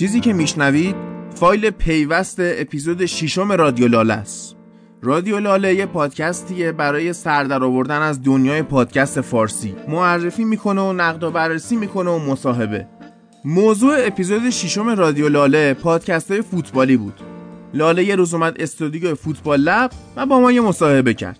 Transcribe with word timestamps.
چیزی 0.00 0.20
که 0.20 0.32
میشنوید 0.32 0.96
فایل 1.34 1.70
پیوست 1.70 2.36
اپیزود 2.40 3.06
ششم 3.06 3.52
رادیو 3.52 3.88
لاله 3.88 4.14
است. 4.14 4.56
رادیو 5.02 5.38
لاله 5.38 5.74
یه 5.74 5.86
پادکستیه 5.86 6.72
برای 6.72 7.12
سردر 7.12 7.64
آوردن 7.64 8.02
از 8.02 8.22
دنیای 8.22 8.62
پادکست 8.62 9.20
فارسی. 9.20 9.76
معرفی 9.88 10.44
می‌کنه 10.44 10.80
و 10.80 10.92
نقد 10.92 11.24
و 11.24 11.30
بررسی 11.30 11.76
می‌کنه 11.76 12.10
و 12.10 12.18
مصاحبه. 12.18 12.86
موضوع 13.44 13.94
اپیزود 13.98 14.50
ششم 14.50 14.88
رادیو 14.88 15.28
لاله 15.28 15.74
پادکست 15.74 16.40
فوتبالی 16.40 16.96
بود. 16.96 17.20
لاله 17.74 18.04
یه 18.04 18.16
روز 18.16 18.34
اومد 18.34 18.60
استودیو 18.60 19.14
فوتبال 19.14 19.60
لب 19.60 19.90
و 20.16 20.26
با 20.26 20.40
ما 20.40 20.52
یه 20.52 20.60
مصاحبه 20.60 21.14
کرد. 21.14 21.38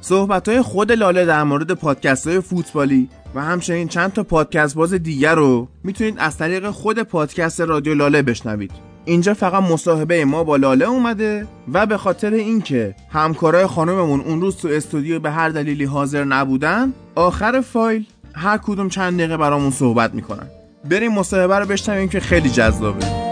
صحبت 0.00 0.48
های 0.48 0.62
خود 0.62 0.92
لاله 0.92 1.24
در 1.24 1.42
مورد 1.42 1.72
پادکست 1.72 2.26
های 2.26 2.40
فوتبالی 2.40 3.08
و 3.34 3.44
همچنین 3.44 3.88
چند 3.88 4.12
تا 4.12 4.22
پادکست 4.22 4.74
باز 4.74 4.94
دیگر 4.94 5.34
رو 5.34 5.68
می‌تونید 5.84 6.14
از 6.18 6.38
طریق 6.38 6.70
خود 6.70 6.98
پادکست 6.98 7.60
رادیو 7.60 7.94
لاله 7.94 8.22
بشنوید. 8.22 8.72
اینجا 9.04 9.34
فقط 9.34 9.62
مصاحبه 9.62 10.24
ما 10.24 10.44
با 10.44 10.56
لاله 10.56 10.84
اومده 10.84 11.46
و 11.72 11.86
به 11.86 11.96
خاطر 11.96 12.32
اینکه 12.32 12.94
همکارای 13.12 13.66
خانممون 13.66 14.20
اون 14.20 14.40
روز 14.40 14.56
تو 14.56 14.68
استودیو 14.68 15.20
به 15.20 15.30
هر 15.30 15.48
دلیلی 15.48 15.84
حاضر 15.84 16.24
نبودن 16.24 16.92
آخر 17.14 17.60
فایل 17.60 18.06
هر 18.34 18.58
کدوم 18.58 18.88
چند 18.88 19.18
دقیقه 19.18 19.36
برامون 19.36 19.70
صحبت 19.70 20.14
می‌کنن. 20.14 20.46
بریم 20.90 21.12
مصاحبه 21.12 21.58
رو 21.58 21.66
بشنویم 21.66 22.08
که 22.08 22.20
خیلی 22.20 22.50
جذابه. 22.50 23.29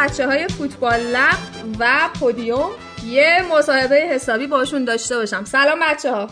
بچه 0.00 0.26
های 0.26 0.48
فوتبال 0.48 1.00
لب 1.00 1.38
و 1.78 1.86
پودیوم 2.20 2.70
یه 3.06 3.44
مصاحبه 3.52 3.96
حسابی 3.96 4.46
باشون 4.46 4.84
داشته 4.84 5.16
باشم. 5.16 5.44
سلام 5.44 5.78
بچه 5.82 6.12
ها 6.12 6.28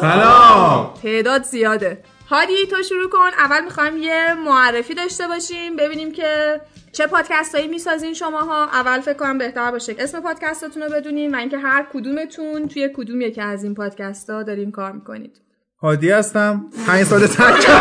سلام. 0.00 0.94
تعداد 1.02 1.42
زیاده. 1.42 1.98
هادی 2.30 2.66
تو 2.70 2.82
شروع 2.82 3.10
کن. 3.10 3.30
اول 3.38 3.64
می‌خوایم 3.64 3.96
یه 3.96 4.34
معرفی 4.34 4.94
داشته 4.94 5.28
باشیم 5.28 5.76
ببینیم 5.76 6.12
که 6.12 6.60
چه 6.92 7.06
پادکست 7.06 7.54
هایی 7.54 7.68
می‌سازین 7.68 8.14
شماها. 8.14 8.64
اول 8.64 9.00
فکر 9.00 9.14
کنم 9.14 9.38
بهتر 9.38 9.70
باشه. 9.70 9.96
اسم 9.98 10.20
پادکستتون 10.20 10.82
رو 10.82 10.90
بدونیم 10.92 11.32
و 11.32 11.36
اینکه 11.36 11.58
هر 11.58 11.86
کدومتون 11.92 12.68
توی 12.68 12.90
کدوم 12.96 13.20
یکی 13.20 13.40
از 13.40 13.64
این 13.64 13.74
پادکست 13.74 14.30
ها 14.30 14.42
دارین 14.42 14.70
کار 14.70 14.92
می‌کنید. 14.92 15.40
هادی 15.82 16.10
هستم. 16.10 16.64
پنج 16.86 17.04
سال 17.06 17.26
تک. 17.26 17.66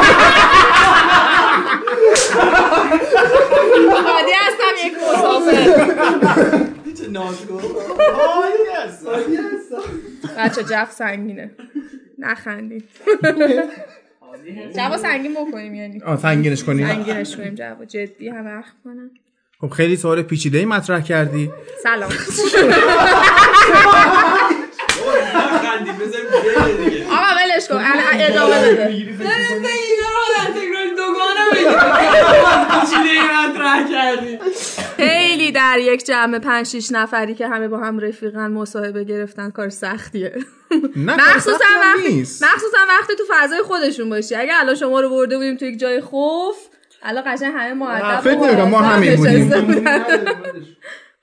هادی 4.08 4.32
یک 4.86 4.94
مسافر 4.94 6.64
بچه 10.38 10.64
جف 10.64 10.92
سنگینه. 10.92 11.52
نخندید 12.20 12.84
جواب 14.76 14.98
سنگین 14.98 15.34
بکنیم 15.34 15.76
یعنی. 15.76 16.02
آه 16.04 16.18
سنگینش 16.20 16.64
کنیم. 16.64 16.88
سنگینش 16.88 17.36
کنیم 17.36 17.56
جواب 17.56 17.86
جدی 17.86 18.30
همه 18.30 18.52
اخ 18.60 18.66
کنم 18.84 19.12
خب 19.62 19.70
خیلی 19.70 19.96
سوال 19.98 20.22
پیچیده 20.22 20.58
ای 20.58 20.66
مطرح 20.66 21.02
کردی. 21.02 21.52
سلام. 21.84 22.10
آقا 27.12 27.36
ولش 27.36 27.68
کن. 27.68 27.82
ادامه 28.14 28.72
بده. 28.72 28.86
خیلی 28.86 29.14
در 35.54 35.78
یک 35.80 36.06
جمع 36.06 36.40
پنج 36.40 36.68
شیش 36.68 36.92
نفری 36.92 37.36
که 37.36 37.48
همه 37.48 37.68
با 37.68 37.78
هم 37.78 38.00
رفیقن 38.00 38.52
مصاحبه 38.52 39.04
گرفتن 39.04 39.50
کار 39.50 39.70
سختیه. 39.70 40.36
مخصوصا 40.96 41.66
وقتی 41.82 42.20
مخصوصا 42.20 42.78
وقتی 42.90 43.16
تو 43.18 43.24
فضای 43.30 43.62
خودشون 43.62 44.10
باشی. 44.10 44.36
اگه 44.36 44.52
الان 44.60 44.76
شما 44.76 45.00
رو 45.00 45.10
برده 45.10 45.38
بودیم 45.38 45.58
تو 45.58 45.66
یک 45.66 45.80
جای 45.80 46.02
خوف 46.02 46.56
الان 47.04 47.24
قشنگ 47.28 47.54
همه 47.56 47.74
مؤدب 47.74 48.20
فکر 48.20 48.66
ما 48.66 48.82
همین 48.82 49.16
بودیم. 49.16 49.84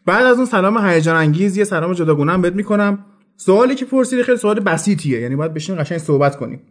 بعد 0.06 0.26
از 0.26 0.36
اون 0.36 0.46
سلام 0.46 0.86
هیجان 0.86 1.16
انگیز 1.16 1.56
یه 1.56 1.64
سلام 1.64 1.92
جداگونه 1.92 2.32
هم 2.32 2.42
بهت 2.42 2.54
می‌کنم. 2.54 3.06
سوالی 3.36 3.74
که 3.74 3.84
پرسیدی 3.84 4.22
خیلی 4.22 4.38
سوال 4.38 4.60
بسیطیه 4.60 5.20
یعنی 5.20 5.36
باید 5.36 5.54
بشین 5.54 5.82
قشنگ 5.82 5.98
صحبت 5.98 6.36
کنیم. 6.36 6.62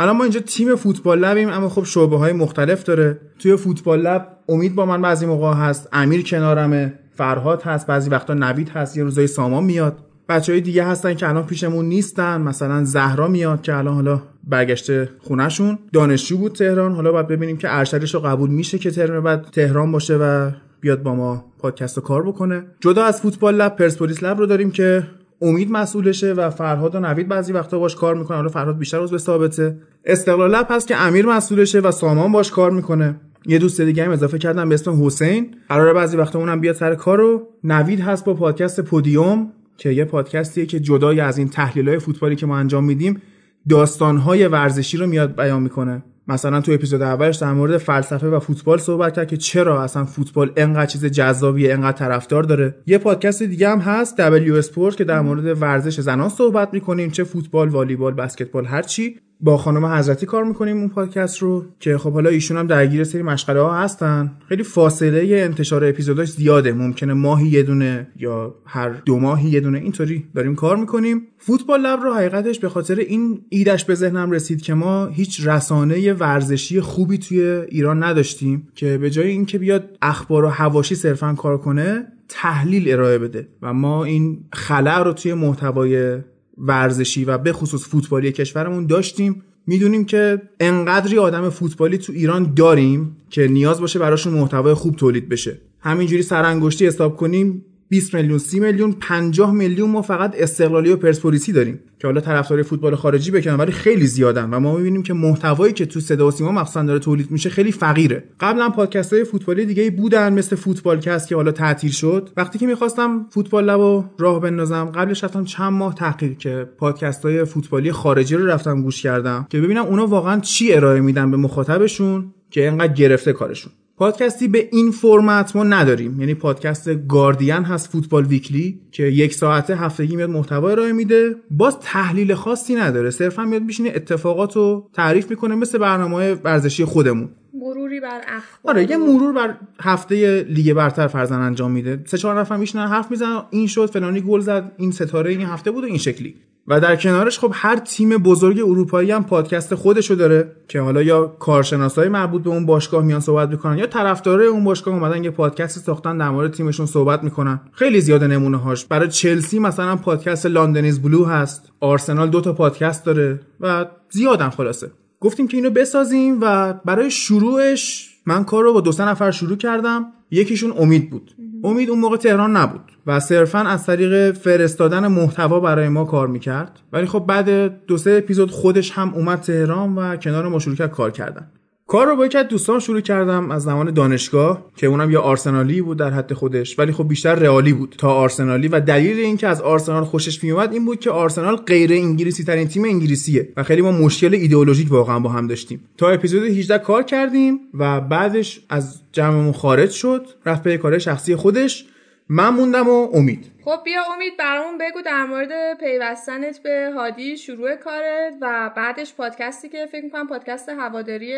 الان 0.00 0.16
ما 0.16 0.24
اینجا 0.24 0.40
تیم 0.40 0.76
فوتبال 0.76 1.18
لبیم 1.18 1.48
اما 1.48 1.68
خب 1.68 1.84
شعبه 1.84 2.18
های 2.18 2.32
مختلف 2.32 2.82
داره. 2.82 3.20
توی 3.38 3.56
فوتبال 3.56 4.00
لب 4.00 4.36
امید 4.48 4.74
با 4.74 4.86
من 4.86 5.02
بعضی 5.02 5.26
موقع 5.26 5.52
هست. 5.52 5.88
امیر 5.92 6.22
کنارمه 6.22 6.94
فرهاد 7.14 7.62
هست 7.62 7.86
بعضی 7.86 8.10
وقتا 8.10 8.34
نوید 8.34 8.68
هست. 8.68 8.96
یه 8.96 9.04
روزای 9.04 9.26
سامان 9.26 9.64
میاد. 9.64 9.96
بچه 10.28 10.52
های 10.52 10.60
دیگه 10.60 10.84
هستن 10.84 11.14
که 11.14 11.28
الان 11.28 11.46
پیشمون 11.46 11.84
نیستن. 11.84 12.40
مثلا 12.40 12.84
زهرا 12.84 13.28
میاد 13.28 13.62
که 13.62 13.76
الان 13.76 13.94
حالا 13.94 14.22
برگشته 14.44 15.08
خونهشون. 15.18 15.78
دانشجو 15.92 16.38
بود 16.38 16.52
تهران. 16.52 16.94
حالا 16.94 17.12
باید 17.12 17.28
ببینیم 17.28 17.56
که 17.56 17.78
ارشدش 17.78 18.14
رو 18.14 18.20
قبول 18.20 18.50
میشه 18.50 18.78
که 18.78 18.90
ترم 18.90 19.22
بعد 19.22 19.42
تهران 19.52 19.92
باشه 19.92 20.16
و 20.16 20.50
بیاد 20.80 21.02
با 21.02 21.14
ما 21.14 21.44
پادکست 21.58 22.00
کار 22.00 22.22
بکنه. 22.22 22.64
جدا 22.80 23.04
از 23.04 23.20
فوتبال 23.20 23.54
لب 23.54 23.76
پرسپولیس 23.76 24.22
لب 24.22 24.38
رو 24.38 24.46
داریم 24.46 24.70
که 24.70 25.06
امید 25.42 25.70
مسئولشه 25.70 26.32
و 26.32 26.50
فرهاد 26.50 26.94
و 26.94 27.00
نوید 27.00 27.28
بعضی 27.28 27.52
وقتا 27.52 27.78
باش 27.78 27.94
کار 27.94 28.14
می‌کنه 28.14 28.36
حالا 28.36 28.48
فرهاد 28.48 28.78
بیشتر 28.78 29.00
از 29.00 29.10
به 29.10 29.18
ثابته. 29.18 29.76
استقلال 30.04 30.50
لب 30.50 30.66
هست 30.70 30.88
که 30.88 30.96
امیر 30.96 31.26
مسئولشه 31.26 31.80
و 31.80 31.90
سامان 31.90 32.32
باش 32.32 32.50
کار 32.50 32.70
می‌کنه. 32.70 33.20
یه 33.46 33.58
دوست 33.58 33.80
دیگه 33.80 34.04
هم 34.04 34.10
اضافه 34.10 34.38
کردم 34.38 34.68
به 34.68 34.74
اسم 34.74 35.06
حسین. 35.06 35.54
قراره 35.68 35.92
بعضی 35.92 36.16
وقتا 36.16 36.38
اونم 36.38 36.60
بیاد 36.60 36.74
سر 36.74 36.94
کارو 36.94 37.48
نوید 37.64 38.00
هست 38.00 38.24
با 38.24 38.34
پادکست 38.34 38.80
پودیوم 38.80 39.52
که 39.76 39.90
یه 39.90 40.04
پادکستیه 40.04 40.66
که 40.66 40.80
جدای 40.80 41.20
از 41.20 41.38
این 41.38 41.48
تحلیل 41.48 41.98
فوتبالی 41.98 42.36
که 42.36 42.46
ما 42.46 42.56
انجام 42.56 42.84
میدیم 42.84 43.22
داستانهای 43.68 44.48
ورزشی 44.48 44.96
رو 44.96 45.06
میاد 45.06 45.36
بیان 45.36 45.62
می‌کنه. 45.62 46.02
مثلا 46.30 46.60
تو 46.60 46.72
اپیزود 46.72 47.02
اولش 47.02 47.36
در 47.36 47.52
مورد 47.52 47.78
فلسفه 47.78 48.26
و 48.26 48.38
فوتبال 48.38 48.78
صحبت 48.78 49.14
کرد 49.14 49.28
که 49.28 49.36
چرا 49.36 49.82
اصلا 49.82 50.04
فوتبال 50.04 50.52
انقدر 50.56 50.86
چیز 50.86 51.04
جذابیه 51.04 51.72
انقدر 51.72 51.98
طرفدار 51.98 52.42
داره. 52.42 52.74
یه 52.86 52.98
پادکست 52.98 53.42
دیگه 53.42 53.68
هم 53.68 53.78
هست 53.78 54.16
W 54.16 54.52
اسپورت 54.52 54.96
که 54.96 55.04
در 55.04 55.20
مورد 55.20 55.62
ورزش 55.62 56.00
زنان 56.00 56.28
صحبت 56.28 56.74
می‌کنیم 56.74 57.10
چه 57.10 57.24
فوتبال 57.24 57.68
والیبال 57.68 58.14
بسکتبال 58.14 58.66
هر 58.66 58.82
چی 58.82 59.20
با 59.42 59.56
خانم 59.56 59.86
حضرتی 59.86 60.26
کار 60.26 60.44
می‌کنیم 60.44 60.76
اون 60.76 60.88
پادکست 60.88 61.38
رو 61.38 61.64
که 61.80 61.98
خب 61.98 62.12
حالا 62.12 62.30
ایشون 62.30 62.56
هم 62.56 62.66
درگیر 62.66 63.04
سری 63.04 63.22
مشغله 63.22 63.60
ها 63.60 63.78
هستن. 63.78 64.32
خیلی 64.48 64.62
فاصله 64.62 65.36
انتشار 65.36 65.84
اپیزوداش 65.84 66.30
زیاده. 66.30 66.72
ممکنه 66.72 67.14
ماهی 67.14 67.48
یه 67.48 67.62
دونه 67.62 68.08
یا 68.16 68.54
هر 68.66 68.88
دو 68.88 69.18
ماهی 69.18 69.48
یه 69.48 69.60
دونه 69.60 69.78
اینطوری 69.78 70.24
داریم 70.34 70.54
کار 70.54 70.76
می‌کنیم. 70.76 71.22
فوتبال 71.38 71.80
لب 71.80 72.00
رو 72.02 72.14
حقیقتش 72.14 72.58
به 72.58 72.68
خاطر 72.68 72.94
این 72.94 73.40
ایدش 73.48 73.84
به 73.84 73.94
ذهنم 73.94 74.30
رسید 74.30 74.62
که 74.62 74.74
ما 74.74 75.06
هیچ 75.06 75.46
رسانه 75.46 76.12
ورزشی 76.12 76.80
خوبی 76.80 77.18
توی 77.18 77.40
ایران 77.68 78.02
نداشتیم 78.02 78.68
که 78.74 78.98
به 78.98 79.10
جای 79.10 79.28
اینکه 79.28 79.58
بیاد 79.58 79.98
اخبار 80.02 80.44
و 80.44 80.48
هواشی 80.48 80.94
صرفا 80.94 81.34
کار 81.34 81.58
کنه 81.58 82.06
تحلیل 82.28 82.92
ارائه 82.92 83.18
بده. 83.18 83.48
و 83.62 83.72
ما 83.72 84.04
این 84.04 84.44
خلع 84.52 85.02
رو 85.02 85.12
توی 85.12 85.34
محتوای 85.34 86.18
ورزشی 86.60 87.24
و 87.24 87.38
به 87.38 87.52
خصوص 87.52 87.84
فوتبالی 87.88 88.32
کشورمون 88.32 88.86
داشتیم. 88.86 89.42
می‌دونیم 89.66 90.04
که 90.04 90.42
انقدری 90.60 91.18
آدم 91.18 91.48
فوتبالی 91.48 91.98
تو 91.98 92.12
ایران 92.12 92.54
داریم 92.54 93.16
که 93.30 93.48
نیاز 93.48 93.80
باشه 93.80 93.98
براشون 93.98 94.32
محتوای 94.32 94.74
خوب 94.74 94.96
تولید 94.96 95.28
بشه. 95.28 95.58
همینجوری 95.80 96.22
سرانگشتی 96.22 96.86
حساب 96.86 97.16
کنیم 97.16 97.64
20 97.90 98.14
میلیون 98.14 98.38
30 98.38 98.60
میلیون 98.60 98.92
50 98.92 99.52
میلیون 99.52 99.90
ما 99.90 100.02
فقط 100.02 100.34
استقلالی 100.38 100.90
و 100.90 100.96
پرسپولیسی 100.96 101.52
داریم 101.52 101.80
که 101.98 102.06
حالا 102.06 102.20
طرفدار 102.20 102.62
فوتبال 102.62 102.94
خارجی 102.94 103.30
بکنن 103.30 103.54
ولی 103.54 103.72
خیلی 103.72 104.06
زیادن 104.06 104.50
و 104.50 104.60
ما 104.60 104.76
می‌بینیم 104.76 105.02
که 105.02 105.14
محتوایی 105.14 105.72
که 105.72 105.86
تو 105.86 106.00
صدا 106.00 106.28
و 106.28 106.30
سیما 106.30 106.52
مخصوصا 106.52 106.82
داره 106.82 106.98
تولید 106.98 107.30
میشه 107.30 107.50
خیلی 107.50 107.72
فقیره. 107.72 108.24
قبلا 108.40 108.68
پادکست 108.68 109.12
های 109.12 109.24
فوتبالی 109.24 109.66
دیگه 109.66 109.90
بودن 109.90 110.32
مثل 110.32 110.56
فوتبال 110.56 111.00
کست 111.00 111.28
که 111.28 111.36
حالا 111.36 111.52
تعطیل 111.52 111.90
شد. 111.90 112.30
وقتی 112.36 112.58
که 112.58 112.66
می‌خواستم 112.66 113.26
فوتبال 113.30 113.64
لبو 113.64 114.04
راه 114.18 114.40
بندازم 114.40 114.84
قبلش 114.84 115.24
رفتم 115.24 115.44
چند 115.44 115.72
ماه 115.72 115.94
تحقیق 115.94 116.38
که 116.38 116.68
پادکست 116.78 117.24
های 117.24 117.44
فوتبالی 117.44 117.92
خارجی 117.92 118.36
رو 118.36 118.46
رفتم 118.46 118.82
گوش 118.82 119.02
کردم 119.02 119.46
که 119.50 119.60
ببینم 119.60 119.84
اونا 119.84 120.06
واقعا 120.06 120.40
چی 120.40 120.72
ارائه 120.72 121.00
میدن 121.00 121.30
به 121.30 121.36
مخاطبشون 121.36 122.34
که 122.50 122.68
اینقدر 122.68 122.92
گرفته 122.92 123.32
کارشون. 123.32 123.72
پادکستی 124.00 124.48
به 124.48 124.68
این 124.72 124.90
فرمت 124.90 125.56
ما 125.56 125.64
نداریم. 125.64 126.20
یعنی 126.20 126.34
پادکست 126.34 126.88
گاردین 127.08 127.52
هست 127.52 127.92
فوتبال 127.92 128.24
ویکلی 128.24 128.80
که 128.92 129.02
یک 129.02 129.34
ساعته 129.34 129.76
هفتگی 129.76 130.16
میاد 130.16 130.30
محتوا 130.30 130.70
ارائه 130.70 130.92
میده. 130.92 131.34
باز 131.50 131.78
تحلیل 131.80 132.34
خاصی 132.34 132.74
نداره. 132.74 133.10
صرفا 133.10 133.44
میاد 133.44 133.62
میشینه 133.62 133.92
اتفاقات 133.94 134.56
رو 134.56 134.90
تعریف 134.92 135.30
می‌کنه 135.30 135.54
مثل 135.54 135.78
برنامه 135.78 136.32
ورزشی 136.32 136.84
خودمون. 136.84 137.28
مروری 137.54 138.00
بر 138.00 138.20
اخبار. 138.28 138.74
آره 138.74 138.90
یه 138.90 138.96
مرور 138.96 139.32
بر 139.32 139.56
هفته 139.80 140.46
لیگ 140.48 140.72
برتر 140.72 141.06
فرزن 141.06 141.40
انجام 141.40 141.70
میده. 141.70 142.02
سه 142.06 142.18
چهار 142.18 142.40
نفر 142.40 142.56
میشنن 142.56 142.86
حرف 142.86 143.10
می‌زنن. 143.10 143.42
این 143.50 143.66
شد 143.66 143.90
فلانی 143.90 144.20
گل 144.20 144.40
زد. 144.40 144.72
این 144.76 144.90
ستاره 144.90 145.30
این 145.30 145.42
هفته 145.42 145.70
بود 145.70 145.84
و 145.84 145.86
این 145.86 145.98
شکلی. 145.98 146.34
و 146.70 146.80
در 146.80 146.96
کنارش 146.96 147.38
خب 147.38 147.52
هر 147.54 147.76
تیم 147.76 148.08
بزرگ 148.08 148.58
اروپایی 148.58 149.10
هم 149.10 149.24
پادکست 149.24 149.74
خودشو 149.74 150.14
داره 150.14 150.52
که 150.68 150.80
حالا 150.80 151.02
یا 151.02 151.26
کارشناسای 151.26 152.08
مربوط 152.08 152.42
به 152.42 152.50
اون 152.50 152.66
باشگاه 152.66 153.04
میان 153.04 153.20
صحبت 153.20 153.48
می‌کنن 153.48 153.78
یا 153.78 153.86
طرفدارای 153.86 154.46
اون 154.46 154.64
باشگاه 154.64 154.94
اومدن 154.94 155.24
یه 155.24 155.30
پادکست 155.30 155.78
ساختن 155.78 156.18
در 156.18 156.30
مورد 156.30 156.52
تیمشون 156.52 156.86
صحبت 156.86 157.24
می‌کنن. 157.24 157.60
خیلی 157.72 158.00
زیاده 158.00 158.26
نمونه 158.26 158.56
هاش. 158.56 158.84
برای 158.84 159.08
چلسی 159.08 159.58
مثلا 159.58 159.96
پادکست 159.96 160.46
لندنیز 160.46 161.02
بلو 161.02 161.24
هست. 161.24 161.72
آرسنال 161.80 162.30
دو 162.30 162.40
تا 162.40 162.52
پادکست 162.52 163.04
داره 163.04 163.40
و 163.60 163.86
زیادن 164.10 164.48
خلاصه. 164.48 164.90
گفتیم 165.20 165.48
که 165.48 165.56
اینو 165.56 165.70
بسازیم 165.70 166.38
و 166.40 166.74
برای 166.84 167.10
شروعش 167.10 168.09
من 168.26 168.44
کار 168.44 168.64
رو 168.64 168.72
با 168.72 168.80
دو 168.80 168.92
سه 168.92 169.08
نفر 169.08 169.30
شروع 169.30 169.56
کردم. 169.56 170.06
یکیشون 170.30 170.74
امید 170.78 171.10
بود. 171.10 171.34
امید 171.64 171.90
اون 171.90 171.98
موقع 171.98 172.16
تهران 172.16 172.56
نبود 172.56 172.80
و 173.06 173.20
صرفا 173.20 173.58
از 173.58 173.86
طریق 173.86 174.32
فرستادن 174.32 175.06
محتوا 175.06 175.60
برای 175.60 175.88
ما 175.88 176.04
کار 176.04 176.28
می‌کرد. 176.28 176.80
ولی 176.92 177.06
خب 177.06 177.24
بعد 177.28 177.50
دو 177.86 177.96
سه 177.98 178.10
اپیزود 178.10 178.50
خودش 178.50 178.90
هم 178.90 179.14
اومد 179.14 179.40
تهران 179.40 179.94
و 179.94 180.16
کنار 180.16 180.48
ما 180.48 180.58
شروع 180.58 180.76
کرد 180.76 180.90
کار 180.90 181.10
کردن. 181.10 181.50
کار 181.90 182.06
رو 182.06 182.16
با 182.16 182.26
یک 182.26 182.36
دوستان 182.36 182.80
شروع 182.80 183.00
کردم 183.00 183.50
از 183.50 183.62
زمان 183.62 183.94
دانشگاه 183.94 184.64
که 184.76 184.86
اونم 184.86 185.10
یا 185.10 185.20
آرسنالی 185.20 185.82
بود 185.82 185.98
در 185.98 186.10
حد 186.10 186.32
خودش 186.32 186.78
ولی 186.78 186.92
خب 186.92 187.08
بیشتر 187.08 187.34
رئالی 187.34 187.72
بود 187.72 187.94
تا 187.98 188.10
آرسنالی 188.14 188.68
و 188.68 188.80
دلیل 188.80 189.18
اینکه 189.18 189.48
از 189.48 189.60
آرسنال 189.60 190.04
خوشش 190.04 190.44
میومد 190.44 190.72
این 190.72 190.84
بود 190.84 191.00
که 191.00 191.10
آرسنال 191.10 191.56
غیر 191.56 191.92
انگلیسی 191.92 192.44
ترین 192.44 192.68
تیم 192.68 192.84
انگلیسیه 192.84 193.48
و 193.56 193.62
خیلی 193.62 193.82
ما 193.82 193.92
مشکل 193.92 194.34
ایدئولوژیک 194.34 194.92
واقعا 194.92 195.18
با 195.18 195.30
هم 195.30 195.46
داشتیم. 195.46 195.80
تا 195.96 196.08
اپیزود 196.08 196.42
18 196.42 196.78
کار 196.78 197.02
کردیم 197.02 197.60
و 197.74 198.00
بعدش 198.00 198.60
از 198.68 199.00
جمعمون 199.12 199.52
خارج 199.52 199.90
شد 199.90 200.26
رفت 200.46 200.62
به 200.62 200.76
کار 200.76 200.98
شخصی 200.98 201.36
خودش 201.36 201.86
من 202.32 202.48
موندم 202.48 202.88
و 202.88 203.08
امید. 203.14 203.50
خب 203.64 203.78
بیا 203.84 204.00
امید 204.14 204.32
برامون 204.38 204.78
بگو 204.78 205.02
در 205.06 205.24
مورد 205.24 205.78
پیوستنت 205.80 206.62
به 206.62 206.92
هادی 206.96 207.36
شروع 207.36 207.76
کارت 207.76 208.34
و 208.42 208.70
بعدش 208.76 209.14
پادکستی 209.14 209.68
که 209.68 209.86
فکر 209.92 210.04
می‌کنم 210.04 210.26
پادکست 210.26 210.68
هواداری 210.68 211.32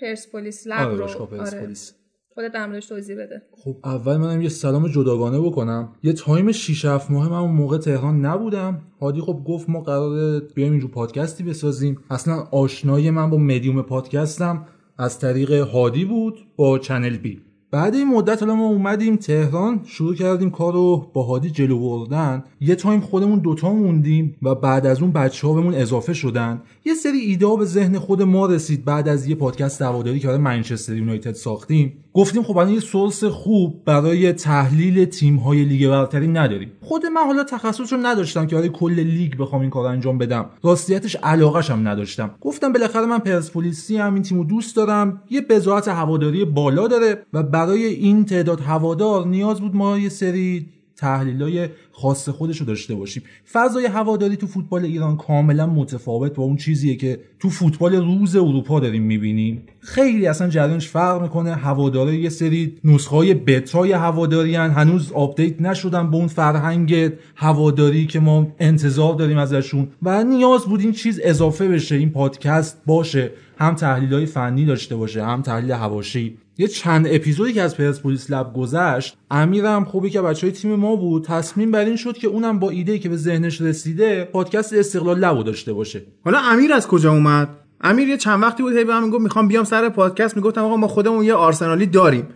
پرسپولیس 0.00 0.66
Lab 0.66 0.88
آره 0.88 0.90
رو. 0.90 0.98
باشگاه 0.98 1.30
پرسپولیس. 1.30 1.94
خودت 2.34 2.52
در 2.52 2.66
موردش 2.66 2.86
توضیح 2.86 3.16
بده. 3.16 3.42
خب 3.50 3.76
اول 3.84 4.16
منم 4.16 4.42
یه 4.42 4.48
سلام 4.48 4.88
جداگانه 4.88 5.40
بکنم. 5.40 5.92
یه 6.02 6.12
time 6.12 6.52
6 6.52 6.84
7 6.84 7.10
ماه 7.10 7.30
من 7.30 7.38
اون 7.38 7.50
موقع 7.50 7.78
تهران 7.78 8.26
نبودم. 8.26 8.82
هادی 9.00 9.20
خب 9.20 9.44
گفت 9.46 9.68
ما 9.68 9.80
قراره 9.80 10.40
بیایم 10.40 10.72
اینجور 10.72 10.90
پادکستی 10.90 11.44
بسازیم. 11.44 11.98
اصلا 12.10 12.34
آشنایی 12.52 13.10
من 13.10 13.30
با 13.30 13.36
مدیوم 13.36 13.82
پادکستم 13.82 14.66
از 14.98 15.18
طریق 15.18 15.52
هادی 15.52 16.04
بود 16.04 16.38
با 16.56 16.78
چنل 16.78 17.16
بی. 17.16 17.47
بعد 17.70 17.94
این 17.94 18.08
مدت 18.08 18.42
حالا 18.42 18.54
ما 18.54 18.66
اومدیم 18.66 19.16
تهران 19.16 19.80
شروع 19.84 20.14
کردیم 20.14 20.50
کار 20.50 20.72
رو 20.72 21.10
با 21.12 21.22
هادی 21.22 21.50
جلو 21.50 21.78
بردن. 21.78 22.44
یه 22.60 22.74
time 22.74 23.00
خودمون 23.00 23.38
دوتا 23.38 23.72
موندیم 23.72 24.36
و 24.42 24.54
بعد 24.54 24.86
از 24.86 25.02
اون 25.02 25.12
بچه 25.12 25.46
ها 25.46 25.54
بهمون 25.54 25.74
اضافه 25.74 26.12
شدن. 26.14 26.62
یه 26.84 26.94
سری 26.94 27.18
ایده 27.18 27.56
به 27.56 27.64
ذهن 27.64 27.98
خود 27.98 28.22
ما 28.22 28.46
رسید 28.46 28.84
بعد 28.84 29.08
از 29.08 29.26
یه 29.26 29.34
پادکست 29.34 29.82
هواداری 29.82 30.20
که 30.20 30.26
برای 30.26 30.40
منچستر 30.40 30.96
یونایتد 30.96 31.32
ساختیم. 31.32 31.92
گفتیم 32.18 32.42
خب 32.42 32.56
الان 32.56 32.72
یه 32.72 32.80
source 32.80 33.24
خوب 33.24 33.84
برای 33.84 34.32
تحلیل 34.32 35.04
تیم 35.04 35.36
های 35.36 35.64
لیگ 35.64 35.88
برتری 35.88 36.28
نداریم. 36.28 36.72
خود 36.80 37.06
من 37.06 37.20
حالا 37.26 37.44
تخصص 37.44 37.92
رو 37.92 37.98
نداشتم 38.02 38.46
که 38.46 38.56
برای 38.56 38.68
کل 38.68 39.00
لیگ 39.00 39.36
بخوام 39.38 39.62
این 39.62 39.70
کار 39.70 39.86
انجام 39.86 40.18
بدم. 40.18 40.50
راستیتش 40.62 41.16
علاقش 41.16 41.70
هم 41.70 41.88
نداشتم. 41.88 42.30
گفتم 42.40 42.72
بالاخره 42.72 43.06
من 43.06 43.18
پرسپولیسی 43.18 43.96
هم 43.96 44.14
این 44.14 44.22
تیمو 44.22 44.44
دوست 44.44 44.76
دارم. 44.76 45.22
یه 45.30 45.40
بضاعت 45.40 45.88
هواداری 45.88 46.44
بالا 46.44 46.88
داره 46.88 47.26
و 47.32 47.42
برای 47.42 47.84
این 47.84 48.24
تعداد 48.24 48.60
هوادار 48.60 49.26
نیاز 49.26 49.60
بود 49.60 49.76
ما 49.76 49.98
یه 49.98 50.08
سری 50.08 50.66
تحلیلای 50.98 51.68
خاص 51.92 52.28
خودش 52.28 52.60
رو 52.60 52.66
داشته 52.66 52.94
باشیم. 52.94 53.22
فضای 53.52 53.86
هواداری 53.86 54.36
تو 54.36 54.46
فوتبال 54.46 54.84
ایران 54.84 55.16
کاملا 55.16 55.66
متفاوت 55.66 56.34
با 56.34 56.44
اون 56.44 56.56
چیزیه 56.56 56.96
که 56.96 57.20
تو 57.38 57.50
فوتبال 57.50 57.94
روز 57.94 58.36
اروپا 58.36 58.80
داریم 58.80 59.02
می‌بینیم. 59.02 59.62
خیلی 59.80 60.26
اصلا 60.26 60.48
جریانش 60.48 60.88
فرق 60.88 61.22
می‌کنه. 61.22 61.54
هواداره 61.54 62.16
یه 62.16 62.28
سری 62.28 62.74
نسخه 62.84 63.16
های 63.16 63.34
بتای 63.34 63.92
هواداری 63.92 64.54
هن. 64.54 64.70
هنوز 64.70 65.12
update 65.12 65.60
نشدن 65.60 66.10
به 66.10 66.16
اون 66.16 66.26
فرهنگ 66.26 67.12
هواداری 67.36 68.06
که 68.06 68.20
ما 68.20 68.46
انتظار 68.58 69.14
داریم 69.14 69.38
ازشون. 69.38 69.88
و 70.02 70.24
نیاز 70.24 70.64
بود 70.64 70.80
این 70.80 70.92
چیز 70.92 71.20
اضافه 71.24 71.68
بشه 71.68 71.94
این 71.94 72.10
پادکست 72.10 72.82
باشه. 72.86 73.30
هم 73.58 73.74
تحلیل 73.74 74.14
های 74.14 74.26
فنی 74.26 74.64
داشته 74.64 74.96
باشه 74.96 75.24
هم 75.24 75.42
تحلیل 75.42 75.72
هواشی. 75.72 76.38
یه 76.60 76.68
چند 76.68 77.06
اپیزودی 77.10 77.52
که 77.52 77.62
از 77.62 77.76
پرسپولیس 77.76 78.30
لب 78.30 78.52
گذشت 78.52 79.16
امیرم 79.30 79.84
خوبی 79.84 80.10
که 80.10 80.22
بچه 80.22 80.46
های 80.46 80.52
تیم 80.52 80.74
ما 80.74 80.96
بود 80.96 81.24
تصمیم 81.24 81.70
بر 81.70 81.84
این 81.84 81.96
شد 81.96 82.18
که 82.18 82.28
اونم 82.28 82.58
با 82.58 82.70
ایده 82.70 82.98
که 82.98 83.08
به 83.08 83.16
ذهنش 83.16 83.60
رسیده 83.60 84.24
پادکست 84.24 84.72
استقلال 84.72 85.18
لبو 85.18 85.42
داشته 85.42 85.72
باشه. 85.72 86.02
حالا 86.24 86.38
امیر 86.38 86.72
از 86.72 86.88
کجا 86.88 87.12
اومد؟ 87.12 87.48
امیر 87.80 88.08
یه 88.08 88.16
چند 88.16 88.42
وقتی 88.42 88.62
بود 88.62 88.76
هی 88.76 88.84
به 88.84 88.92
من 88.92 89.04
می‌گفت 89.04 89.22
می‌خوام 89.22 89.48
بیام 89.48 89.64
سر 89.64 89.88
پادکست. 89.88 90.36
می‌گفتم 90.36 90.60
آقا 90.60 90.76
ما 90.76 90.88
خودمون 90.88 91.24
یه 91.24 91.34
آرسنالی 91.34 91.86
داریم. 91.86 92.26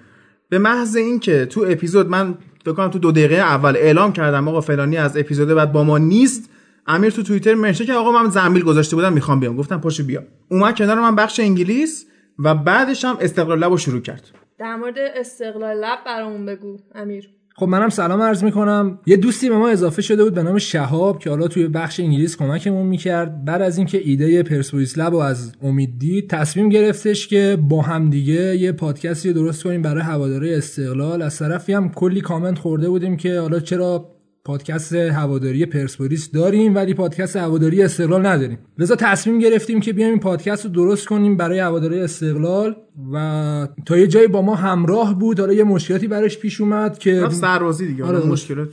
به 0.49 0.59
محض 0.59 0.97
اینکه 0.97 1.47
تو 1.47 1.65
اپیزود 1.69 2.09
من 2.09 2.35
فکر 2.65 2.73
کنم 2.73 2.89
تو 2.89 2.99
دو 2.99 3.13
دقیقه 3.13 3.35
اول 3.35 3.77
اعلام 3.77 4.13
کردم 4.13 4.49
آقا 4.49 4.61
فلانی 4.61 4.97
از 4.97 5.17
اپیزود 5.17 5.49
بعد 5.49 5.73
با 5.73 5.85
ما 5.85 5.99
نیست 5.99 6.51
امیر 6.87 7.11
تو 7.11 7.23
توییتر 7.23 7.55
منشه 7.55 7.85
که 7.87 7.93
آقا 7.93 8.23
من 8.23 8.31
زنبیل 8.31 8.63
گذاشته 8.63 8.97
بودم 8.97 9.13
می‌خوام 9.13 9.41
بیام. 9.41 9.57
گفتم 9.57 9.81
پاشو 9.81 10.05
بیا. 10.05 10.23
اومد 10.49 10.77
کنار 10.77 11.01
من 11.01 11.17
بخش 11.17 11.41
انگلیس. 11.41 12.07
و 12.45 12.55
بعدش 12.55 13.05
هم 13.05 13.17
استقلال 13.21 13.59
لب 13.59 13.71
رو 13.71 13.77
شروع 13.77 14.01
کرد. 14.01 14.31
در 14.59 14.77
مورد 14.77 14.95
استقلال 15.17 15.77
لب 15.77 15.99
برامون 16.07 16.47
بگو 16.47 16.77
امیر. 16.95 17.31
خب 17.57 17.69
منم 17.69 17.89
سلام 17.89 18.23
عرض 18.23 18.45
می‌کنم. 18.45 18.99
یه 19.07 19.17
دوستی 19.17 19.49
به 19.49 19.57
ما 19.57 19.69
اضافه 19.69 20.03
شده 20.03 20.25
بود 20.25 20.35
به 20.35 20.43
نام 20.43 20.59
شهاب 20.59 21.19
که 21.19 21.31
حالا 21.31 21.49
توی 21.49 21.69
بخش 21.69 22.01
انگلیس 22.01 22.37
کمکمون 22.37 22.87
می‌کرد. 22.87 23.45
بعد 23.45 23.63
از 23.63 23.79
اینکه 23.79 23.99
ایده 24.05 24.43
پرسپولیس 24.43 24.99
لب 24.99 25.15
از 25.15 25.53
امید 25.63 25.99
دید 25.99 26.31
تصمیم 26.31 26.69
گرفتش 26.69 27.29
که 27.29 27.59
با 27.69 27.83
هم 27.83 28.11
دیگه 28.11 28.57
یه 28.57 28.73
پادکستی 28.73 29.33
درست 29.33 29.65
کنیم 29.65 29.83
برای 29.83 30.03
هواداره 30.03 30.57
استقلال. 30.57 31.23
از 31.23 31.39
طرفی 31.39 31.73
هم 31.73 31.89
کلی 31.89 32.21
کامنت 32.21 32.59
خورده 32.59 32.89
بودیم 32.89 33.17
که 33.17 33.41
حالا 33.41 33.61
چرا 33.61 34.12
پادکست 34.45 34.93
هواداری 34.93 35.67
پرسپولیس 35.67 36.31
داریم 36.31 36.75
ولی 36.75 36.95
پادکست 36.95 37.37
هواداری 37.37 37.83
استقلال 37.83 38.27
نداریم 38.27 38.59
لذا 38.79 38.97
تصمیم 38.97 39.39
گرفتیم 39.39 39.81
که 39.81 39.93
بیایم 39.93 40.11
این 40.11 40.21
پادکست 40.21 40.65
رو 40.65 40.71
درست 40.71 41.07
کنیم 41.07 41.37
برای 41.37 41.59
هواداری 41.59 42.01
استقلال 42.01 42.77
و 43.13 43.69
تا 43.87 43.99
یه 43.99 44.07
جایی 44.07 44.27
با 44.27 44.43
ما 44.43 44.55
همراه 44.55 45.19
بود 45.19 45.41
حالا 45.41 45.53
یه 45.53 45.65
مشکلاتی 45.65 46.09
براش 46.09 46.39
پیش 46.39 46.61
اومد 46.61 46.99
که 46.99 47.23
رفت 47.23 47.35
سربازی 47.35 47.87
دیگه 47.87 48.05
آره، 48.05 48.27
مشکلات 48.27 48.69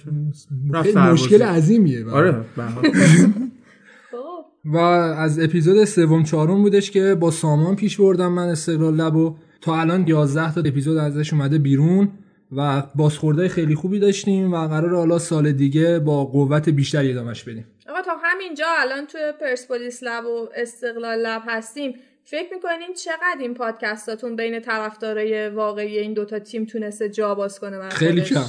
رفت. 0.73 0.97
مشکل 0.97 1.41
عظیمیه 1.41 2.03
برای 2.03 2.29
آره. 2.29 2.41
خب 4.11 4.45
و 4.65 4.77
از 4.77 5.39
اپیزود 5.39 5.83
سوم 5.83 6.23
چهارم 6.23 6.61
بودش 6.61 6.91
که 6.91 7.15
با 7.15 7.31
سامان 7.31 7.75
پیش 7.75 7.97
بردم 7.97 8.31
من 8.31 8.47
استقلال 8.47 8.95
لب 8.95 9.15
و 9.15 9.35
تا 9.61 9.79
الان 9.79 10.07
11 10.07 10.53
تا 10.53 10.61
اپیزود 10.61 10.97
ازش 10.97 11.33
اومده 11.33 11.57
بیرون 11.57 12.09
و 12.51 12.83
بازخورده 12.95 13.47
خیلی 13.47 13.75
خوبی 13.75 13.99
داشتیم 13.99 14.53
و 14.53 14.67
قرار 14.67 14.95
حالا 14.95 15.19
سال 15.19 15.51
دیگه 15.51 15.99
با 15.99 16.25
قوت 16.25 16.69
بیشتری 16.69 17.11
ادامش 17.11 17.43
بدیم. 17.43 17.67
آقا 17.89 18.01
تا 18.01 18.11
همینجا 18.23 18.65
الان 18.79 19.07
توی 19.07 19.21
پرسپولیس 19.41 20.03
لب 20.03 20.25
و 20.25 20.47
استقلال 20.55 21.19
لب 21.19 21.41
هستیم. 21.47 21.93
فکر 22.25 22.53
می‌کنین 22.53 22.93
چقدر 22.93 23.37
این 23.39 23.53
پادکستاتون 23.53 24.35
بین 24.35 24.59
طرفدارای 24.59 25.49
واقعی 25.49 25.97
این 25.97 26.13
دوتا 26.13 26.39
تیم 26.39 26.65
تونسته 26.65 27.09
جا 27.09 27.35
باز 27.35 27.59
کنه 27.59 27.77
برای 27.77 27.91
خیلی؟ 27.91 28.21
کم. 28.21 28.41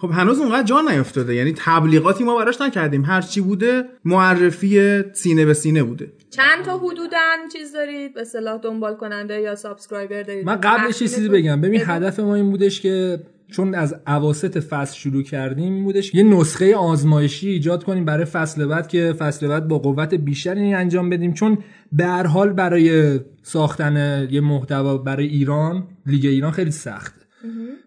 خب 0.00 0.10
هنوز 0.12 0.40
اونقدر 0.40 0.62
جا 0.62 0.80
نیفتاده. 0.80 1.34
یعنی 1.34 1.54
تبلیغاتی 1.56 2.24
ما 2.24 2.36
براش 2.38 2.60
نکردیم. 2.60 3.04
هر 3.04 3.20
چی 3.20 3.40
بوده 3.40 3.84
معرفی 4.04 5.02
سینه 5.12 5.44
به 5.44 5.54
سینه 5.54 5.82
بوده. 5.82 6.12
چند 6.32 6.64
تا 6.64 6.78
حدودا 6.78 7.48
چیز 7.52 7.72
دارید؟ 7.72 8.14
به 8.14 8.24
اصطلاح 8.24 8.58
دنبال 8.58 8.94
کننده 8.94 9.40
یا 9.40 9.54
subscriber 9.54 10.22
دارید؟ 10.22 10.46
من 10.46 10.56
قبلش 10.56 11.02
یه 11.02 11.08
چیزی؟ 11.08 11.28
بگم. 11.28 11.60
ببین. 11.60 11.82
هدف 11.86 12.20
ما 12.20 12.34
این 12.34 12.50
بودش 12.50 12.80
که 12.80 13.20
چون 13.50 13.74
از 13.74 13.94
اواسط 14.06 14.58
فصل 14.58 14.96
شروع 14.96 15.22
کردیم 15.22 15.72
این 15.72 15.84
بودش 15.84 16.14
یه 16.14 16.22
نسخه 16.22 16.76
آزمایشی 16.76 17.48
ایجاد 17.48 17.84
کنیم 17.84 18.04
برای 18.04 18.24
فصل 18.24 18.66
بعد 18.66 18.88
که 18.88 19.14
فصل 19.18 19.48
بعد 19.48 19.68
با 19.68 19.78
قوت 19.78 20.14
بیشتری 20.14 20.74
انجام 20.74 21.10
بدیم. 21.10 21.32
چون 21.32 21.58
به 21.92 22.04
هر 22.04 22.26
حال 22.26 22.52
برای 22.52 23.20
ساختن 23.42 24.28
یه 24.30 24.40
محتوا 24.40 24.98
برای 24.98 25.26
ایران 25.26 25.86
لیگ 26.06 26.26
ایران 26.26 26.50
خیلی 26.52 26.70
سخته. 26.70 27.22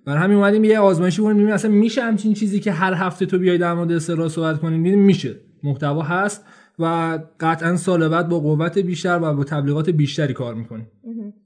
برای 0.06 0.24
همین 0.24 0.38
اومدیم 0.38 0.64
یه 0.64 0.80
آزمایشی 0.80 1.22
کنیم 1.22 1.34
ببینیم 1.34 1.54
اصلا 1.54 1.72
میشه 1.72 2.02
همچین 2.02 2.34
چیزی 2.34 2.60
که 2.60 2.72
هر 2.72 2.94
هفته 2.94 3.26
تو 3.26 3.40
بیای 3.40 3.58
در 3.58 3.74
مورد 3.74 3.92
استقلال 3.92 4.30
صحبت 4.30 4.60
کنیم؟ 4.60 5.00
میشه. 5.00 5.36
محتوا 5.64 6.02
هست. 6.02 6.46
و 6.80 7.20
قطعا 7.40 7.76
سال 7.76 8.08
بعد 8.08 8.30
با 8.30 8.40
قوت 8.40 8.78
بیشتر 8.78 9.20
و 9.22 9.34
با 9.34 9.44
تبلیغات 9.44 9.90
بیشتری 9.90 10.34
کار 10.34 10.54
می‌کنیم. 10.54 10.92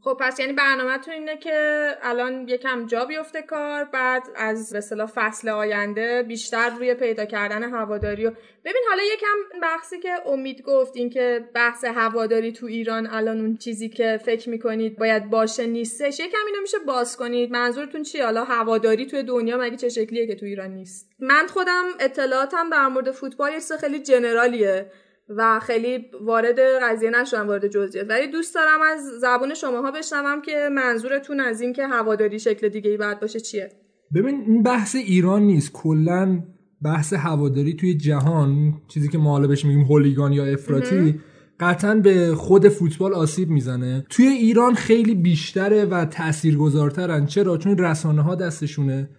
خب 0.02 0.18
پس 0.20 0.40
یعنی 0.40 0.54
برنامهتون 0.54 1.14
اینه 1.14 1.38
که 1.38 1.88
الان 2.02 2.48
یکم 2.48 2.86
جا 2.86 3.06
بیفته 3.06 3.42
کار 3.42 3.84
بعد 3.84 4.24
از 4.36 4.74
به 4.98 5.06
فصل 5.06 5.50
آینده 5.50 6.24
بیشتر 6.28 6.70
روی 6.70 6.94
پیدا 6.94 7.26
کردن 7.26 7.64
هواداری 7.64 8.26
و 8.26 8.32
ببین 8.66 8.82
حالا 8.90 9.04
یکم 9.04 9.60
بحثی 9.62 10.00
که 10.00 10.10
امید 10.26 10.62
گفت 10.62 10.96
این 10.96 11.10
که 11.10 11.50
بحث 11.56 11.86
هواداری 11.86 12.52
تو 12.52 12.66
ایران 12.66 13.08
الان 13.08 13.40
اون 13.40 13.58
چیزی 13.58 13.90
که 13.90 14.20
فکر 14.26 14.50
می‌کنید 14.50 14.98
باید 14.98 15.30
باشه 15.30 15.68
نیستش. 15.68 16.20
یکم 16.20 16.38
اینو 16.48 16.62
میشه 16.62 16.78
باز 16.88 17.18
کنید. 17.18 17.52
منظورتون 17.52 18.04
چیه؟ 18.04 18.26
حالا 18.26 18.44
هواداری 18.44 19.06
توی 19.06 19.24
دنیا 19.24 19.58
مگه 19.58 19.78
چه 19.78 19.90
شکلیه 19.90 20.28
که 20.28 20.36
تو 20.36 20.46
ایران 20.46 20.72
نیست؟ 20.72 21.10
من 21.20 21.48
خودم 21.48 21.84
اطلاعاتم 22.00 22.70
در 22.70 22.88
مورد 22.88 23.12
فوتبال 23.12 23.52
خیلی 23.80 24.00
جنرالیه. 24.00 24.92
و 25.38 25.60
خیلی 25.60 26.06
وارد 26.22 26.60
قضیه 26.82 27.10
نشدم 27.10 27.48
وارد 27.48 27.68
جزئیات. 27.68 28.10
ولی 28.10 28.28
دوست 28.28 28.56
دارم 28.56 28.80
از 28.94 29.00
زبون 29.22 29.54
شماها 29.54 29.92
بشنوم 29.92 30.42
که 30.42 30.70
منظورتون 30.72 31.40
از 31.40 31.62
این 31.62 31.74
که 31.74 31.88
هواداری 31.88 32.40
شکل 32.40 32.70
دیگه 32.70 32.92
ای 32.92 32.98
باید 32.98 33.20
باشه 33.20 33.40
چیه. 33.40 33.70
ببین 34.16 34.44
این 34.48 34.64
بحث 34.64 34.96
ایران 34.96 35.42
نیست. 35.42 35.72
کلا 35.74 36.44
بحث 36.84 37.14
هواداری 37.14 37.74
توی 37.74 37.98
جهان 37.98 38.74
چیزی 38.88 39.08
که 39.08 39.18
ما 39.18 39.32
حالا 39.32 39.48
بهش 39.48 39.66
میگیم 39.66 39.84
هولیگان 39.84 40.34
یا 40.34 40.46
افراطی 40.46 41.20
قطعا 41.60 41.96
به 41.96 42.36
خود 42.36 42.70
فوتبال 42.70 43.14
آسیب 43.14 43.50
می‌زنه. 43.50 44.06
توی 44.10 44.26
ایران 44.26 44.74
خیلی 44.74 45.16
بیشتره 45.16 45.86
و 45.86 46.06
تاثیرگذارترن 46.06 47.26
چرا؟ 47.26 47.58
چون 47.58 47.78
رسانه 47.78 48.22
ها 48.22 48.36
دستشونه. 48.36 49.10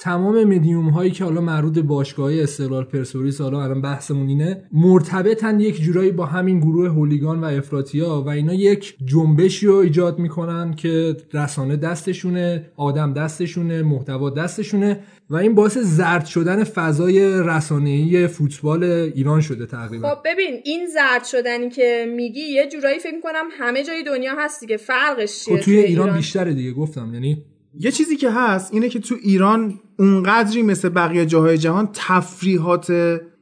تمام 0.00 0.44
مدیوم 0.44 0.88
هایی 0.88 1.10
که 1.10 1.24
حالا 1.24 1.40
مربوط 1.40 1.74
به 1.74 1.82
باشگاه 1.82 2.34
استقلال 2.34 2.84
پرسپولیس 2.84 3.40
حالا 3.40 3.62
الان 3.62 3.82
بحثمون 3.82 4.28
اینه 4.28 4.62
مرتبطن 4.72 5.60
یک 5.60 5.80
جورایی 5.82 6.10
با 6.10 6.26
همین 6.26 6.60
گروه 6.60 6.88
هولیگان 6.88 7.40
و 7.40 7.44
افراطیا 7.44 8.22
و 8.26 8.28
اینا 8.28 8.54
یک 8.54 8.96
جنبشی 9.04 9.66
رو 9.66 9.74
ایجاد 9.74 10.18
می‌کنن 10.18 10.74
که 10.74 11.16
رسانه 11.34 11.76
دستشونه 11.76 12.70
آدم 12.76 13.12
دستشونه 13.12 13.82
محتوا 13.82 14.30
دستشونه 14.30 15.00
و 15.30 15.36
این 15.36 15.54
باعث 15.54 15.78
زرد 15.78 16.26
شدن 16.26 16.64
فضای 16.64 17.40
رسانه‌ای 17.42 18.26
فوتبال 18.26 18.84
ایران 18.84 19.40
شده 19.40 19.66
تقریبا. 19.66 20.14
خب 20.14 20.20
ببین 20.24 20.60
این 20.64 20.86
زرد 20.86 21.24
شدنی 21.24 21.70
که 21.70 22.12
میگی 22.16 22.40
یه 22.40 22.68
جورایی 22.68 22.98
فکر 22.98 23.20
کنم 23.22 23.44
همه 23.58 23.84
جای 23.84 24.02
دنیا 24.02 24.32
هست 24.38 24.60
دیگه 24.60 24.76
فرقش 24.76 25.44
چیه 25.44 25.56
خب 25.56 25.62
توی 25.62 25.76
ایران, 25.76 26.04
ایران؟ 26.04 26.16
بیشتره 26.16 26.54
دیگه 26.54 26.72
گفتم. 26.72 27.10
یعنی 27.14 27.44
یه 27.74 27.90
چیزی 27.90 28.16
که 28.16 28.30
هست 28.30 28.74
اینه 28.74 28.88
که 28.88 28.98
تو 28.98 29.14
ایران 29.22 29.80
اونقدری 29.98 30.62
مثل 30.62 30.88
بقیه 30.88 31.26
جاهای 31.26 31.58
جهان 31.58 31.88
تفریحات 31.92 32.92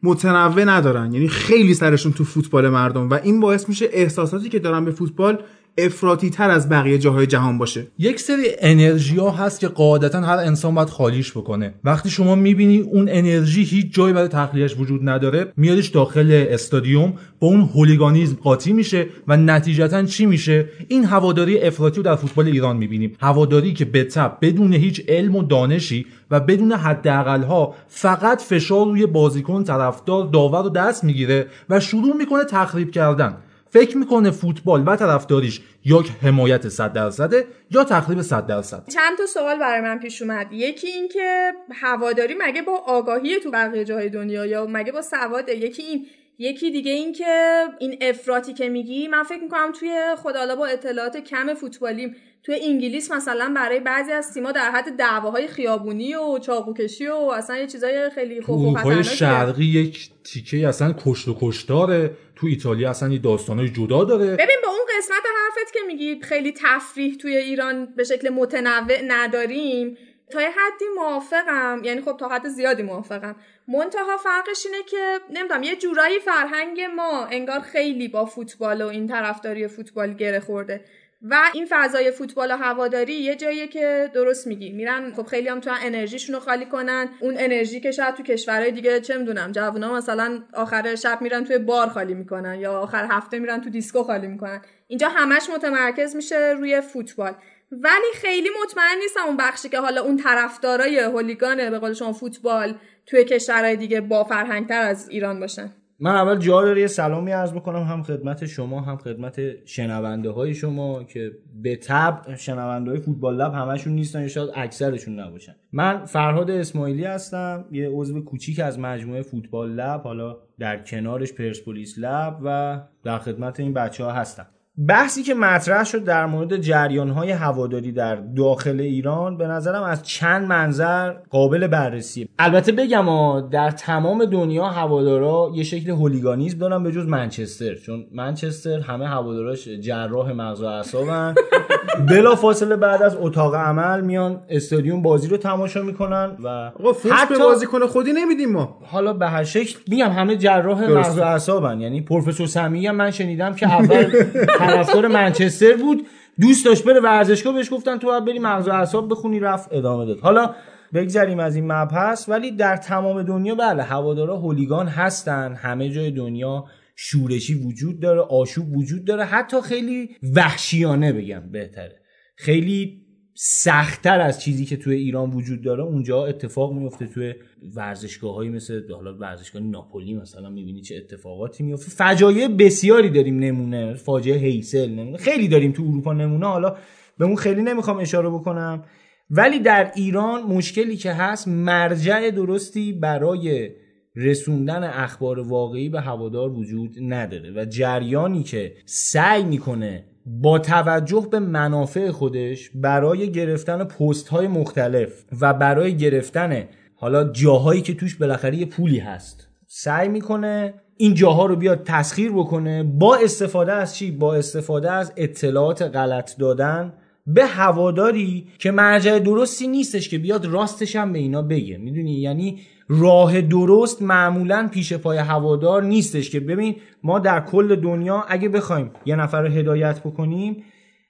متنوع 0.03 0.65
ندارن. 0.65 1.13
یعنی 1.13 1.29
خیلی 1.29 1.75
سرشون 1.75 2.13
تو 2.13 2.25
فوتبال 2.25 2.69
مردم 2.69 3.11
و 3.11 3.15
این 3.15 3.41
باعث 3.41 3.69
میشه 3.69 3.89
احساساتی 3.93 4.49
که 4.49 4.59
دارن 4.59 4.85
به 4.85 4.91
فوتبال 4.91 5.43
افراطی 5.79 6.31
تر 6.31 6.51
از 6.51 6.69
بقیه 6.69 6.99
جاهای 6.99 7.27
جهان 7.27 7.59
باشه. 7.59 7.87
یک 7.99 8.21
سری 8.21 8.47
انرژی 8.61 9.17
ها 9.17 9.31
هست 9.31 9.61
که 9.61 9.69
قاعدتا 9.69 10.21
هر 10.21 10.37
انسان 10.37 10.75
باید 10.75 10.89
خالیش 10.89 11.31
بکنه. 11.33 11.75
وقتی 11.85 12.11
شما 12.11 12.35
می‌بینی 12.35 12.79
اون 12.79 13.09
انرژی 13.11 13.65
هیچ 13.65 13.95
جایی 13.95 14.15
برای 14.15 14.29
تخلیهش 14.29 14.77
وجود 14.79 15.09
نداره 15.09 15.53
میادش 15.57 15.89
داخل 15.89 16.47
استادیوم 16.51 17.15
با 17.41 17.49
اون 17.49 17.61
هولیگانیزم 17.61 18.37
قاطی 18.43 18.73
میشه 18.73 19.07
و 19.29 19.37
نتیجتا 19.37 20.03
چی 20.03 20.27
میشه؟ 20.27 20.69
این 20.89 21.05
هواداری 21.05 21.59
افراطی 21.59 21.97
رو 21.97 22.03
در 22.03 22.17
فوتبال 22.17 22.47
ایران 22.47 22.77
می‌بینیم. 22.77 23.17
هواداری 23.21 23.73
که 23.73 23.85
به 23.85 24.05
تب 24.05 24.39
بدون 24.43 24.73
هیچ 24.73 25.03
علم 25.09 25.37
و 25.37 25.43
دانشی 25.43 26.07
و 26.31 26.41
بدون 26.41 26.73
حداقل 26.73 27.43
ها 27.43 27.75
فقط 27.89 28.43
فشار 28.43 28.87
روی 28.87 29.07
بازیکن 29.07 29.65
طرفدار 29.65 30.27
داور 30.27 30.63
رو 30.63 30.71
دست 30.71 31.05
می‌گیره 31.05 31.47
و 31.71 31.81
شروع 31.81 32.17
می‌کنه 32.17 32.45
تخریب 32.45 32.91
کردن. 32.91 33.37
فکر 33.77 33.97
می‌کنه 33.97 34.31
فوتبال 34.31 34.89
و 34.89 34.97
طرفداریش 34.97 35.61
یا 35.85 36.05
حمایت 36.23 36.69
100 36.69 36.93
درصده 36.93 37.47
یا 37.71 37.85
تخریب 37.85 38.23
100 38.23 38.47
درصد؟ 38.47 38.89
چند 38.89 39.19
تا 39.19 39.27
سوال 39.27 39.59
برای 39.59 39.81
من 39.81 39.99
پیش 39.99 40.23
اومد. 40.23 40.53
یکی 40.53 40.87
این 40.87 41.09
که 41.09 41.53
هواداری 41.71 42.35
مگه 42.39 42.63
با 42.63 42.77
آگاهی 42.87 43.41
تو 43.41 43.51
بقیه 43.51 43.85
جاهای 43.85 44.09
دنیا 44.09 44.47
یا 44.47 44.67
مگه 44.71 44.93
با 44.93 45.03
سواده 45.03 45.57
یکی 45.57 45.83
این 45.83 46.07
یکی 46.39 46.71
دیگه 46.71 46.93
این 46.93 47.13
که 47.13 47.65
این 47.79 47.99
افراطی 48.01 48.53
که 48.53 48.69
میگی 48.69 49.09
من 49.09 49.23
فکر 49.23 49.43
می‌کنم 49.43 49.73
توی 49.73 50.15
خدالا 50.17 50.57
با 50.57 50.67
اطلاعات 50.67 51.17
کم 51.17 51.55
فوتبالیم 51.55 52.17
توی 52.43 52.59
انگلیس 52.63 53.13
مثلا 53.13 53.53
برای 53.57 53.81
بعضی 53.81 54.13
از 54.13 54.35
تیم‌ها 54.35 54.53
در 54.53 54.71
حد 54.71 54.97
دعواهای 54.97 55.47
خیابونی 55.47 56.15
و 56.15 56.39
چاقوکشی 56.39 57.07
و 57.07 57.15
اصلا 57.15 57.57
یه 57.57 57.67
چیزای 57.67 58.11
خیلی 58.11 58.41
خوف 58.41 58.61
و 58.61 58.75
خطرناکه 58.75 59.03
شرقی 59.03 59.65
یک 59.65 60.11
تیکه 60.25 60.69
اصلا 60.69 60.95
کشت 61.07 61.29
و 61.29 61.37
کشتاره 61.41 62.11
تو 62.37 62.47
ایتالیا 62.47 62.91
اصلا 62.91 63.09
یه 63.09 63.19
داستانای 63.19 63.69
جدا 63.69 64.05
داره. 64.05 64.27
ببین 64.27 64.57
با 64.63 64.69
اون 64.69 64.87
قسمت 64.99 65.23
حرفت 65.37 65.73
که 65.73 65.79
میگی 65.87 66.21
خیلی 66.23 66.53
تفریح 66.53 67.15
توی 67.15 67.37
ایران 67.37 67.87
به 67.97 68.05
شکل 68.05 68.29
متنوع 68.29 69.03
نداریم 69.07 69.97
تا 70.31 70.43
یه 70.43 70.49
حدی 70.49 70.85
موافقم. 70.97 71.81
یعنی 71.85 72.01
خب 72.01 72.17
تا 72.17 72.29
حد 72.29 72.49
زیادی 72.49 72.83
موافقم. 72.83 73.37
منتها 73.69 74.17
فرقش 74.17 74.67
اینه 74.67 74.83
که 74.83 75.19
نمی‌دونم 75.31 75.63
یه 75.63 75.77
جورایی 75.77 76.19
فرهنگ 76.19 76.81
ما 76.81 77.25
انگار 77.25 77.61
خیلی 77.61 78.09
با 78.09 78.25
فوتبال 78.25 78.83
و 78.83 78.87
این 78.87 79.07
طرفداری 79.07 79.69
فوتبال 79.69 80.15
گره 80.15 80.41
خورده. 80.41 80.85
و 81.23 81.51
این 81.55 81.67
فضای 81.71 82.11
فوتبال 82.11 82.53
و 82.53 82.57
هواداری 82.57 83.13
یه 83.13 83.37
جاییه 83.37 83.67
که 83.67 84.11
درست 84.15 84.47
میگی. 84.47 84.73
میرن 84.73 85.13
خب 85.13 85.27
خیلی 85.27 85.49
هم 85.49 85.61
تو 85.61 85.71
انرژیشون 85.83 86.35
رو 86.35 86.41
خالی 86.41 86.67
کنن. 86.67 87.09
اون 87.21 87.35
انرژی 87.39 87.81
که 87.81 87.91
شاید 87.91 88.15
تو 88.15 88.23
کشورهای 88.23 88.71
دیگه 88.71 89.01
چه 89.01 89.19
می‌دونم 89.19 89.53
جوونا 89.53 89.95
مثلا 89.95 90.43
آخر 90.53 90.95
شب 90.95 91.23
میرن 91.23 91.45
توی 91.45 91.59
بار 91.59 91.89
خالی 91.89 92.15
می‌کنن 92.15 92.61
یا 92.61 92.81
آخر 92.81 93.09
هفته 93.11 93.39
میرن 93.39 93.61
تو 93.61 93.71
دیسکو 93.71 94.03
خالی 94.03 94.27
می‌کنن. 94.27 94.63
اینجا 94.87 95.09
همش 95.09 95.51
متمرکز 95.55 96.17
میشه 96.17 96.55
روی 96.59 96.81
فوتبال. 96.81 97.35
ولی 97.73 98.13
خیلی 98.15 98.49
مطمئن 98.63 98.99
نیستم 99.03 99.21
اون 99.27 99.37
بخشی 99.37 99.69
که 99.69 99.79
حالا 99.79 100.03
اون 100.03 100.17
طرفدارای 100.17 100.99
هولیگانه 100.99 101.71
به 101.71 101.79
قول 101.79 101.93
شما 101.93 102.13
فوتبال 102.13 102.79
توی 103.07 103.25
کشورهای 103.25 103.77
دیگه 103.77 104.01
با 104.01 104.25
فرهنگتر 104.25 104.81
از 104.81 105.09
ایران 105.09 105.41
باشن. 105.41 105.73
من 106.01 106.11
اول 106.11 106.39
جا 106.39 106.63
داره 106.63 106.81
یه 106.81 106.87
سلامی 106.87 107.33
عرض 107.33 107.53
بکنم 107.53 107.83
هم 107.83 108.03
خدمت 108.03 108.47
شما 108.47 108.81
هم 108.81 108.97
خدمت 108.97 109.67
شنونده 109.67 110.31
های 110.31 110.55
شما 110.55 111.05
که 111.05 111.33
به 111.63 111.77
تب 111.77 112.37
شنونده 112.37 112.91
های 112.91 113.01
فوتبال 113.01 113.37
لب 113.37 113.53
همشون 113.55 113.93
نیستن 113.93 114.21
یا 114.21 114.29
شاید 114.29 114.51
اکثرشون 114.55 115.21
نباشن. 115.21 115.55
من 115.73 116.05
فرهاد 116.05 116.51
اسماعیلی 116.51 117.05
هستم 117.05 117.65
یه 117.73 117.89
عضو 117.89 118.25
کوچیک 118.25 118.61
از 118.61 118.79
مجموعه 118.79 119.23
فوتبال 119.23 119.71
لب 119.71 120.01
حالا 120.01 120.37
در 120.59 120.83
کنارش 120.83 121.33
پرسپولیس 121.33 121.99
لب 121.99 122.39
و 122.45 122.81
در 123.05 123.19
خدمت 123.19 123.61
این 123.61 123.75
بچه 123.75 124.05
ها 124.05 124.13
هستم. 124.13 124.47
بحثی 124.79 125.23
که 125.23 125.35
مطرح 125.35 125.85
شد 125.85 126.05
در 126.05 126.27
مورد 126.27 126.57
جریان 126.57 127.11
های 127.11 127.31
هواداری 127.31 127.93
در 127.93 128.17
داخل 128.17 128.81
ایران 128.81 129.37
به 129.37 129.47
نظرم 129.47 129.83
از 129.83 130.03
چند 130.03 130.49
منظر 130.49 131.13
قابل 131.31 131.67
بررسی 131.67 132.29
البته 132.39 132.73
بگم 132.73 133.41
در 133.49 133.71
تمام 133.71 134.25
دنیا 134.25 134.65
هوادارا 134.65 135.51
یه 135.55 135.65
شکل 135.65 135.91
هولیگانیزم 135.91 136.59
دارن 136.59 136.83
به 136.83 136.93
جز 136.93 137.07
منچستر 137.07 137.75
چون 137.75 138.07
منچستر 138.13 138.81
همه 138.81 139.09
هواداراش 139.09 139.69
جراح 139.69 140.33
مغز 140.33 140.63
و 140.63 140.67
اعصابن. 140.67 141.35
بلا 142.11 142.35
فاصله 142.35 142.77
بعد 142.77 143.03
از 143.03 143.17
اتاق 143.21 143.55
عمل 143.55 144.01
میان 144.01 144.41
استادیوم 144.49 145.03
بازی 145.03 145.29
رو 145.29 145.37
تماشا 145.37 145.83
می‌کنن 145.83 146.37
و 146.45 146.73
حتی 147.13 147.35
به 147.35 147.39
بازیکن 147.39 147.87
خودی 147.87 148.13
نمیدیم 148.13 148.53
ما. 148.53 148.79
حالا 148.85 149.13
به 149.13 149.29
هر 149.29 149.45
شکل 149.45 149.79
میگم 149.89 150.11
همه 150.11 150.37
جراح 150.37 150.91
مغز 150.91 151.19
و 151.19 151.23
اعصابن. 151.23 151.81
یعنی 151.81 152.01
پروفسور 152.01 152.47
سمی 152.47 152.91
من 152.91 153.11
شنیدم 153.11 153.55
که 153.55 153.67
اول 153.67 154.07
طرفدار 154.67 155.07
منچستر 155.07 155.77
بود. 155.77 156.07
دوست 156.41 156.65
داشت 156.65 156.85
بره 156.85 157.01
ورزشگاه 157.01 157.55
بهش 157.55 157.73
گفتن 157.73 157.99
تو 157.99 158.07
باید 158.07 158.25
بری 158.25 158.39
مغز 158.39 158.69
و 158.69 158.73
اعصاب 158.73 159.11
بخونی 159.11 159.41
رفت 159.41 159.73
ادامه 159.73 160.07
داد. 160.07 160.21
حالا 160.21 160.55
بگذریم 160.95 161.39
از 161.39 161.57
این 161.57 161.73
مبحث 161.73 162.29
ولی 162.29 162.51
در 162.51 162.77
تمام 162.77 163.23
دنیا 163.23 163.55
بله 163.55 163.83
هوادارا 163.83 164.37
هولیگان 164.37 164.89
هستن. 164.89 165.55
همه 165.55 165.91
جای 165.91 166.11
دنیا 166.11 166.65
شورشی 166.97 167.55
وجود 167.55 168.01
داره 168.01 168.21
آشوب 168.21 168.77
وجود 168.77 169.05
داره. 169.05 169.25
حتی 169.25 169.61
خیلی 169.61 170.17
وحشیانه 170.35 171.13
بگم 171.13 171.43
بهتره. 171.53 171.97
خیلی 172.37 173.06
سختتر 173.39 174.21
از 174.21 174.41
چیزی 174.41 174.65
که 174.65 174.77
توی 174.77 174.95
ایران 174.95 175.31
وجود 175.31 175.63
داره 175.63 175.83
اونجا 175.83 176.27
اتفاق 176.27 176.73
میفته 176.73 177.07
توی 177.07 177.35
ورزشگاه 177.75 178.35
هایی 178.35 178.51
مثل 178.51 178.93
حالا 178.93 179.15
ورزشگاه 179.19 179.63
ناپولی 179.63 180.15
مثلا 180.15 180.51
می‌بینی 180.51 180.81
چه 180.81 180.97
اتفاقاتی 180.97 181.65
میفته 181.65 181.91
فجایع 181.91 182.49
بسیاری 182.49 183.11
داریم 183.11 183.39
نمونه 183.39 183.95
فاجعه 183.95 184.37
هیسل 184.37 184.91
نمونه 184.91 185.17
خیلی 185.17 185.49
داریم 185.49 185.73
تو 185.73 185.83
اروپا 185.83 186.13
نمونه. 186.13 186.47
حالا 186.47 186.77
به 187.19 187.25
اون 187.25 187.37
خیلی 187.37 187.63
نمی‌خوام 187.63 187.97
اشاره 187.97 188.31
بکنم. 188.31 188.85
ولی 189.31 189.59
در 189.59 189.93
ایران 189.95 190.43
مشکلی 190.43 190.97
که 190.97 191.13
هست 191.13 191.49
مرجع 191.49 192.31
درستی 192.31 192.93
برای 192.93 193.71
رسوندن 194.15 194.85
اخبار 194.85 195.41
واقعی 195.41 195.89
به 195.89 196.01
هوادار 196.01 196.51
وجود 196.51 196.97
نداره. 197.01 197.53
و 197.57 197.65
جریانی 197.65 198.43
که 198.43 198.75
سعی 198.85 199.45
می‌کنه 199.45 200.05
با 200.27 200.59
توجه 200.59 201.29
به 201.31 201.39
منافع 201.39 202.11
خودش 202.11 202.71
برای 202.75 203.33
گرفتن 203.33 203.85
پست 203.85 204.29
های 204.29 204.49
مختلف 204.49 205.25
و 205.41 205.55
برای 205.55 205.97
گرفتن 205.97 206.65
حالا 206.95 207.25
جاهایی 207.25 207.83
که 207.83 207.95
توش 207.95 208.17
بالاخره 208.17 208.57
یه 208.57 208.67
پولی 208.67 208.99
هست 208.99 209.49
سعی 209.67 210.09
می‌کنه 210.09 210.75
این 210.97 211.15
جاها 211.15 211.47
رو 211.47 211.57
بیاد 211.57 211.83
تسخیر 211.85 212.33
بکنه 212.33 212.83
با 212.83 213.17
استفاده 213.17 213.73
از 213.73 213.97
چی؟ 213.97 214.11
با 214.11 214.35
استفاده 214.35 214.91
از 214.91 215.13
اطلاعات 215.17 215.83
غلط 215.83 216.39
دادن 216.39 216.93
به 217.27 217.47
هواداری 217.47 218.47
که 218.59 218.71
مرجع 218.71 219.19
درستی 219.19 219.69
نیستش 219.69 220.09
که 220.09 220.19
بیاد 220.19 220.47
راستش 220.47 220.97
هم 220.97 221.13
به 221.13 221.19
اینا 221.19 221.43
بگه. 221.43 221.79
می‌دونی؟ 221.79 222.13
یعنی 222.13 222.61
راه 222.89 223.41
درست 223.41 224.03
معمولا 224.03 224.69
پیش 224.73 224.93
پای 224.93 225.19
هوادار 225.19 225.83
نیستش 225.83 226.31
که 226.31 226.41
ببین 226.41 226.77
ما 227.03 227.19
در 227.19 227.41
کل 227.41 227.77
دنیا 227.77 228.25
اگه 228.29 228.49
بخوایم 228.49 228.91
یه 229.07 229.17
نفر 229.17 229.43
رو 229.43 229.49
هدایت 229.49 230.01
بکنیم 230.01 230.65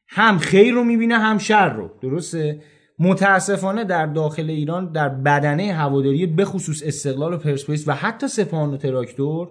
هم 0.09 0.39
خیر 0.39 0.75
رو 0.75 0.85
می‌بینه 0.85 1.19
هم 1.19 1.39
شر 1.39 1.73
رو. 1.73 1.91
درسته؟ 2.03 2.61
متاسفانه 2.99 3.85
در 3.85 4.07
داخل 4.07 4.51
ایران 4.51 4.93
در 4.93 5.09
بدنه 5.09 5.73
هواداری 5.73 6.27
به 6.27 6.45
خصوص 6.45 6.83
استقلال 6.87 7.35
و 7.35 7.37
پرسپولیس 7.37 7.89
و 7.89 7.93
حتی 7.93 8.29
سپاهان 8.29 8.75
و 8.75 8.77
تراکتور 8.77 9.49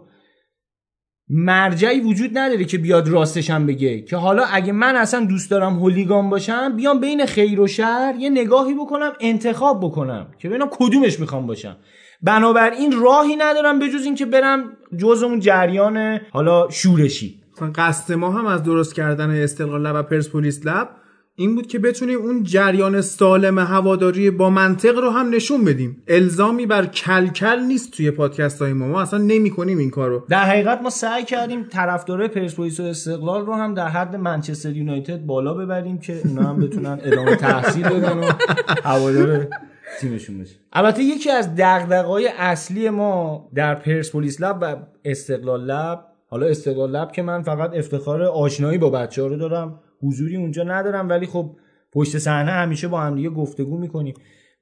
مرجعی 1.29 1.99
وجود 1.99 2.37
نداره 2.37 2.65
که 2.65 2.77
بیاد 2.77 3.07
راستش 3.07 3.49
هم 3.49 3.65
بگه 3.65 4.01
که 4.01 4.17
حالا 4.17 4.43
اگه 4.43 4.71
من 4.71 4.95
اصلا 4.95 5.25
دوست 5.25 5.51
دارم 5.51 5.73
هولیگان 5.73 6.29
باشم 6.29 6.75
بیام 6.75 6.99
بین 6.99 7.25
خیر 7.25 7.59
و 7.59 7.67
شر 7.67 8.15
یه 8.19 8.29
نگاهی 8.29 8.73
بکنم 8.73 9.13
انتخاب 9.19 9.79
بکنم 9.85 10.27
که 10.39 10.49
ببینم 10.49 10.69
کدومش 10.71 11.19
می‌خوام 11.19 11.47
باشم. 11.47 11.77
بنابراین 12.25 13.01
راهی 13.01 13.35
ندارم 13.35 13.79
به 13.79 13.89
جز 13.89 14.03
اینکه 14.05 14.25
برم 14.25 14.63
جز 14.97 15.23
اون 15.23 15.39
جریان 15.39 16.19
حالا 16.31 16.69
شورشی. 16.69 17.41
قصد 17.75 18.13
ما 18.13 18.31
هم 18.31 18.45
از 18.45 18.63
درست 18.63 18.95
کردن 18.95 19.43
استقلال 19.43 19.81
لب 19.81 19.95
و 19.95 20.03
پرسپولیس 20.03 20.65
لب 20.65 20.89
این 21.37 21.55
بود 21.55 21.67
که 21.67 21.79
بتونیم 21.79 22.19
اون 22.19 22.43
جریان 22.43 23.01
سالم 23.01 23.59
هواداری 23.59 24.31
با 24.31 24.49
منطق 24.49 24.97
رو 24.97 25.09
هم 25.09 25.29
نشون 25.29 25.65
بدیم. 25.65 26.03
الزامی 26.07 26.65
بر 26.65 26.85
کلکل 26.85 27.59
نیست 27.59 27.91
توی 27.91 28.11
پادکست 28.11 28.61
های 28.61 28.73
ما. 28.73 28.87
ما 28.87 29.01
اصلا 29.01 29.19
نمی 29.19 29.49
کنیم 29.49 29.77
این 29.77 29.89
کارو. 29.89 30.25
در 30.29 30.43
حقیقت 30.43 30.81
ما 30.81 30.89
سعی 30.89 31.23
کردیم 31.23 31.63
طرفدارای 31.63 32.27
پرسپولیس 32.27 32.79
و 32.79 32.83
استقلال 32.83 33.45
رو 33.45 33.53
هم 33.53 33.73
در 33.73 33.87
حد 33.87 34.15
منچستر 34.15 34.71
یونایتد 34.71 35.25
بالا 35.25 35.53
ببریم 35.53 35.97
که 35.97 36.21
اونا 36.25 36.49
هم 36.49 36.59
بتونن 36.59 36.99
ادامه 37.03 37.35
تحصیل 37.35 37.89
بدن 37.89 38.17
و 38.17 38.31
هوادار 38.83 39.47
تیمشون 39.99 40.39
بشه 40.39 40.55
البته 40.73 41.03
یکی 41.03 41.31
از 41.31 41.55
دغدغه‌های 41.55 42.29
اصلی 42.37 42.89
ما 42.89 43.49
در 43.55 43.75
پرسپولیس 43.75 44.41
لب 44.41 44.57
و 44.61 44.75
استقلال 45.05 45.65
لب 45.65 46.05
حالا 46.27 46.45
استقلال 46.45 46.91
لب 46.91 47.11
که 47.11 47.21
من 47.21 47.41
فقط 47.41 47.73
افتخار 47.73 48.23
آشنایی 48.23 48.77
با 48.77 48.89
بچه 48.89 49.21
ها 49.21 49.27
رو 49.27 49.37
دارم 49.37 49.79
حضوری 50.01 50.35
اونجا 50.35 50.63
ندارم 50.63 51.09
ولی 51.09 51.25
خب 51.25 51.55
پشت 51.93 52.17
صحنه 52.17 52.51
همیشه 52.51 52.87
با 52.87 53.01
هم 53.01 53.15
دیگه 53.15 53.29
گفتگو 53.29 53.77
می‌کنیم. 53.77 54.13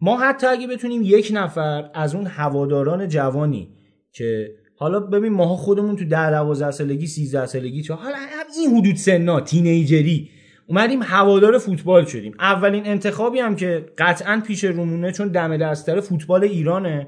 ما 0.02 0.18
حتی 0.18 0.48
اگه 0.48 0.68
بتونیم 0.68 1.02
یک 1.06 1.32
نفر 1.34 1.90
از 1.94 2.16
اون 2.16 2.28
هواداران 2.28 3.08
جوانی 3.08 3.70
که 4.12 4.56
حالا 4.76 5.00
ببین 5.00 5.34
ماها 5.34 5.56
خودمون 5.56 5.96
تو 5.96 6.06
10 6.06 6.32
12 6.32 6.72
سالگی 6.72 7.08
13 7.08 7.46
سالگی 7.46 7.82
چه 7.82 7.94
حالا 7.94 8.16
این 8.60 8.78
حدود 8.78 8.96
سنا 8.96 9.42
تینیجری 9.42 10.30
اومدیم 10.74 11.04
هوادار 11.04 11.58
فوتبال 11.58 12.06
شدیم. 12.06 12.34
اولین 12.40 12.86
انتخابی 12.88 13.40
هم 13.40 13.56
که 13.56 13.86
قطعا 13.98 14.42
پیش 14.48 14.64
رومونه 14.64 15.12
چون 15.12 15.28
دم 15.28 15.58
دستر 15.58 16.00
فوتبال 16.00 16.44
ایرانه. 16.44 17.08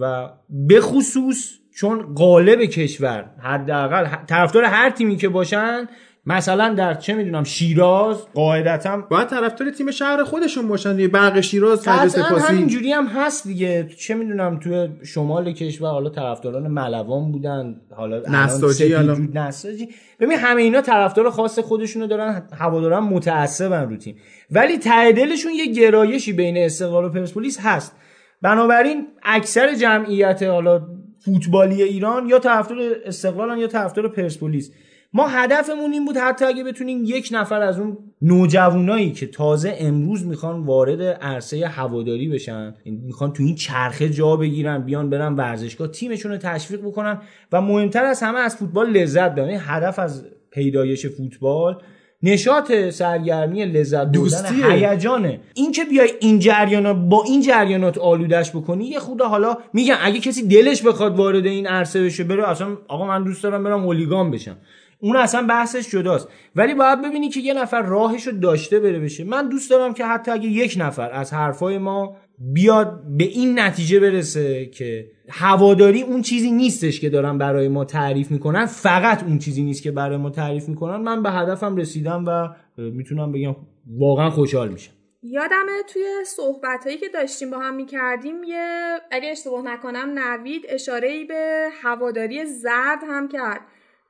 و 0.00 0.28
به 0.48 0.80
خصوص 0.80 1.50
چون 1.76 2.14
قالب 2.14 2.60
کشور 2.60 3.30
حداقل 3.42 4.06
طرفدار 4.26 4.64
هر 4.64 4.90
تیمی 4.90 5.16
که 5.16 5.28
باشن 5.28 5.86
مثلا 6.26 6.74
در 6.74 6.94
چه 6.94 7.14
می‌دونم 7.14 7.44
شیراز. 7.44 8.16
قاعدتا 8.34 8.96
باید 8.96 9.28
طرفدار 9.28 9.70
تیم 9.70 9.90
شهر 9.90 10.24
خودشون 10.24 10.68
باشن 10.68 10.96
دیگه. 10.96 11.08
برق 11.08 11.40
شیراز 11.40 11.80
فجر 11.80 12.08
سپاسی 12.08 12.46
همینجوری 12.46 12.92
هم 12.92 13.06
هست 13.06 13.46
دیگه. 13.46 13.88
چه 13.98 14.14
می‌دونم 14.14 14.58
توی 14.58 14.88
شمال 15.04 15.52
کشور 15.52 15.90
حالا 15.90 16.10
طرفداران 16.10 16.68
ملوان 16.68 17.32
بودن 17.32 17.80
حالا 17.96 18.22
نساجی 18.28 18.94
نساجی. 19.34 19.88
ببین 20.20 20.38
همه 20.38 20.62
اینا 20.62 20.80
طرفدار 20.80 21.30
خاص 21.30 21.58
خودشونو 21.58 22.06
دارن 22.06 22.42
هواداران 22.58 23.02
متعصبن 23.02 23.88
رو 23.90 23.96
تیم. 23.96 24.16
ولی 24.50 24.78
ته 24.78 25.12
دلشون 25.12 25.52
یه 25.52 25.66
گرایشی 25.66 26.32
بین 26.32 26.58
استقلال 26.58 27.04
و 27.04 27.08
پرسپولیس 27.08 27.58
هست. 27.62 27.96
بنابراین 28.42 29.06
اکثر 29.22 29.74
جمعیت 29.74 30.42
حالا 30.42 30.86
فوتبالی 31.24 31.82
ایران 31.82 32.28
یا 32.28 32.38
طرفدار 32.38 32.78
استقلالن 33.04 33.58
یا 33.58 33.66
طرفدار 33.66 34.08
پرسپولیس. 34.08 34.72
ما 35.12 35.28
هدفمون 35.28 35.92
این 35.92 36.04
بود 36.04 36.16
حتی 36.16 36.44
اگه 36.44 36.64
بتونیم 36.64 37.04
یک 37.04 37.28
نفر 37.32 37.62
از 37.62 37.78
اون 37.78 37.98
نوجوانایی 38.22 39.12
که 39.12 39.26
تازه 39.26 39.76
امروز 39.78 40.26
می‌خوان 40.26 40.64
وارد 40.64 41.02
عرصه 41.02 41.66
هواداری 41.66 42.28
بشن 42.28 42.74
می‌خوان 42.84 43.32
تو 43.32 43.42
این 43.42 43.54
چرخه 43.54 44.08
جا 44.08 44.36
بگیرن 44.36 44.78
بیان 44.78 45.10
برن 45.10 45.34
ورزشگاه 45.34 45.88
تیمشون 45.88 46.32
رو 46.32 46.38
تشویق 46.38 46.80
بکنن 46.80 47.18
و 47.52 47.60
مهمتر 47.60 48.04
از 48.04 48.22
همه 48.22 48.38
از 48.38 48.56
فوتبال 48.56 48.90
لذت 48.90 49.32
ببرن. 49.32 49.58
هدف 49.60 49.98
از 49.98 50.24
پیدایش 50.50 51.06
فوتبال 51.06 51.82
نشاط 52.22 52.72
سرگرمی 52.72 53.64
لذت 53.64 54.06
بردن 54.06 54.72
هیجانه. 54.72 55.40
این 55.54 55.72
که 55.72 55.84
بیای 55.84 56.10
این 56.20 56.38
جریانات 56.38 56.96
با 56.96 57.24
این 57.26 57.42
جریانات 57.42 57.98
آلودش 57.98 58.50
بکنی 58.50 58.84
یه 58.84 58.98
خود 58.98 59.22
حالا 59.22 59.56
میگم 59.72 59.96
اگه 60.02 60.20
کسی 60.20 60.48
دلش 60.48 60.82
بخواد 60.82 61.16
وارد 61.16 61.46
این 61.46 61.66
عرصه 61.66 62.04
بشه 62.04 62.24
بره 62.24 62.48
اصلا 62.48 62.68
آقا 62.88 63.06
من 63.06 63.24
دوست 63.24 63.42
دارم 63.42 63.64
برم 63.64 63.84
اولیگان 63.84 64.30
بشم. 64.30 64.56
اون 65.00 65.16
اصلا 65.16 65.46
بحثش 65.46 65.90
جداست. 65.90 66.28
ولی 66.56 66.74
باید 66.74 67.02
ببینی 67.02 67.28
که 67.28 67.40
یه 67.40 67.54
نفر 67.54 67.82
راهش 67.82 68.26
رو 68.26 68.32
داشته 68.32 68.80
بره 68.80 68.98
بشه. 68.98 69.24
من 69.24 69.48
دوست 69.48 69.70
دارم 69.70 69.94
که 69.94 70.04
حتی 70.04 70.30
اگه 70.30 70.48
یک 70.48 70.76
نفر 70.78 71.12
از 71.12 71.32
حرفای 71.32 71.78
ما 71.78 72.16
بیاد 72.38 73.02
به 73.18 73.24
این 73.24 73.58
نتیجه 73.60 74.00
برسه 74.00 74.66
که 74.66 75.10
هواداری 75.28 76.02
اون 76.02 76.22
چیزی 76.22 76.50
نیستش 76.50 77.00
که 77.00 77.10
دارن 77.10 77.38
برای 77.38 77.68
ما 77.68 77.84
تعریف 77.84 78.30
می‌کنن. 78.30 78.66
فقط 78.66 79.22
اون 79.22 79.38
چیزی 79.38 79.62
نیست 79.62 79.82
که 79.82 79.90
برای 79.90 80.16
ما 80.16 80.30
تعریف 80.30 80.68
می‌کنن. 80.68 80.96
من 80.96 81.22
به 81.22 81.30
هدفم 81.30 81.76
رسیدم 81.76 82.24
و 82.26 82.48
می‌تونم 82.76 83.32
بگم 83.32 83.56
واقعا 83.98 84.30
خوشحال 84.30 84.68
میشم. 84.68 84.92
یادمه 85.22 85.82
توی 85.92 86.02
صحبت 86.26 86.84
هایی 86.84 86.98
که 86.98 87.08
داشتیم 87.14 87.50
با 87.50 87.58
هم 87.58 87.74
می‌کردیم 87.74 88.44
یه 88.44 88.96
اگه 89.10 89.30
اشتباه 89.30 89.62
نکنم 89.62 90.18
نوید 90.18 90.62
اشاره 90.68 91.24
به 91.28 91.68
هواداری 91.82 92.46
زرد 92.46 92.98
هم 93.08 93.28
کرد. 93.28 93.60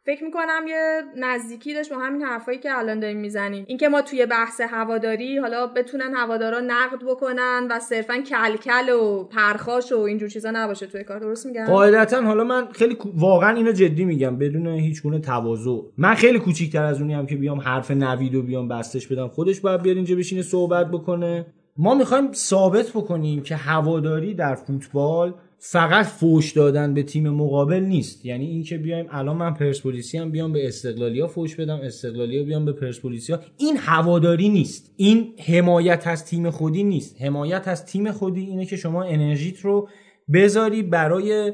فکر 0.06 0.24
می‌کنم 0.24 0.62
یه 0.68 1.02
نزدیکی 1.16 1.74
داشت 1.74 1.92
با 1.92 1.98
همین 1.98 2.22
حرفایی 2.22 2.58
که 2.58 2.78
الان 2.78 3.00
داریم 3.00 3.20
می‌زنیم. 3.20 3.64
اینکه 3.68 3.88
ما 3.88 4.02
توی 4.02 4.26
بحث 4.26 4.60
هواداری 4.60 5.38
حالا 5.38 5.66
بتونن 5.66 6.14
هوادارا 6.14 6.60
نقد 6.60 7.04
بکنن 7.06 7.68
و 7.70 7.78
صرفا 7.78 8.16
کلکل 8.16 8.88
و 8.92 9.24
پرخاش 9.24 9.92
و 9.92 9.98
اینجور 9.98 10.28
چیزا 10.28 10.50
نباشه 10.50 10.86
توی 10.86 11.04
کار. 11.04 11.18
درست 11.18 11.46
میگم؟ 11.46 11.64
قاعدتا 11.64 12.22
حالا 12.22 12.44
من 12.44 12.68
خیلی 12.72 12.96
واقعا 13.14 13.56
اینو 13.56 13.72
جدی 13.72 14.04
میگم 14.04 14.36
بدون 14.36 14.66
هیچ 14.66 15.02
گونه 15.02 15.18
تواضع. 15.18 15.80
من 15.98 16.14
خیلی 16.14 16.38
کوچیکتر 16.38 16.82
از 16.84 17.00
اونی 17.00 17.26
که 17.26 17.36
بیام 17.36 17.60
حرف 17.60 17.90
نوید 17.90 18.34
و 18.34 18.42
بیام 18.42 18.68
بستش 18.68 19.06
بدم. 19.06 19.28
خودش 19.28 19.60
باید 19.60 19.82
بیاد 19.82 19.96
اینجا 19.96 20.16
بشینه 20.16 20.42
صحبت 20.42 20.90
بکنه. 20.90 21.46
ما 21.76 21.94
می‌خوایم 21.94 22.32
ثابت 22.32 22.90
بکنیم 22.90 23.42
که 23.42 23.56
هواداری 23.56 24.34
در 24.34 24.54
فوتبال 24.54 25.34
فقط 25.62 26.06
فوش 26.06 26.52
دادن 26.52 26.94
به 26.94 27.02
تیم 27.02 27.28
مقابل 27.28 27.80
نیست. 27.80 28.26
یعنی 28.26 28.46
اینکه 28.46 28.78
بیایم 28.78 29.06
الان 29.10 29.36
من 29.36 29.54
پرسپولیسی 29.54 30.18
هم 30.18 30.30
بیام 30.30 30.52
به 30.52 30.68
استقلالیا 30.68 31.26
فوش 31.26 31.56
بدم 31.56 31.80
استقلالیا 31.82 32.42
بیام 32.42 32.64
به 32.64 32.72
پرسپولیسیا 32.72 33.40
این 33.58 33.76
هواداری 33.76 34.48
نیست. 34.48 34.92
این 34.96 35.34
حمایت 35.46 36.06
از 36.06 36.24
تیم 36.24 36.50
خودی 36.50 36.84
نیست. 36.84 37.22
حمایت 37.22 37.68
از 37.68 37.86
تیم 37.86 38.12
خودی 38.12 38.40
اینه 38.40 38.66
که 38.66 38.76
شما 38.76 39.02
انرژیت 39.02 39.60
رو 39.60 39.88
بذاری 40.32 40.82
برای 40.82 41.52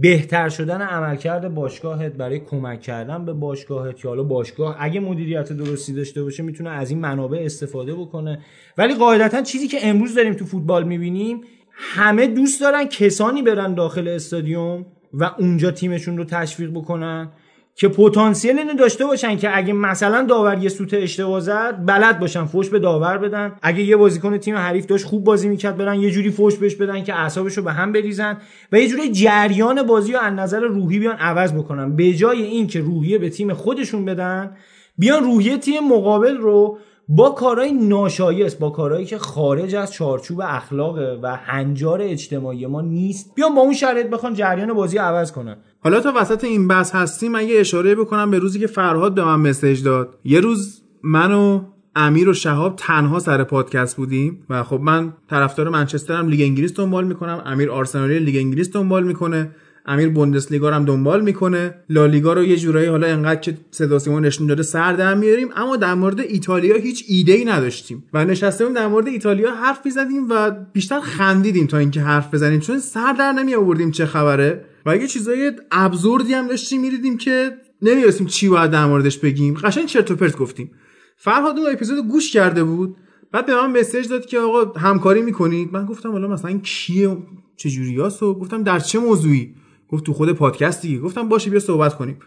بهتر 0.00 0.48
شدن 0.48 0.82
عملکرد 0.82 1.54
باشگاهت 1.54 2.12
برای 2.12 2.38
کمک 2.38 2.80
کردن 2.80 3.24
به 3.24 3.32
باشگاهت 3.32 4.04
یا 4.04 4.10
حالا 4.10 4.22
باشگاه 4.22 4.76
اگه 4.78 5.00
مدیریت 5.00 5.52
درستی 5.52 5.92
داشته 5.92 6.22
باشه 6.22 6.42
می‌تونه 6.42 6.70
از 6.70 6.90
این 6.90 6.98
منابع 6.98 7.38
استفاده 7.38 7.94
بکنه. 7.94 8.38
ولی 8.78 8.94
قاعدتا 8.94 9.42
چیزی 9.42 9.68
که 9.68 9.78
امروز 9.82 10.14
داریم 10.14 10.34
تو 10.34 10.44
فوتبال 10.44 10.84
می‌بینیم 10.84 11.40
همه 11.78 12.26
دوست 12.26 12.60
دارن 12.60 12.84
کسانی 12.84 13.42
برن 13.42 13.74
داخل 13.74 14.08
استادیوم 14.08 14.86
و 15.14 15.30
اونجا 15.38 15.70
تیمشون 15.70 16.18
رو 16.18 16.24
تشویق 16.24 16.70
بکنن 16.70 17.28
که 17.74 17.88
پتانسیل 17.88 18.58
اینو 18.58 18.74
داشته 18.74 19.06
باشن 19.06 19.36
که 19.36 19.56
اگه 19.56 19.72
مثلا 19.72 20.26
داور 20.28 20.58
یه 20.58 20.68
سوت 20.68 20.94
اشتباه 20.94 21.40
زد 21.40 21.86
بلد 21.86 22.18
باشن 22.18 22.44
فوش 22.44 22.68
به 22.68 22.78
داور 22.78 23.18
بدن. 23.18 23.52
اگه 23.62 23.82
یه 23.82 23.96
بازیکن 23.96 24.38
تیم 24.38 24.56
حریف 24.56 24.86
داشت 24.86 25.04
خوب 25.04 25.24
بازی 25.24 25.48
می‌کرد 25.48 25.76
برن 25.76 26.00
یه 26.00 26.10
جوری 26.10 26.30
فوش 26.30 26.56
بهش 26.56 26.74
بدن 26.74 27.04
که 27.04 27.14
اعصابش 27.14 27.58
به 27.58 27.72
هم 27.72 27.92
بریزن 27.92 28.36
و 28.72 28.80
یه 28.80 28.88
جوری 28.88 29.12
جریان 29.12 29.82
بازی 29.82 30.12
رو 30.12 30.18
از 30.18 30.32
نظر 30.32 30.60
روحی 30.60 30.98
بیان 30.98 31.16
عوض 31.16 31.52
بکنن. 31.52 31.96
به 31.96 32.12
جای 32.12 32.42
این 32.42 32.66
که 32.66 32.80
روحیه 32.80 33.18
به 33.18 33.30
تیم 33.30 33.54
خودشون 33.54 34.04
بدن 34.04 34.56
بیان 34.98 35.24
روحیه 35.24 35.58
تیم 35.58 35.88
مقابل 35.88 36.36
رو 36.36 36.78
با 37.10 37.30
کارهای 37.30 37.72
ناشایست 37.72 38.58
با 38.58 38.70
کارهایی 38.70 39.04
که 39.06 39.18
خارج 39.18 39.74
از 39.74 39.92
چارچوب 39.92 40.40
اخلاق 40.44 40.98
و 41.22 41.36
هنجار 41.36 42.02
اجتماعی 42.02 42.66
ما 42.66 42.80
نیست 42.80 43.34
بیان 43.34 43.54
با 43.54 43.60
اون 43.60 43.74
شرایط 43.74 44.06
بخوان 44.06 44.34
جریان 44.34 44.72
بازی 44.72 44.98
عوض 44.98 45.32
کنن 45.32 45.56
حالا 45.80 46.00
تا 46.00 46.12
وسط 46.16 46.44
این 46.44 46.68
بحث 46.68 46.94
هستیم 46.94 47.32
من 47.32 47.48
یه 47.48 47.60
اشاره 47.60 47.94
بکنم 47.94 48.30
به 48.30 48.38
روزی 48.38 48.60
که 48.60 48.66
فرهاد 48.66 49.14
به 49.14 49.24
من 49.24 49.36
مسیج 49.36 49.82
داد. 49.84 50.18
یه 50.24 50.40
روز 50.40 50.82
من 51.02 51.32
و 51.32 51.60
امیر 51.96 52.28
و 52.28 52.34
شهاب 52.34 52.76
تنها 52.76 53.18
سر 53.18 53.44
پادکست 53.44 53.96
بودیم 53.96 54.46
و 54.50 54.62
خب 54.62 54.80
من 54.80 55.12
طرفدار 55.30 55.68
منچسترم 55.68 56.28
لیگ 56.28 56.40
انگلیس 56.40 56.74
دنبال 56.74 57.06
می‌کنم 57.06 57.42
امیر 57.46 57.70
آرسنالی 57.70 58.18
لیگ 58.18 58.36
انگلیس 58.36 58.72
دنبال 58.72 59.04
می‌کنه. 59.04 59.50
امیر 59.88 60.08
بوندسلیگا 60.08 60.68
رو 60.68 60.74
هم 60.74 60.84
دنبال 60.84 61.20
می‌کنه. 61.20 61.74
لالیگا 61.90 62.32
رو 62.32 62.44
یه 62.44 62.56
جورایی 62.56 62.86
حالا 62.86 63.06
انقدر 63.06 63.40
که 63.40 63.58
صدا 63.70 63.98
سیما 63.98 64.20
نشون 64.20 64.46
داده 64.46 64.62
سر 64.62 64.92
در 64.92 65.14
میاریم 65.14 65.48
اما 65.56 65.76
در 65.76 65.94
مورد 65.94 66.20
ایتالیا 66.20 66.76
هیچ 66.76 67.04
ایده 67.08 67.32
ای 67.32 67.44
نداشتیم 67.44 68.04
و 68.12 68.24
نشستیم 68.24 68.72
در 68.72 68.86
مورد 68.86 69.06
ایتالیا 69.06 69.54
حرف 69.54 69.80
می‌زدیم 69.84 70.30
و 70.30 70.50
بیشتر 70.72 71.00
خندیدیم 71.00 71.66
تا 71.66 71.78
اینکه 71.78 72.00
حرف 72.00 72.34
بزنیم 72.34 72.60
چون 72.60 72.78
سر 72.78 73.12
در 73.12 73.32
نمی 73.32 73.54
آوردیم 73.54 73.90
چه 73.90 74.06
خبره. 74.06 74.64
و 74.86 74.96
یه 74.96 75.06
چیزای 75.06 75.52
ابزوردی 75.70 76.34
هم 76.34 76.48
داشتیم 76.48 76.80
می‌دیدیم 76.80 77.18
که 77.18 77.50
نمی‌دونستیم 77.82 78.26
چی 78.26 78.48
باید 78.48 78.70
در 78.70 78.86
موردش 78.86 79.18
بگیم. 79.18 79.54
قشنگ 79.54 79.86
چرت 79.86 80.10
و 80.10 80.16
پرت 80.16 80.36
گفتیم. 80.36 80.70
فرهاد 81.16 81.58
اون 81.58 81.72
اپیزود 81.72 82.08
گوش 82.08 82.32
کرده 82.32 82.64
بود 82.64 82.96
بعد 83.32 83.46
به 83.46 83.54
من 83.54 83.80
مسیج 83.80 84.08
داد 84.08 84.26
که 84.26 84.38
آقا 84.38 84.80
همکاری 84.80 85.22
می‌کنید. 85.22 85.68
من 85.72 85.86
گفتم 85.86 86.12
حالا 86.12 86.28
مثلا 86.28 86.52
کیه؟ 86.62 87.16
چه 87.56 87.70
جوریاست 87.70 88.22
و 88.22 88.34
گفتم 88.34 88.62
در 88.62 88.78
چه 88.78 88.98
موضوعی؟ 88.98 89.54
گفت 89.88 90.04
تو 90.04 90.12
خود 90.12 90.32
پادکست 90.32 90.82
دیگه. 90.82 90.98
گفتم 90.98 91.28
باشه 91.28 91.50
بیا 91.50 91.60
صحبت 91.60 91.94
کنیم. 91.94 92.18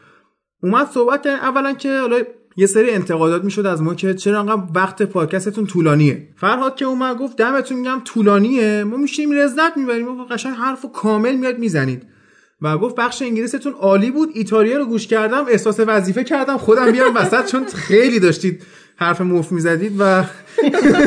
اومد 0.64 0.88
صحبت 0.88 1.28
اولا 1.28 1.74
که 1.74 2.00
حالا 2.00 2.22
یه 2.58 2.66
سری 2.66 2.92
انتقادات 2.92 3.44
می‌شد 3.44 3.66
از 3.66 3.82
ما 3.82 3.96
که 3.96 4.14
چرا 4.14 4.40
انقدر 4.40 4.62
وقت 4.76 5.02
پادکستتون 5.02 5.66
طولانیه. 5.66 6.28
فرهاد 6.38 6.76
که 6.76 6.86
اومد 6.86 7.18
گفت 7.18 7.38
دمتون 7.38 7.78
میگم 7.78 8.02
طولانیه. 8.06 8.84
ما 8.84 8.98
میشیم 8.98 9.32
لذت 9.32 9.78
می‌بریم. 9.78 10.20
و 10.20 10.26
قشنگ 10.26 10.56
حرف 10.56 10.86
کامل 10.94 11.36
میاد 11.36 11.58
می‌زنید. 11.58 12.08
و 12.62 12.78
گفت 12.78 12.96
بخش 12.96 13.22
انگلیستون 13.22 13.74
عالی 13.74 14.12
بود. 14.12 14.30
ایتالیا 14.34 14.78
رو 14.78 14.86
گوش 14.86 15.08
کردم 15.08 15.46
احساس 15.50 15.80
وظیفه 15.80 16.24
کردم. 16.24 16.58
خودم 16.58 16.92
بیام 16.92 17.16
وسط 17.16 17.46
چون 17.52 17.66
خیلی 17.66 18.20
داشتید 18.20 18.64
حرف 18.96 19.22
مف 19.22 19.52
می‌زدید 19.52 19.96
و 20.00 20.24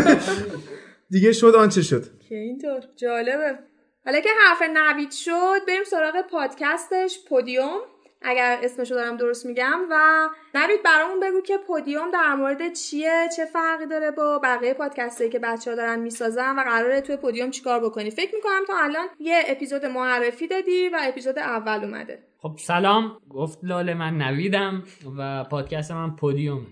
دیگه 1.10 1.32
شد 1.32 1.54
آنچه 1.54 1.82
شد. 1.82 2.04
که 2.28 2.34
اینطور. 2.34 2.80
جالبه. 2.96 3.58
حالا 4.04 4.20
که 4.20 4.28
حرف 4.40 4.62
نوید 4.62 5.10
شد 5.10 5.66
بریم 5.68 5.84
سراغ 5.84 6.20
پادکستش 6.20 7.18
پودیوم. 7.28 7.80
اگر 8.26 8.58
اسمشو 8.62 8.94
دارم 8.94 9.16
درست 9.16 9.46
میگم 9.46 9.80
و 9.90 10.28
نوید 10.54 10.82
برامون 10.82 11.20
بگو 11.20 11.40
که 11.40 11.58
پودیوم 11.58 12.10
در 12.10 12.34
مورد 12.34 12.72
چیه 12.72 13.28
چه 13.36 13.44
فرقی 13.44 13.86
داره 13.86 14.10
با 14.10 14.38
بقیه 14.38 14.74
پادکستایی 14.74 15.30
که 15.30 15.38
بچه 15.38 15.70
ها 15.70 15.76
دارن 15.76 16.00
می‌سازن 16.00 16.58
و 16.58 16.62
قراره 16.62 17.00
توی 17.00 17.16
پودیوم 17.16 17.50
چیکار 17.50 17.80
بکنی. 17.80 18.10
فکر 18.10 18.34
می‌کنم 18.34 18.64
تا 18.66 18.72
الان 18.76 19.06
یه 19.20 19.42
اپیزود 19.46 19.84
معرفی 19.86 20.46
دادی 20.46 20.88
و 20.88 20.98
اپیزود 21.02 21.38
اول 21.38 21.84
اومده. 21.84 22.22
خب 22.38 22.56
سلام. 22.58 23.18
گفت 23.30 23.58
لاله 23.62 23.94
من 23.94 24.18
نویدم 24.18 24.82
و 25.18 25.44
پادکست 25.44 25.90
من 25.90 26.16
پودیوم 26.16 26.66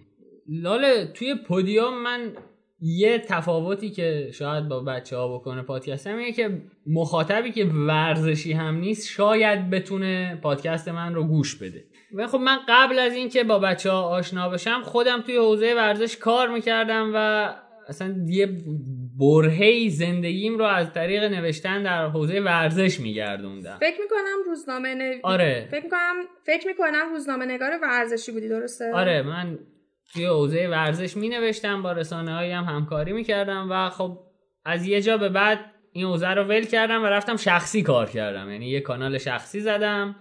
لاله 0.48 1.12
توی 1.12 1.34
پودیوم 1.48 2.02
من 2.02 2.36
یه 2.84 3.18
تفاوتی 3.18 3.90
که 3.90 4.28
شاید 4.32 4.68
با 4.68 4.80
بچه 4.80 5.16
ها 5.16 5.38
بکنه 5.38 5.62
پادکست 5.62 6.06
هم 6.06 6.18
اینه 6.18 6.32
که 6.32 6.62
مخاطبی 6.86 7.52
که 7.52 7.64
ورزشی 7.64 8.52
هم 8.52 8.74
نیست 8.74 9.08
شاید 9.08 9.70
بتونه 9.70 10.38
پادکست 10.42 10.88
من 10.88 11.14
رو 11.14 11.24
گوش 11.24 11.56
بده. 11.56 11.84
و 12.14 12.26
خب 12.26 12.38
من 12.38 12.58
قبل 12.68 12.98
از 12.98 13.14
اینکه 13.14 13.44
با 13.44 13.58
بچه 13.58 13.90
ها 13.90 14.02
آشنا 14.02 14.48
بشم 14.48 14.82
خودم 14.82 15.20
توی 15.20 15.36
حوزه 15.36 15.74
ورزش 15.74 16.16
کار 16.16 16.48
می‌کردم 16.48 17.12
و 17.14 17.48
اصلا 17.88 18.14
یه 18.26 18.48
برهی 19.18 19.90
زندگیم 19.90 20.58
رو 20.58 20.64
از 20.64 20.92
طریق 20.92 21.24
نوشتن 21.24 21.82
در 21.82 22.06
حوزه 22.06 22.40
ورزش 22.40 23.00
میگردوندم. 23.00 23.78
فکر 23.80 24.00
می‌کنم 24.00 24.50
روزنامه 24.50 24.94
نو... 24.94 25.12
آره. 25.22 25.68
فکر 25.70 25.84
می‌کنم 25.84 26.14
فکر 26.42 26.66
می‌کنم 26.66 27.12
روزنامه 27.12 27.46
نگار 27.46 27.70
ورزشی 27.82 28.32
بودی 28.32 28.48
درسته؟ 28.48 28.92
آره 28.92 29.22
من 29.22 29.58
توی 30.12 30.24
حوزه 30.24 30.68
ورزش 30.68 31.16
می 31.16 31.28
نوشتم 31.28 31.82
با 31.82 31.92
رسانه 31.92 32.34
هایی 32.34 32.52
هم 32.52 32.64
همکاری 32.64 33.12
می 33.12 33.24
کردم 33.24 33.66
و 33.70 33.90
خب 33.90 34.18
از 34.64 34.86
یه 34.86 35.02
جا 35.02 35.16
به 35.16 35.28
بعد 35.28 35.58
این 35.92 36.06
حوزه 36.06 36.28
رو 36.28 36.44
ول 36.44 36.64
کردم 36.64 37.02
و 37.02 37.06
رفتم 37.06 37.36
شخصی 37.36 37.82
کار 37.82 38.10
کردم. 38.10 38.50
یعنی 38.50 38.70
یه 38.70 38.80
کانال 38.80 39.18
شخصی 39.18 39.60
زدم 39.60 40.16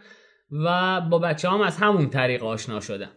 و 0.51 1.01
با 1.01 1.19
بچه 1.19 1.49
هم 1.49 1.61
از 1.61 1.77
همون 1.77 2.09
طریق 2.09 2.43
آشنا 2.43 2.79
شدم. 2.79 3.11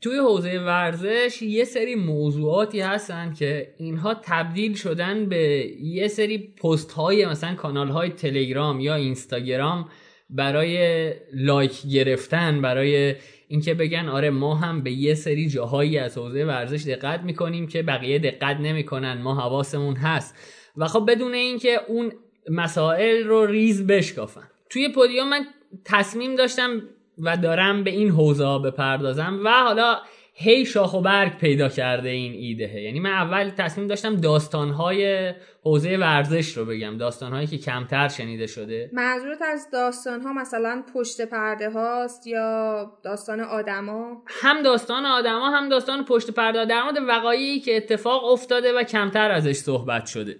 توی 0.00 0.18
حوزه 0.18 0.58
ورزش 0.58 1.42
یه 1.42 1.64
سری 1.64 1.94
موضوعاتی 1.94 2.80
هستن 2.80 3.32
که 3.32 3.74
اینها 3.78 4.14
تبدیل 4.14 4.74
شدن 4.74 5.28
به 5.28 5.66
یه 5.80 6.08
سری 6.08 6.54
پست 6.62 6.92
های 6.92 7.26
مثلا 7.26 7.54
کانال 7.54 7.88
های 7.88 8.10
تلگرام 8.10 8.80
یا 8.80 8.94
اینستاگرام 8.94 9.88
برای 10.30 11.14
لایک 11.34 11.86
گرفتن 11.86 12.62
برای 12.62 13.14
اینکه 13.48 13.74
بگن 13.74 14.08
آره 14.08 14.30
ما 14.30 14.54
هم 14.54 14.82
به 14.82 14.90
یه 14.90 15.14
سری 15.14 15.48
جاهایی 15.48 15.98
از 15.98 16.18
حوزه 16.18 16.44
ورزش 16.44 16.86
دقت 16.86 17.20
می‌کنیم 17.20 17.66
که 17.66 17.82
بقیه 17.82 18.18
دقت 18.18 18.56
نمی‌کنن 18.56 19.22
ما 19.22 19.34
حواسمون 19.34 19.96
هست. 19.96 20.34
و 20.76 20.86
خب 20.86 21.04
بدون 21.08 21.34
اینکه 21.34 21.80
اون 21.88 22.12
مسائل 22.50 23.24
رو 23.24 23.46
ریز 23.46 23.86
بشکافن. 23.86 24.48
توی 24.70 24.88
پودیوم 24.88 25.28
من 25.28 25.46
تصمیم 25.84 26.34
داشتم 26.34 26.82
و 27.18 27.36
دارم 27.36 27.84
به 27.84 27.90
این 27.90 28.10
حوزه 28.10 28.58
بپردازم 28.58 29.40
و 29.44 29.50
حالا 29.50 29.98
هی 30.40 30.66
شاخ 30.66 30.94
و 30.94 31.00
برگ 31.00 31.38
پیدا 31.38 31.68
کرده 31.68 32.08
این 32.08 32.32
ایده 32.32 32.80
یعنی 32.80 33.00
من 33.00 33.10
اول 33.10 33.50
تصمیم 33.50 33.86
داشتم 33.86 34.16
داستانهای 34.16 35.34
حوزه 35.62 35.96
ورزش 35.96 36.56
رو 36.56 36.64
بگم. 36.64 36.98
داستانهایی 36.98 37.46
که 37.46 37.58
کمتر 37.58 38.08
شنیده 38.08 38.46
شده. 38.46 38.90
منظورت 38.92 39.42
از 39.42 39.70
داستانها 39.72 40.32
مثلا 40.32 40.84
پشت 40.94 41.20
پرده 41.20 41.70
هاست 41.70 42.26
یا 42.26 42.92
داستان 43.04 43.40
آدما؟ 43.40 44.22
هم 44.26 44.62
داستان 44.62 45.06
آدما 45.06 45.50
هم 45.50 45.68
داستان 45.68 46.04
پشت 46.04 46.30
پرده. 46.30 46.64
در 46.64 46.82
مورد 46.82 46.96
وقایعی 47.08 47.60
که 47.60 47.76
اتفاق 47.76 48.24
افتاده 48.24 48.72
و 48.72 48.82
کمتر 48.82 49.30
ازش 49.30 49.56
صحبت 49.56 50.06
شده. 50.06 50.36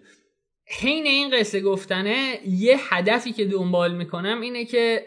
حین 0.81 1.07
این 1.07 1.31
قصه 1.39 1.61
گفتنه 1.61 2.39
یه 2.47 2.77
هدفی 2.91 3.33
که 3.33 3.45
دنبال 3.45 3.95
می‌کنم 3.95 4.41
اینه 4.41 4.65
که 4.65 5.03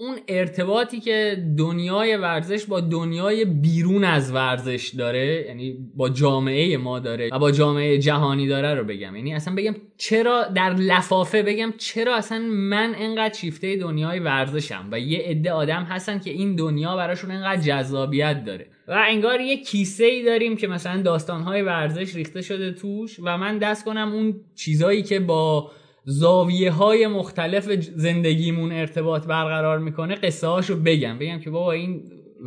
اون 0.00 0.18
ارتباطی 0.28 1.00
که 1.00 1.44
دنیای 1.58 2.16
ورزش 2.16 2.66
با 2.66 2.80
دنیای 2.80 3.44
بیرون 3.44 4.04
از 4.04 4.32
ورزش 4.32 4.88
داره 4.98 5.44
یعنی 5.48 5.76
با 5.96 6.08
جامعه 6.08 6.76
ما 6.76 6.98
داره 6.98 7.28
و 7.32 7.38
با 7.38 7.50
جامعه 7.50 7.98
جهانی 7.98 8.48
داره 8.48 8.74
رو 8.74 8.84
بگم. 8.84 9.16
یعنی 9.16 9.34
اصلا 9.34 9.54
بگم 9.54 9.74
چرا 9.96 10.44
در 10.44 10.74
لفافه 10.74 11.42
بگم 11.42 11.74
چرا 11.78 12.16
اصلا 12.16 12.38
من 12.48 12.94
انقدر 12.98 13.34
شیفته 13.34 13.76
دنیای 13.76 14.18
ورزشم 14.18 14.88
و 14.92 15.00
یه 15.00 15.18
عده 15.18 15.52
آدم 15.52 15.82
هستن 15.82 16.18
که 16.18 16.30
این 16.30 16.56
دنیا 16.56 16.96
براشون 16.96 17.30
انقدر 17.30 17.62
جذابیت 17.62 18.44
داره. 18.44 18.66
و 18.88 19.04
انگار 19.08 19.40
یه 19.40 19.62
کیسه 19.62 20.04
ای 20.04 20.24
داریم 20.24 20.56
که 20.56 20.66
مثلا 20.66 21.02
داستانهای 21.02 21.62
ورزش 21.62 22.14
ریخته 22.14 22.42
شده 22.42 22.72
توش 22.72 23.20
و 23.22 23.38
من 23.38 23.58
دست 23.58 23.84
کنم 23.84 24.12
اون 24.12 24.40
چیزایی 24.54 25.02
که 25.02 25.20
با 25.20 25.70
زاویه 26.10 26.70
های 26.70 27.06
مختلف 27.06 27.68
زندگیمون 27.96 28.72
ارتباط 28.72 29.26
برقرار 29.26 29.78
می‌کنه 29.78 30.14
قصه 30.14 30.46
هاشو 30.46 30.76
بگم. 30.76 31.18
بگم 31.18 31.38
که 31.38 31.50
بابا 31.50 31.72
این 31.72 32.02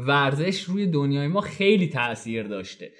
ورزش 0.07 0.63
روی 0.63 0.87
دنیای 0.87 1.27
ما 1.27 1.41
خیلی 1.41 1.87
تاثیر 1.87 2.47
داشته. 2.47 2.91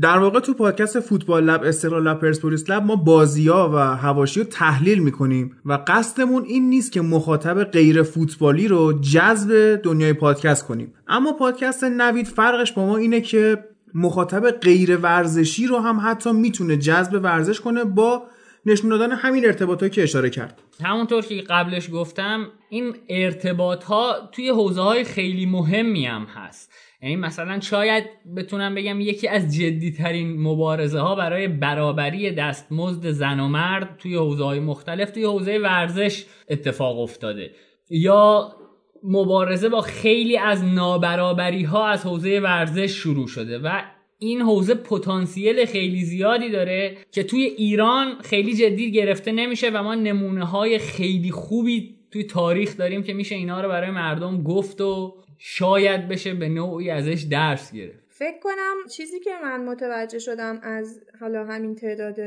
در 0.00 0.18
واقع 0.18 0.40
تو 0.40 0.54
پادکست 0.54 1.00
فوتبال 1.00 1.44
لب 1.44 1.62
استقلال 1.62 2.02
لب 2.08 2.18
پرسپولیس 2.20 2.70
لب 2.70 2.82
ما 2.82 2.96
بازی 2.96 3.48
ها 3.48 3.70
و 3.74 3.76
هواشی 3.76 4.40
رو 4.40 4.46
تحلیل 4.46 4.98
می‌کنیم 4.98 5.56
و 5.64 5.78
قصدمون 5.86 6.44
این 6.44 6.68
نیست 6.68 6.92
که 6.92 7.00
مخاطب 7.00 7.64
غیر 7.64 8.02
فوتبالی 8.02 8.68
رو 8.68 8.92
جذب 9.00 9.80
دنیای 9.82 10.12
پادکست 10.12 10.66
کنیم. 10.66 10.94
اما 11.08 11.32
پادکست 11.32 11.84
نوید 11.84 12.26
فرقش 12.26 12.72
با 12.72 12.86
ما 12.86 12.96
اینه 12.96 13.20
که 13.20 13.64
مخاطب 13.94 14.50
غیر 14.50 14.96
ورزشی 14.96 15.66
رو 15.66 15.78
هم 15.78 16.00
حتی 16.02 16.32
می‌تونه 16.32 16.76
جذب 16.76 17.20
ورزش 17.22 17.60
کنه 17.60 17.84
با 17.84 18.22
نشون 18.66 18.90
دادن 18.90 19.12
همین 19.12 19.46
ارتباط 19.46 19.84
که 19.84 20.02
اشاره 20.02 20.30
کرد. 20.30 20.62
همونطور 20.84 21.22
که 21.22 21.34
قبلش 21.34 21.90
گفتم 21.92 22.46
این 22.68 22.96
ارتباط 23.08 23.84
ها 23.84 24.28
توی 24.32 24.48
حوزه 24.48 24.80
های 24.80 25.04
خیلی 25.04 25.46
مهمی 25.46 26.06
هم 26.06 26.24
هست. 26.24 26.72
یعنی 27.02 27.16
مثلا 27.16 27.60
شاید 27.60 28.04
بتونم 28.36 28.74
بگم 28.74 29.00
یکی 29.00 29.28
از 29.28 29.56
جدیترین 29.56 30.42
مبارزه 30.42 30.98
ها 30.98 31.14
برای 31.14 31.48
برابری 31.48 32.30
دستمزد 32.30 33.10
زن 33.10 33.40
و 33.40 33.48
مرد 33.48 33.96
توی 33.98 34.16
حوزه 34.16 34.44
های 34.44 34.60
مختلف 34.60 35.10
توی 35.10 35.24
حوزه 35.24 35.58
ورزش 35.58 36.24
اتفاق 36.48 36.98
افتاده. 37.00 37.50
یا 37.90 38.54
مبارزه 39.02 39.68
با 39.68 39.80
خیلی 39.80 40.38
از 40.38 40.64
نابرابری 40.64 41.64
ها 41.64 41.86
از 41.86 42.06
حوزه 42.06 42.40
ورزش 42.40 42.90
شروع 42.90 43.28
شده 43.28 43.58
و 43.58 43.82
این 44.24 44.40
حوزه 44.40 44.74
پتانسیل 44.74 45.66
خیلی 45.66 46.04
زیادی 46.04 46.50
داره 46.50 46.96
که 47.12 47.22
توی 47.22 47.42
ایران 47.42 48.14
خیلی 48.22 48.54
جدی 48.54 48.92
گرفته 48.92 49.32
نمیشه 49.32 49.70
و 49.70 49.82
ما 49.82 49.94
نمونه 49.94 50.44
های 50.44 50.78
خیلی 50.78 51.30
خوبی 51.30 51.94
توی 52.10 52.24
تاریخ 52.24 52.76
داریم 52.76 53.02
که 53.02 53.12
میشه 53.12 53.34
اینا 53.34 53.60
رو 53.60 53.68
برای 53.68 53.90
مردم 53.90 54.42
گفت 54.42 54.80
و 54.80 55.14
شاید 55.38 56.08
بشه 56.08 56.34
به 56.34 56.48
نوعی 56.48 56.90
ازش 56.90 57.22
درس 57.22 57.72
گرفت. 57.72 58.03
فکر 58.16 58.38
کنم 58.38 58.76
چیزی 58.90 59.20
که 59.20 59.30
من 59.42 59.64
متوجه 59.64 60.18
شدم 60.18 60.60
از 60.62 61.00
حالا 61.20 61.44
همین 61.44 61.74
تعداد 61.74 62.20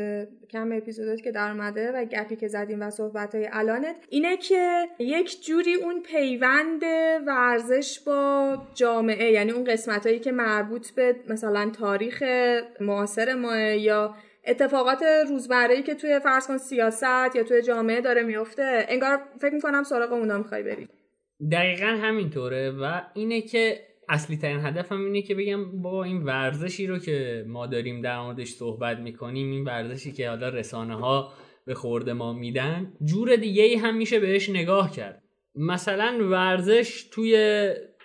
کم 0.49 0.71
اپیزودات 0.71 1.21
که 1.21 1.31
در 1.31 1.51
اومده 1.51 1.91
و 1.91 2.05
گپی 2.05 2.35
که 2.35 2.47
زدیم 2.47 2.81
و 2.81 2.89
صحبت 2.89 3.35
های 3.35 3.49
الانت 3.51 3.95
اینه 4.09 4.37
که 4.37 4.87
یک 4.99 5.45
جوری 5.45 5.73
اون 5.73 6.01
پیوند 6.01 6.83
ورزش 7.27 7.99
با 7.99 8.57
جامعه 8.73 9.31
یعنی 9.31 9.51
اون 9.51 9.63
قسمت 9.63 10.05
هایی 10.05 10.19
که 10.19 10.31
مربوط 10.31 10.91
به 10.91 11.15
مثلا 11.29 11.69
تاریخ 11.69 12.23
معاصر 12.79 13.33
ما 13.33 13.57
یا 13.57 14.15
اتفاقات 14.47 15.03
روزمره 15.29 15.81
که 15.81 15.95
توی 15.95 16.19
فرض 16.19 16.47
کن 16.47 16.57
سیاست 16.57 17.35
یا 17.35 17.43
توی 17.43 17.61
جامعه 17.61 18.01
داره 18.01 18.23
میفته 18.23 18.85
انگار 18.89 19.19
فکر 19.41 19.53
می‌کنم 19.53 19.83
سراغ 19.83 20.13
اونا 20.13 20.37
می‌خوای 20.37 20.63
بری. 20.63 20.87
دقیقا 21.51 21.87
همینطوره 21.87 22.71
و 22.71 23.01
اینه 23.13 23.41
که 23.41 23.86
اصلی 24.09 24.37
ترین 24.37 24.59
هدفم 24.59 25.05
اینه 25.05 25.21
که 25.21 25.35
بگم 25.35 25.81
با 25.81 26.03
این 26.03 26.23
ورزشی 26.23 26.87
رو 26.87 26.99
که 26.99 27.45
ما 27.47 27.67
داریم 27.67 28.01
در 28.01 28.21
موردش 28.21 28.47
صحبت 28.47 28.99
می‌کنیم 28.99 29.51
این 29.51 29.63
ورزشی 29.63 30.11
که 30.11 30.29
حالا 30.29 30.49
رسانه 30.49 30.95
ها 30.95 31.33
به 31.65 31.73
خورده 31.73 32.13
ما 32.13 32.33
میدن 32.33 32.93
جور 33.03 33.35
دیگه 33.35 33.63
ای 33.63 33.75
هم 33.75 33.97
میشه 33.97 34.19
بهش 34.19 34.49
نگاه 34.49 34.91
کرد. 34.91 35.23
مثلا 35.55 36.29
ورزش 36.31 37.07
توی 37.11 37.35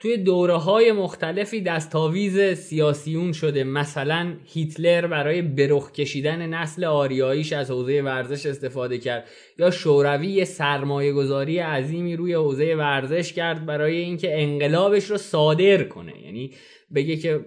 توی 0.03 0.17
دوره 0.17 0.57
های 0.57 0.93
مختلفی 0.93 1.61
دستاویز 1.61 2.41
سیاسیون 2.41 3.33
شده. 3.33 3.65
مثلا 3.65 4.35
هیتلر 4.45 5.07
برای 5.07 5.43
برخ 5.43 5.93
کشیدن 5.93 6.47
نسل 6.47 6.85
آریاییش 6.85 7.53
از 7.53 7.71
حوزه 7.71 8.03
ورزش 8.03 8.47
استفاده 8.47 8.99
کرد 8.99 9.29
یا 9.59 9.71
شوروی 9.71 10.45
سرمایه 10.45 11.12
گذاری 11.12 11.59
عظیمی 11.59 12.17
روی 12.17 12.35
حوزه 12.35 12.75
ورزش 12.75 13.33
کرد 13.33 13.67
برای 13.67 13.97
اینکه 13.97 14.43
انقلابش 14.43 15.05
رو 15.05 15.17
صادر 15.17 15.85
کنه. 15.85 16.23
یعنی 16.25 16.51
بگه 16.95 17.17
که 17.17 17.45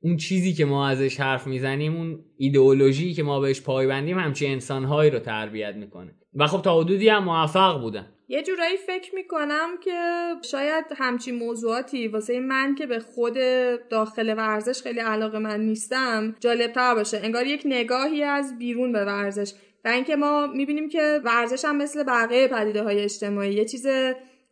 اون 0.00 0.16
چیزی 0.16 0.52
که 0.52 0.64
ما 0.64 0.88
ازش 0.88 1.20
حرف 1.20 1.46
می‌زنیم 1.46 1.96
اون 1.96 2.24
ایدئولوژی 2.36 3.14
که 3.14 3.22
ما 3.22 3.40
بهش 3.40 3.60
پایبندیم 3.60 4.18
همچی 4.18 4.46
انسانهایی 4.46 5.10
رو 5.10 5.18
تربیت 5.18 5.74
می‌کنه. 5.74 6.17
و 6.34 6.46
خب 6.46 6.62
تا 6.62 6.80
حدودی 6.80 7.08
هم 7.08 7.24
موفق 7.24 7.80
بودن. 7.80 8.06
یه 8.28 8.42
جورایی 8.42 8.76
فکر 8.76 9.14
می‌کنم 9.14 9.68
که 9.84 10.00
شاید 10.42 10.84
همچین 10.96 11.34
موضوعاتی 11.34 12.08
واسه 12.08 12.40
من 12.40 12.74
که 12.74 12.86
به 12.86 12.98
خود 12.98 13.34
داخل 13.90 14.34
ورزش 14.36 14.82
خیلی 14.82 15.00
علاقه 15.00 15.38
من 15.38 15.60
نیستم 15.60 16.34
جالب 16.40 16.72
تر 16.72 16.94
باشه. 16.94 17.20
انگار 17.22 17.46
یک 17.46 17.62
نگاهی 17.64 18.22
از 18.22 18.58
بیرون 18.58 18.92
به 18.92 19.04
ورزش. 19.04 19.52
و 19.84 19.88
اینکه 19.88 20.16
ما 20.16 20.46
می‌بینیم 20.46 20.88
که 20.88 21.20
ورزش 21.24 21.64
هم 21.64 21.76
مثل 21.76 22.02
بقیه 22.02 22.48
پدیده 22.48 22.82
های 22.82 23.00
اجتماعی 23.00 23.52
یه 23.54 23.64
چیز 23.64 23.86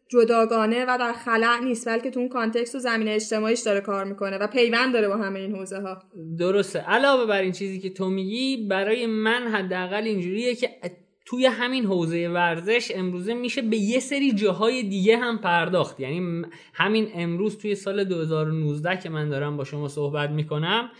جداگانه 0.09 0.85
و 0.85 0.97
در 0.99 1.12
خلع 1.12 1.61
نیست 1.65 1.89
بلکه 1.89 2.11
تو 2.11 2.21
اون 2.21 2.29
کانتکست 2.29 2.75
و 2.75 2.79
زمین 2.79 3.09
اجتماعیش 3.09 3.61
داره 3.61 3.81
کار 3.81 4.05
می‌کنه 4.05 4.39
و 4.39 4.47
پیوند 4.47 4.93
داره 4.93 5.09
با 5.09 5.17
همه 5.17 5.41
این 5.41 5.57
حوزه 5.57 5.81
ها 5.81 6.03
درسته. 6.39 6.79
علاوه 6.79 7.27
بر 7.27 7.41
این 7.41 7.53
چیزی 7.53 7.81
که 7.81 7.91
تو 7.91 8.09
میگی 8.09 8.67
برای 8.71 9.07
من 9.07 9.49
حداقل 9.49 10.05
اینجوریه 10.05 10.55
که 10.55 10.71
توی 11.27 11.47
همین 11.47 11.87
حوزه 11.87 12.29
ورزش 12.29 12.93
امروزه 12.95 13.35
میشه 13.35 13.62
به 13.62 13.77
یه 13.77 14.01
سری 14.01 14.33
جاهای 14.33 14.83
دیگه 14.83 15.17
هم 15.17 15.39
پرداخت. 15.39 16.01
یعنی 16.01 16.45
همین 16.75 17.11
امروز 17.15 17.59
توی 17.59 17.75
سال 17.75 18.05
2019 18.05 18.97
که 18.97 19.09
من 19.09 19.29
دارم 19.29 19.57
با 19.57 19.65
شما 19.65 19.89
صحبت 19.89 20.31
می‌کنم 20.31 20.91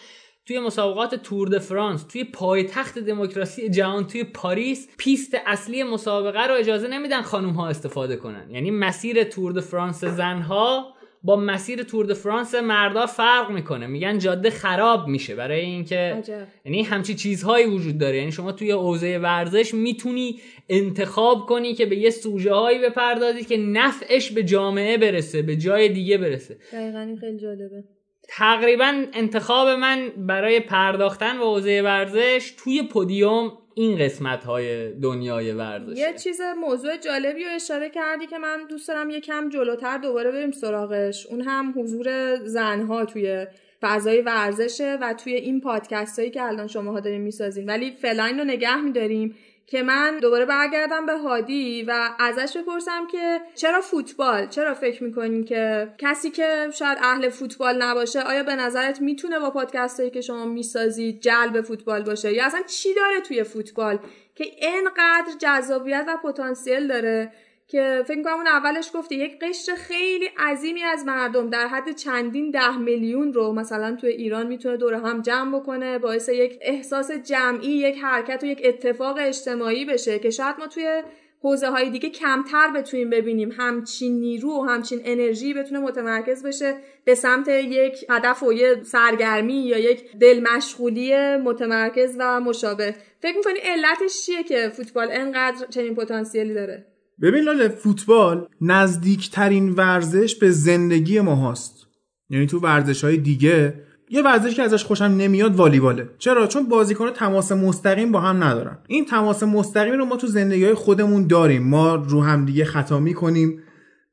توی 0.47 0.61
مسابقات 0.61 1.15
تور 1.15 1.49
د 1.49 1.59
فرانس 1.59 2.03
توی 2.03 2.25
پایتخت 2.25 2.99
دموکراسی 2.99 3.71
جهان 3.71 4.07
توی 4.07 4.25
پاریس 4.25 4.89
پیست 4.99 5.37
اصلی 5.47 5.83
مسابقه 5.83 6.47
رو 6.47 6.55
اجازه 6.55 6.89
نمیدن 6.89 7.23
خانوم 7.23 7.53
ها 7.53 7.69
استفاده 7.69 8.17
کنن. 8.17 8.51
یعنی 8.51 8.71
مسیر 8.71 9.25
تور 9.25 9.53
د 9.53 9.61
فرانس 9.61 10.05
زنها 10.05 10.96
با 11.27 11.37
مسیر 11.37 11.83
تور 11.83 12.07
د 12.07 12.13
فرانس 12.13 12.55
مردا 12.55 13.07
فرق 13.07 13.51
می‌کنه. 13.51 13.87
میگن 13.87 14.19
جاده 14.19 14.51
خراب 14.51 15.09
میشه. 15.09 15.35
برای 15.35 15.61
اینکه 15.61 16.23
یعنی 16.65 16.83
همچی 16.83 17.15
چیزهایی 17.15 17.67
وجود 17.67 17.99
داره. 17.99 18.17
یعنی 18.17 18.33
شما 18.33 18.53
توی 18.53 18.71
حوزه 18.71 19.19
ورزش 19.19 19.75
می‌تونی 19.75 20.41
انتخاب 20.69 21.47
کنی 21.47 21.75
که 21.75 21.87
به 21.87 21.97
یه 21.97 22.11
سوژه 22.11 22.53
هایی 22.53 22.79
بپردازی 22.79 23.45
که 23.45 23.57
نفعش 23.57 24.31
به 24.31 24.43
جامعه 24.43 24.99
برسه 24.99 25.43
به 25.43 25.57
جای 25.57 25.89
دیگه 25.89 26.19
برسه. 26.19 26.57
دقیقا 26.73 27.17
خیلی 27.21 27.39
جالبه. 27.39 27.85
تقریبا 28.29 29.05
انتخاب 29.13 29.69
من 29.69 30.13
برای 30.17 30.61
پرداختن 30.61 31.39
به 31.39 31.45
حوزه 31.45 31.83
ورزش 31.85 32.55
توی 32.65 32.83
پودیوم 32.83 33.53
این 33.79 33.99
قسمت 33.99 34.45
های 34.45 34.93
دنیای 34.93 35.53
ورزش 35.53 35.99
یه 35.99 36.13
چیز 36.13 36.41
موضوع 36.61 36.97
جالبی 36.97 37.45
رو 37.45 37.51
اشاره 37.55 37.91
کردی 37.91 38.27
که 38.27 38.39
من 38.39 38.59
دوست 38.69 38.89
دارم 38.89 39.11
یکم 39.11 39.49
جلوتر 39.49 39.99
دوباره 39.99 40.31
بریم 40.31 40.51
سراغش. 40.51 41.27
اون 41.27 41.41
هم 41.41 41.75
حضور 41.77 42.37
زنها 42.45 43.05
توی 43.05 43.47
فضای 43.83 44.21
ورزشه 44.21 44.99
و 45.01 45.15
توی 45.15 45.35
این 45.35 45.61
پادکست 45.61 46.19
هایی 46.19 46.31
که 46.31 46.43
الان 46.43 46.67
شماها 46.67 47.01
داریم 47.01 47.21
می‌سازیم 47.21 47.67
ولی 47.67 47.91
فعلا 47.91 48.35
رو 48.39 48.45
نگه 48.45 48.81
میداریم. 48.81 49.35
که 49.67 49.83
من 49.83 50.19
دوباره 50.19 50.45
برگردم 50.45 51.07
به 51.07 51.19
هادی 51.19 51.83
و 51.83 52.11
ازش 52.19 52.57
بپرسم 52.57 53.07
که 53.07 53.41
چرا 53.55 53.81
فوتبال؟ 53.81 54.47
چرا 54.47 54.75
فکر 54.75 55.05
می‌کنین 55.05 55.45
که 55.45 55.93
کسی 55.99 56.31
که 56.31 56.69
شاید 56.73 56.99
اهل 57.01 57.29
فوتبال 57.29 57.83
نباشه 57.83 58.21
آیا 58.21 58.43
به 58.43 58.55
نظرت 58.55 59.01
می‌تونه 59.01 59.39
با 59.39 59.51
پادکست 59.51 60.01
هایی 60.01 60.11
که 60.11 60.21
شما 60.21 60.45
می‌سازید 60.45 61.21
جلب 61.21 61.61
فوتبال 61.61 62.03
باشه؟ 62.03 62.33
یا 62.33 62.47
اصلا 62.47 62.63
چی 62.67 62.95
داره 62.95 63.21
توی 63.21 63.43
فوتبال 63.43 63.99
که 64.35 64.45
اینقدر 64.45 65.33
جذابیت 65.39 66.05
و 66.09 66.17
پتانسیل 66.17 66.87
داره؟ 66.87 67.33
که 67.69 68.05
فکر 68.07 68.23
کنم 68.23 68.35
اون 68.35 68.47
اولش 68.47 68.91
گفته 68.95 69.15
یک 69.15 69.39
قشر 69.41 69.75
خیلی 69.75 70.29
عظیمی 70.39 70.83
از 70.83 71.05
مردم 71.05 71.51
در 71.51 71.67
حد 71.67 71.97
چندین 71.97 72.51
ده 72.51 72.77
میلیون 72.77 73.33
رو 73.33 73.53
مثلا 73.53 73.97
توی 73.97 74.11
ایران 74.11 74.47
می‌تونه 74.47 74.77
دور 74.77 74.95
هم 74.95 75.23
جمع 75.23 75.59
بکنه 75.59 75.99
باعث 75.99 76.29
یک 76.29 76.59
احساس 76.61 77.11
جمعی 77.11 77.71
یک 77.71 77.99
حرکت 78.03 78.43
و 78.43 78.47
یک 78.47 78.61
اتفاق 78.65 79.17
اجتماعی 79.21 79.85
بشه 79.85 80.19
که 80.19 80.31
شاید 80.31 80.57
ما 80.59 80.67
توی 80.67 81.03
حوزه 81.43 81.71
های 81.71 81.91
دیگه 81.91 82.11
کمتر 82.11 82.71
بتونیم 82.71 83.11
ببینیم 83.11 83.53
همچین 83.59 84.21
نیرو 84.21 84.51
و 84.51 84.69
همچین 84.69 85.01
انرژی 85.05 85.55
بتونه 85.55 85.81
متمرکز 85.81 86.47
بشه 86.47 86.77
به 87.05 87.15
سمت 87.15 87.49
یک 87.49 88.05
هدف 88.11 88.43
و 88.43 88.53
یه 88.53 88.83
سرگرمی 88.83 89.67
یا 89.67 89.79
یک 89.79 90.17
دل 90.19 90.47
مشغولی 90.53 91.37
متمرکز 91.37 92.17
و 92.19 92.41
مشابه. 92.41 92.95
فکر 93.23 93.37
می‌کنی 93.37 93.59
علتش 93.59 94.27
چیه 94.27 94.43
که 94.43 94.69
فوتبال 94.69 95.09
انقدر 95.11 95.67
چنین 95.67 95.95
پتانسیلی 95.95 96.55
داره؟ 96.55 96.96
ببین 97.23 97.45
لاله 97.45 97.69
فوتبال 97.69 98.47
نزدیکترین 98.61 99.71
ورزش 99.71 100.35
به 100.35 100.51
زندگی 100.51 101.21
ما 101.21 101.35
هاست. 101.35 101.87
یعنی 102.31 102.47
تو 102.47 102.59
ورزش 102.59 103.05
های 103.05 103.17
دیگه 103.17 103.75
یه 104.11 104.23
ورزش 104.23 104.55
که 104.55 104.63
ازش 104.63 104.85
خوشم 104.85 105.05
نمیاد 105.05 105.57
والیباله. 105.57 106.09
چرا؟ 106.19 106.47
چون 106.47 106.69
بازیکن 106.69 107.11
تماس 107.11 107.53
مستقیم 107.53 108.13
با 108.13 108.21
هم 108.21 108.45
ندارن. 108.45 108.79
این 108.89 109.05
تماس 109.05 109.43
مستقیم 109.43 109.95
رو 109.95 110.05
ما 110.05 110.17
تو 110.17 110.27
زندگی 110.27 110.75
خودمون 110.75 111.27
داریم. 111.27 111.63
ما 111.63 111.95
رو 111.95 112.23
هم 112.23 112.45
دیگه 112.45 112.65
خطا 112.65 113.01
می‌کنیم 113.01 113.63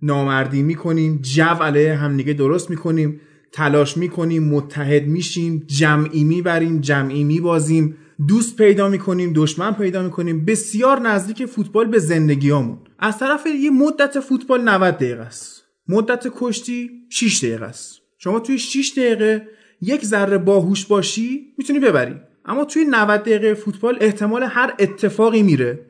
نامردی 0.01 0.63
می‌کنیم 0.63 1.19
جو 1.21 1.43
علیه 1.43 1.95
همدیگه 1.95 2.33
درست 2.33 2.69
می‌کنیم 2.69 3.21
تلاش 3.51 3.97
می‌کنیم 3.97 4.43
متحد 4.43 5.07
میشیم 5.07 5.63
جمعی 5.67 6.23
می‌بریم 6.23 6.79
جمعی 6.79 7.23
میبازیم. 7.23 7.97
دوست 8.27 8.57
پیدا 8.57 8.89
می‌کنیم 8.89 9.33
دشمن 9.35 9.73
پیدا 9.73 10.03
می‌کنیم. 10.03 10.45
بسیار 10.45 10.99
نزدیک 10.99 11.45
فوتبال 11.45 11.87
به 11.87 11.99
زندگیامون 11.99 12.77
از 12.99 13.19
طرف 13.19 13.45
یه 13.45 13.71
مدت 13.71 14.19
فوتبال 14.19 14.61
90 14.69 14.95
دقیقه 14.95 15.21
است. 15.21 15.63
مدت 15.87 16.27
کشتی 16.35 16.89
6 17.09 17.43
دقیقه 17.43 17.65
است. 17.65 18.01
شما 18.17 18.39
توی 18.39 18.59
6 18.59 18.91
دقیقه 18.97 19.47
یک 19.81 20.05
ذره 20.05 20.37
باهوش 20.37 20.85
باشی 20.85 21.53
می‌تونی 21.57 21.79
ببری. 21.79 22.15
اما 22.45 22.65
توی 22.65 22.85
90 22.89 23.21
دقیقه 23.21 23.53
فوتبال 23.53 23.97
احتمال 24.01 24.43
هر 24.43 24.73
اتفاقی 24.79 25.43
میره 25.43 25.85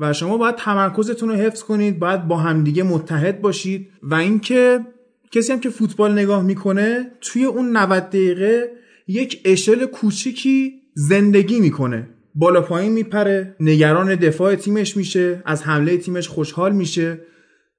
و 0.00 0.12
شما 0.12 0.36
باید 0.36 0.54
تمرکزتون 0.54 1.28
رو 1.28 1.34
حفظ 1.34 1.62
کنید 1.62 1.98
باید 1.98 2.28
با 2.28 2.36
همدیگه 2.36 2.82
متحد 2.82 3.40
باشید 3.40 3.88
و 4.02 4.14
اینکه 4.14 4.86
کسی 5.32 5.52
هم 5.52 5.60
که 5.60 5.70
فوتبال 5.70 6.12
نگاه 6.12 6.42
می‌کنه 6.42 7.12
توی 7.20 7.44
اون 7.44 7.76
90 7.76 8.02
دقیقه 8.02 8.70
یک 9.08 9.40
اشل 9.44 9.86
کوچیکی 9.86 10.82
زندگی 10.98 11.60
می‌کنه. 11.60 12.08
بالا 12.34 12.60
پایین 12.60 12.92
میپره 12.92 13.56
نگران 13.60 14.14
دفاع 14.14 14.54
تیمش 14.54 14.96
میشه 14.96 15.42
از 15.46 15.62
حمله 15.62 15.96
تیمش 15.96 16.28
خوشحال 16.28 16.72
میشه. 16.72 17.20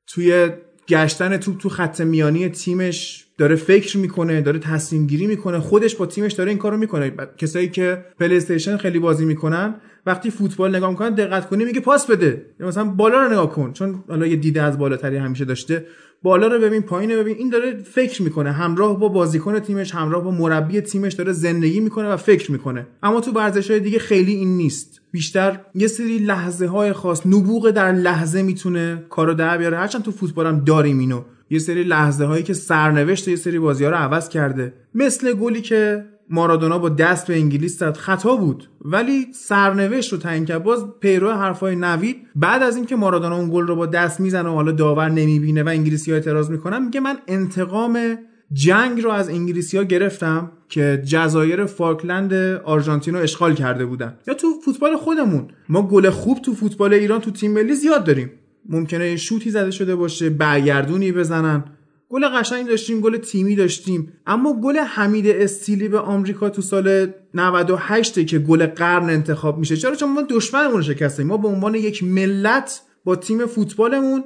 توی 0.07 0.49
گشتن 0.87 1.37
توپ 1.37 1.57
تو 1.57 1.69
خط 1.69 2.01
میانی 2.01 2.49
تیمش 2.49 3.25
داره 3.37 3.55
فکر 3.55 3.97
می‌کنه 3.97 4.41
داره 4.41 4.59
تصمیم 4.59 5.07
گیری 5.07 5.27
می‌کنه. 5.27 5.59
خودش 5.59 5.95
با 5.95 6.05
تیمش 6.05 6.33
داره 6.33 6.49
این 6.49 6.57
کارو 6.57 6.77
می‌کنه. 6.77 7.11
کسایی 7.37 7.69
که 7.69 8.05
پلی 8.19 8.39
خیلی 8.77 8.99
بازی 8.99 9.25
می‌کنن 9.25 9.75
وقتی 10.05 10.29
فوتبال 10.29 10.75
نگاه 10.75 10.89
می‌کنن 10.89 11.09
دقت 11.09 11.49
کنی 11.49 11.65
میگه 11.65 11.79
پاس 11.79 12.07
بده. 12.07 12.45
مثلا 12.59 12.83
بالا 12.83 13.23
رو 13.23 13.31
نگاه 13.31 13.51
کن. 13.51 13.73
چون 13.73 14.03
حالا 14.07 14.27
یه 14.27 14.35
دیده 14.35 14.61
از 14.61 14.77
بالاتری 14.77 15.17
همیشه 15.17 15.45
داشته. 15.45 15.85
بالا 16.23 16.47
رو 16.47 16.59
ببین 16.59 16.81
پایین 16.81 17.11
رو 17.11 17.19
ببین. 17.19 17.37
این 17.37 17.49
داره 17.49 17.77
فکر 17.77 18.21
می‌کنه. 18.21 18.51
همراه 18.51 18.99
با 18.99 19.07
بازیکن 19.07 19.59
تیمش 19.59 19.95
همراه 19.95 20.23
با 20.23 20.31
مربی 20.31 20.81
تیمش 20.81 21.13
داره 21.13 21.31
زندگی 21.31 21.79
می‌کنه 21.79 22.07
و 22.09 22.17
فکر 22.17 22.51
می‌کنه. 22.51 22.87
اما 23.03 23.21
تو 23.21 23.31
ورزش 23.31 23.71
های 23.71 23.79
دیگه 23.79 23.99
خیلی 23.99 24.33
این 24.33 24.57
نیست. 24.57 25.01
بیشتر 25.11 25.59
یه 25.75 25.87
سری 25.87 26.17
لحظه 26.19 26.67
های 26.67 26.93
خاص 26.93 27.25
نبوغ 27.25 27.71
در 27.71 27.91
لحظه 27.91 28.41
می‌تونه 28.41 29.03
کارو 29.09 29.33
در 29.33 29.57
بیاره. 29.57 29.77
هرچند 29.77 30.03
تو 30.03 30.11
فوتبال 30.11 30.47
هم 30.47 30.59
داریم 30.59 30.99
اینو. 30.99 31.21
یه 31.49 31.59
سری 31.59 31.83
لحظه 31.83 32.25
هایی 32.25 32.43
که 32.43 32.53
سرنوشت 32.53 33.27
یه 33.27 33.35
سری 33.35 33.59
بازی 33.59 33.83
ها 33.83 33.89
رو 33.89 33.95
عوض 33.97 34.29
کرده. 34.29 34.73
مثل 34.95 35.33
گلی 35.33 35.61
که 35.61 36.05
مارادونا 36.29 36.79
با 36.79 36.89
دست 36.89 37.27
به 37.27 37.35
انگلیس 37.35 37.79
زد. 37.79 37.97
خطا 37.97 38.35
بود. 38.35 38.69
ولی 38.81 39.27
سرنوشت 39.33 40.13
رو 40.13 40.19
تعیین 40.19 40.45
کرد. 40.45 40.63
باز 40.63 40.85
پیرو 40.99 41.31
حرفای 41.31 41.75
نوید 41.75 42.17
بعد 42.35 42.63
از 42.63 42.75
اینکه 42.75 42.95
مارادونا 42.95 43.37
اون 43.37 43.49
گل 43.49 43.67
رو 43.67 43.75
با 43.75 43.85
دست 43.85 44.19
می‌زنه 44.19 44.49
و 44.49 44.53
حالا 44.53 44.71
داور 44.71 45.09
نمی‌بینه 45.09 45.63
و 45.63 45.67
انگلیسی 45.67 46.11
ها 46.11 46.17
اعتراض 46.17 46.49
می‌کنن 46.49 46.85
میگه 46.85 46.99
من 46.99 47.17
انتقام 47.27 48.17
جنگ 48.53 49.01
رو 49.01 49.09
از 49.09 49.29
انگلیسی 49.29 49.77
ها 49.77 49.83
گرفتم 49.83 50.51
که 50.69 51.01
جزایر 51.05 51.65
فالکلند 51.65 52.33
آرژانتین 52.65 53.13
رو 53.13 53.19
اشغال 53.19 53.53
کرده 53.53 53.85
بودن. 53.85 54.17
یا 54.27 54.33
تو 54.33 54.47
فوتبال 54.65 54.97
خودمون. 54.97 55.47
ما 55.69 55.87
گل 55.87 56.09
خوب 56.09 56.41
تو 56.41 56.53
فوتبال 56.53 56.93
ایران 56.93 57.21
تو 57.21 57.31
تیم 57.31 57.51
ملی 57.51 57.75
زیاد 57.75 58.03
داریم. 58.03 58.31
ممکنه 58.69 59.15
شوتی 59.15 59.49
زده 59.49 59.71
شده 59.71 59.95
باشه 59.95 60.29
برگردونی 60.29 61.11
بزنن. 61.11 61.63
گل 62.09 62.27
قشنگ 62.27 62.67
داشتیم 62.67 63.01
گل 63.01 63.17
تیمی 63.17 63.55
داشتیم. 63.55 64.13
اما 64.27 64.61
گل 64.61 64.77
حمید 64.77 65.27
استیلی 65.27 65.87
به 65.87 65.99
آمریکا 65.99 66.49
تو 66.49 66.61
سال 66.61 67.13
98 67.33 68.25
که 68.25 68.39
گل 68.39 68.65
قرن 68.65 69.09
انتخاب 69.09 69.57
میشه. 69.57 69.77
چرا؟ 69.77 69.95
چون 69.95 70.13
ما 70.13 70.21
دشمنمون 70.29 70.81
شکستیم 70.81 71.27
ما 71.27 71.37
به 71.37 71.47
عنوان 71.47 71.75
یک 71.75 72.03
ملت 72.03 72.81
با 73.03 73.15
تیم 73.15 73.45
فوتبالمون 73.45 74.23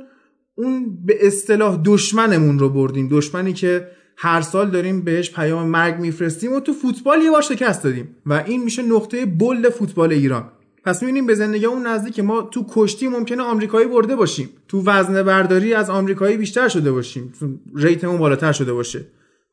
اون 0.55 1.05
به 1.05 1.27
اصطلاح 1.27 1.81
دشمنمون 1.85 2.59
رو 2.59 2.69
بردیم. 2.69 3.07
دشمنی 3.11 3.53
که 3.53 3.87
هر 4.17 4.41
سال 4.41 4.69
داریم 4.69 5.01
بهش 5.01 5.31
پیام 5.31 5.67
مرگ 5.67 5.99
میفرستیم 5.99 6.53
و 6.53 6.59
تو 6.59 6.73
فوتبال 6.73 7.21
یه 7.21 7.31
بار 7.31 7.41
شکست 7.41 7.83
دادیم. 7.83 8.15
و 8.25 8.33
این 8.33 8.63
میشه 8.63 8.83
نقطه 8.83 9.25
بلد 9.25 9.69
فوتبال 9.69 10.11
ایران. 10.11 10.51
پس 10.83 11.01
می‌بینیم 11.01 11.25
به 11.25 11.35
زندگی 11.35 11.65
اون 11.65 11.87
نزدیک 11.87 12.19
ما 12.19 12.41
تو 12.41 12.65
کشتی 12.69 13.07
ممکنه 13.07 13.43
آمریکایی 13.43 13.87
برده 13.87 14.15
باشیم. 14.15 14.49
تو 14.67 14.83
وزن 14.85 15.23
برداری 15.23 15.73
از 15.73 15.89
آمریکایی 15.89 16.37
بیشتر 16.37 16.67
شده 16.67 16.91
باشیم. 16.91 17.33
تو 17.39 17.47
ریتمون 17.75 18.17
بالاتر 18.17 18.51
شده 18.51 18.73
باشه. 18.73 19.05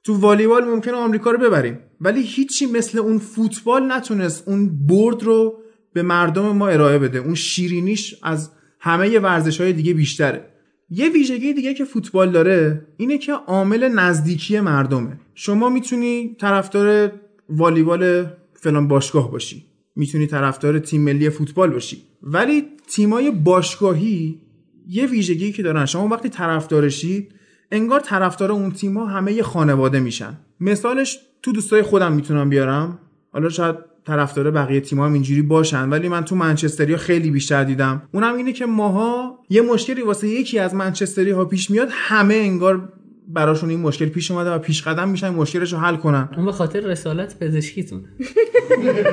تو 0.05 0.15
والیبال 0.15 0.65
ممکنه 0.65 0.95
آمریکا 0.95 1.31
رو 1.31 1.39
ببریم. 1.39 1.79
ولی 2.01 2.23
هیچی 2.23 2.67
مثل 2.67 2.99
اون 2.99 3.19
فوتبال 3.19 3.93
نتونست 3.93 4.49
اون 4.49 4.87
برد 4.87 5.23
رو 5.23 5.59
به 5.93 6.03
مردم 6.03 6.57
ما 6.57 6.69
ارائه 6.69 6.99
بده. 6.99 7.19
اون 7.19 7.35
شیرینیش 7.35 8.15
از 8.23 8.51
همه 8.81 9.19
ورزش 9.19 9.61
های 9.61 9.73
دیگه 9.73 9.95
بیشتره. 9.95 10.45
یه 10.91 11.09
ویژگی 11.09 11.53
دیگه 11.53 11.75
که 11.75 11.85
فوتبال 11.85 12.31
داره 12.31 12.87
اینه 12.97 13.19
که 13.19 13.33
عامل 13.33 13.89
نزدیکی 13.89 14.61
مردمه. 14.61 15.21
شما 15.35 15.69
می‌تونی 15.69 16.37
طرفدار 16.41 17.13
والیبال 17.49 18.27
فلان 18.55 18.89
باشگاه 18.89 19.31
باشی. 19.31 19.68
می‌تونی 19.99 20.27
طرفدار 20.27 20.79
تیم 20.79 21.01
ملی 21.01 21.31
فوتبال 21.31 21.71
باشی. 21.71 22.03
ولی 22.23 22.65
تیمای 22.87 23.31
باشگاهی 23.31 24.41
یه 24.89 25.07
ویژگی 25.07 25.53
که 25.53 25.63
دارن. 25.63 25.87
شما 25.87 26.09
وقتی 26.09 26.29
طرفدارشید 26.29 27.33
انگار 27.73 28.01
طرفدار 28.01 28.53
اون 28.53 28.71
تیم‌ها 28.71 29.07
همه 29.07 29.33
یه 29.33 29.43
خانواده 29.43 30.01
میشن. 30.01 30.37
مثالش 30.61 31.19
تو 31.43 31.53
دوستای 31.53 31.83
خودم 31.83 32.13
می‌تونم 32.13 32.51
بیارم. 32.51 32.99
حالا 33.33 33.49
شاید 33.49 33.77
طرفدار 34.07 34.51
بقیه 34.51 34.81
تیم‌ها 34.81 35.07
هم 35.07 35.13
اینجوری 35.13 35.43
باشن 35.43 35.89
ولی 35.89 36.09
من 36.09 36.25
تو 36.25 36.37
منچستری 36.37 36.93
ها 36.93 36.99
خیلی 36.99 37.31
بیشتر 37.31 37.65
دیدم. 37.65 38.03
اونم 38.13 38.35
اینه 38.35 38.53
که 38.53 38.67
ماها 38.67 39.39
یه 39.51 39.63
مشکلی 39.63 40.03
واسه 40.03 40.29
یکی 40.29 40.59
از 40.59 40.75
منچستری 40.75 41.31
ها 41.31 41.45
پیش 41.45 41.71
میاد 41.71 41.89
همه 41.91 42.35
انگار 42.35 42.93
براشون 43.29 43.71
این 43.71 43.81
مشکل 43.81 44.07
پیش 44.07 44.31
اومده 44.31 44.51
و 44.51 44.59
پیش 44.59 44.83
قدم 44.83 45.09
میشن 45.09 45.29
مشکلش 45.29 45.73
رو 45.73 45.79
حل 45.79 45.97
کنن. 45.97 46.29
اون 46.37 46.47
به 46.47 46.53
خاطر 46.53 46.81
رسالت 46.81 47.39
پزشکیتون 47.39 48.05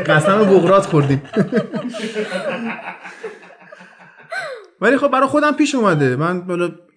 قسم 0.06 0.44
بغرات 0.44 0.86
خوردیم. 0.86 1.22
ولی 4.82 4.98
خب 4.98 5.08
برای 5.08 5.28
خودم 5.28 5.52
پیش 5.52 5.76
اومده. 5.76 6.16
من 6.16 6.44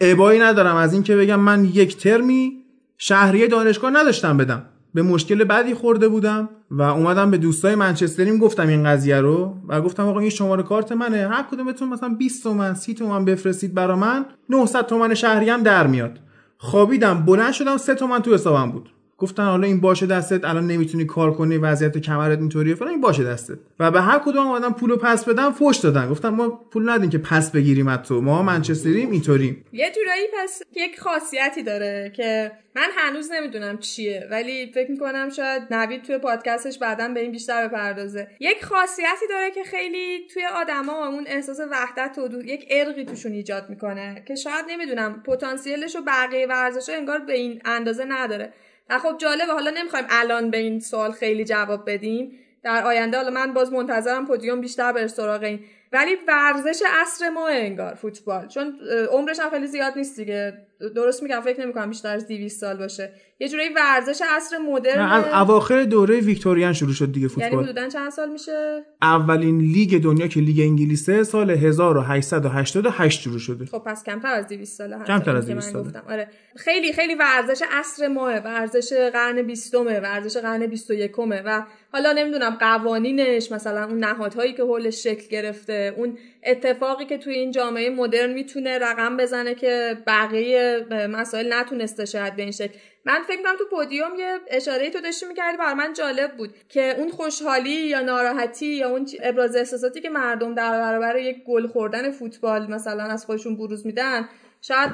ابایی 0.01 0.41
ندارم. 0.41 0.77
از 0.77 0.93
این 0.93 1.03
که 1.03 1.17
بگم 1.17 1.41
من 1.41 1.65
یک 1.65 1.97
ترمی 1.97 2.53
شهریه 2.99 3.47
دانشگاه 3.47 3.91
نداشتم 3.91 4.37
بدم. 4.37 4.63
به 4.95 5.03
مشکل 5.03 5.45
بعدی 5.45 5.75
خورده 5.75 6.09
بودم 6.09 6.49
و 6.71 6.83
اومدم 6.83 7.31
به 7.31 7.37
دوستای 7.37 7.75
منچستریم 7.75 8.39
گفتم 8.39 8.69
این 8.69 8.85
قضیه 8.85 9.21
رو 9.21 9.57
و 9.69 9.81
گفتم 9.81 10.07
آقا 10.07 10.21
این 10.21 10.31
شماره 10.31 10.63
کارت 10.63 10.93
منه. 10.93 11.29
هر 11.29 11.43
کدومتون 11.51 11.89
مثلا 11.89 12.09
20 12.09 12.43
تومن 12.43 12.75
30 12.75 12.95
تومن 12.95 13.25
بفرستید 13.25 13.75
برا 13.75 13.97
من 13.97 14.27
900 14.49 14.87
تومن 14.87 15.15
شهری 15.15 15.51
هم 15.51 15.63
در 15.63 15.87
میاد. 15.87 16.19
خوابیدم 16.59 17.25
بلند 17.27 17.53
شدم 17.53 17.77
3 17.77 17.95
تومن 17.95 18.23
تو 18.23 18.35
حسابم 18.35 18.73
بود. 18.73 18.91
گفتن 19.19 19.45
حالا 19.45 19.67
این 19.67 19.81
باشه 19.81 20.07
دستت 20.07 20.45
الان 20.45 20.67
نمی‌تونی 20.67 21.05
کار 21.05 21.35
کنی 21.35 21.57
وضعیت 21.57 21.99
کمرت 21.99 22.39
اینطوریه. 22.39 22.75
فلان 22.75 22.91
این 22.91 23.01
باشه 23.01 23.25
دستت. 23.25 23.59
و 23.81 23.91
به 23.91 24.01
هر 24.01 24.19
کدوم 24.19 24.47
اومدن 24.47 24.71
پولو 24.71 24.97
پس 24.97 25.25
بدم 25.25 25.53
فوش 25.53 25.77
دادن. 25.77 26.09
گفتم 26.09 26.29
ما 26.29 26.49
پول 26.49 26.91
ندیم 26.91 27.11
که 27.11 27.19
پس 27.19 27.51
بگیریم 27.51 27.89
از 27.89 27.99
تو 27.99 28.21
ما 28.21 28.43
منچستریم 28.43 29.11
اینطوریم. 29.11 29.65
یه 29.73 29.93
جورایی 29.95 30.27
پس 30.43 30.63
یک 30.77 31.01
خاصیتی 31.01 31.63
داره 31.63 32.13
که 32.17 32.53
من 32.77 32.89
هنوز 32.97 33.31
نمی‌دونم 33.33 33.79
چیه 33.79 34.29
ولی 34.31 34.73
فکر 34.75 34.91
می‌کنم 34.91 35.31
شاید 35.31 35.63
نوید 35.71 36.03
توی 36.03 36.19
پادکستش 36.19 36.79
بعدا 36.79 37.09
به 37.09 37.21
این 37.21 37.33
بیشتر 37.33 37.69
بپردازه. 37.69 38.29
یک 38.41 38.65
خاصیتی 38.65 39.27
داره 39.31 39.51
که 39.51 39.65
خیلی 39.65 40.27
توی 40.35 40.43
آدما 40.45 41.07
اون 41.09 41.25
احساس 41.27 41.61
وحدت 41.71 42.19
و 42.19 42.43
یک 42.45 42.67
ارقی 42.71 43.05
توشون 43.05 43.33
ایجاد 43.33 43.71
می‌کنه 43.71 44.23
که 44.29 44.35
شاید 44.35 44.65
نمی‌دونم 44.69 45.23
پتانسیلش 45.23 45.97
و 45.97 46.01
بقیه 46.07 46.47
ورزش 46.47 46.93
انگار 46.95 47.19
به 47.19 47.33
این 47.33 47.63
اندازه 47.65 48.05
نداره. 48.05 48.53
خب 48.89 49.19
جالبه 49.19 49.53
حالا 49.53 49.71
نمی‌خوایم 49.71 50.07
الان 50.11 50.51
به 50.51 50.59
این 50.59 50.81
سوال 50.81 51.13
خیلی 51.13 51.45
جواب 51.45 51.91
بدیم. 51.91 52.39
در 52.63 52.85
آینده 52.85 53.17
حالا 53.17 53.31
من 53.31 53.53
باز 53.53 53.73
منتظرم 53.73 54.27
پودیوم 54.27 54.61
بیشتر 54.61 54.93
بر 54.93 55.07
سراغ 55.07 55.43
این 55.43 55.61
ولی 55.93 56.17
ورزش 56.29 56.83
عصر 57.03 57.29
ما 57.29 57.49
انگار 57.49 57.95
فوتبال. 57.95 58.47
چون 58.47 58.75
عمرش 59.11 59.41
هم 59.41 59.51
خیلی 59.51 59.67
زیاد 59.67 59.93
نیست 59.97 60.17
دیگه. 60.17 60.53
درست 60.95 61.23
میگم 61.23 61.41
فکر 61.41 61.61
نمی‌کنم 61.61 61.89
بیشتر 61.89 62.15
از 62.15 62.29
200 62.29 62.61
سال 62.61 62.77
باشه. 62.77 63.13
یه 63.41 63.49
جوری 63.49 63.69
ورزش 63.77 64.23
عصر 64.37 64.59
مدرن 64.59 65.05
از 65.05 65.25
اواخر 65.25 65.85
دوره 65.85 66.21
ویکتوریان 66.21 66.73
شروع 66.73 66.93
شد 66.93 67.13
دیگه 67.13 67.29
فوتبال. 67.29 67.53
یعنی 67.53 67.65
حدودا 67.65 67.89
چند 67.89 68.11
سال 68.11 68.31
میشه؟ 68.31 68.85
اولین 69.03 69.61
لیگ 69.61 70.03
دنیا 70.03 70.27
که 70.27 70.41
لیگ 70.41 70.61
انگلیسه 70.61 71.25
سال 71.25 71.51
1888 71.51 73.21
شروع 73.21 73.39
شده. 73.39 73.67
خب 73.67 73.79
پس 73.79 74.05
کمتر 74.05 74.35
از 74.35 74.47
200 74.49 74.79
ساله 74.79 75.05
کمتر 75.05 75.37
از 75.37 75.47
200 75.47 75.73
ساله. 75.73 76.03
آره. 76.09 76.29
خیلی 76.57 76.93
خیلی 76.93 77.15
ورزش 77.15 77.63
عصر 77.71 78.09
ماه 78.09 78.39
ورزش 78.39 78.93
قرن 79.13 79.43
20 79.43 79.75
ورزش 79.75 80.37
قرن 80.37 80.67
21 80.67 81.19
و 81.19 81.65
حالا 81.93 82.13
نمی‌دونم 82.13 82.57
قوانینش 82.61 83.53
مثلا 83.53 83.85
اون 83.85 83.99
نهادهایی 83.99 84.53
که 84.53 84.63
حولش 84.63 85.03
شکل 85.03 85.29
گرفته. 85.29 85.78
اون 85.97 86.19
اتفاقی 86.45 87.05
که 87.05 87.19
توی 87.19 87.35
این 87.35 87.51
جامعه 87.51 87.91
مدرن 87.91 88.33
می‌تونه 88.33 88.79
رقم 88.79 89.17
بزنه 89.17 89.55
که 89.55 89.97
بقیه 90.07 90.87
مسائل 90.91 91.53
نتونسته 91.53 92.05
شاید 92.05 92.37
به 92.37 92.43
این 92.43 92.53
شکل. 92.53 92.75
من 93.05 93.23
فکر 93.29 93.43
کنم 93.43 93.57
تو 93.59 93.65
پودیوم 93.71 94.15
یه 94.19 94.39
اشاره 94.49 94.91
تو 94.91 95.01
داشتی 95.01 95.27
می‌کردی 95.27 95.57
بر 95.57 95.75
من 95.75 95.93
جالب 95.93 96.37
بود 96.37 96.55
که 96.69 96.95
اون 96.99 97.09
خوشحالی 97.11 97.71
یا 97.71 98.01
ناراحتی 98.01 98.67
یا 98.67 98.91
اون 98.91 99.07
ابراز 99.23 99.57
احساساتی 99.57 100.01
که 100.01 100.11
مردم 100.11 100.55
در 100.55 100.71
برابر 100.71 101.17
یک 101.17 101.45
گل 101.45 101.67
خوردن 101.67 102.11
فوتبال 102.11 102.71
مثلا 102.71 103.03
از 103.03 103.27
خودشون 103.27 103.57
بروز 103.57 103.87
میدن 103.87 104.29
شاید 104.61 104.91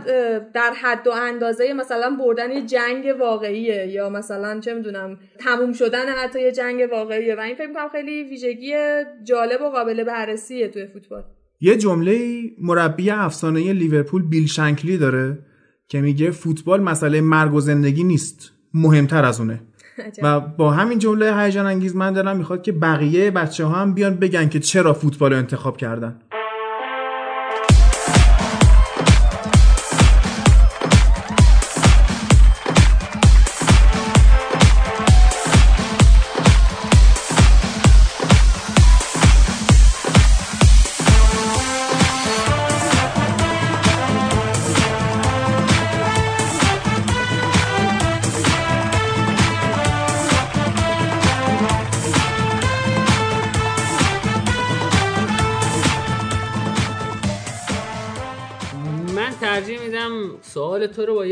در 0.53 0.73
حد 0.83 1.07
و 1.07 1.11
اندازه 1.11 1.73
مثلا 1.73 2.17
بردن 2.25 2.51
یه 2.51 2.63
جنگ 2.63 3.15
واقعیه 3.21 3.87
یا 3.87 4.11
مثلا 4.11 4.61
چه 4.61 4.75
می‌دونم 4.75 5.19
تموم 5.39 5.73
شدن 5.73 6.09
حتی 6.09 6.41
یه 6.41 6.53
جنگ 6.53 6.89
واقعیه. 6.93 7.35
و 7.35 7.41
این 7.41 7.55
فکر 7.55 7.73
کنم 7.73 7.89
خیلی 7.89 8.25
ویژگی 8.25 8.73
جالب 9.25 9.63
و 9.63 9.71
قابل 9.71 10.05
بررسیه 10.05 10.69
توی 10.69 10.87
فوتبال. 10.87 11.23
یه 11.61 11.77
جمله 11.77 12.41
مربی 12.63 13.11
افسانه 13.11 13.73
لیورپول 13.73 14.23
بیل 14.23 14.47
شنکلی 14.47 14.99
داره 14.99 15.39
که 15.89 16.01
میگه 16.01 16.31
فوتبال 16.31 16.81
مسئله 16.81 17.21
مرگ 17.21 17.55
و 17.55 17.61
زندگی 17.61 18.05
نیست 18.05 18.53
مهمتر 18.75 19.25
از 19.25 19.41
اونه. 19.41 19.61
و 20.23 20.41
با 20.41 20.71
همین 20.71 20.99
جمله 20.99 21.37
هیجان 21.37 21.67
انگیز 21.67 21.97
من 21.97 22.13
دارم 22.13 22.37
می‌خواد 22.37 22.63
که 22.63 22.73
بقیه 22.73 23.31
بچه 23.31 23.65
ها 23.65 23.75
هم 23.75 23.95
بیان 23.95 24.17
بگن 24.17 24.49
که 24.49 24.61
چرا 24.61 24.93
فوتبال 24.93 25.33
رو 25.33 25.39
انتخاب 25.39 25.77
کردن. 25.77 26.21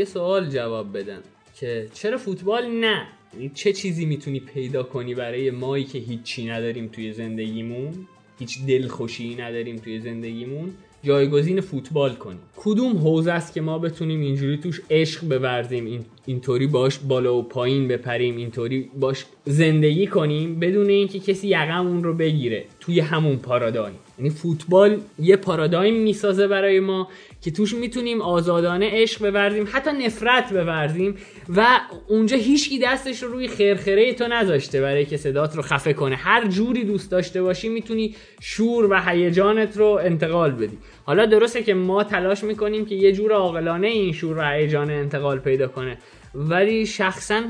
یه 0.03 0.09
سوال 0.09 0.49
جواب 0.49 0.97
بدم 0.97 1.21
که 1.59 1.87
چرا 1.93 2.17
فوتبال 2.17 2.65
نه؟ 2.67 3.07
یعنی 3.33 3.51
چه 3.53 3.73
چیزی 3.73 4.05
می‌تونی 4.05 4.39
پیدا 4.39 4.83
کنی 4.83 5.15
برای 5.15 5.51
مایی 5.51 5.83
که 5.83 5.99
هیچی 5.99 6.45
نداریم 6.45 6.87
توی 6.87 7.13
زندگیمون؟ 7.13 7.93
هیچ 8.39 8.65
دلخوشی 8.67 9.35
نداریم 9.35 9.75
توی 9.75 9.99
زندگیمون؟ 9.99 10.73
جایگزین 11.03 11.61
فوتبال 11.61 12.15
کنیم 12.15 12.39
کدوم 12.55 12.97
حوزه 12.97 13.31
است 13.31 13.53
که 13.53 13.61
ما 13.61 13.79
بتونیم 13.79 14.21
اینجوری 14.21 14.57
توش 14.57 14.81
عشق 14.89 15.37
بورزیم؟ 15.37 15.85
این 15.85 16.05
اینطوری 16.25 16.67
باش 16.67 16.99
بالا 16.99 17.35
و 17.35 17.43
پایین 17.43 17.87
بپریم 17.87 18.37
اینطوری 18.37 18.89
باش 18.99 19.25
زندگی 19.45 20.07
کنیم 20.07 20.59
بدون 20.59 20.89
اینکه 20.89 21.19
کسی 21.19 21.47
یقمون 21.47 22.03
رو 22.03 22.13
بگیره. 22.13 22.65
توی 22.79 22.99
همون 22.99 23.35
پارادایم. 23.35 23.95
یعنی 24.17 24.29
فوتبال 24.29 24.97
یه 25.19 25.35
پارادایم 25.35 25.95
می‌سازه 25.95 26.47
برای 26.47 26.79
ما 26.79 27.07
که 27.43 27.51
توش 27.51 27.73
می‌تونیم 27.73 28.21
آزادانه 28.21 28.89
عشق 28.91 29.29
بورزیم 29.29 29.67
حتی 29.71 29.91
نفرت 30.05 30.53
بورزیم 30.53 31.15
و 31.55 31.79
اونجا 32.07 32.37
هیچکی 32.37 32.79
دستش 32.79 33.23
رو 33.23 33.31
روی 33.31 33.47
خرخره 33.47 34.13
تو 34.13 34.27
نذاشته 34.27 34.81
برای 34.81 35.05
که 35.05 35.17
صدات 35.17 35.55
رو 35.55 35.61
خفه 35.61 35.93
کنه. 35.93 36.15
هر 36.15 36.47
جوری 36.47 36.83
دوست 36.83 37.11
داشته 37.11 37.41
باشی 37.41 37.69
می‌تونی 37.69 38.15
شور 38.41 38.91
و 38.91 39.01
هیجانت 39.05 39.77
رو 39.77 39.99
انتقال 40.03 40.51
بدی. 40.51 40.77
حالا 41.05 41.25
درسته 41.25 41.63
که 41.63 41.73
ما 41.73 42.03
تلاش 42.03 42.43
می‌کنیم 42.43 42.85
که 42.85 42.95
یه 42.95 43.11
جور 43.11 43.31
عاقلانه 43.31 43.87
این 43.87 44.13
شور 44.13 44.37
و 44.37 44.41
هیجان 44.41 44.91
انتقال 44.91 45.39
پیدا 45.39 45.67
کنه. 45.67 45.97
ولی 46.35 46.85
شخصا 46.85 47.41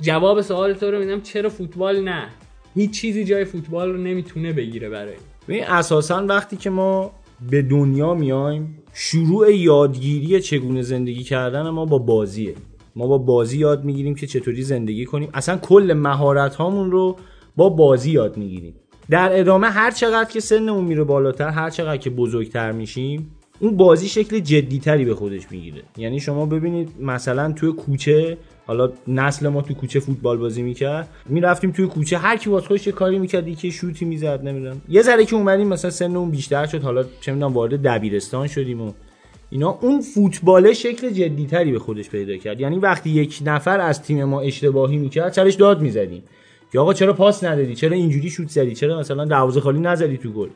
جواب 0.00 0.40
سوال 0.40 0.72
تو 0.72 0.90
رو 0.90 0.98
میدم 0.98 1.20
چرا 1.20 1.48
فوتبال 1.48 2.00
نه؟ 2.00 2.28
هیچ 2.74 3.00
چیزی 3.00 3.24
جای 3.24 3.44
فوتبال 3.44 3.92
رو 3.92 3.98
نمی‌تونه 3.98 4.52
بگیره 4.52 4.88
برای. 4.88 5.14
ببین 5.48 5.64
اساسا 5.64 6.26
وقتی 6.26 6.56
که 6.56 6.70
ما 6.70 7.12
به 7.50 7.62
دنیا 7.62 8.14
میایم 8.14 8.79
شروع 8.92 9.54
یادگیری 9.54 10.40
چگونه 10.40 10.82
زندگی 10.82 11.22
کردن 11.22 11.68
ما 11.68 11.84
با 11.84 11.98
بازیه. 11.98 12.54
ما 12.96 13.06
با 13.06 13.18
بازی 13.18 13.58
یاد 13.58 13.84
می‌گیریم 13.84 14.14
که 14.14 14.26
چطوری 14.26 14.62
زندگی 14.62 15.04
کنیم. 15.04 15.28
اصلا 15.34 15.56
کل 15.56 15.92
مهارت 15.96 16.54
هامون 16.54 16.90
رو 16.90 17.16
با 17.56 17.68
بازی 17.68 18.10
یاد 18.10 18.36
می‌گیریم. 18.36 18.74
در 19.10 19.40
ادامه 19.40 19.66
هر 19.66 19.90
چقدر 19.90 20.30
که 20.30 20.40
سنمون 20.40 20.84
میره 20.84 21.04
بالاتر 21.04 21.48
هر 21.48 21.70
چقدر 21.70 21.96
که 21.96 22.10
بزرگتر 22.10 22.72
میشیم 22.72 23.30
اون 23.60 23.76
بازی 23.76 24.08
شکل 24.08 24.38
جدیتری 24.38 25.04
به 25.04 25.14
خودش 25.14 25.42
می‌گیره. 25.50 25.82
یعنی 25.96 26.20
شما 26.20 26.46
ببینید 26.46 26.88
مثلا 27.00 27.52
توی 27.52 27.72
کوچه 27.72 28.38
حالا 28.66 28.92
نسل 29.08 29.48
ما 29.48 29.62
تو 29.62 29.74
کوچه 29.74 30.00
فوتبال 30.00 30.38
بازی 30.38 30.62
می‌کرد. 30.62 31.08
می‌رفتیم 31.28 31.70
توی 31.70 31.86
کوچه 31.86 32.18
هر 32.18 32.36
کی 32.36 32.50
واسه 32.50 32.66
خودش 32.66 32.88
کاری 32.88 33.18
می‌کرد 33.18 33.48
یکی 33.48 33.70
شوتی 33.70 34.04
می‌زد 34.04 34.40
نمی‌دونم. 34.44 34.80
یه 34.88 35.02
ذره 35.02 35.24
که 35.24 35.36
اومدیم 35.36 35.68
مثلا 35.68 35.90
سنمون 35.90 36.30
بیشتر 36.30 36.66
شد 36.66 36.82
حالا 36.82 37.04
چه 37.20 37.32
می‌دونم 37.32 37.52
وارد 37.52 37.82
دبیرستان 37.82 38.46
شدیم 38.46 38.80
و 38.80 38.92
اینا. 39.50 39.78
اون 39.80 40.00
فوتبال 40.00 40.72
شکل 40.72 41.10
جدیتری 41.10 41.72
به 41.72 41.78
خودش 41.78 42.10
پیدا 42.10 42.36
کرد. 42.36 42.60
یعنی 42.60 42.78
وقتی 42.78 43.10
یک 43.10 43.38
نفر 43.44 43.80
از 43.80 44.02
تیم 44.02 44.24
ما 44.24 44.40
اشتباهی 44.40 44.96
می‌کرد 44.96 45.32
سرش 45.32 45.54
داد 45.54 45.80
می‌زدیم. 45.80 46.22
که 46.72 46.80
آقا 46.80 46.92
چرا 46.92 47.12
پاس 47.12 47.44
ندادی؟ 47.44 47.74
چرا 47.74 47.96
اینجوری 47.96 48.30
شوت 48.30 48.48
زدی؟ 48.48 48.74
چرا 48.74 48.98
مثلا 48.98 49.24
دروازه 49.24 49.60
خالی 49.60 49.80
نزدی 49.80 50.16
تو 50.16 50.32
گل؟ 50.32 50.48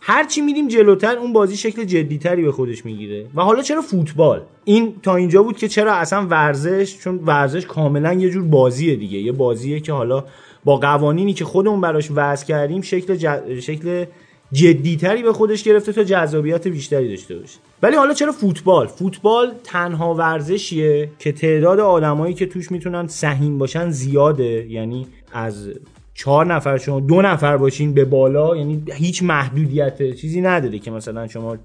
هرچی 0.00 0.40
میریم 0.40 0.68
جلوتر 0.68 1.16
اون 1.16 1.32
بازی 1.32 1.56
شکل 1.56 1.84
جدیتری 1.84 2.42
به 2.42 2.52
خودش 2.52 2.84
می‌گیره. 2.84 3.26
و 3.34 3.42
حالا 3.42 3.62
چرا 3.62 3.82
فوتبال؟ 3.82 4.42
این 4.64 4.94
تا 5.02 5.16
اینجا 5.16 5.42
بود 5.42 5.56
که 5.56 5.68
چرا 5.68 5.92
اصلا 5.92 6.26
ورزش 6.26 6.98
چون 6.98 7.20
ورزش 7.26 7.66
کاملا 7.66 8.12
یه 8.12 8.30
جور 8.30 8.42
بازیه 8.42 8.96
دیگه. 8.96 9.18
یه 9.18 9.32
بازیه 9.32 9.80
که 9.80 9.92
حالا 9.92 10.24
با 10.64 10.76
قوانینی 10.76 11.32
که 11.32 11.44
خودمون 11.44 11.80
براش 11.80 12.08
وضع 12.14 12.46
کردیم 12.46 12.82
شکل 12.82 13.16
ج... 13.16 13.26
شکل 13.60 14.04
جدیتری 14.52 15.22
به 15.22 15.32
خودش 15.32 15.62
گرفته 15.62 15.92
تا 15.92 16.04
جذابیت 16.04 16.68
بیشتری 16.68 17.08
داشته 17.08 17.36
باشه. 17.36 17.58
ولی 17.82 17.96
حالا 17.96 18.14
چرا 18.14 18.32
فوتبال؟ 18.32 18.86
فوتبال 18.86 19.52
تنها 19.64 20.14
ورزشیه 20.14 21.10
که 21.18 21.32
تعداد 21.32 21.80
آدمایی 21.80 22.34
که 22.34 22.46
توش 22.46 22.70
می‌تونن 22.72 23.06
سهیم 23.06 23.58
باشن 23.58 23.90
زیاده. 23.90 24.66
یعنی 24.70 25.06
از 25.32 25.70
چهار 26.18 26.46
نفر 26.46 26.78
شما 26.78 27.00
دو 27.00 27.22
نفر 27.22 27.56
باشین 27.56 27.94
به 27.94 28.04
بالا 28.04 28.56
یعنی 28.56 28.82
هیچ 28.92 29.22
محدودیت 29.22 30.14
چیزی 30.14 30.40
نداره 30.40 30.78
که 30.78 30.90
مثلا 30.90 31.28
شما 31.28 31.56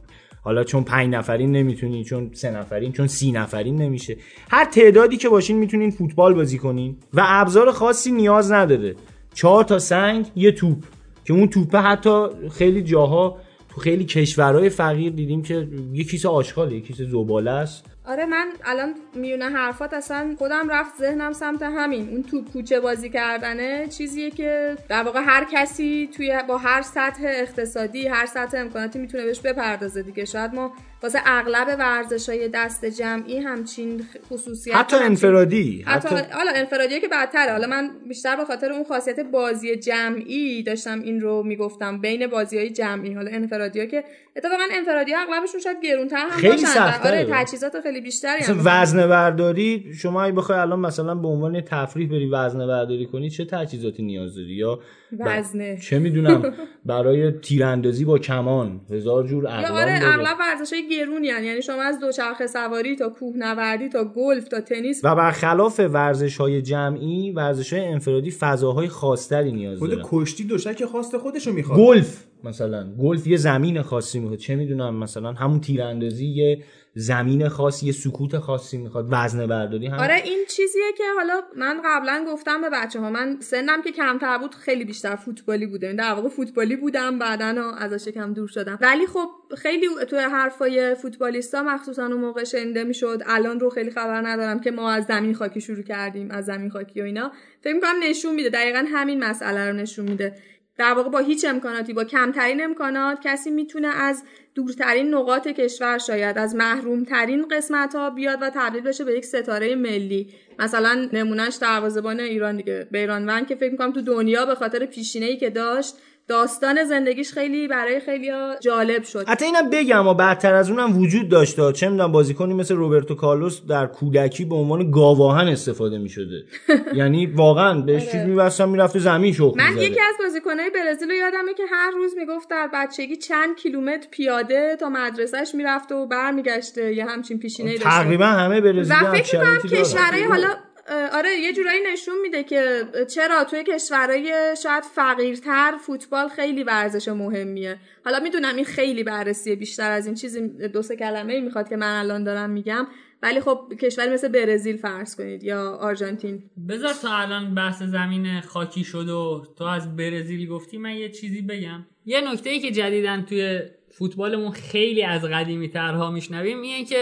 حالا 0.41 0.63
چون 0.63 0.83
پنج 0.83 1.13
نفرین 1.13 1.51
نمی‌تونین 1.51 2.03
چون 2.03 2.29
سه 2.33 2.51
نفرین 2.51 2.91
چون 2.91 3.07
سی 3.07 3.31
نفرین 3.31 3.81
نمیشه. 3.81 4.17
هر 4.51 4.65
تعدادی 4.65 5.17
که 5.17 5.29
باشین 5.29 5.57
می‌تونین 5.57 5.91
فوتبال 5.91 6.33
بازی 6.33 6.57
کنین 6.57 6.97
و 7.13 7.21
ابزار 7.25 7.71
خاصی 7.71 8.11
نیاز 8.11 8.51
نداره. 8.51 8.95
چهار 9.33 9.63
تا 9.63 9.79
سنگ 9.79 10.25
یه 10.35 10.51
توپ 10.51 10.77
که 11.25 11.33
اون 11.33 11.47
توپه 11.47 11.77
حتی 11.77 12.27
خیلی 12.51 12.83
جاها 12.83 13.37
تو 13.69 13.81
خیلی 13.81 14.05
کشورهای 14.05 14.69
فقیر 14.69 15.13
دیدیم 15.13 15.41
که 15.41 15.67
یه 15.93 16.03
کیسه 16.03 16.29
آشغاله 16.29 16.73
یه 16.73 16.81
کیسه 16.81 17.05
زباله 17.05 17.51
است. 17.51 17.85
آره 18.05 18.25
من 18.25 18.47
الان 18.65 18.93
میونه 19.15 19.45
حرفات 19.49 19.93
اصلا 19.93 20.35
خودم 20.37 20.69
رفت 20.69 20.97
ذهنم 20.97 21.33
سمت 21.33 21.61
همین. 21.61 22.09
اون 22.09 22.23
تو 22.23 22.43
کوچه 22.53 22.79
بازی 22.79 23.09
کردنه 23.09 23.87
چیزیه 23.87 24.31
که 24.31 24.77
در 24.89 25.03
واقع 25.03 25.21
هر 25.25 25.47
کسی 25.51 26.09
توی 26.17 26.39
با 26.47 26.57
هر 26.57 26.81
سطح 26.81 27.23
اقتصادی 27.25 28.07
هر 28.07 28.25
سطح 28.25 28.57
امکاناتی 28.57 28.99
می‌تونه 28.99 29.25
بهش 29.25 29.39
بپردازه 29.39 30.01
دیگه. 30.01 30.25
شاید 30.25 30.53
ما 30.53 30.73
واسه 31.03 31.19
اغلب 31.25 31.75
ورزش 31.79 32.29
های 32.29 32.47
دست 32.47 32.85
جمعی 32.85 33.39
همچین 33.39 34.05
خصوصیت 34.29 34.75
حتی 34.75 34.95
انفرادی 34.95 35.83
حتی 35.87 36.15
حالا 36.31 36.51
انفرادی 36.55 36.99
که 36.99 37.07
بدتره. 37.07 37.51
حالا 37.51 37.67
من 37.67 37.91
بیشتر 38.07 38.35
به 38.35 38.45
خاطر 38.45 38.71
اون 38.71 38.83
خاصیت 38.83 39.19
بازی 39.19 39.75
جمعی 39.75 40.63
داشتم 40.63 41.01
این 41.01 41.21
رو 41.21 41.43
می‌گفتم 41.43 42.01
بین 42.01 42.27
بازی 42.27 42.57
های 42.57 42.69
جمعی. 42.69 43.13
حالا 43.13 43.31
انفرادی 43.31 43.79
ها 43.79 43.85
که 43.85 44.03
اتفاقا 44.35 44.63
انفرادی 44.71 45.13
ها 45.13 45.21
اغلبشون 45.21 45.59
شاید 45.59 45.77
گرونتر 45.83 46.17
هم 46.17 46.29
خیلی 46.29 46.63
باشن. 46.63 47.01
آره 47.03 47.27
تجهیزات 47.31 47.81
خیلی 47.81 48.01
بیشتری 48.01 48.43
هم 48.43 48.57
وزنه 49.03 49.07
برداری 49.07 49.93
شما 49.93 50.23
اگه 50.23 50.35
بخوای 50.35 50.59
الان 50.59 50.79
مثلا 50.79 51.15
به 51.15 51.27
عنوان 51.27 51.61
تفریح 51.61 52.09
بری 52.09 52.29
وزنه 52.29 52.67
برداری 52.67 53.05
کنی 53.05 53.29
چه 53.29 53.45
تجهیزاتی 53.45 54.03
نیاز 54.03 54.35
داری 54.35 54.53
یا 54.53 54.75
ب- 54.75 54.79
وزنه. 55.19 55.77
چه 55.77 55.99
می‌دونم 55.99 56.53
برای 56.85 57.31
تیراندازی 57.31 58.05
با 58.05 58.17
کمان 58.19 58.81
هزار 58.89 59.27
جور 59.27 59.47
اقلام 59.47 59.71
آره 59.71 59.99
داره. 59.99 60.13
اغلب 60.13 60.37
ورزش 60.39 60.73
های 60.73 60.89
گرونی 60.89 61.29
هن. 61.29 61.43
یعنی 61.43 61.61
شما 61.61 61.81
از 61.83 61.99
دوچرخه 61.99 62.47
سواری 62.47 62.95
تا 62.95 63.09
کوهنوردی 63.09 63.89
تا 63.89 64.03
گلف 64.15 64.47
تا 64.47 64.61
تنیس 64.61 65.01
و 65.03 65.15
برخلاف 65.15 65.79
ورزش 65.79 66.37
های 66.37 66.61
جمعی 66.61 67.31
ورزش 67.31 67.73
های 67.73 67.85
انفرادی 67.85 68.31
فضاهای 68.31 68.87
خاصتری 68.87 69.51
نیاز 69.51 69.79
خود 69.79 69.89
داره 69.89 70.03
کشتی 70.05 70.43
دوشک 70.43 70.85
خواست 70.85 71.17
خودشو 71.17 71.51
می‌خواد 71.53 71.79
گلف 71.79 72.23
مثلا 72.43 72.87
گلف 73.01 73.27
یه 73.27 73.37
زمین 73.37 73.81
خاصی 73.81 74.19
می‌خواد 74.19 74.39
چه 74.39 74.55
می‌دونم 74.55 74.95
مثلا 74.95 75.33
همون 75.33 75.59
تیراندازی 75.59 76.25
یه 76.25 76.59
زمین 76.95 77.49
خاصی 77.49 77.85
یه 77.85 77.91
سکوت 77.91 78.39
خاصی 78.39 78.77
می‌خواد 78.77 79.07
وزنه 79.11 79.47
برداری 79.47 79.87
هم. 79.87 79.99
آره 79.99 80.21
این 80.25 80.45
چیزیه 80.49 80.91
که 80.97 81.03
حالا 81.17 81.41
من 81.55 81.81
قبلا 81.85 82.25
گفتم 82.27 82.61
به 82.61 82.69
بچه 82.69 82.99
ها 82.99 83.09
من 83.09 83.37
سنم 83.39 83.81
که 83.81 83.91
کمتر 83.91 84.37
بود 84.37 84.55
خیلی 84.55 84.85
بیشتر 84.85 85.15
فوتبالی 85.15 85.65
بوده. 85.65 85.93
در 85.93 86.13
واقع 86.13 86.29
فوتبالی 86.29 86.75
بودم 86.75 87.19
بعدا 87.19 87.71
ازش 87.71 88.07
کم 88.07 88.33
دور 88.33 88.47
شدم. 88.47 88.77
ولی 88.81 89.07
خب 89.07 89.29
خیلی 89.57 89.87
توی 90.09 90.19
حرفای 90.19 90.95
فوتبالیستا 90.95 91.63
مخصوصا 91.63 92.05
اون 92.05 92.13
موقع 92.13 92.43
شنیده 92.43 92.83
می‌شد. 92.83 93.21
الان 93.25 93.59
رو 93.59 93.69
خیلی 93.69 93.91
خبر 93.91 94.27
ندارم 94.27 94.59
که 94.59 94.71
ما 94.71 94.91
از 94.91 95.05
زمین 95.05 95.33
خاکی 95.33 95.61
شروع 95.61 95.83
کردیم 95.83 96.31
از 96.31 96.45
زمین 96.45 96.69
خاکی 96.69 97.01
و 97.01 97.03
اینا. 97.03 97.31
فکر 97.61 97.73
می‌کنم 97.73 97.95
نشون 98.03 98.35
میده. 98.35 98.49
دقیقا 98.49 98.85
همین 98.87 99.23
مسئله 99.23 99.67
رو 99.67 99.73
نشون 99.73 100.05
میده. 100.05 100.35
در 100.77 100.93
واقع 100.93 101.09
با 101.09 101.19
هیچ 101.19 101.45
امکاناتی 101.45 101.93
با 101.93 102.03
کمترین 102.03 102.63
امکانات 102.63 103.17
کسی 103.23 103.51
می‌تونه 103.51 103.87
از 103.87 104.23
دورترین 104.55 105.13
نقاط 105.13 105.47
کشور 105.47 105.97
شاید 105.97 106.37
از 106.37 106.55
محرومترین 106.55 107.47
قسمت 107.47 107.95
ها 107.95 108.09
بیاد 108.09 108.39
و 108.41 108.51
تبدیل 108.55 108.81
بشه 108.81 109.03
به 109.03 109.17
یک 109.17 109.25
ستاره 109.25 109.75
ملی. 109.75 110.33
مثلا 110.59 111.09
نمونهش 111.13 111.55
دروازه‌بان 111.55 112.19
ایران 112.19 112.57
دیگه. 112.57 112.87
بیرانوند 112.91 113.47
که 113.47 113.55
فکر 113.55 113.71
می‌کنم 113.71 113.91
تو 113.91 114.01
دنیا 114.01 114.45
به 114.45 114.55
خاطر 114.55 114.85
پیشینه 114.85 115.25
ای 115.25 115.37
که 115.37 115.49
داشت 115.49 115.95
داستان 116.27 116.83
زندگیش 116.83 117.31
خیلی 117.31 117.67
برای 117.67 117.99
خیلی 117.99 118.31
جالب 118.61 119.03
شد 119.03 119.29
حتی 119.29 119.45
اینم 119.45 119.69
بگم 119.69 120.07
و 120.07 120.13
بدتر 120.13 120.53
از 120.53 120.69
اونم 120.69 120.99
وجود 120.99 121.29
داشته 121.29 121.71
چه 121.71 121.89
می‌دونم 121.89 122.11
بازیکنی 122.11 122.53
مثل 122.53 122.75
روبرتو 122.75 123.15
کارلوس 123.15 123.61
در 123.69 123.87
کودکی 123.87 124.45
به 124.45 124.55
عنوان 124.55 124.91
گاواهن 124.91 125.47
استفاده 125.47 125.97
می‌شده 125.97 126.43
یعنی 126.99 127.25
واقعا 127.25 127.81
بهش 127.81 128.11
چیز 128.11 128.21
میبستن 128.21 128.69
می‌رفته 128.69 128.99
زمین 128.99 129.33
شخ 129.33 129.53
من. 129.57 129.77
یکی 129.77 129.99
از 129.99 130.15
بازیکنهای 130.19 130.69
برزیل 130.69 131.09
رو 131.09 131.15
یادمه 131.15 131.53
که 131.53 131.63
هر 131.71 131.91
روز 131.91 132.11
می‌گفت 132.17 132.49
در 132.49 132.69
بچگی 132.73 133.15
چند 133.15 133.55
کیلومتر 133.55 134.07
پیاده 134.11 134.77
تا 134.79 134.89
مدرسهش 134.89 135.55
می‌رفته 135.55 135.95
و 135.95 136.07
برمیگشته 136.07 136.93
یه 136.93 137.05
همچین 137.05 137.39
پیشینه 137.39 137.71
داشته 137.71 137.83
تقریبا 137.83 138.25
همه 138.25 138.61
برزیلی 138.61 138.89
و 138.89 138.93
هم 138.93 139.13
فکر 139.13 139.37
دارن. 139.37 139.59
کشورهای 139.59 140.23
حالا 140.23 140.47
آره 140.89 141.29
یه 141.39 141.53
جورایی 141.53 141.79
نشون 141.93 142.15
میده 142.21 142.43
که 142.43 142.83
چرا 143.09 143.43
توی 143.43 143.63
کشورهای 143.63 144.55
شاید 144.63 144.83
فقیرتر 144.83 145.77
فوتبال 145.85 146.27
خیلی 146.27 146.63
ورزش 146.63 147.07
مهمیه. 147.07 147.77
حالا 148.05 148.19
می‌دونم 148.19 148.55
این 148.55 148.65
خیلی 148.65 149.03
بررسی 149.03 149.55
بیشتر 149.55 149.91
از 149.91 150.05
این 150.05 150.15
چیزی 150.15 150.47
دو 150.47 150.81
سه 150.81 150.95
کلمه 150.95 151.39
می‌خواد 151.39 151.69
که 151.69 151.75
من 151.75 151.99
الان 151.99 152.23
دارم 152.23 152.49
میگم. 152.49 152.87
ولی 153.21 153.39
خب 153.39 153.73
کشوری 153.81 154.09
مثل 154.09 154.27
برزیل 154.27 154.77
فرض 154.77 155.15
کنید 155.15 155.43
یا 155.43 155.71
آرژانتین. 155.71 156.43
بذار 156.69 156.93
تا 156.93 157.17
الان 157.17 157.55
بحث 157.55 157.83
زمین 157.83 158.41
خاکی 158.41 158.83
شد 158.83 159.09
و 159.09 159.47
تو 159.57 159.63
از 159.63 159.95
برزیل 159.95 160.49
گفتی 160.49 160.77
من 160.77 160.95
یه 160.95 161.09
چیزی 161.09 161.41
بگم. 161.41 161.85
یه 162.05 162.31
نکته 162.31 162.49
ای 162.49 162.59
که 162.59 162.71
جدیدن 162.71 163.21
توی 163.21 163.61
فوتبالمون 163.91 164.51
خیلی 164.51 165.03
از 165.03 165.21
قدیمی 165.21 165.69
ترها 165.69 166.11
میشنویم 166.11 166.61
اینه 166.61 166.85
که 166.85 166.97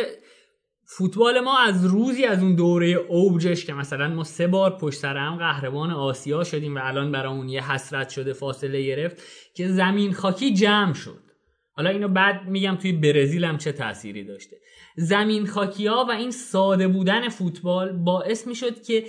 فوتبال 0.97 1.39
ما 1.39 1.59
از 1.59 1.85
روزی 1.85 2.25
از 2.25 2.43
اون 2.43 2.55
دوره 2.55 2.87
اوجش 2.87 3.65
که 3.65 3.73
مثلا 3.73 4.07
ما 4.07 4.23
سه 4.23 4.47
بار 4.47 4.77
پشت 4.77 4.99
سر 4.99 5.17
هم 5.17 5.37
قهرمان 5.37 5.91
آسیا 5.91 6.43
شدیم 6.43 6.75
و 6.75 6.79
الان 6.83 7.11
برامون 7.11 7.49
یه 7.49 7.71
حسرت 7.71 8.09
شده 8.09 8.33
فاصله 8.33 8.83
گرفت 8.83 9.21
که 9.55 9.67
زمین 9.67 10.13
خاکی 10.13 10.53
جمع 10.53 10.93
شد. 10.93 11.23
حالا 11.71 11.89
اینو 11.89 12.07
بعد 12.07 12.47
میگم 12.47 12.75
توی 12.75 12.91
برزیل 12.91 13.43
هم 13.43 13.57
چه 13.57 13.71
تأثیری 13.71 14.23
داشته. 14.23 14.57
زمین 14.95 15.45
خاکی 15.45 15.87
ها 15.87 16.05
و 16.09 16.11
این 16.11 16.31
ساده 16.31 16.87
بودن 16.87 17.29
فوتبال 17.29 17.91
باعث 17.91 18.47
می‌شد 18.47 18.83
که 18.83 19.05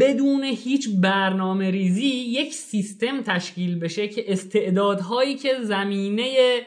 بدون 0.00 0.44
هیچ 0.44 0.88
برنامه 1.02 1.70
ریزی 1.70 2.06
یک 2.06 2.54
سیستم 2.54 3.22
تشکیل 3.22 3.78
بشه 3.78 4.08
که 4.08 4.32
استعدادهایی 4.32 5.34
که 5.34 5.54
زمینه 5.62 6.60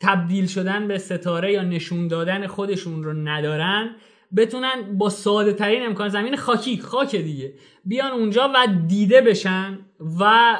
تبدیل 0.00 0.46
شدن 0.46 0.88
به 0.88 0.98
ستاره 0.98 1.52
یا 1.52 1.62
نشون 1.62 2.08
دادن 2.08 2.46
خودشون 2.46 3.04
رو 3.04 3.12
ندارن 3.12 3.96
بتونن 4.36 4.98
با 4.98 5.08
ساده 5.08 5.52
ترین 5.52 5.86
امکان 5.86 6.08
زمین 6.08 6.36
خاکی 6.36 6.78
خاک 6.78 7.16
دیگه 7.16 7.54
بیان 7.84 8.12
اونجا 8.12 8.52
و 8.54 8.66
دیده 8.86 9.20
بشن 9.20 9.78
و 10.20 10.56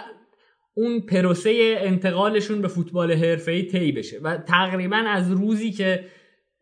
اون 0.75 1.01
پروسه 1.01 1.77
انتقالشون 1.79 2.63
به 2.63 2.69
فوتبال 2.69 3.13
حرفه‌ای 3.13 3.63
طی 3.63 3.93
بشه. 3.93 4.19
و 4.23 4.37
تقریبا 4.37 4.97
از 4.97 5.33
روزی 5.33 5.73
که 5.73 6.05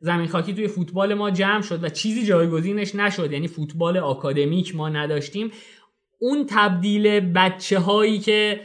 زمین 0.00 0.26
خاکی 0.26 0.54
توی 0.54 0.68
فوتبال 0.68 1.14
ما 1.14 1.30
جمع 1.30 1.62
شد 1.62 1.84
و 1.84 1.88
چیزی 1.88 2.24
جایگزینش 2.24 2.94
نشد 2.94 3.32
یعنی 3.32 3.48
فوتبال 3.48 3.96
آکادمیک 3.96 4.76
ما 4.76 4.88
نداشتیم 4.88 5.50
اون 6.18 6.46
تبدیل 6.48 7.20
بچه 7.20 7.78
هایی 7.78 8.18
که 8.18 8.60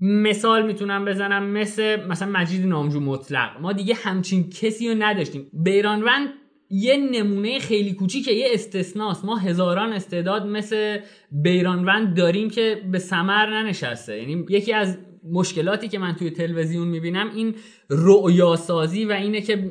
مثال 0.00 0.66
می‌تونم 0.66 1.04
بزنم 1.04 1.44
مثل 1.44 2.06
مثلا 2.06 2.30
مجید 2.30 2.66
نامجو 2.66 3.00
مطلق. 3.00 3.60
ما 3.60 3.72
دیگه 3.72 3.94
همچین 3.94 4.50
کسی 4.50 4.88
رو 4.88 4.94
نداشتیم. 4.98 5.50
بیرانوند 5.52 6.28
یه 6.70 6.96
نمونه 6.96 7.58
خیلی 7.58 7.92
کوچیکه 7.92 8.32
یه 8.32 8.46
استثناست. 8.50 9.24
ما 9.24 9.36
هزاران 9.36 9.92
استعداد 9.92 10.46
مثل 10.46 10.98
بیرانوند 11.30 12.16
داریم 12.16 12.50
که 12.50 12.82
به 12.92 12.98
سمر 12.98 13.62
ننشسته. 13.62 14.18
یعنی 14.18 14.44
یکی 14.48 14.72
از 14.72 14.98
مشکلاتی 15.32 15.88
که 15.88 15.98
من 15.98 16.14
توی 16.14 16.30
تلویزیون 16.30 16.88
می‌بینم 16.88 17.30
این 17.34 17.54
رؤیاسازی 17.90 19.04
و 19.04 19.12
اینه 19.12 19.40
که 19.40 19.70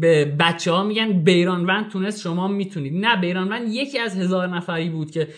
به 0.00 0.24
بچه 0.40 0.72
ها 0.72 0.84
میگن 0.84 1.24
بیرانوند 1.24 1.90
تونست 1.90 2.20
شما 2.20 2.48
می‌تونید. 2.48 3.06
نه 3.06 3.20
بیرانوند 3.20 3.68
یکی 3.68 3.98
از 3.98 4.18
هزار 4.18 4.48
نفری 4.48 4.88
بود 4.88 5.10
که 5.10 5.28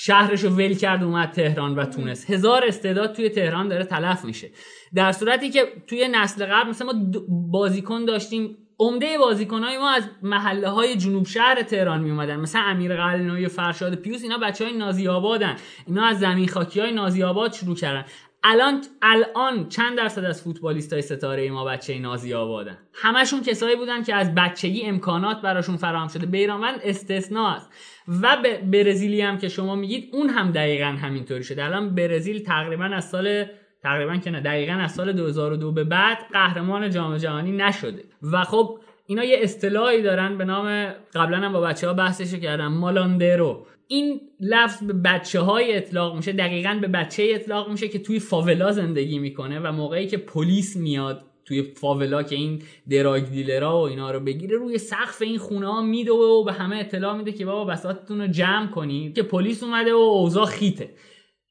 شهرش 0.00 0.44
رو 0.44 0.50
ول 0.50 0.74
کرد 0.74 1.02
اومد 1.02 1.30
تهران 1.30 1.74
و 1.74 1.84
تونست. 1.84 2.30
هزار 2.30 2.64
استعداد 2.66 3.12
توی 3.12 3.28
تهران 3.28 3.68
داره 3.68 3.84
تلف 3.84 4.24
میشه. 4.24 4.50
در 4.94 5.12
صورتی 5.12 5.50
که 5.50 5.62
توی 5.86 6.08
نسل 6.08 6.46
قبل 6.46 6.70
مثلا 6.70 6.92
ما 6.92 7.10
بازیکن 7.28 8.04
داشتیم. 8.04 8.56
عمده 8.80 9.18
بازیکنهای 9.18 9.78
ما 9.78 9.90
از 9.90 10.04
محله 10.22 10.68
های 10.68 10.96
جنوب 10.96 11.26
شهر 11.26 11.62
تهران 11.62 12.00
می 12.00 12.10
اومدن 12.10 12.36
مثلا 12.36 12.62
امیر 12.62 12.96
قلنوی 12.96 13.46
و 13.46 13.48
فرشاد 13.48 13.94
پیوس 13.94 14.22
اینا 14.22 14.38
بچه 14.38 14.64
های 14.64 14.76
نازی 14.76 15.08
آبادن. 15.08 15.56
اینا 15.86 16.06
از 16.06 16.18
زمین 16.18 16.48
خاکی 16.48 16.80
های 16.80 16.92
نازی 16.92 17.22
آباد 17.22 17.52
شروع 17.52 17.76
کردن. 17.76 18.04
الان 18.44 18.84
الان 19.02 19.68
چند 19.68 19.96
درصد 19.96 20.24
از 20.24 20.42
فوتبالیست 20.42 20.92
های 20.92 21.02
ستاره 21.02 21.50
ما 21.50 21.64
بچه 21.64 21.98
نازی 21.98 22.34
آبادن؟ 22.34 22.78
همشون 22.94 23.42
کسایی 23.42 23.76
بودن 23.76 24.02
که 24.02 24.14
از 24.14 24.34
بچگی 24.34 24.82
امکانات 24.82 25.40
براشون 25.40 25.76
فراهم 25.76 26.08
شده. 26.08 26.26
بیرانوند 26.26 26.80
استثناء 26.82 27.54
است 27.54 27.70
و 28.08 28.36
به 28.42 28.58
برزیلی 28.58 29.20
هم 29.20 29.38
که 29.38 29.48
شما 29.48 29.76
میگید 29.76 30.10
اون 30.12 30.28
هم 30.28 30.52
دقیقا 30.52 30.86
همینطوری 30.86 31.44
شده. 31.44 31.64
الان 31.64 31.94
برزیل 31.94 32.42
تقریبا 32.42 32.84
از 32.84 33.08
سال 33.08 33.44
تقریبا 33.82 34.16
که 34.16 34.30
نه 34.30 34.40
دقیقا 34.40 34.72
از 34.72 34.92
سال 34.92 35.12
2002 35.12 35.72
به 35.72 35.84
بعد 35.84 36.18
قهرمان 36.32 36.90
جام 36.90 37.16
جهانی 37.16 37.52
نشده. 37.52 38.04
و 38.22 38.44
خب 38.44 38.78
اینا 39.06 39.24
یه 39.24 39.38
اصطلاحی 39.42 40.02
دارن 40.02 40.38
به 40.38 40.44
نام 40.44 40.92
قبلا 41.14 41.36
هم 41.36 41.52
با 41.52 41.60
بچه 41.60 41.86
ها 41.86 41.94
بحثش 41.94 42.34
کردم 42.34 42.72
مالاندرو. 42.72 43.66
این 43.88 44.20
لفظ 44.40 44.82
به 44.82 44.92
بچه 44.92 45.40
های 45.40 45.76
اطلاق 45.76 46.16
میشه 46.16 46.32
دقیقا 46.32 46.78
به 46.80 46.88
بچه 46.88 47.26
اطلاق 47.30 47.70
میشه 47.70 47.88
که 47.88 47.98
توی 47.98 48.18
فاولا 48.18 48.72
زندگی 48.72 49.18
می‌کنه 49.18 49.60
و 49.60 49.72
موقعی 49.72 50.06
که 50.06 50.16
پلیس 50.16 50.76
میاد 50.76 51.27
توی 51.48 51.62
فاولا 51.62 52.22
که 52.22 52.36
این 52.36 52.62
دراگ 52.90 53.30
دیلرا 53.30 53.78
و 53.78 53.82
اینا 53.82 54.10
رو 54.10 54.20
بگیره 54.20 54.56
روی 54.56 54.78
سقف 54.78 55.22
این 55.22 55.38
خونه 55.38 55.66
ها 55.66 55.82
میده 55.82 56.12
و 56.12 56.44
به 56.44 56.52
همه 56.52 56.76
اطلاع 56.76 57.16
میده 57.16 57.32
که 57.32 57.46
بابا 57.46 57.64
بساتتون 57.64 58.20
رو 58.20 58.26
جمع 58.26 58.66
کنید 58.66 59.14
که 59.14 59.22
پلیس 59.22 59.62
اومده 59.62 59.94
و 59.94 59.96
اوضاع 59.96 60.46
خیته. 60.46 60.94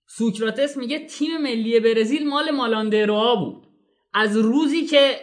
سوکراتس 0.07 0.77
میگه 0.77 1.05
تیم 1.05 1.41
ملی 1.41 1.79
برزیل 1.79 2.29
مال 2.29 2.51
مالاندروها 2.51 3.35
بود. 3.35 3.67
از 4.13 4.37
روزی 4.37 4.85
که 4.85 5.15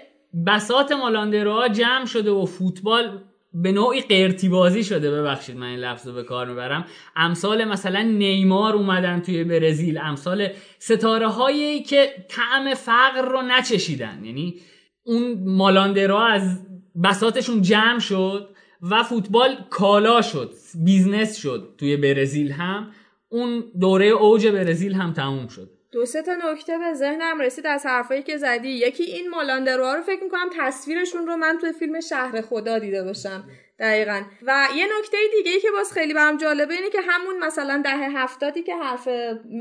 بسات 0.47 0.93
مالاندروها 0.93 1.69
جمع 1.69 2.05
شده 2.05 2.31
و 2.31 2.45
فوتبال 2.45 3.25
به 3.55 3.73
نوعی 3.73 4.01
قرتی 4.01 4.49
بازی 4.49 4.85
شده. 4.85 5.11
ببخشید 5.11 5.57
من 5.57 5.67
این 5.67 5.79
لفظ 5.79 6.07
رو 6.07 6.13
به 6.13 6.23
کار 6.23 6.47
می‌برم. 6.47 6.85
امثال 7.17 7.65
مثلا 7.65 8.03
نیمار 8.03 8.75
اومدن 8.75 9.21
توی 9.21 9.45
برزیل. 9.45 9.99
امثال 9.99 10.49
ستاره 10.79 11.29
هایی 11.29 11.83
که 11.83 12.27
طعم 12.29 12.75
فقر 12.75 13.23
رو 13.23 13.43
نچشیدن. 13.43 14.25
یعنی 14.25 14.61
اون 15.03 15.45
مالاندرا 15.45 16.27
از 16.27 16.67
بساطشون 17.05 17.63
جمع 17.63 17.99
شد 17.99 18.49
و 18.83 19.03
فوتبال 19.03 19.57
کالا 19.71 20.23
شد. 20.23 20.53
business 20.85 21.37
شد 21.37 21.75
توی 21.79 21.97
برزیل 21.97 22.53
هم. 22.53 22.91
اون 23.29 23.65
دوره 23.81 24.07
اوج 24.07 24.47
برزیل 24.47 24.93
هم 24.93 25.13
تموم 25.13 25.49
شد. 25.49 25.71
دو 25.95 26.07
سه 26.07 26.23
تا 26.23 26.33
نکته 26.35 26.79
به 26.79 26.95
ذهنم 26.95 27.41
رسید 27.41 27.67
از 27.67 27.87
حرفایی 27.87 28.23
که 28.23 28.37
زدی. 28.37 28.69
یکی 28.69 29.03
این 29.03 29.31
مالاندروها 29.31 29.95
رو 29.95 30.03
فکر 30.03 30.25
می‌کنم 30.25 30.51
تصویرشون 30.59 31.27
رو 31.27 31.37
من 31.37 31.59
توی 31.61 31.73
فیلم 31.73 32.01
شهر 32.01 32.41
خدا 32.41 32.79
دیده 32.79 33.05
باشم. 33.05 33.45
دقیقا. 33.79 34.23
و 34.43 34.69
یه 34.77 34.87
نکته 34.99 35.17
دیگه 35.37 35.51
ای 35.51 35.61
که 35.61 35.71
باز 35.71 35.93
خیلی 35.93 36.15
برام 36.15 36.37
جالبه 36.37 36.75
اینه 36.75 36.91
که 36.91 37.01
همون 37.01 37.39
مثلا 37.39 37.83
دهه 37.85 38.23
هفتادی 38.23 38.63
که 38.63 38.77
حرف 38.77 39.09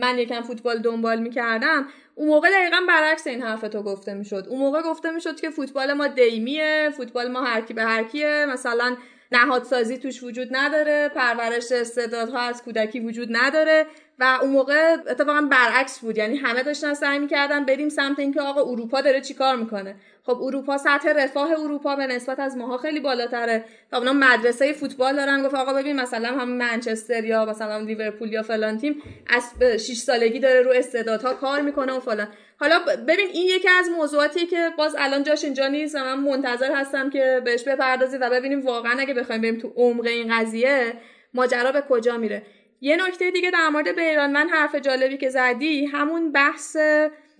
من 0.02 0.18
یکم 0.18 0.42
فوتبال 0.42 0.78
دنبال 0.78 1.20
می‌کردم 1.20 1.88
اون 2.16 2.28
موقع 2.28 2.50
دقیقا 2.52 2.78
برعکس 2.88 3.28
این 3.28 3.44
حرف 3.44 3.62
تو 3.62 3.84
گفته 3.84 4.14
می‌شد. 4.14 4.46
اون 4.50 4.60
موقع 4.60 4.82
گفته 4.82 5.12
می‌شد 5.12 5.40
که 5.42 5.50
فوتبال 5.50 5.94
ما 5.94 6.08
دیمیه 6.08 6.90
فوتبال 6.98 7.32
ما 7.32 7.42
هرکی 7.44 7.74
به 7.74 7.84
هرکیه 7.84 8.46
مثلا 8.50 8.96
نهادسازی 9.34 9.98
توش 9.98 10.24
وجود 10.24 10.48
نداره 10.52 11.10
پرورش 11.10 11.72
استعدادها 11.72 12.40
از 12.40 12.64
کودکی 12.64 13.00
وجود 13.00 13.28
نداره 13.32 13.86
و 14.20 14.38
اون 14.42 14.52
موقع 14.52 14.98
اتفاقا 15.08 15.42
برعکس 15.42 16.00
بود. 16.00 16.18
یعنی 16.18 16.38
همه 16.38 16.64
داشتن 16.64 16.94
سعی 16.94 17.20
می‌کردن 17.20 17.66
بریم 17.66 17.90
سمت 17.90 18.20
اینکه 18.20 18.42
آقا 18.42 18.62
اروپا 18.62 19.02
داره 19.02 19.22
چیکار 19.22 19.56
می‌کنه. 19.56 19.96
خب 20.26 20.42
اروپا 20.42 20.78
سطح 20.78 21.10
رفاه 21.16 21.52
اروپا 21.52 21.96
به 21.96 22.08
نسبت 22.08 22.40
از 22.40 22.58
ماها 22.58 22.78
خیلی 22.78 23.00
بالاتره 23.00 23.66
تا 23.92 23.98
اونا 23.98 24.14
مدرسه 24.14 24.74
فوتبال 24.74 25.16
دارن 25.16 25.44
گفت 25.44 25.56
آقا 25.56 25.74
ببین 25.74 25.96
مثلا 25.96 26.28
هم 26.28 26.50
منچستر 26.50 27.26
یا 27.26 27.46
مثلا 27.46 27.80
لیورپول 27.80 28.34
یا 28.34 28.44
فلان 28.44 28.78
تیم 28.78 29.02
از 29.28 29.54
6 29.62 29.98
سالگی 29.98 30.40
داره 30.40 30.62
رو 30.62 30.72
استعدادها 30.72 31.34
کار 31.34 31.62
می‌کنه 31.62 31.94
و 31.94 32.00
فلان. 32.00 32.28
حالا 32.60 32.80
ببین 33.08 33.28
این 33.34 33.48
یکی 33.48 33.70
از 33.70 33.90
موضوعاتی 33.90 34.46
که 34.46 34.70
باز 34.78 34.96
الان 35.00 35.24
جاش 35.24 35.44
اینجا 35.44 35.68
نیست 35.68 35.96
من 35.96 36.20
منتظر 36.20 36.76
هستم 36.76 37.10
که 37.10 37.42
بهش 37.46 37.64
بپردازید 37.64 38.22
و 38.22 38.30
ببینیم 38.30 38.62
واقعا 38.62 39.00
اگه 39.00 39.14
بخوایم 39.14 39.42
بریم 39.42 39.58
تو 39.58 39.74
عمق 39.76 40.06
این 40.06 40.40
قضیه 40.40 40.94
ماجرا 41.34 41.72
به 41.72 41.84
کجا 41.90 42.18
میره. 42.18 42.44
یه 42.82 43.08
نکته 43.08 43.32
دیگه 43.32 43.52
در 43.52 43.70
مورد 43.70 44.00
من 44.20 44.50
حرف 44.50 44.76
جالبی 44.76 45.18
که 45.18 45.30
زدی 45.30 45.86
همون 45.86 46.32
بحث 46.32 46.78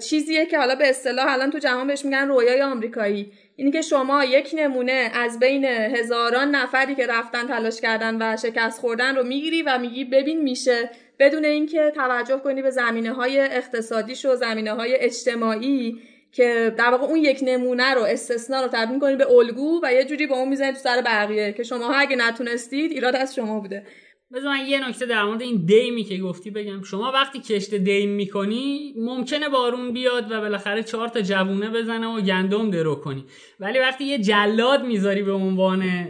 چیزیه 0.02 0.46
که 0.46 0.58
حالا 0.58 0.76
به 0.76 0.90
اصطلاح 0.90 1.34
الان 1.34 1.52
تو 1.52 1.60
جهان 1.60 1.88
بهش 1.88 2.06
میگن 2.06 2.28
رویای 2.28 2.62
آمریکایی. 2.62 3.32
اینی 3.56 3.72
که 3.72 3.82
شما 3.82 4.24
یک 4.24 4.52
نمونه 4.58 5.12
از 5.14 5.40
بین 5.40 5.66
هزاران 5.66 6.56
نفری 6.56 6.96
که 6.96 7.08
رفتن 7.08 7.48
تلاش 7.48 7.82
کردن 7.82 8.18
و 8.22 8.38
شکست 8.38 8.80
خوردن 8.80 9.16
رو 9.16 9.24
می‌گیری 9.24 9.62
و 9.62 9.78
میگی 9.78 10.06
ببین 10.06 10.42
میشه. 10.42 10.90
بدون 11.20 11.46
اینکه 11.46 11.92
توجه 11.96 12.38
کنی 12.38 12.62
به 12.62 12.70
زمینه 12.70 13.14
های 13.14 13.40
اقتصادیش 13.40 14.26
و 14.26 14.36
زمینه 14.36 14.72
های 14.72 14.96
اجتماعی 14.96 16.02
که 16.32 16.74
در 16.78 16.90
واقع 16.90 17.04
اون 17.04 17.20
یک 17.20 17.40
نمونه 17.42 17.94
رو 17.94 18.02
استثنا 18.02 18.62
رو 18.62 18.68
تبدیل 18.68 19.00
کنی 19.00 19.16
به 19.16 19.32
الگو 19.32 19.80
و 19.84 19.94
یه 19.94 20.04
جوری 20.04 20.28
با 20.28 20.38
اون 20.38 20.50
می‌زنید 20.50 20.76
تو 20.76 20.80
سر 20.80 21.02
بقیه 21.02 21.52
که 21.52 21.64
شما 21.64 21.94
اگه 21.94 22.16
نتونستید 22.16 22.92
ایراد 22.92 23.16
از 23.16 23.36
شما 23.36 23.60
بوده. 23.60 23.86
بذار 24.34 24.50
من 24.50 24.66
یه 24.68 24.90
نکته 24.90 25.06
در 25.06 25.24
مورد 25.24 25.42
این 25.42 25.66
دیمی 25.66 26.04
که 26.04 26.18
گفتی 26.18 26.52
بگم. 26.52 26.84
شما 26.84 27.12
وقتی 27.12 27.40
کشت 27.40 27.76
دیم 27.76 28.10
می‌کنی 28.10 28.94
ممکنه 28.98 29.50
بارون 29.50 29.94
بیاد 29.94 30.32
و 30.32 30.42
بالاخره 30.42 30.84
چهار 30.84 31.08
تا 31.08 31.22
جوونه 31.22 31.70
بزنه 31.70 32.08
و 32.08 32.22
گندم 32.22 32.72
درو 32.72 32.96
کنی. 32.96 33.26
ولی 33.60 33.80
وقتی 33.80 34.04
یه 34.04 34.18
جلاد 34.20 34.86
می‌ذاری 34.86 35.24
به 35.24 35.32
عنوان 35.32 36.08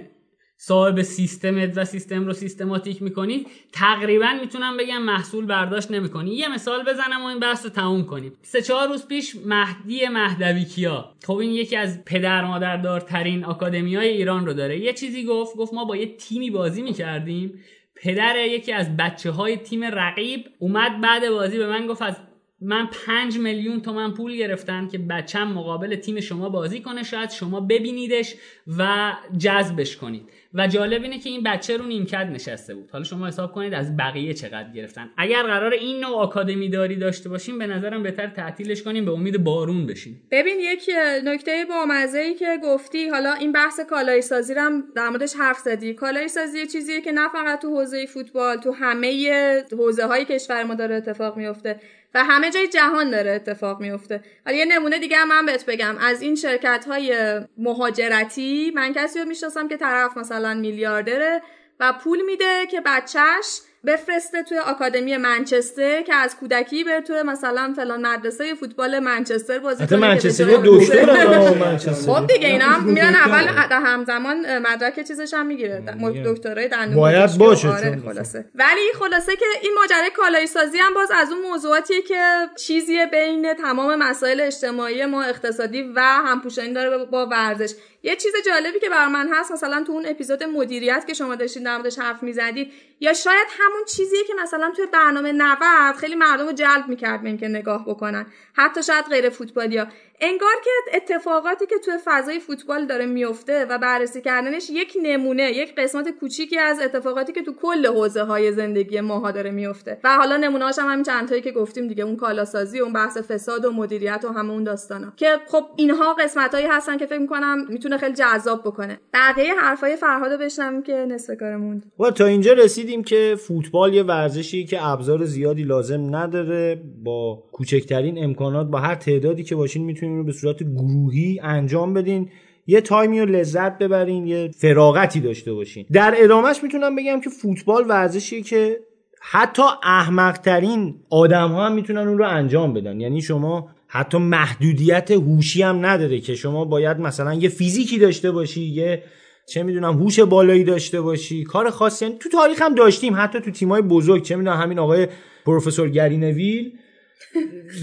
صاحب 0.58 1.02
سیستمت 1.02 1.78
و 1.78 1.86
سیستم 1.86 2.26
رو 2.26 2.34
سیستماتیک 2.34 3.02
می‌کنی 3.02 3.46
تقریبا 3.72 4.38
می‌تونم 4.42 4.78
بگم 4.78 5.02
محصول 5.02 5.46
برداشت 5.46 5.92
نمی‌کنی. 5.92 6.36
یه 6.36 6.54
مثال 6.54 6.84
بزنم 6.84 7.24
و 7.24 7.26
این 7.26 7.40
بحث 7.40 7.66
رو 7.66 7.72
تموم 7.72 8.06
کنیم. 8.06 8.34
سه 8.42 8.62
چهار 8.62 8.88
روز 8.88 9.08
پیش 9.08 9.36
مهدی 9.46 10.08
مهدوی 10.08 10.66
کیا 10.66 11.16
خب 11.26 11.38
این 11.38 11.52
یکی 11.52 11.76
از 11.76 12.06
پدر 12.06 12.46
مادردارترین 12.46 13.46
آکادمی 13.46 13.96
های 13.96 14.08
ایران 14.08 14.46
رو 14.46 14.54
داره. 14.54 14.80
یه 14.80 14.94
چیزی 14.94 15.26
گفت 15.26 15.58
گفت 15.58 15.74
ما 15.74 15.86
با 15.86 15.98
یه 15.98 16.18
تیمی 16.18 16.50
بازی 16.52 16.82
می‌کردیم. 16.82 17.60
پدر 18.04 18.46
یکی 18.48 18.72
از 18.72 18.98
بچه 18.98 19.32
های 19.32 19.58
تیم 19.58 19.84
رقیب 19.84 20.46
اومد 20.60 21.02
بعد 21.02 21.30
بازی 21.30 21.58
به 21.58 21.68
من 21.68 21.88
گفت 21.88 22.02
از 22.02 22.16
من 22.62 22.90
پنج 23.06 23.38
میلیون 23.38 23.82
تومن 23.82 24.14
پول 24.14 24.38
گرفتم 24.38 24.88
که 24.88 24.98
بچم 24.98 25.48
مقابل 25.48 25.96
تیم 25.96 26.20
شما 26.20 26.50
بازی 26.50 26.82
کنه 26.82 27.04
شاید 27.04 27.30
شما 27.30 27.60
ببینیدش 27.60 28.36
و 28.78 29.14
جذبش 29.38 29.98
کنید. 29.98 30.30
و 30.54 30.68
جالب 30.68 31.04
اینه 31.04 31.20
که 31.20 31.30
این 31.30 31.44
بچه 31.44 31.78
رو 31.78 31.86
نیمکت 31.86 32.28
نشسته 32.34 32.76
بود. 32.76 32.90
حالا 32.92 33.04
شما 33.04 33.28
حساب 33.28 33.52
کنید 33.52 33.74
از 33.74 33.98
بقیه 33.98 34.34
چقدر 34.34 34.72
گرفتن. 34.76 35.10
اگر 35.18 35.44
قرار 35.44 35.74
این 35.74 36.00
نوع 36.00 36.16
آکادمی 36.16 36.70
داری 36.70 36.96
داشته 36.96 37.30
باشیم 37.30 37.58
به 37.58 37.68
نظرم 37.68 38.04
بهتر 38.04 38.28
تعطیلش 38.28 38.84
کنیم 38.84 39.06
به 39.06 39.12
امید 39.12 39.44
بارون 39.44 39.86
بشیم. 39.86 40.22
ببین 40.32 40.60
یک 40.60 40.90
نکته 41.24 41.66
با 41.70 41.86
مزه 41.86 42.20
ای 42.20 42.34
که 42.34 42.60
گفتی 42.64 43.10
حالا 43.10 43.34
این 43.34 43.52
بحث 43.52 43.80
کالای 43.80 44.22
سازی 44.22 44.54
رو 44.54 44.82
در 44.96 45.10
موردش 45.10 45.34
حرف 45.34 45.58
زدی. 45.58 45.94
کالای 45.94 46.28
سازی 46.28 46.68
چیزیه 46.68 47.02
که 47.02 47.12
نه 47.12 47.30
فقط 47.30 47.62
تو 47.62 47.70
حوزه 47.70 48.06
فوتبال 48.06 48.58
تو 48.58 48.72
همه 48.72 49.64
حوزه 49.72 50.06
های 50.06 50.26
کشور 50.26 50.64
ما 50.64 50.76
داره 50.76 50.96
اتفاق 50.96 51.38
میفته 51.38 51.80
و 52.16 52.24
همه 52.24 52.52
جای 52.52 52.68
جهان 52.68 53.10
داره 53.10 53.32
اتفاق 53.32 53.82
میفته. 53.82 54.22
حالا 54.46 54.58
یه 54.58 54.66
نمونه 54.66 55.00
دیگه 55.00 55.18
هم 55.18 55.28
من 55.28 55.46
بهت 55.46 55.66
بگم. 55.66 55.96
از 55.98 56.22
این 56.22 56.36
شرکت 56.36 56.86
های 56.88 57.40
مهاجرتی 57.58 58.72
من 58.76 58.94
کسی 58.94 59.20
رو 59.20 59.26
می‌شناسم 59.26 59.68
که 59.68 59.78
طرف 59.78 60.18
مثلا 60.18 60.43
میلیاردره 60.52 61.42
و 61.80 61.94
پول 62.04 62.22
میده 62.22 62.66
که 62.72 62.82
بچهش 62.86 63.62
بفرسته 63.86 64.44
توی 64.44 64.58
آکادمی 64.58 65.18
منچستر 65.18 66.02
که 66.02 66.16
از 66.16 66.36
کودکی 66.36 66.84
بره 66.84 67.02
توی 67.02 67.22
مثلا 67.22 67.74
فلان 67.76 68.08
مدرسه 68.08 68.56
فوتبال 68.56 69.00
منچستر 69.00 69.60
بازی 69.60 69.88
کنه 69.88 70.00
منچستر 70.00 70.62
دکتر 70.66 71.54
منچستر. 71.66 72.14
خب 72.14 72.28
دیگه 72.28 72.48
اینا 72.48 72.80
میرن 72.80 73.16
اول 73.16 73.48
همزمان 73.72 74.58
مدرک 74.58 75.08
چیزش 75.08 75.34
هم 75.34 75.46
می‌گیره. 75.46 75.84
دکترای 76.26 76.68
دندون 76.68 76.96
باید 76.96 77.38
باشه 77.38 77.70
آره 77.70 78.02
خلاصه. 78.06 78.46
ولی 78.56 78.94
خلاصه 79.00 79.36
که 79.36 79.46
این 79.62 79.72
ماجرای 79.82 80.10
کالایی 80.18 80.48
سازی 80.48 80.78
هم 80.78 80.94
باز 80.94 81.12
از 81.12 81.32
اون 81.32 81.42
موضوعاتیه 81.42 82.02
که 82.02 82.24
چیزیه 82.58 83.06
بین 83.06 83.54
تمام 83.54 83.96
مسائل 83.96 84.42
اجتماعی 84.42 85.06
ما 85.06 85.24
اقتصادی 85.24 85.82
و 85.96 86.02
همپوشانی 86.02 86.74
داره 86.74 87.06
با 87.06 87.26
ورزش. 87.26 87.74
یه 88.06 88.16
چیز 88.16 88.34
جالبی 88.46 88.80
که 88.80 88.90
بر 88.90 89.08
من 89.08 89.30
هست 89.34 89.52
مثلا 89.52 89.84
تو 89.84 89.92
اون 89.92 90.06
اپیزود 90.06 90.44
مدیریت 90.44 91.04
که 91.08 91.14
شما 91.14 91.36
داشتین 91.36 91.64
در 91.64 91.76
موردش 91.76 92.00
حرف 92.00 92.24
می‌زدید 92.24 92.74
یا 93.00 93.14
شاید 93.14 93.48
همون 93.60 93.86
چیزیه 93.86 94.24
که 94.24 94.34
مثلا 94.42 94.72
توی 94.76 94.86
برنامه 94.86 95.32
90 95.32 95.96
خیلی 95.96 96.16
مردم 96.16 96.46
رو 96.46 96.52
جلب 96.52 96.88
می‌کرد 96.88 97.22
به 97.22 97.28
اینکه 97.28 97.48
نگاه 97.48 97.86
بکنن. 97.86 98.26
حتی 98.54 98.84
شاید 98.84 99.06
غیر 99.06 99.30
فوتبالیا 99.30 99.88
انگار 100.26 100.54
که 100.64 100.70
اتفاقاتی 100.94 101.66
که 101.66 101.76
توی 101.86 101.94
فضای 102.06 102.40
فوتبال 102.40 102.86
داره 102.86 103.06
میفته 103.06 103.66
و 103.66 103.78
بررسی 103.78 104.22
کردنش 104.22 104.70
یک 104.70 104.98
نمونه 105.04 105.52
یک 105.52 105.76
قسمت 105.76 106.10
کوچیکی 106.10 106.58
از 106.58 106.80
اتفاقاتی 106.80 107.34
که 107.34 107.42
تو 107.42 107.54
کل 107.62 107.88
حوزه 107.88 108.24
های 108.24 108.52
زندگی 108.52 109.02
ماها 109.02 109.32
داره 109.32 109.52
میفته. 109.52 110.00
و 110.04 110.18
حالا 110.18 110.38
نمونه 110.38 110.66
هم 110.66 110.90
همین 110.90 111.04
چند 111.04 111.30
تایی 111.30 111.42
که 111.42 111.52
گفتیم 111.52 111.88
دیگه 111.88 112.04
اون 112.04 112.16
کالاسازی 112.16 112.80
اون 112.80 112.94
بحث 112.94 113.18
فساد 113.18 113.66
و 113.66 113.72
مدیریت 113.72 114.26
و 114.26 114.34
همه 114.34 114.52
اون 114.52 114.64
داستانا. 114.64 115.14
که 115.18 115.28
خب 115.48 115.64
اینها 115.76 116.14
قسمت 116.14 116.54
هایی 116.54 116.68
هستن 116.68 116.98
که 116.98 117.06
فکر 117.06 117.20
می‌کنم 117.20 117.66
می‌تونه 117.70 117.98
خیلی 117.98 118.14
جذاب 118.14 118.62
بکنه. 118.62 119.00
بقیه 119.14 119.54
حرفای 119.54 119.96
فرهادو 119.96 120.38
بشنم 120.38 120.84
که 120.84 120.94
نصف 120.94 121.38
کار 121.40 121.58
موند 121.58 121.92
و 122.00 122.12
تا 122.12 122.26
اینجا 122.26 122.54
رسیدیم 122.54 123.04
که 123.04 123.36
فوتبال 123.48 123.94
یه 123.94 124.04
ورزشی 124.04 124.66
که 124.66 124.86
ابزار 124.86 125.26
زیادی 125.26 125.64
لازم 125.64 126.16
نداره 126.16 126.82
با 127.04 127.44
کوچکترین 127.52 128.24
امکانات 128.24 128.68
با 128.68 128.80
هر 128.80 128.96
تعدادی 128.96 129.44
که 129.44 129.56
باشین 129.56 129.86
می‌تونین 130.14 130.18
رو 130.18 130.24
به 130.24 130.32
صورت 130.32 130.64
گروهی 130.64 131.40
انجام 131.44 131.94
بدین. 131.94 132.30
یه 132.68 132.82
تایمی 132.82 133.20
رو 133.20 133.26
لذت 133.26 133.78
ببرین 133.78 134.28
یه 134.28 134.52
فراغتی 134.58 135.20
داشته 135.20 135.54
باشین. 135.54 135.86
در 135.92 136.14
ادامهش 136.18 136.64
می‌تونم 136.64 136.96
بگم 136.96 137.22
که 137.22 137.30
فوتبال 137.30 137.86
ورزشیه 137.90 138.42
که 138.42 138.80
حتی 139.22 139.64
احمقترین 139.84 140.96
آدم 141.10 141.50
ها 141.50 141.66
هم 141.66 141.74
می‌تونن 141.74 142.08
اون 142.08 142.18
رو 142.18 142.28
انجام 142.28 142.74
بدن. 142.74 143.02
یعنی 143.02 143.22
شما 143.22 143.70
حتی 143.88 144.18
محدودیت 144.18 145.12
هوشی 145.12 145.62
هم 145.62 145.86
نداره 145.86 146.20
که 146.20 146.36
شما 146.36 146.66
باید 146.66 147.00
مثلا 147.00 147.34
یه 147.34 147.50
فیزیکی 147.50 147.98
داشته 147.98 148.32
باشی 148.32 148.62
یه 148.62 149.04
چه 149.50 149.64
می‌دونم 149.64 149.94
هوش 149.94 150.20
بالایی 150.20 150.64
داشته 150.64 151.02
باشی. 151.02 151.44
کار 151.44 151.70
خاصی 151.70 152.06
یعنی 152.06 152.18
تو 152.18 152.30
تاریخ 152.30 152.62
هم 152.62 152.76
داشتیم 152.76 153.14
حتی 153.18 153.40
تو 153.40 153.52
تیمای 153.52 153.82
بزرگ 153.82 154.24
چه 154.24 154.36
می‌دونم 154.36 154.58
همین 154.58 154.80
آقای 154.80 155.08
پروفسور 155.46 155.90
گرینویل. 155.90 156.72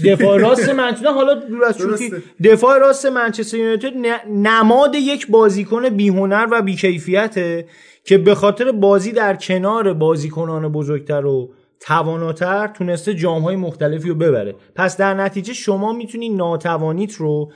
دفاع 0.05 0.37
راست 0.39 0.69
منچستر 0.69 1.07
حالا 1.07 1.33
دور 1.33 1.65
از 1.65 1.77
دفاع 2.43 2.77
راست 2.77 3.05
منچستر 3.05 3.57
یونایتد 3.57 3.93
نماد 4.29 4.95
یک 4.95 5.27
بازیکن 5.27 5.89
بیهنر 5.89 6.47
و 6.51 6.61
بیکیفیته 6.61 7.65
که 8.05 8.17
به 8.17 8.35
خاطر 8.35 8.71
بازی 8.71 9.11
در 9.11 9.35
کنار 9.35 9.93
بازیکنان 9.93 10.71
بزرگتر 10.71 11.25
و 11.25 11.53
تواناتر 11.79 12.67
تونسته 12.67 13.13
جام 13.13 13.41
های 13.41 13.55
مختلفی 13.55 14.09
رو 14.09 14.15
ببره. 14.15 14.55
پس 14.75 14.97
در 14.97 15.13
نتیجه 15.13 15.53
شما 15.53 15.93
می‌تونی 15.93 16.29
ناتوانیت 16.29 17.13
رو 17.13 17.51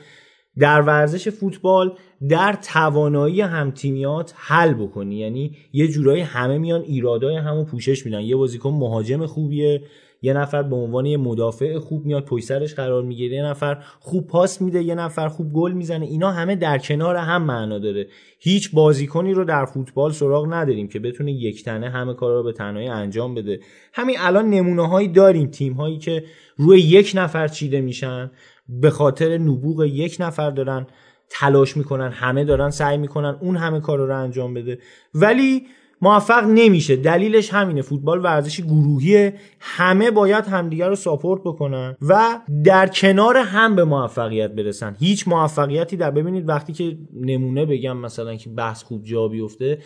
در 0.58 0.80
ورزش 0.80 1.28
فوتبال 1.28 1.92
در 2.28 2.58
توانایی 2.62 3.40
همتیمیات 3.40 4.34
حل 4.36 4.74
بکنی. 4.74 5.16
یعنی 5.16 5.56
یه 5.72 5.88
جورایی 5.88 6.22
همه 6.22 6.58
میان 6.58 6.82
ایرادای 6.82 7.36
همو 7.36 7.64
پوشش 7.64 8.06
میدن. 8.06 8.20
یه 8.20 8.36
بازیکن 8.36 8.70
مهاجم 8.70 9.26
خوبیه 9.26 9.82
یه 10.22 10.32
نفر 10.32 10.62
به 10.62 10.76
عنوان 10.76 11.06
یه 11.06 11.16
مدافع 11.16 11.78
خوب 11.78 12.06
میاد 12.06 12.24
پشت 12.24 12.44
سرش 12.44 12.74
قرار 12.74 13.02
می‌گیره. 13.02 13.36
یه 13.36 13.44
نفر 13.44 13.78
خوب 14.00 14.26
پاس 14.26 14.62
میده 14.62 14.82
یه 14.82 14.94
نفر 14.94 15.28
خوب 15.28 15.52
گل 15.52 15.72
می‌زنه. 15.72 16.06
اینا 16.06 16.30
همه 16.30 16.56
در 16.56 16.78
کنار 16.78 17.16
هم 17.16 17.42
معنا 17.42 17.78
داره. 17.78 18.06
هیچ 18.38 18.70
بازیکنی 18.72 19.34
رو 19.34 19.44
در 19.44 19.64
فوتبال 19.64 20.12
سراغ 20.12 20.54
نداریم 20.54 20.88
که 20.88 20.98
بتونه 20.98 21.32
یک 21.32 21.64
تنه 21.64 21.90
همه 21.90 22.14
کارا 22.14 22.36
رو 22.36 22.42
به 22.42 22.52
تنهایی 22.52 22.88
انجام 22.88 23.34
بده. 23.34 23.60
همین 23.92 24.16
الان 24.20 24.50
نمونه 24.50 24.88
هایی 24.88 25.08
داریم. 25.08 25.46
تیم 25.46 25.72
هایی 25.72 25.98
که 25.98 26.24
روی 26.56 26.80
یک 26.80 27.12
نفر 27.14 27.48
چیده 27.48 27.80
میشن 27.80 28.30
به 28.68 28.90
خاطر 28.90 29.38
نبوغ 29.38 29.84
یک 29.84 30.16
نفر 30.20 30.50
دارن 30.50 30.86
تلاش 31.30 31.76
می‌کنن 31.76 32.10
همه 32.12 32.44
دارن 32.44 32.70
سعی 32.70 32.98
می‌کنن 32.98 33.38
اون 33.40 33.56
همه 33.56 33.80
کار 33.80 33.98
رو 33.98 34.16
انجام 34.16 34.54
بده. 34.54 34.78
ولی 35.14 35.66
موفق 36.02 36.44
نمیشه. 36.44 36.96
دلیلش 36.96 37.54
همینه. 37.54 37.82
فوتبال 37.82 38.24
ورزشی 38.24 38.62
گروهیه. 38.62 39.34
همه 39.60 40.10
باید 40.10 40.44
همدیگر 40.44 40.88
رو 40.88 40.96
support 40.96 41.40
بکنن 41.44 41.96
و 42.02 42.40
در 42.64 42.86
کنار 42.86 43.36
هم 43.36 43.76
به 43.76 43.84
موفقیت 43.84 44.50
برسن. 44.50 44.96
هیچ 44.98 45.28
موفقیتی 45.28 45.96
در 45.96 46.10
ببینید 46.10 46.48
وقتی 46.48 46.72
که 46.72 46.98
نمونه 47.20 47.66
بگم 47.66 47.96
مثلا 47.96 48.36
که 48.36 48.50
بحث 48.50 48.82
خوب 48.82 49.04
جا 49.04 49.28
بیفته 49.28 49.78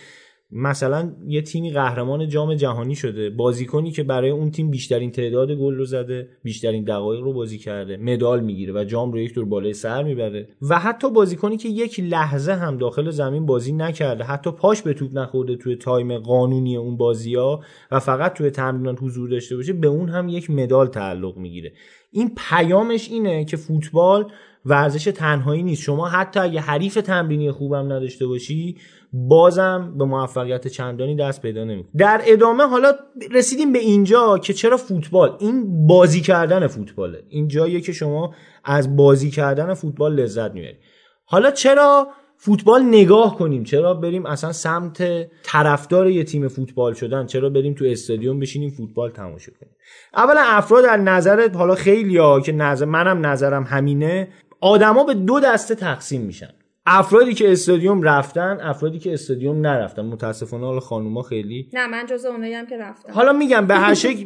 مثلا 0.53 1.13
یه 1.27 1.43
تیمی 1.43 1.71
قهرمان 1.71 2.29
جام 2.29 2.55
جهانی 2.55 2.95
شده. 2.95 3.31
بازیکنی 3.31 3.91
که 3.91 4.03
برای 4.03 4.31
اون 4.31 4.51
تیم 4.51 4.71
بیشترین 4.71 5.11
تعداد 5.11 5.53
گل 5.53 5.75
رو 5.75 5.85
زده 5.85 6.29
بیشترین 6.43 6.85
دقایق 6.85 7.21
رو 7.21 7.33
بازی 7.33 7.59
کرده 7.59 7.97
مدال 7.97 8.41
می‌گیره 8.41 8.73
و 8.73 8.85
جام 8.85 9.13
رو 9.13 9.19
یک 9.19 9.35
دور 9.35 9.45
بالای 9.45 9.73
سر 9.73 10.03
می‌بره. 10.03 10.49
و 10.63 10.79
حتی 10.79 11.11
بازیکنی 11.11 11.57
که 11.57 11.69
یک 11.69 12.01
لحظه 12.01 12.53
هم 12.53 12.79
داخل 12.79 13.11
زمین 13.11 13.47
بازی 13.47 13.73
نکرده 13.73 14.25
حتی 14.25 14.51
پاش 14.51 14.83
به 14.83 14.95
توپ 14.95 15.19
نخورده 15.19 15.57
توی 15.57 15.77
time 15.77 16.19
قانونی 16.19 16.77
اون 16.77 16.97
بازی 16.97 17.35
ها 17.35 17.61
و 17.91 18.01
فقط 18.01 18.35
توی 18.35 18.51
تمرینات 18.51 19.03
حضور 19.03 19.29
داشته 19.29 19.57
باشه 19.57 19.73
به 19.73 19.89
اون 19.89 20.09
هم 20.09 20.29
یک 20.29 20.51
مدال 20.51 20.87
تعلق 20.87 21.37
می‌گیره. 21.37 21.73
این 22.13 22.33
پیامش 22.37 23.09
اینه 23.11 23.45
که 23.45 23.57
فوتبال 23.57 24.31
ورزش 24.65 25.05
تنهایی 25.05 25.63
نیست. 25.63 25.83
شما 25.83 26.09
حتی 26.09 26.41
اگه 26.41 26.61
حریف 26.61 26.95
تمرینی 26.95 27.51
خوبم 27.51 27.93
نداشته 27.93 28.27
باشی 28.27 28.77
بازم 29.13 29.95
به 29.99 30.05
موفقیت 30.05 30.69
چندانی 30.69 31.17
دست 31.17 31.43
پیدا 31.43 31.65
نمی 31.65 31.85
در 31.97 32.21
ادامه 32.27 32.65
حالا 32.65 32.93
رسیدیم 33.31 33.73
به 33.73 33.79
اینجا 33.79 34.39
که 34.39 34.53
چرا 34.53 34.77
فوتبال؟ 34.77 35.37
این 35.41 35.87
بازی 35.87 36.21
کردن 36.21 36.67
فوتباله. 36.67 37.23
این 37.29 37.49
جاییه 37.49 37.81
که 37.81 37.93
شما 37.93 38.35
از 38.65 38.97
بازی 38.97 39.31
کردن 39.31 39.75
فوتبال 39.75 40.15
لذت 40.15 40.53
می‌برید. 40.53 40.77
حالا 41.25 41.51
چرا 41.51 42.09
فوتبال 42.37 42.83
نگاه 42.83 43.37
کنیم؟ 43.37 43.65
چرا 43.65 43.95
بریم 43.95 44.27
اصلا 44.27 44.53
سمت 44.53 45.29
طرفدار 45.43 46.11
یه 46.11 46.25
تیم 46.25 46.49
فوتبال 46.49 46.95
شدن؟ 46.95 47.27
چرا 47.27 47.51
بریم 47.51 47.75
تو 47.75 47.85
استادیوم 47.85 48.41
بشینیم 48.41 48.71
فوتبال 48.71 49.11
تماشا 49.11 49.53
کنیم؟ 49.61 49.73
اولا 50.15 50.41
افراد 50.45 50.85
در 50.85 50.97
نظر 50.97 51.51
حالا 51.55 51.75
خیلی 51.75 52.17
ها 52.17 52.41
که 52.41 52.53
نظر 52.53 52.85
منم 52.87 53.27
نظرم 53.27 53.65
همینه 53.65 54.29
آدما 54.61 55.05
به 55.05 55.15
دو 55.15 55.41
دسته 55.41 55.75
تقسیم 55.75 56.21
میشن. 56.21 56.51
افرادی 56.93 57.35
که 57.35 57.53
استادیوم 57.53 58.03
رفتن 58.03 58.59
افرادی 58.63 58.99
که 58.99 59.13
استادیوم 59.13 59.61
نرفتن. 59.67 60.03
متاسفانه 60.03 60.67
حالا 60.67 60.81
خانوما 60.81 61.23
خیلی 61.23 61.69
نه 61.73 61.87
من 61.87 62.07
جز 62.07 62.25
اونایی 62.25 62.55
هم 62.55 62.67
که 62.67 62.77
رفتم 62.79 63.13
حالا 63.13 63.33
میگم 63.33 63.67
به 63.67 63.75
هر 63.75 63.95
شکل 63.95 64.25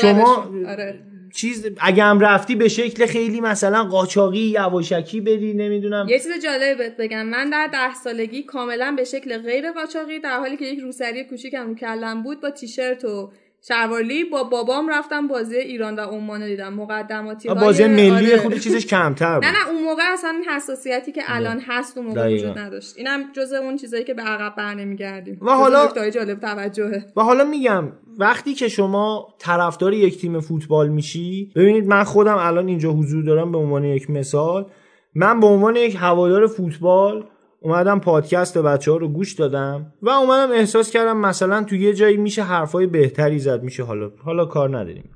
شما 0.00 0.50
آره. 0.68 1.00
چیز 1.34 1.66
اگه 1.80 2.02
هم 2.02 2.20
رفتی 2.20 2.56
به 2.56 2.68
شکل 2.68 3.06
خیلی 3.06 3.40
مثلا 3.40 3.84
قاچاقی 3.84 4.38
یواشکی 4.38 5.20
بری 5.20 5.54
نمی‌دونم. 5.54 6.06
یه 6.08 6.18
چیز 6.18 6.44
جالب 6.44 6.78
بهت 6.78 6.96
بگم. 6.96 7.26
من 7.26 7.50
در 7.50 7.68
ده 7.72 7.94
سالگی 7.94 8.42
کاملا 8.42 8.94
به 8.96 9.04
شکل 9.04 9.38
غیر 9.38 9.72
قاچاقی 9.72 10.18
در 10.18 10.38
حالی 10.38 10.56
که 10.56 10.64
یک 10.64 10.78
روسری 10.78 11.24
کوچیکم 11.24 11.68
رو 11.68 11.74
کلم 11.74 12.22
بود 12.22 12.40
با 12.40 12.50
تیشرت 12.50 13.04
و 13.04 13.30
شروارلی 13.62 14.24
با 14.24 14.44
بابام 14.44 14.88
رفتم 14.88 15.28
بازی 15.28 15.56
ایران 15.56 15.96
و 15.96 16.00
عمان 16.00 16.46
دیدم. 16.46 16.74
مقدماتی 16.74 17.48
بازی 17.48 17.86
ملی 17.86 18.10
آره. 18.10 18.36
خود 18.36 18.58
چیزش 18.58 18.86
کمتر 18.86 19.34
بود. 19.34 19.44
نه 19.44 19.50
نه 19.50 19.68
اون 19.68 19.84
موقع 19.84 20.02
اصلا 20.12 20.30
این 20.30 20.44
حساسیتی 20.44 21.12
که 21.12 21.22
الان 21.26 21.60
هست 21.66 21.98
اون 21.98 22.06
موقع 22.06 22.34
وجود 22.34 22.58
نداشت. 22.58 22.94
اینم 22.96 23.32
جز 23.32 23.52
اون 23.52 23.76
چیزایی 23.76 24.04
که 24.04 24.14
به 24.14 24.22
عقب 24.22 24.56
برنمیگردیم 24.56 25.38
و 25.42 25.50
حالا 25.50 26.10
جالب 26.10 26.40
توجهه. 26.40 27.06
و 27.16 27.22
حالا 27.22 27.44
میگم 27.44 27.92
وقتی 28.18 28.54
که 28.54 28.68
شما 28.68 29.34
طرفدار 29.38 29.94
یک 29.94 30.20
تیم 30.20 30.40
فوتبال 30.40 30.88
میشی 30.88 31.52
ببینید 31.56 31.86
من 31.86 32.04
خودم 32.04 32.36
الان 32.36 32.68
اینجا 32.68 32.90
حضور 32.90 33.24
دارم 33.24 33.52
به 33.52 33.58
عنوان 33.58 33.84
یک 33.84 34.10
مثال. 34.10 34.66
من 35.14 35.40
به 35.40 35.46
عنوان 35.46 35.76
یک 35.76 35.96
هوادار 36.00 36.46
فوتبال 36.46 37.24
اومدم 37.60 38.00
پادکست 38.00 38.58
بچه 38.58 38.90
ها 38.92 38.96
رو 38.96 39.08
گوش 39.08 39.32
دادم 39.32 39.92
و 40.02 40.10
اومدم 40.10 40.52
احساس 40.52 40.90
کردم 40.90 41.16
مثلا 41.16 41.64
تو 41.64 41.76
یه 41.76 41.94
جایی 41.94 42.16
میشه 42.16 42.42
حرفای 42.42 42.86
بهتری 42.86 43.38
زد 43.38 43.62
میشه 43.62 43.82
حالا 43.82 44.10
حالا 44.24 44.44
کار 44.44 44.78
نداریم. 44.78 45.10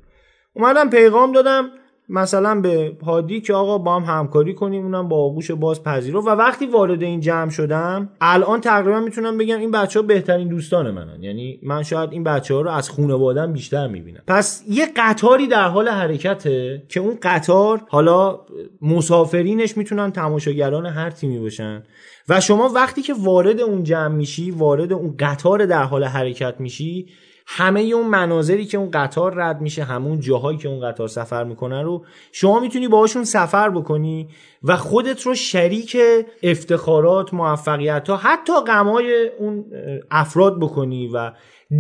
اومدم 0.54 0.90
پیغام 0.90 1.32
دادم 1.32 1.70
مثلا 2.08 2.60
به 2.60 2.96
هادی 3.06 3.40
که 3.40 3.54
آقا 3.54 3.78
با 3.78 4.00
هم 4.00 4.18
همکاری 4.18 4.54
کنیم 4.54 4.82
اونم 4.82 5.08
با 5.08 5.16
آغوش 5.16 5.50
باز 5.50 5.82
پذیرو 5.82 6.22
و 6.22 6.28
وقتی 6.28 6.66
وارد 6.66 7.02
این 7.02 7.20
جمع 7.20 7.50
شدم 7.50 8.08
الان 8.20 8.60
تقریبا 8.60 9.00
می‌تونم 9.00 9.38
بگم 9.38 9.58
این 9.58 9.70
بچه 9.70 10.00
ها 10.00 10.06
بهترین 10.06 10.48
دوستان 10.48 10.90
منن. 10.90 11.22
یعنی 11.22 11.60
من 11.62 11.82
شاید 11.82 12.12
این 12.12 12.24
بچه 12.24 12.54
ها 12.54 12.60
رو 12.60 12.70
از 12.70 12.90
خانوادم 12.90 13.52
بیشتر 13.52 13.88
می‌بینم. 13.88 14.22
پس 14.26 14.64
یه 14.68 14.86
قطاری 14.96 15.46
در 15.46 15.68
حال 15.68 15.88
حرکته 15.88 16.82
که 16.88 17.00
اون 17.00 17.18
قطار 17.22 17.80
حالا 17.88 18.40
مسافرینش 18.82 19.76
می‌تونن 19.76 20.12
تماشاگران 20.12 20.86
هر 20.86 21.10
تیمی 21.10 21.38
باشن 21.38 21.82
و 22.28 22.40
شما 22.40 22.68
وقتی 22.68 23.02
که 23.02 23.14
وارد 23.14 23.60
اون 23.60 23.82
جمع 23.82 24.14
میشی 24.14 24.50
وارد 24.50 24.92
اون 24.92 25.14
قطار 25.18 25.66
در 25.66 25.82
حال 25.82 26.04
حرکت 26.04 26.54
میشی 26.58 27.06
همه 27.46 27.80
اون 27.80 28.06
مناظری 28.06 28.64
که 28.64 28.78
اون 28.78 28.90
قطار 28.90 29.34
رد 29.34 29.60
میشه 29.60 29.84
همون 29.84 30.20
جاهایی 30.20 30.58
که 30.58 30.68
اون 30.68 30.90
قطار 30.90 31.08
سفر 31.08 31.44
می‌کنه 31.44 31.82
رو 31.82 32.04
شما 32.32 32.60
می‌تونی 32.60 32.88
باهاشون 32.88 33.24
سفر 33.24 33.70
بکنی 33.70 34.28
و 34.62 34.76
خودت 34.76 35.22
رو 35.22 35.34
شریک 35.34 35.96
افتخارات 36.42 37.34
موفقیت 37.34 38.08
ها 38.08 38.16
حتی 38.16 38.52
غمای 38.66 39.30
اون 39.38 39.64
افراد 40.10 40.60
بکنی 40.60 41.08
و 41.08 41.32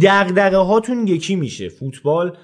دغدغه 0.02 0.56
هاتون 0.56 1.06
یکی 1.06 1.36
میشه. 1.36 1.68
فوتبال 1.68 2.36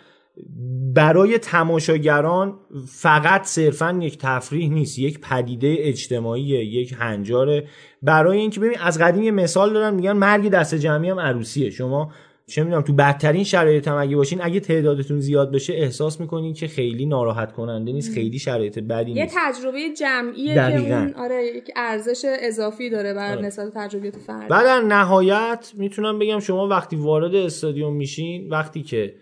برای 0.94 1.38
تماشاگران 1.38 2.54
فقط 2.88 3.44
صرفا 3.44 3.98
یک 4.02 4.18
تفریح 4.18 4.70
نیست 4.70 4.98
یک 4.98 5.20
پدیده 5.20 5.76
اجتماعی 5.78 6.42
یک 6.42 6.94
هنجاره. 6.98 7.64
برای 8.02 8.38
اینکه 8.38 8.60
ببین 8.60 8.78
از 8.80 8.98
قدیم 8.98 9.22
یه 9.22 9.30
مثال 9.30 9.72
دارن 9.72 9.94
میگن 9.94 10.12
مرگ 10.12 10.48
دست 10.50 10.74
جمعی 10.74 11.10
هم 11.10 11.20
عروسیه. 11.20 11.70
شما 11.70 12.12
چه 12.46 12.64
می‌دونم 12.64 12.82
تو 12.82 12.92
بدترین 12.92 13.44
شرایط 13.44 13.88
هم 13.88 13.96
اگه 13.96 14.16
باشین 14.16 14.38
اگه 14.42 14.60
تعدادتون 14.60 15.20
زیاد 15.20 15.52
بشه 15.52 15.72
احساس 15.72 16.20
می‌کنین 16.20 16.54
که 16.54 16.68
خیلی 16.68 17.06
ناراحت 17.06 17.52
کننده 17.52 17.92
نیست 17.92 18.14
خیلی 18.14 18.38
شرایط 18.38 18.78
بدی 18.78 19.10
یه 19.10 19.22
نیست. 19.22 19.36
تجربه 19.38 19.78
جمعیه 20.00 20.54
که 20.54 20.92
اون 20.92 21.14
آره 21.14 21.46
یک 21.56 21.70
ارزش 21.76 22.24
اضافی 22.40 22.90
داره 22.90 23.14
بر 23.14 23.32
آره. 23.32 23.46
نسبت 23.46 23.72
تجربه 23.74 24.10
فرد. 24.10 24.48
بعد 24.48 24.64
در 24.64 24.80
نهایت 24.80 25.72
می‌تونم 25.74 26.18
بگم 26.18 26.40
شما 26.40 26.68
وقتی 26.68 26.96
وارد 26.96 27.34
استادیوم 27.34 27.96
میشین 27.96 28.48
وقتی 28.48 28.82
که 28.82 29.14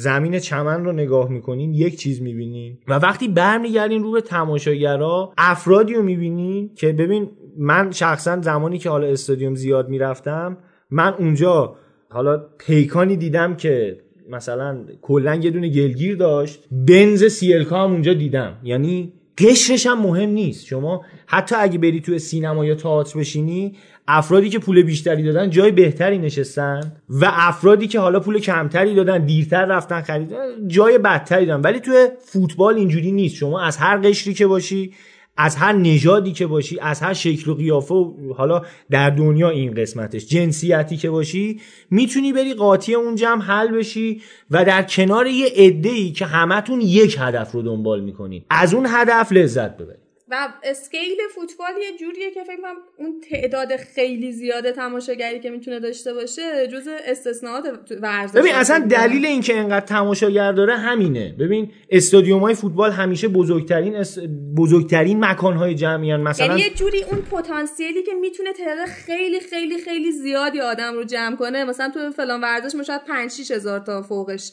زمین 0.00 0.38
چمن 0.38 0.84
رو 0.84 0.92
نگاه 0.92 1.30
می‌کنین 1.30 1.74
یک 1.74 1.96
چیز 1.96 2.22
می‌بینین. 2.22 2.78
و 2.88 2.94
وقتی 2.94 3.28
برمیگردین 3.28 4.02
رو 4.02 4.12
به 4.12 4.20
تماشاگرا 4.20 5.32
افرادی 5.38 5.94
رو 5.94 6.02
می‌بینین 6.02 6.70
که 6.74 6.92
ببین 6.92 7.30
من 7.58 7.90
شخصا 7.90 8.40
زمانی 8.40 8.78
که 8.78 8.90
حالا 8.90 9.06
استادیوم 9.06 9.54
زیاد 9.54 9.88
می‌رفتم 9.88 10.58
من 10.90 11.14
اونجا 11.18 11.74
حالا 12.08 12.36
پیکانی 12.58 13.16
دیدم 13.16 13.56
که 13.56 13.98
مثلا 14.30 14.84
کلا 15.02 15.34
یه 15.34 15.50
دونه 15.50 15.68
گلگیر 15.68 16.16
داشت 16.16 16.64
بنز 16.70 17.24
سیلکا 17.24 17.84
هم 17.84 17.92
اونجا 17.92 18.14
دیدم. 18.14 18.56
یعنی 18.62 19.12
قشرش 19.38 19.86
هم 19.86 20.02
مهم 20.02 20.28
نیست. 20.28 20.66
شما 20.66 21.04
حتی 21.26 21.56
اگه 21.58 21.78
بری 21.78 22.00
توی 22.00 22.18
سینما 22.18 22.64
یا 22.64 22.74
تئاتر 22.74 23.18
بشینی 23.18 23.76
افرادی 24.10 24.48
که 24.48 24.58
پول 24.58 24.82
بیشتری 24.82 25.22
دادن 25.22 25.50
جای 25.50 25.70
بهتری 25.70 26.18
نشستن 26.18 26.92
و 27.08 27.30
افرادی 27.32 27.86
که 27.86 28.00
حالا 28.00 28.20
پول 28.20 28.38
کمتری 28.38 28.94
دادن 28.94 29.26
دیرتر 29.26 29.64
رفتن 29.64 30.00
خرید 30.00 30.34
جای 30.66 30.98
بدتری 30.98 31.46
دادن. 31.46 31.60
ولی 31.60 31.80
توی 31.80 32.08
فوتبال 32.24 32.74
اینجوری 32.74 33.12
نیست. 33.12 33.36
شما 33.36 33.60
از 33.60 33.76
هر 33.76 33.96
قشری 33.96 34.34
که 34.34 34.46
باشی 34.46 34.92
از 35.36 35.56
هر 35.56 35.72
نژادی 35.72 36.32
که 36.32 36.46
باشی 36.46 36.78
از 36.80 37.00
هر 37.00 37.12
شکل 37.12 37.50
و 37.50 37.54
قیافه 37.54 37.94
و 37.94 38.14
حالا 38.36 38.62
در 38.90 39.10
دنیا 39.10 39.50
این 39.50 39.74
قسمتش 39.74 40.26
جنسیتی 40.26 40.96
که 40.96 41.10
باشی 41.10 41.60
می‌تونی 41.90 42.32
بری 42.32 42.54
قاطی 42.54 42.94
اون 42.94 43.14
جمع 43.14 43.42
حل 43.42 43.68
بشی 43.68 44.22
و 44.50 44.64
در 44.64 44.82
کنار 44.82 45.26
یه 45.26 45.46
عده 45.56 46.10
که 46.10 46.26
همتون 46.26 46.80
یک 46.80 47.16
هدف 47.20 47.52
رو 47.52 47.62
دنبال 47.62 48.00
می‌کنین. 48.00 48.44
از 48.50 48.74
اون 48.74 48.86
هدف 48.88 49.32
لذت 49.32 49.76
ببرید. 49.76 50.07
و 50.30 50.48
اسکیل 50.62 51.16
فوتبال 51.34 51.70
یه 51.82 51.98
جوریه 51.98 52.30
که 52.30 52.44
فکر 52.44 52.56
کنم 52.56 52.74
اون 52.98 53.20
تعداد 53.30 53.76
خیلی 53.76 54.32
زیاده 54.32 54.72
تماشاگری 54.72 55.40
که 55.40 55.50
می‌تونه 55.50 55.80
داشته 55.80 56.14
باشه 56.14 56.66
جز 56.66 56.88
استثناءات 57.06 57.64
ورزش 58.02 58.38
ببین 58.38 58.54
اصلا 58.54 58.78
دلیل 58.78 59.26
اینکه 59.26 59.56
انقدر 59.56 59.86
تماشاگر 59.86 60.52
داره 60.52 60.76
همینه. 60.76 61.34
ببین 61.38 61.72
استادیوم 61.90 62.40
های 62.40 62.54
فوتبال 62.54 62.90
همیشه 62.90 63.28
بزرگترین 63.28 63.96
اس... 63.96 64.18
بزرگترین 64.56 65.24
مکان 65.24 65.54
های 65.56 65.74
جمعی 65.74 66.16
مثلا 66.16 66.46
یعنی 66.46 66.60
یه 66.60 66.70
جوری 66.70 67.02
اون 67.02 67.22
پتانسیلی 67.22 68.02
که 68.02 68.14
می‌تونه 68.14 68.52
تعداد 68.52 68.86
خیلی 68.86 69.40
خیلی 69.40 69.78
خیلی 69.78 70.12
زیادی 70.12 70.60
آدم 70.60 70.94
رو 70.94 71.04
جمع 71.04 71.36
کنه 71.36 71.64
مثلا 71.64 71.90
تو 71.94 72.10
فلان 72.10 72.40
ورزش 72.40 72.74
ما 72.74 72.82
شاید 72.82 73.04
5 73.04 73.30
6 73.30 73.50
هزار 73.50 73.78
تا 73.78 74.02
فوقش 74.02 74.52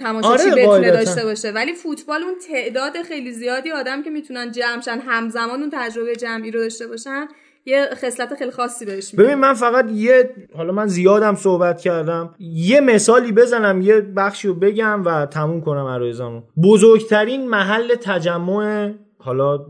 تماشاچی 0.00 0.50
آره 0.50 0.62
بتونه 0.62 0.90
داشته 0.90 1.24
باشه. 1.24 1.50
ولی 1.50 1.74
فوتبال 1.74 2.22
اون 2.22 2.34
تعداد 2.48 3.02
خیلی 3.02 3.32
زیادی 3.32 3.70
آدم 3.70 4.02
که 4.02 4.10
می‌تونن 4.10 4.52
جمع 4.52 4.80
شن 4.80 4.98
همزمان 4.98 5.60
اون 5.60 5.70
تجربه 5.72 6.16
جمعی 6.16 6.50
رو 6.50 6.60
داشته 6.60 6.86
باشن 6.86 7.28
یه 7.66 7.88
خصلت 7.94 8.34
خیلی 8.34 8.50
خاصی 8.50 8.84
بهش 8.84 9.14
ببین 9.14 9.34
من 9.34 9.54
فقط 9.54 9.90
یه 9.92 10.30
حالا 10.56 10.72
من 10.72 10.86
زیادم 10.86 11.34
صحبت 11.34 11.80
کردم 11.80 12.34
یه 12.38 12.80
مثالی 12.80 13.32
بزنم 13.32 13.80
یه 13.80 14.00
بخشی 14.00 14.48
رو 14.48 14.54
بگم 14.54 15.04
و 15.04 15.26
تموم 15.26 15.60
کنم 15.60 15.86
عرایزمو 15.86 16.42
بزرگترین 16.62 17.48
محل 17.48 17.94
تجمع 17.94 18.92
حالا 19.18 19.66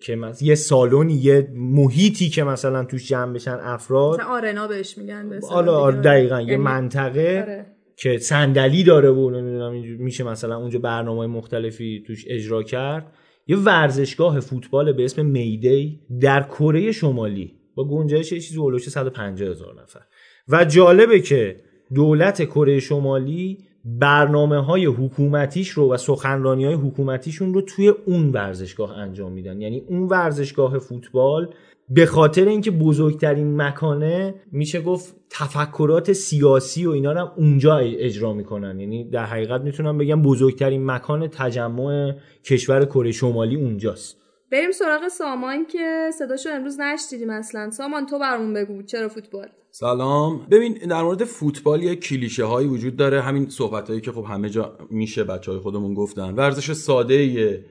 که 0.00 0.16
مثلا 0.16 0.48
یه 0.48 0.54
سالونی 0.54 1.14
یه 1.14 1.48
محیطی 1.54 2.28
که 2.28 2.44
مثلا 2.44 2.84
توش 2.84 3.08
جمع 3.08 3.32
بشن 3.32 3.58
افراد 3.62 4.20
آرنا 4.20 4.66
بهش 4.66 4.98
میگن 4.98 5.40
حالا 5.50 5.90
دقیقا 5.90 6.40
یه 6.40 6.56
منطقه. 6.56 7.42
آره. 7.42 7.77
که 7.98 8.18
صندلی 8.18 8.84
داره 8.84 9.10
و 9.10 9.30
نمی‌دونم 9.30 9.72
میشه 9.98 10.24
مثلا 10.24 10.56
اونجا 10.56 10.78
برنامه 10.78 11.26
مختلفی 11.26 12.04
توش 12.06 12.24
اجرا 12.28 12.62
کرد. 12.62 13.12
یه 13.46 13.56
ورزشگاه 13.56 14.40
فوتبال 14.40 14.92
به 14.92 15.04
اسم 15.04 15.26
میدی 15.26 16.00
در 16.20 16.42
کره 16.42 16.92
شمالی. 16.92 17.54
با 17.74 17.84
گنجایش 17.84 18.32
یه 18.32 18.40
چیزی 18.40 18.58
هولوش 18.58 18.88
150 18.88 19.50
هزار 19.50 19.82
نفر. 19.82 20.00
و 20.48 20.64
جالبه 20.64 21.20
که 21.20 21.60
دولت 21.94 22.44
کره 22.44 22.80
شمالی 22.80 23.58
برنامه 23.84 24.58
های 24.58 24.86
حکومتیش 24.86 25.68
رو 25.68 25.92
و 25.92 25.96
سخنرانی 25.96 26.64
های 26.64 26.74
حکومتیشون 26.74 27.54
رو 27.54 27.60
توی 27.60 27.88
اون 27.88 28.32
ورزشگاه 28.32 28.98
انجام 28.98 29.32
میدن. 29.32 29.60
یعنی 29.60 29.82
اون 29.88 30.02
ورزشگاه 30.02 30.78
فوتبال 30.78 31.54
به 31.90 32.06
خاطر 32.06 32.44
اینکه 32.44 32.70
بزرگترین 32.70 33.62
مکانه 33.62 34.34
میشه 34.52 34.80
گفت 34.80 35.16
تفکرات 35.30 36.12
سیاسی 36.12 36.86
و 36.86 36.90
اینا 36.90 37.12
رو 37.12 37.30
اونجا 37.36 37.76
اجرا 37.76 38.32
می‌کنن. 38.32 38.80
یعنی 38.80 39.10
در 39.10 39.24
حقیقت 39.24 39.60
می‌تونم 39.60 39.98
بگم 39.98 40.22
بزرگترین 40.22 40.86
مکان 40.86 41.28
تجمع 41.28 42.12
کشور 42.44 42.84
کره 42.84 43.12
شمالی 43.12 43.56
اونجاست. 43.56 44.16
بریم 44.52 44.72
سراغ 44.72 45.08
سامان 45.08 45.66
که 45.66 46.10
صداشو 46.18 46.48
امروز 46.52 46.80
نشدیدیم 46.80 47.30
اصلا. 47.30 47.70
سامان 47.70 48.06
تو 48.06 48.18
برامون 48.18 48.54
بگو 48.54 48.82
چرا 48.82 49.08
فوتبال؟ 49.08 49.48
سلام. 49.70 50.46
ببین 50.50 50.74
در 50.74 51.02
مورد 51.02 51.24
فوتبال 51.24 51.82
یه 51.82 51.96
کلیشه 51.96 52.44
هایی 52.44 52.68
وجود 52.68 52.96
داره. 52.96 53.20
همین 53.20 53.48
صحبت 53.48 53.88
هایی 53.88 54.00
که 54.00 54.12
خب 54.12 54.24
همه 54.28 54.50
جا 54.50 54.78
میشه 54.90 55.24
بچه 55.24 55.50
های 55.50 55.60
خودمون 55.60 55.94
گفتن. 55.94 56.34
ورزش 56.34 56.72
ساده 56.72 57.14
یه 57.14 57.64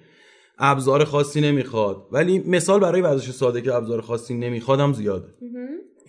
ابزار 0.60 1.04
خاصی 1.04 1.42
نمی‌خواد. 1.42 2.08
ولی 2.12 2.40
مثال 2.40 2.80
برای 2.80 3.02
ورزش 3.02 3.32
ساده 3.32 3.62
که 3.62 3.74
ابزار 3.74 4.02
خاصی 4.02 4.34
نمی‌خواد 4.34 4.80
هم 4.80 4.94
زیاده 4.94 5.28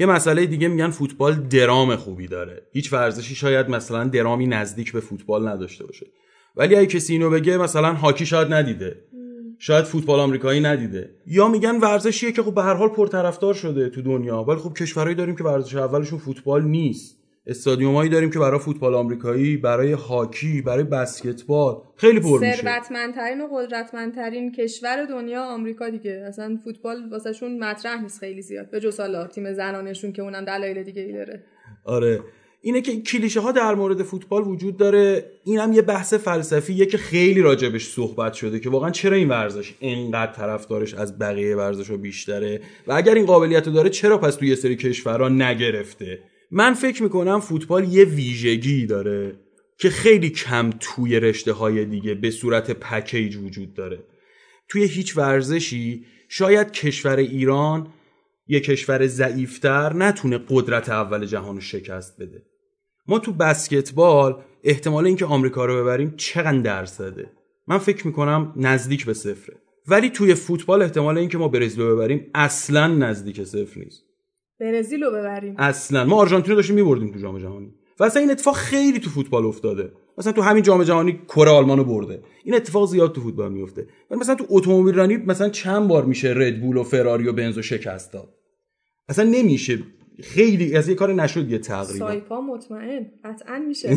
یه 0.01 0.07
مسئله 0.07 0.47
دیگه 0.47 0.69
میگن 0.69 0.91
فوتبال 0.91 1.35
درام 1.35 1.97
خوبی 1.97 2.27
داره. 2.27 2.63
هیچ 2.73 2.93
ورزشی 2.93 3.35
شاید 3.35 3.71
مثلا 3.71 4.05
درامی 4.05 4.47
نزدیک 4.47 4.93
به 4.93 5.01
فوتبال 5.01 5.49
نداشته 5.49 5.87
باشه. 5.87 6.07
ولی 6.57 6.77
اگه 6.77 6.87
کسی 6.87 7.13
اینو 7.13 7.31
بگه 7.31 7.57
مثلا 7.57 7.95
هاکی 7.95 8.27
شاید 8.27 8.53
ندیده. 8.53 9.05
شاید 9.59 9.85
فوتبال 9.85 10.21
آمریکایی 10.21 10.61
ندیده. 10.61 11.11
یا 11.27 11.49
میگن 11.49 11.81
ورزشیه 11.81 12.33
که 12.33 12.43
خب 12.43 12.55
به 12.55 12.63
هر 12.63 12.75
حال 12.75 12.89
پرطرفدار 12.89 13.55
شده 13.55 13.89
تو 13.89 14.03
دنیا. 14.03 14.45
ولی 14.45 14.59
خب 14.59 14.75
کشورهایی 14.75 15.17
داریم 15.17 15.37
که 15.37 15.45
ورزش 15.45 15.75
اولشون 15.75 16.19
فوتبال 16.19 16.65
نیست. 16.65 17.18
استادیومایی 17.47 18.11
داریم 18.11 18.31
که 18.31 18.39
برای 18.39 18.59
فوتبال 18.59 18.95
آمریکایی 18.95 19.57
برای 19.57 19.93
هاکی 19.93 20.63
برای 20.63 20.85
بسکتبال 20.85 21.83
خیلی 21.97 22.21
پر 22.21 22.41
میشه. 22.41 22.57
ثروتمندترین 22.57 23.41
و 23.41 23.49
قدرتمندترین 23.53 24.53
کشور 24.53 25.05
دنیا 25.05 25.45
آمریکا 25.45 25.91
دیگه. 25.91 26.25
اصلا 26.29 26.59
فوتبال 26.65 27.09
واسهشون 27.11 27.59
مطرح 27.65 28.03
نیست 28.03 28.21
خیلی 28.21 28.43
زیاد. 28.43 28.71
به 28.71 28.81
جز 28.81 29.01
حالا 29.01 29.27
تیم 29.27 29.53
زنانشون 29.53 30.13
که 30.13 30.23
اونم 30.23 30.45
دلایل 30.45 30.83
دیگه 30.83 31.03
ای 31.03 31.13
داره. 31.13 31.45
آره. 31.85 32.21
اینه 32.63 32.81
که 32.81 33.01
کلیشه 33.01 33.41
ها 33.41 33.53
در 33.53 33.75
مورد 33.75 34.03
فوتبال 34.03 34.43
وجود 34.43 34.77
داره. 34.77 35.25
این 35.45 35.59
هم 35.59 35.73
یه 35.73 35.83
بحث 35.83 36.15
فلسفیه 36.15 36.87
که 36.87 36.99
خیلی 36.99 37.43
راجبش 37.43 37.89
صحبت 37.89 38.33
شده 38.33 38.61
که 38.61 38.71
واقعا 38.71 38.91
چرا 38.91 39.17
این 39.17 39.29
ورزش 39.29 39.75
اینقدر 39.81 40.33
طرفدارش 40.33 40.95
از 40.95 41.19
بقیه 41.19 41.57
ورزش 41.57 41.91
ها 41.91 41.97
بیشتره؟ 41.97 42.61
و 42.87 42.93
اگر 42.93 43.15
این 43.15 43.27
قابلیت 43.27 43.67
رو 43.67 43.73
داره 43.73 43.91
چرا 43.91 44.19
پس 44.19 44.35
توی 44.35 44.49
یه 44.49 44.55
سری 44.55 44.77
کشورها 44.77 45.29
نگرفته؟ 45.29 46.19
من 46.51 46.75
فکر 46.75 47.03
می‌کنم 47.03 47.41
فوتبال 47.41 47.93
یه 47.93 48.05
ویژگی 48.05 48.87
داره 48.87 49.39
که 49.79 49.91
خیلی 49.91 50.31
کم 50.31 50.71
توی 50.81 51.21
رشته 51.21 51.53
های 51.53 51.85
دیگه 51.85 52.15
به 52.15 52.31
صورت 52.31 52.71
پکیج 52.71 53.37
وجود 53.37 53.75
داره. 53.75 54.05
توی 54.69 54.85
هیچ 54.85 55.17
ورزشی 55.17 56.05
شاید 56.29 56.71
کشور 56.71 57.17
ایران 57.17 57.89
یه 58.47 58.61
کشور 58.61 59.07
ضعیفتر 59.07 59.93
نتونه 59.93 60.41
قدرت 60.49 60.89
اول 60.89 61.27
جهان 61.27 61.55
رو 61.55 61.61
شکست 61.61 62.21
بده. 62.21 62.43
ما 63.07 63.19
تو 63.19 63.33
بسکتبال 63.33 64.43
احتمال 64.65 65.07
اینکه 65.07 65.25
آمریکا 65.25 65.65
رو 65.65 65.83
ببریم 65.83 66.15
چقدر 66.17 66.59
درصده؟ 66.59 67.31
من 67.67 67.79
فکر 67.79 68.07
می‌کنم 68.07 68.53
نزدیک 68.57 69.07
به 69.07 69.15
صفره. 69.15 69.57
ولی 69.89 70.11
توی 70.11 70.35
فوتبال 70.35 70.83
احتمال 70.83 71.19
اینکه 71.19 71.39
ما 71.39 71.49
برزیل 71.49 71.81
رو 71.81 71.97
ببریم 71.97 72.31
اصلا 72.35 72.87
نزدیک 72.87 73.45
صفر 73.45 73.81
نیست. 73.81 74.08
برزیل 74.61 75.03
رو 75.03 75.11
ببریم. 75.11 75.55
اصلا. 75.59 76.05
ما 76.05 76.17
آرژانتین 76.17 76.51
رو 76.51 76.57
داشتیم 76.57 76.77
میبردیم 76.77 77.13
تو 77.13 77.19
جام 77.19 77.39
جهانی. 77.39 77.75
و 78.01 78.05
اصلا 78.05 78.23
این 78.23 78.31
اتفاق 78.31 78.55
خیلی 78.55 78.99
تو 78.99 79.11
فوتبال 79.11 79.47
افتاده. 79.47 79.93
مثلا 80.19 80.33
تو 80.33 80.43
همین 80.43 80.63
جام 80.63 80.83
جهانی 80.83 81.21
کره 81.29 81.51
آلمانو 81.51 81.85
برده. 81.85 82.23
این 82.45 82.55
اتفاق 82.55 82.89
زیاد 82.89 83.15
تو 83.15 83.21
فوتبال 83.21 83.53
میفته 83.53 83.87
ولی 84.11 84.21
مثلا 84.21 84.35
تو 84.35 84.45
اتومبیل 84.49 84.95
رانی 84.95 85.17
مثلا 85.17 85.49
چند 85.49 85.89
بار 85.89 86.05
میشه 86.05 86.35
ردبول 86.37 86.77
و 86.77 86.83
فراری 86.83 87.29
و 87.29 87.33
بنز 87.33 87.59
و 87.59 87.63
شکست 87.63 88.13
داد. 88.13 88.35
اصلا 89.09 89.25
نمیشه. 89.31 89.79
خیلی 90.23 90.77
از 90.77 90.89
یه 90.89 90.95
کار 90.95 91.15
نشد 91.15 91.51
یه 91.51 91.59
تقریبا 91.59 92.07
سایپا 92.07 92.41
مطمئن. 92.41 93.07
قطعا 93.25 93.59
میشه. 93.59 93.97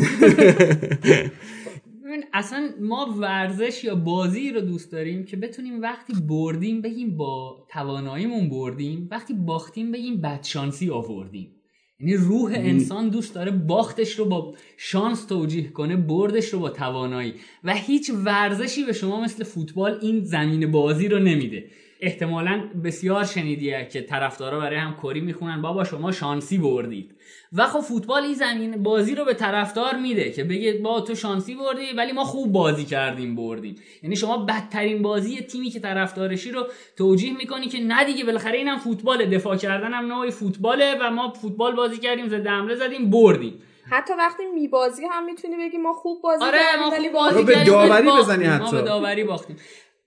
اصلا 2.32 2.70
ما 2.80 3.14
ورزش 3.18 3.84
یا 3.84 3.94
بازی 3.94 4.50
رو 4.50 4.60
دوست 4.60 4.92
داریم 4.92 5.24
که 5.24 5.36
بتونیم 5.36 5.82
وقتی 5.82 6.12
بردیم 6.28 6.82
بگیم 6.82 7.16
با 7.16 7.66
تواناییمون 7.70 8.48
بردیم 8.48 9.08
وقتی 9.10 9.34
باختیم 9.34 9.92
بگیم 9.92 10.20
بدشانسی 10.20 10.90
آوردیم. 10.90 11.56
یعنی 12.00 12.14
روح 12.14 12.52
انسان 12.56 13.08
دوست 13.08 13.34
داره 13.34 13.50
باختش 13.50 14.18
رو 14.18 14.24
با 14.24 14.54
شانس 14.76 15.24
توجیه 15.24 15.68
کنه 15.68 15.96
بردش 15.96 16.48
رو 16.48 16.58
با 16.58 16.70
توانایی. 16.70 17.34
و 17.64 17.74
هیچ 17.74 18.10
ورزشی 18.24 18.84
به 18.84 18.92
شما 18.92 19.20
مثل 19.20 19.44
فوتبال 19.44 19.98
این 20.02 20.24
زمین 20.24 20.70
بازی 20.70 21.08
رو 21.08 21.18
نمیده. 21.18 21.70
احتمالا 22.02 22.62
بسیار 22.84 23.24
شنیدیه 23.24 23.88
که 23.92 24.02
طرفدارا 24.02 24.60
برای 24.60 24.76
هم 24.76 24.96
کری 25.02 25.20
می‌خونن. 25.20 25.62
بابا 25.62 25.84
شما 25.84 26.12
شانسی 26.12 26.58
بردید. 26.58 27.14
و 27.52 27.66
خب 27.66 27.80
فوتبال 27.80 28.22
این 28.22 28.34
زمین 28.34 28.82
بازی 28.82 29.14
رو 29.14 29.24
به 29.24 29.34
طرفدار 29.34 29.96
میده 29.96 30.30
که 30.30 30.44
بگه 30.44 30.72
با 30.72 31.00
تو 31.00 31.14
شانسی 31.14 31.54
بردی 31.54 31.92
ولی 31.96 32.12
ما 32.12 32.24
خوب 32.24 32.52
بازی 32.52 32.84
کردیم 32.84 33.36
بردیم. 33.36 33.76
یعنی 34.02 34.16
شما 34.16 34.36
بدترین 34.36 35.02
بازی 35.02 35.40
تیمی 35.40 35.70
که 35.70 35.80
طرفدارشی 35.80 36.50
رو 36.50 36.66
توجیه 36.96 37.36
می‌کنی 37.36 37.66
که 37.66 37.80
نه 37.80 38.04
دیگه 38.04 38.24
بالاخره 38.24 38.58
اینم 38.58 38.78
فوتبال 38.78 39.26
دفاع 39.26 39.56
کردن 39.56 39.92
هم 39.92 40.06
نوعی 40.06 40.30
فوتباله 40.30 40.94
و 41.00 41.10
ما 41.10 41.32
فوتبال 41.32 41.76
بازی 41.76 41.98
کردیم 41.98 42.28
زده 42.28 42.50
حمله 42.50 42.74
زدیم 42.74 43.10
بردیم. 43.10 43.62
حتی 43.90 44.12
وقتی 44.18 44.42
میبازی 44.54 45.02
هم 45.10 45.24
می‌تونی 45.24 45.56
بگی 45.56 45.78
ما 45.78 45.92
خوب 45.92 46.22
بازی 46.22 46.44
آره 46.44 46.58
کردیم 46.58 46.84
ما 46.84 46.90
ولی 46.90 47.08
خوب 47.08 47.12
بازی 47.12 47.44
به 47.44 47.54
کردیم، 47.54 47.72
داوری 47.72 47.90
ولی 47.90 48.10
بزنی 48.18 48.44
باختیم. 48.44 48.58
ما 48.58 48.66
حتی. 48.66 48.76
به 48.76 48.82
داوری 48.82 49.24
باختیم. 49.24 49.56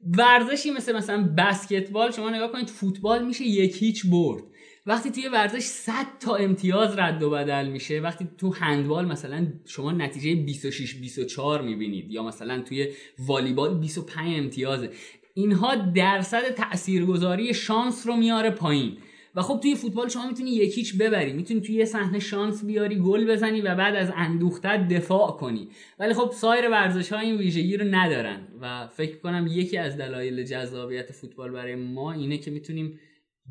ورزشی 0.05 0.71
مثل 0.71 0.95
مثلا 0.95 1.33
بسکتبال 1.37 2.11
شما 2.11 2.29
نگاه 2.29 2.51
کنید 2.51 2.69
فوتبال 2.69 3.25
میشه 3.25 3.43
یک 3.43 3.83
هیچ 3.83 4.05
برد. 4.05 4.43
وقتی 4.85 5.11
توی 5.11 5.27
ورزش 5.27 5.63
100 5.63 5.93
تا 6.19 6.35
امتیاز 6.35 6.97
رد 6.97 7.23
و 7.23 7.29
بدل 7.29 7.67
میشه 7.67 7.99
وقتی 7.99 8.27
تو 8.37 8.53
هندبال 8.53 9.05
مثلا 9.05 9.47
شما 9.65 9.91
نتیجه 9.91 10.35
26 10.35 10.95
24 10.95 11.61
می‌بینید 11.61 12.11
یا 12.11 12.23
مثلا 12.23 12.61
توی 12.61 12.87
والیبال 13.19 13.79
25 13.79 14.37
امتیازه. 14.37 14.89
اینها 15.33 15.75
درصد 15.75 16.53
تاثیرگذاری 16.53 17.53
شانس 17.53 18.07
رو 18.07 18.15
میاره 18.15 18.49
پایین. 18.49 18.97
و 19.35 19.41
خب 19.41 19.59
توی 19.61 19.75
فوتبال 19.75 20.09
شما 20.09 20.27
می‌تونی 20.27 20.51
یکیچ 20.51 20.97
ببری. 20.97 21.33
می‌تونی 21.33 21.61
توی 21.61 21.75
یه 21.75 21.85
صحنه 21.85 22.19
شانس 22.19 22.65
بیاری 22.65 22.99
گل 22.99 23.31
بزنی 23.31 23.61
و 23.61 23.75
بعد 23.75 23.95
از 23.95 24.11
اندوختت 24.15 24.87
دفاع 24.87 25.31
کنی. 25.31 25.69
ولی 25.99 26.13
خب 26.13 26.31
سایر 26.31 26.69
ورزش 26.69 27.13
ها 27.13 27.19
این 27.19 27.37
ویژگی 27.37 27.77
رو 27.77 27.85
ندارن 27.91 28.47
و 28.61 28.87
فکر 28.87 29.17
کنم 29.17 29.47
یکی 29.49 29.77
از 29.77 29.97
دلایل 29.97 30.43
جذابیت 30.43 31.11
فوتبال 31.11 31.51
برای 31.51 31.75
ما 31.75 32.11
اینه 32.11 32.37
که 32.37 32.51
می‌تونیم 32.51 32.99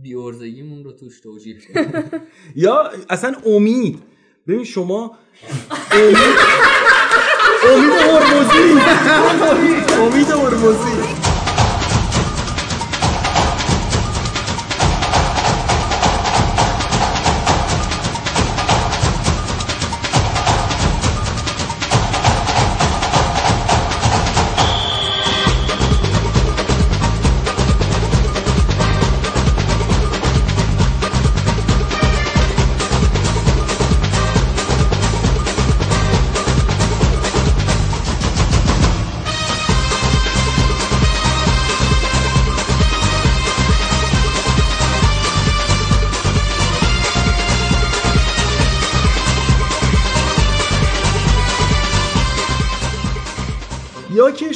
بیورزگیمون 0.02 0.84
رو 0.84 0.92
توش 0.92 1.20
توجیه 1.20 1.58
کنیم. 1.60 1.92
یا 2.56 2.90
اصلا 3.10 3.34
امید. 3.46 4.02
ببین 4.48 4.64
شما 4.64 5.18
امید 5.92 6.16
امید 7.70 7.92
هرمزی. 7.92 8.80
امید 10.02 10.28
هرمزی. 10.28 11.23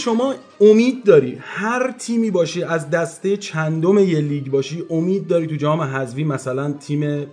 شما 0.08 0.34
امید 0.60 1.04
داری. 1.04 1.38
هر 1.40 1.92
تیمی 1.98 2.30
باشی 2.30 2.62
از 2.62 2.90
دسته 2.90 3.36
چندم 3.36 3.98
یه 3.98 4.20
لیگ 4.20 4.46
باشی 4.46 4.84
امید 4.90 5.26
داری 5.26 5.46
تو 5.46 5.56
جام 5.56 5.80
حذفی 5.80 6.24
مثلا 6.24 6.72
تیم 6.72 7.26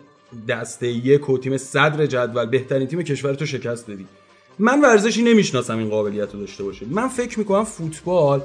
دسته 0.48 0.88
یک 0.88 1.30
و 1.30 1.38
تیم 1.38 1.58
صدر 1.58 2.06
جدول 2.06 2.46
بهترین 2.46 2.88
تیم 2.88 3.02
کشور 3.02 3.34
تو 3.34 3.46
شکست 3.46 3.92
بدی. 3.92 4.06
من 4.60 4.82
ورزشی 4.82 5.24
نمی‌شناسم 5.24 5.78
این 5.78 5.90
قابلیت 5.90 6.34
رو 6.34 6.40
داشته 6.40 6.64
باشه 6.64 6.86
من 6.90 7.08
فکر 7.08 7.40
می‌کنم 7.40 7.64
فوتبال 7.64 8.42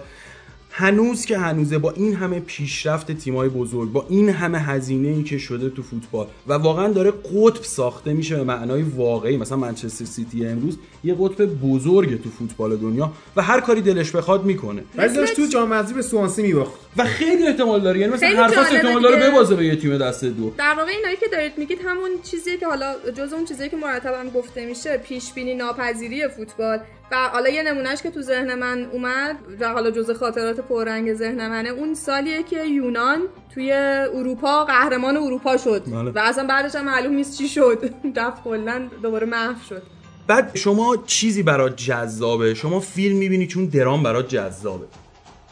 هنوز 0.72 1.24
که 1.24 1.38
هنوزه 1.38 1.78
با 1.78 1.90
این 1.90 2.14
همه 2.14 2.40
پیشرفت 2.40 3.12
تیمای 3.12 3.48
بزرگ 3.48 3.92
با 3.92 4.06
این 4.08 4.28
همه 4.28 4.58
هزینه 4.58 5.08
ای 5.08 5.22
که 5.22 5.38
شده 5.38 5.70
تو 5.70 5.82
فوتبال 5.82 6.26
و 6.46 6.52
واقعا 6.52 6.88
داره 6.88 7.10
قطب 7.10 7.62
ساخته 7.62 8.12
میشه 8.12 8.36
به 8.36 8.44
معنای 8.44 8.82
واقعی 8.82 9.36
مثلا 9.36 9.58
منچستر 9.58 10.04
سیتی 10.04 10.46
امروز 10.46 10.78
یه 11.04 11.16
قطب 11.20 11.44
بزرگ 11.44 12.22
تو 12.22 12.30
فوتبال 12.30 12.76
دنیا 12.76 13.12
و 13.36 13.42
هر 13.42 13.60
کاری 13.60 13.80
دلش 13.80 14.10
بخواد 14.10 14.44
می‌کنه. 14.44 14.82
ولی 14.96 15.14
داشت 15.14 15.36
تو 15.36 15.46
جام 15.46 15.72
حذفی 15.72 15.94
به 15.94 16.02
سوانسی 16.02 16.42
میباخت. 16.42 16.72
و 16.96 17.04
خیلی 17.04 17.46
احتمال 17.46 17.80
داره 17.80 18.00
یعنی 18.00 18.12
مثلا 18.12 18.34
جالبه 18.34 18.58
احتمال 18.58 19.02
داره. 19.02 19.30
ببازه 19.30 19.56
به 19.56 19.66
یه 19.66 19.76
تیم 19.76 19.98
دسته 19.98 20.28
دو. 20.28 20.52
در 20.58 20.74
واقع 20.76 20.90
اینایی 20.90 21.16
که 21.16 21.26
دارید 21.32 21.52
میگید 21.58 21.78
همون 21.84 22.10
چیزیه 22.22 22.56
که 22.56 22.66
حالا 22.66 22.94
جز 23.16 23.32
اون 23.32 23.44
چیزایی 23.44 23.70
که 23.70 23.76
مرتبا 23.76 24.30
گفته 24.34 24.66
میشه 24.66 24.96
پیش 24.96 25.32
بینی 25.32 25.54
ناپذیری 25.54 26.28
فوتبال. 26.28 26.80
و 27.10 27.28
حالا 27.28 27.48
یه 27.48 27.62
نمونهش 27.62 28.02
که 28.02 28.10
تو 28.10 28.22
ذهن 28.22 28.54
من 28.54 28.84
اومد 28.92 29.36
و 29.60 29.72
حالا 29.72 29.90
جز 29.90 30.10
خاطرات 30.10 30.60
پررنگ 30.60 31.14
ذهن 31.14 31.48
منه 31.48 31.68
اون 31.68 31.94
سالیه 31.94 32.42
که 32.42 32.64
یونان 32.64 33.22
توی 33.54 33.72
اروپا 34.14 34.64
قهرمان 34.64 35.16
اروپا 35.16 35.56
شد 35.56 35.82
بله. 35.86 36.10
و 36.10 36.18
اصلا 36.18 36.46
بعدش 36.46 36.74
هم 36.74 36.84
معلوم 36.84 37.14
نیست 37.14 37.38
چی 37.38 37.48
شد. 37.48 37.90
رفت 38.16 38.44
کلا 38.44 38.88
دوباره 39.02 39.26
محو 39.26 39.54
شد. 39.68 39.82
بعد 40.26 40.56
شما 40.56 40.96
چیزی 41.06 41.42
برات 41.42 41.76
جذابه؟ 41.76 42.54
شما 42.54 42.80
فیلم 42.80 43.16
می‌بینی 43.16 43.46
چون 43.46 43.66
درام 43.66 44.02
برات 44.02 44.28
جذابه. 44.28 44.86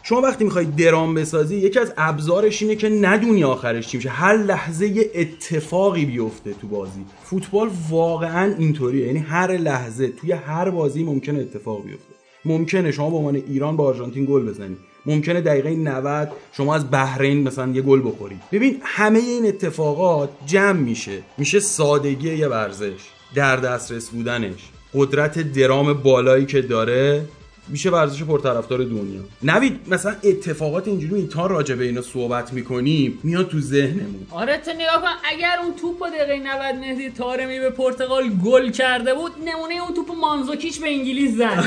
شما 0.03 0.21
وقتی 0.21 0.45
می‌خوای 0.45 0.65
درام 0.65 1.15
بسازی 1.15 1.57
یکی 1.57 1.79
از 1.79 1.93
ابزارش 1.97 2.63
اینه 2.63 2.75
که 2.77 2.89
ندونی 2.89 3.45
آخرش 3.45 3.89
چی 3.89 3.97
میشه. 3.97 4.09
هر 4.09 4.37
لحظه 4.37 4.89
یه 4.89 5.11
اتفاقی 5.15 6.05
بیفته 6.05 6.53
تو 6.53 6.69
بازی. 6.69 7.05
فوتبال 7.25 7.71
واقعا 7.91 8.55
اینطوریه. 8.59 9.07
یعنی 9.07 9.19
هر 9.19 9.57
لحظه 9.57 10.09
توی 10.09 10.33
هر 10.33 10.71
بازی 10.71 11.05
ممکنه 11.05 11.39
اتفاق 11.39 11.85
بیفته. 11.85 12.15
ممکنه 12.45 12.93
شما 12.93 13.11
به 13.11 13.17
عنوان 13.17 13.35
ایران 13.35 13.77
با 13.77 13.85
آرژانتین 13.85 14.25
گل 14.25 14.47
بزنی. 14.47 14.77
ممکنه 15.07 15.41
دقیقه 15.41 15.71
90 15.71 16.29
شما 16.53 16.75
از 16.75 16.91
بحرین 16.91 17.43
مثلا 17.43 17.73
یه 17.73 17.83
گل 17.83 18.01
بخوری. 18.05 18.37
ببین 18.53 18.79
همه 18.83 19.19
این 19.19 19.47
اتفاقات 19.47 20.31
جمع 20.47 20.81
میشه. 20.81 21.23
میشه 21.39 21.61
سادگی 21.61 22.35
یه 22.35 22.49
ورزش. 22.49 23.01
در 23.35 23.57
دسترس 23.57 24.09
بودنش. 24.09 24.71
قدرت 24.95 25.53
درام 25.53 25.93
بالایی 25.93 26.47
که 26.47 26.63
داره 26.63 27.25
میشه 27.69 27.91
ورزش 27.91 28.23
پرطرفدار 28.23 28.79
دنیا 28.79 29.21
نوید 29.43 29.81
مثلا 29.89 30.15
اتفاقات 30.25 30.89
اینجوری 30.89 31.27
تا 31.27 31.47
راجع 31.47 31.75
به 31.75 31.85
اینا 31.85 32.03
صحبت 32.03 32.53
می‌کنیم 32.53 33.19
میاد 33.23 33.49
تو 33.49 33.61
ذهنمون 33.61 34.27
آره 34.31 34.57
تو 34.57 34.71
نگاه 34.73 35.03
کن 35.03 35.09
اگر 35.31 35.57
اون 35.63 35.75
توپ 35.75 35.99
با 35.99 36.09
دقیقه 36.09 36.39
90 36.39 36.77
مهدی 36.81 37.11
تارمی 37.11 37.59
به 37.61 37.71
پرتغال 37.71 38.29
گل 38.45 38.71
کرده 38.71 39.15
بود 39.15 39.33
نمونه 39.47 39.75
اون 39.75 39.95
توپ 39.95 40.11
مانزوکیچ 40.21 40.81
به 40.81 40.89
انگلیس 40.89 41.37
زد؟ 41.37 41.65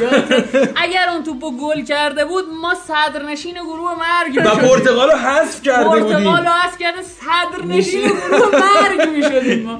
اگر 0.75 1.09
اون 1.09 1.23
توپ 1.23 1.39
گل 1.61 1.83
کرده 1.83 2.25
بود 2.25 2.45
ما 2.61 2.75
صدرنشین 2.75 3.53
گروه 3.53 3.91
مرگ 3.95 4.37
و 4.37 4.49
می‌شدیم. 4.49 4.69
پرتغال 4.69 5.09
رو 5.11 5.17
حذف 5.17 5.61
کرده 5.61 5.89
بودیم 5.89 6.03
پرتغال 6.03 6.45
رو 6.45 6.51
از 6.65 6.77
کرده 6.77 7.01
صدرنشین 7.01 8.01
گروه 8.01 8.51
مرگ 8.51 9.09
می‌شدیم 9.09 9.63
ما 9.63 9.79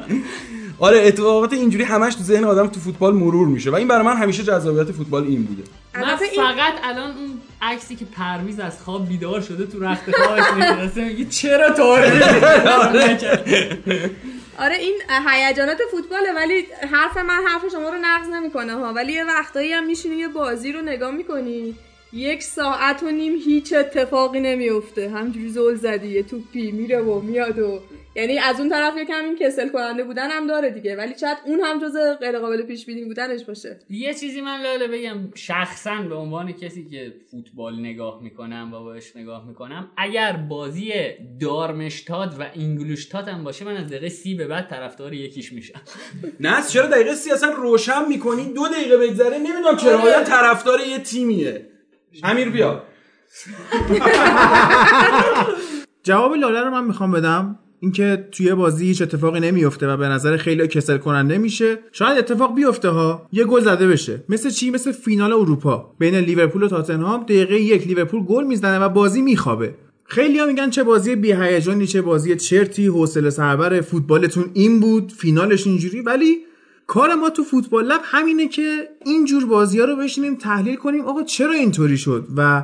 آره 0.82 1.08
اتفاقات 1.08 1.54
اینجوری 1.54 1.84
همش 1.84 2.16
تو 2.16 2.24
ذهن 2.24 2.44
آدم 2.44 2.68
تو 2.68 2.80
فوتبال 2.80 3.14
مرور 3.14 3.48
میشه 3.48 3.72
و 3.72 3.76
این 3.76 3.88
برای 3.88 4.06
من 4.06 4.18
همیشه 4.18 4.44
جذابیت 4.44 4.92
فوتبال 4.92 5.24
این 5.24 5.44
بوده. 5.44 5.64
من 5.96 6.16
فقط 6.16 6.74
الان 6.84 7.18
اون 7.18 7.42
عکسی 7.62 7.96
که 7.96 8.06
پرویز 8.06 8.60
از 8.60 8.82
خواب 8.82 9.08
بیدار 9.08 9.42
شده 9.42 9.66
تو 9.66 9.80
رخت 9.84 10.12
خوابش 10.12 10.44
نشسته 10.58 11.06
میگه 11.06 11.26
چرا 11.26 11.72
تارمی 11.72 12.20
آره. 14.60 14.76
این 14.76 15.02
هیجانات 15.30 15.78
فوتباله 15.92 16.34
ولی 16.36 16.66
حرف 16.92 17.18
من 17.18 17.40
حرف 17.48 17.62
شما 17.72 17.90
رو 17.90 17.98
نقض 18.02 18.28
نمی‌کنه 18.28 18.74
ها. 18.74 18.94
ولی 18.94 19.14
یه 19.14 19.26
وقتایی 19.26 19.74
هم 19.74 19.86
میشینی 19.86 20.16
یه 20.16 20.28
بازی 20.28 20.72
رو 20.72 20.82
نگاه 20.82 21.12
می‌کنی 21.12 21.76
یک 22.14 22.44
ساعت 22.44 23.04
و 23.04 23.12
نیم 23.12 23.34
هیچ 23.46 23.74
اتفاقی 23.74 24.40
نمیفته 24.40 25.10
همجوری 25.10 25.50
زل 25.50 25.76
زدی 25.76 26.08
یه 26.08 26.24
توپی 26.24 26.72
میره 26.72 27.02
و 27.02 27.22
میاد 27.22 27.60
و 27.60 27.80
یعنی 28.16 28.40
از 28.40 28.60
اون 28.60 28.70
طرف 28.70 28.98
یکم 28.98 29.24
این 29.24 29.36
کسل 29.36 29.70
کننده 29.70 30.04
بودن 30.04 30.30
هم 30.30 30.48
داره 30.48 30.70
دیگه 30.70 30.96
ولی 30.96 31.14
شاید 31.20 31.38
اون 31.46 31.60
هم 31.60 31.80
جز 31.80 31.98
غیر 32.20 32.40
قابل 32.40 32.62
پیش 32.62 32.86
بینی 32.86 33.06
بودنش 33.06 33.44
باشه. 33.44 33.80
یه 33.90 34.14
چیزی 34.14 34.42
من 34.42 34.62
لاله 34.62 34.88
بگم 34.88 35.18
شخصا 35.36 35.96
به 36.10 36.16
عنوان 36.16 36.52
کسی 36.52 36.86
که 36.86 37.14
فوتبال 37.32 37.80
نگاه 37.80 38.24
می‌کنم 38.24 38.74
و 38.74 38.80
باش 38.80 39.16
نگاه 39.16 39.48
می‌کنم 39.48 39.92
اگر 39.98 40.32
بازی 40.32 40.94
دارمشتاد 41.42 42.36
و 42.40 42.46
اینگلوشتات 42.54 43.28
هم 43.28 43.44
باشه 43.44 43.66
من 43.66 43.78
از 43.78 43.88
دقیقه 43.88 44.10
سی 44.10 44.36
به 44.36 44.48
بعد 44.48 44.70
طرفدار 44.70 45.14
یکیش 45.14 45.54
میشم. 45.54 45.82
نه 46.40 46.64
چرا 46.70 46.88
دقیقه 46.88 47.16
سی؟ 47.16 47.32
اصلا 47.32 47.54
روشن 47.54 48.08
می‌کنی؟ 48.08 48.54
دو 48.54 48.68
دقیقه 48.68 48.98
بگذره 48.98 49.38
نمی‌دونم 49.38 49.78
چرا 49.78 50.00
آدم 50.00 50.24
طرفدار 50.24 50.80
یه 50.80 51.00
تیمیه. 51.00 51.68
امیر 52.24 52.50
بیا. 52.50 52.84
جواب 56.04 56.36
لاله 56.36 56.62
رو 56.62 56.72
من 56.72 56.84
می‌خوام 56.84 57.12
بدم. 57.12 57.60
اینکه 57.84 58.28
توی 58.32 58.56
بازی 58.56 58.86
هیچ 58.86 59.02
اتفاقی 59.02 59.40
نمیفته 59.40 59.88
و 59.88 59.98
به 59.98 60.08
نظر 60.08 60.38
خیلی 60.38 60.68
کسل 60.68 60.98
کننده 60.98 61.38
میشه 61.38 61.80
شاید 61.92 62.18
اتفاق 62.18 62.56
بیفته 62.56 62.90
ها 62.90 63.28
یه 63.32 63.44
گل 63.44 63.62
زده 63.62 63.88
بشه. 63.88 64.24
مثل 64.30 64.50
چی؟ 64.50 64.72
مثل 64.72 64.92
فینال 64.92 65.34
اروپا. 65.34 65.94
بین 66.00 66.16
لیورپول 66.16 66.64
و 66.64 66.68
تاتنهام 66.68 67.24
دقیقه 67.24 67.56
یک 67.56 67.88
لیورپول 67.88 68.24
گل 68.24 68.44
می‌زنه 68.44 68.80
و 68.80 68.90
بازی 68.90 69.22
میخوابه. 69.22 69.76
خیلی 70.04 70.40
ها 70.40 70.46
میگن 70.46 70.70
چه 70.70 70.84
بازی 70.84 71.16
بی 71.16 71.34
هیجانی 71.34 71.88
چه 71.88 72.02
بازی 72.02 72.36
چرتی 72.36 72.88
حوصله 72.88 73.30
سربر 73.30 73.82
فوتبالتون 73.82 74.46
این 74.54 74.80
بود 74.80 75.12
فینالش 75.12 75.68
اینجوری. 75.68 76.02
ولی 76.02 76.38
کار 76.88 77.16
ما 77.16 77.30
تو 77.30 77.44
فوتبال 77.44 77.86
لب 77.86 78.02
همینه 78.04 78.48
که 78.48 78.90
اینجور 79.06 79.46
بازی 79.46 79.80
ها 79.80 79.86
رو 79.86 79.96
بشینیم 79.96 80.36
تحلیل 80.36 80.76
کنیم 80.76 81.02
آقا 81.06 81.24
چرا 81.24 81.52
اینطوری 81.52 81.98
شد؟ 81.98 82.28
و 82.38 82.64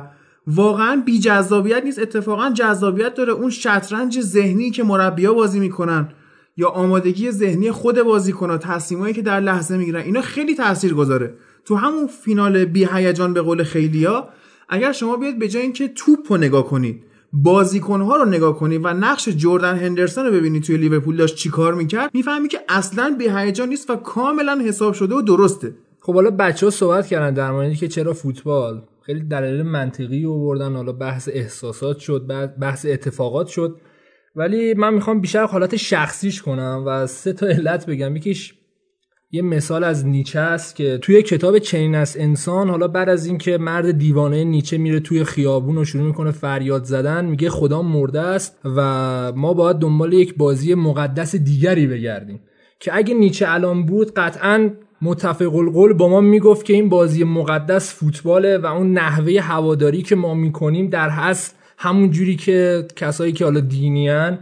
واقعا 0.50 1.02
بی 1.06 1.18
جذابیت 1.18 1.84
نیست. 1.84 1.98
اتفاقا 1.98 2.50
جذابیت 2.50 3.14
داره 3.14 3.32
اون 3.32 3.50
شطرنج 3.50 4.20
ذهنی 4.20 4.70
که 4.70 4.84
مربیا 4.84 5.34
بازی 5.34 5.60
می‌کنن 5.60 6.08
یا 6.56 6.68
آمادگی 6.68 7.30
ذهنی 7.30 7.70
خود 7.70 8.02
بازیکن‌ها 8.02 8.58
تصمیمایی 8.58 9.14
که 9.14 9.22
در 9.22 9.40
لحظه 9.40 9.76
می‌گیرن 9.76 10.02
اینا 10.02 10.20
خیلی 10.20 10.54
تاثیر 10.54 10.94
گذاره 10.94 11.34
تو 11.64 11.76
همون 11.76 12.06
فینال 12.06 12.64
بی 12.64 12.88
هیجان 12.92 13.34
به 13.34 13.42
قول 13.42 13.62
خیلیا 13.62 14.28
اگر 14.68 14.92
شما 14.92 15.16
بیاید 15.16 15.38
به 15.38 15.48
جای 15.48 15.62
اینکه 15.62 15.88
توپ 15.88 16.32
رو 16.32 16.36
نگاه 16.36 16.66
کنید 16.66 17.02
بازیکنها 17.32 18.16
رو 18.16 18.24
نگاه 18.24 18.58
کنید 18.58 18.80
و 18.84 18.88
نقش 18.88 19.28
جردن 19.28 19.76
هندرسون 19.76 20.26
رو 20.26 20.32
ببینید 20.32 20.62
توی 20.62 20.76
لیورپول 20.76 21.16
داشت 21.16 21.36
چیکار 21.36 21.74
می‌کرد 21.74 22.10
می‌فهمی 22.14 22.48
که 22.48 22.60
اصلا 22.68 23.14
بی 23.18 23.28
هیجان 23.28 23.68
نیست 23.68 23.90
و 23.90 23.96
کاملا 23.96 24.60
حساب 24.64 24.94
شده 24.94 25.14
و 25.14 25.22
درسته. 25.22 25.74
خب 26.00 26.14
حالا 26.14 26.30
بچه 26.30 26.66
ها 26.66 26.70
صحبت 26.70 27.06
کردن 27.06 27.34
در 27.34 27.50
موردی 27.50 27.76
که 27.76 27.88
چرا 27.88 28.12
فوتبال؟ 28.12 28.82
خیلی 29.08 29.20
دلایل 29.20 29.62
منطقی 29.62 30.26
آوردن. 30.26 30.74
حالا 30.74 30.92
بحث 30.92 31.28
احساسات 31.32 31.98
شد 31.98 32.26
بحث 32.60 32.86
اتفاقات 32.86 33.46
شد. 33.46 33.76
ولی 34.36 34.74
من 34.74 34.94
می‌خوام 34.94 35.20
بیشتر 35.20 35.44
حالت 35.44 35.76
شخصیش 35.76 36.42
کنم 36.42 36.84
و 36.86 37.06
سه 37.06 37.32
تا 37.32 37.46
علت 37.46 37.86
بگم. 37.86 38.16
یکیش 38.16 38.54
یه 39.30 39.42
مثال 39.42 39.84
از 39.84 40.06
نیچه 40.06 40.40
است 40.40 40.76
که 40.76 40.98
توی 40.98 41.22
کتاب 41.22 41.58
چنین 41.58 41.94
از 41.94 42.16
انسان 42.16 42.68
حالا 42.70 42.88
بعد 42.88 43.08
از 43.08 43.26
اینکه 43.26 43.58
مرد 43.58 43.90
دیوانه 43.98 44.44
نیچه 44.44 44.78
میره 44.78 45.00
توی 45.00 45.24
خیابون 45.24 45.78
و 45.78 45.84
شروع 45.84 46.06
می‌کنه 46.06 46.30
فریاد 46.30 46.84
زدن 46.84 47.24
میگه 47.24 47.50
خدا 47.50 47.82
مرده 47.82 48.20
است 48.20 48.58
و 48.64 49.32
ما 49.36 49.54
باید 49.54 49.76
دنبال 49.76 50.12
یک 50.12 50.36
بازی 50.36 50.74
مقدس 50.74 51.36
دیگری 51.36 51.86
بگردیم. 51.86 52.40
که 52.80 52.96
اگه 52.96 53.14
نیچه 53.14 53.46
الان 53.48 53.86
بود 53.86 54.14
قطعا 54.14 54.70
متفق 55.02 55.56
القول 55.56 55.92
با 55.92 56.08
ما 56.08 56.20
می‌گفت 56.20 56.64
که 56.66 56.72
این 56.72 56.88
بازی 56.88 57.24
مقدس 57.24 57.94
فوتباله 57.94 58.58
و 58.58 58.66
اون 58.66 58.92
نحوه 58.92 59.40
هواداری 59.40 60.02
که 60.02 60.16
ما 60.16 60.34
می‌کنیم 60.34 60.88
در 60.88 61.08
هست 61.08 61.56
همون 61.78 62.10
جوری 62.10 62.36
که 62.36 62.84
کسایی 62.96 63.32
که 63.32 63.44
حالا 63.44 63.60
دینیان 63.60 64.38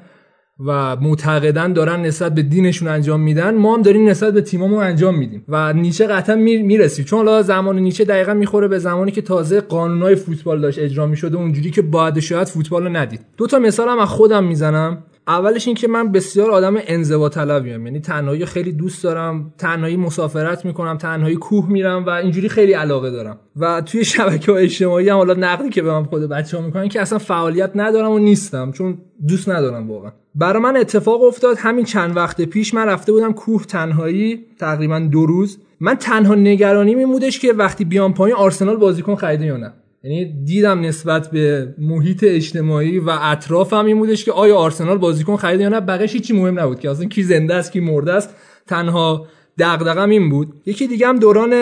و 0.67 0.97
معتقدن 0.97 1.73
دارن 1.73 2.01
نسبت 2.03 2.35
به 2.35 2.43
دینشون 2.43 2.89
انجام 2.89 3.21
میدن 3.21 3.55
ما 3.55 3.75
هم 3.75 3.83
داریم 3.83 4.09
نسبت 4.09 4.35
به 4.35 4.41
تیممون 4.41 4.85
انجام 4.85 5.19
میدیم 5.19 5.45
و 5.49 5.73
نیچه 5.73 6.07
قطعا 6.07 6.37
می‌رسیم. 6.37 7.05
چون 7.05 7.19
حالا 7.19 7.43
زمان 7.43 7.79
نیچه 7.79 8.05
دقیقا 8.05 8.35
می‌خوره 8.35 8.69
به 8.69 8.79
زمانی 8.79 9.11
که 9.11 9.23
تازه 9.23 9.61
قانونهای 9.61 10.15
فوتبال 10.15 10.61
داشت 10.61 10.79
اجرا 10.79 11.07
می‌شده 11.07 11.37
اونجوری 11.37 11.71
که 11.71 11.83
باید 11.83 12.21
شاید 12.21 12.49
فوتبال 12.49 12.83
رو 12.83 12.97
ندید. 12.97 13.21
دو 13.37 13.47
تا 13.47 13.59
مثال 13.59 13.89
هم 13.89 13.99
از 13.99 14.09
خودم 14.09 14.45
می‌زنم. 14.45 15.05
اولش 15.29 15.67
این 15.67 15.77
که 15.77 15.89
من 15.89 16.13
بسیار 16.13 16.51
آدم 16.51 16.75
انزوا 16.87 17.29
طلبیم 17.29 17.87
یعنی 17.87 18.01
تنهایی 18.01 18.47
خیلی 18.47 18.73
دوست 18.73 19.05
دارم 19.05 19.55
تنهایی 19.59 19.97
مسافرت 19.97 20.65
می‌کنم 20.65 20.99
تنهایی 20.99 21.37
کوه 21.37 21.71
میرم 21.71 22.05
و 22.07 22.11
اینجوری 22.11 22.49
خیلی 22.49 22.73
علاقه 22.73 23.11
دارم. 23.11 23.39
و 23.57 23.81
توی 23.81 24.05
شبکه 24.05 24.53
های 24.53 24.65
اجتماعی 24.65 25.09
هم 25.09 25.17
حالا 25.17 25.35
نقدی 25.35 25.69
که 25.69 25.83
به 25.83 25.93
من 25.93 26.05
خود 26.05 26.23
بچه 26.29 26.57
ها 26.57 26.67
می‌کنن 26.67 26.89
که 26.89 27.01
اصلا 27.01 27.19
فعالیت 27.19 27.71
ندارم 27.75 28.11
و 28.11 28.19
نیستم 28.19 28.73
چون 28.73 28.99
دوست 29.29 29.49
ندارم 29.49 29.91
واقعا. 29.91 30.13
برای 30.35 30.63
من 30.63 30.77
اتفاق 30.77 31.23
افتاد 31.23 31.57
همین 31.59 31.85
چند 31.85 32.17
وقت 32.17 32.43
پیش 32.43 32.75
من 32.75 32.87
رفته 32.87 33.13
بودم 33.13 33.33
کوه 33.33 33.65
تنهایی 33.65 34.47
تقریبا 34.59 34.99
دو 34.99 35.27
روز. 35.27 35.59
من 35.81 35.95
تنها 35.95 36.35
نگرانی 36.35 36.95
میمودش 36.95 37.39
که 37.39 37.53
وقتی 37.53 37.85
بیام 37.85 38.15
پایین 38.15 38.37
آرسنال 38.37 38.77
بازیکن 38.77 39.15
خریده 39.15 39.45
یا 39.45 39.57
نه. 39.57 39.73
یعنی 40.03 40.45
دیدم 40.45 40.81
نسبت 40.81 41.31
به 41.31 41.75
محیط 41.79 42.25
اجتماعی 42.29 42.99
و 42.99 43.19
اطرافم 43.21 43.85
این 43.85 43.99
بودش 43.99 44.25
که 44.25 44.33
آیا 44.33 44.57
آرسنال 44.57 44.99
بازیکن 44.99 45.37
خریده 45.37 45.63
یا 45.63 45.69
نه؟ 45.69 45.81
بقیش 45.81 46.13
هیچی 46.13 46.33
مهم 46.33 46.61
نبود 46.61 46.81
که. 46.81 46.91
اصلا 46.91 47.07
کی 47.07 47.23
زنده 47.23 47.55
است 47.55 47.73
کی 47.73 47.81
مرده 47.81 48.13
است 48.13 48.35
تنها 48.67 49.27
دغدغم 49.59 50.11
این 50.11 50.31
بود. 50.31 50.55
یکی 50.67 50.87
دیگه 50.87 51.07
هم 51.09 51.19
دوران 51.19 51.55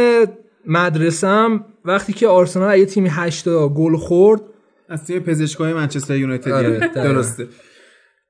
مدرسم 0.66 1.64
وقتی 1.84 2.12
که 2.12 2.28
آرسنال 2.28 2.78
یه 2.78 2.86
تیمی 2.86 3.08
8 3.12 3.48
گل 3.48 3.96
خورد. 3.96 4.40
از 4.88 5.06
تیم 5.06 5.20
پزشکای 5.20 5.72
منچستر 5.72 6.16
یونایتد. 6.16 6.50
آره، 6.50 6.90
درسته. 6.94 7.46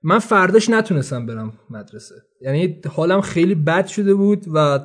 من 0.03 0.19
فرداش 0.19 0.71
نتونستم 0.71 1.27
برم 1.27 1.53
مدرسه. 1.71 2.15
یعنی 2.41 2.81
حالم 2.91 3.21
خیلی 3.21 3.55
بد 3.55 3.87
شده 3.87 4.15
بود 4.15 4.45
و 4.55 4.81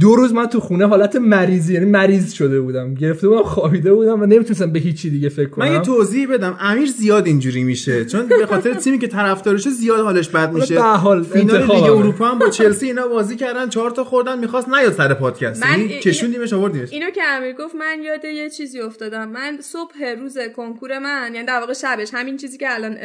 دو 0.00 0.16
روز 0.16 0.32
من 0.32 0.46
تو 0.46 0.60
خونه 0.60 0.86
حالت 0.86 1.16
مریضی 1.16 1.74
یعنی 1.74 1.86
مریض 1.86 2.32
شده 2.32 2.60
بودم. 2.60 2.94
گرفته 2.94 3.28
بودم 3.28 3.42
خوابیده 3.42 3.94
بودم 3.94 4.22
و 4.22 4.26
نمی‌تونستم 4.26 4.72
به 4.72 4.78
هیچی 4.78 5.10
دیگه 5.10 5.28
فکر 5.28 5.48
کنم 5.48 5.68
من 5.68 5.72
یه 5.72 5.80
توضیح 5.80 6.28
بدم. 6.32 6.56
امیر 6.60 6.88
زیاد 6.88 7.26
اینجوری 7.26 7.64
میشه. 7.64 8.04
چون 8.04 8.26
به 8.26 8.46
خاطر 8.46 8.74
تیمی 8.74 8.98
که 8.98 9.08
طرفدارشه 9.08 9.70
زیاد 9.70 10.00
حالش 10.00 10.28
بد 10.28 10.52
میشه. 10.52 10.80
حال 10.80 11.22
فینال 11.22 11.62
لیگ 11.62 11.84
اروپا 11.84 12.28
هم 12.28 12.38
با 12.38 12.48
چلسی 12.48 12.86
اینا 12.86 13.08
بازی 13.08 13.36
کردن 13.36 13.68
چهار 13.68 13.90
تا 13.90 14.04
خوردن 14.04 14.38
می‌خواست 14.38 14.68
نیاد 14.68 14.92
سر 14.92 15.14
پادکست. 15.14 15.66
من 15.66 15.78
یعنی 15.78 15.88
کشوندیمش 15.88 16.52
آوردیمش. 16.52 16.92
اینو 16.92 17.10
که 17.10 17.22
امیر 17.24 17.52
گفت 17.52 17.74
من 17.74 18.02
یاد 18.02 18.24
یه 18.24 18.50
چیزی 18.50 18.80
افتادم. 18.80 19.28
من 19.28 19.58
صبح 19.60 20.04
روز 20.20 20.38
کنکور 20.56 20.98
من 20.98 21.30
یعنی 21.34 21.46
در 21.46 21.60
واقع 21.60 21.72
شبش 21.72 22.10
همین 22.14 22.36
چیزی 22.36 22.58
که 22.58 22.74
الان 22.74 22.96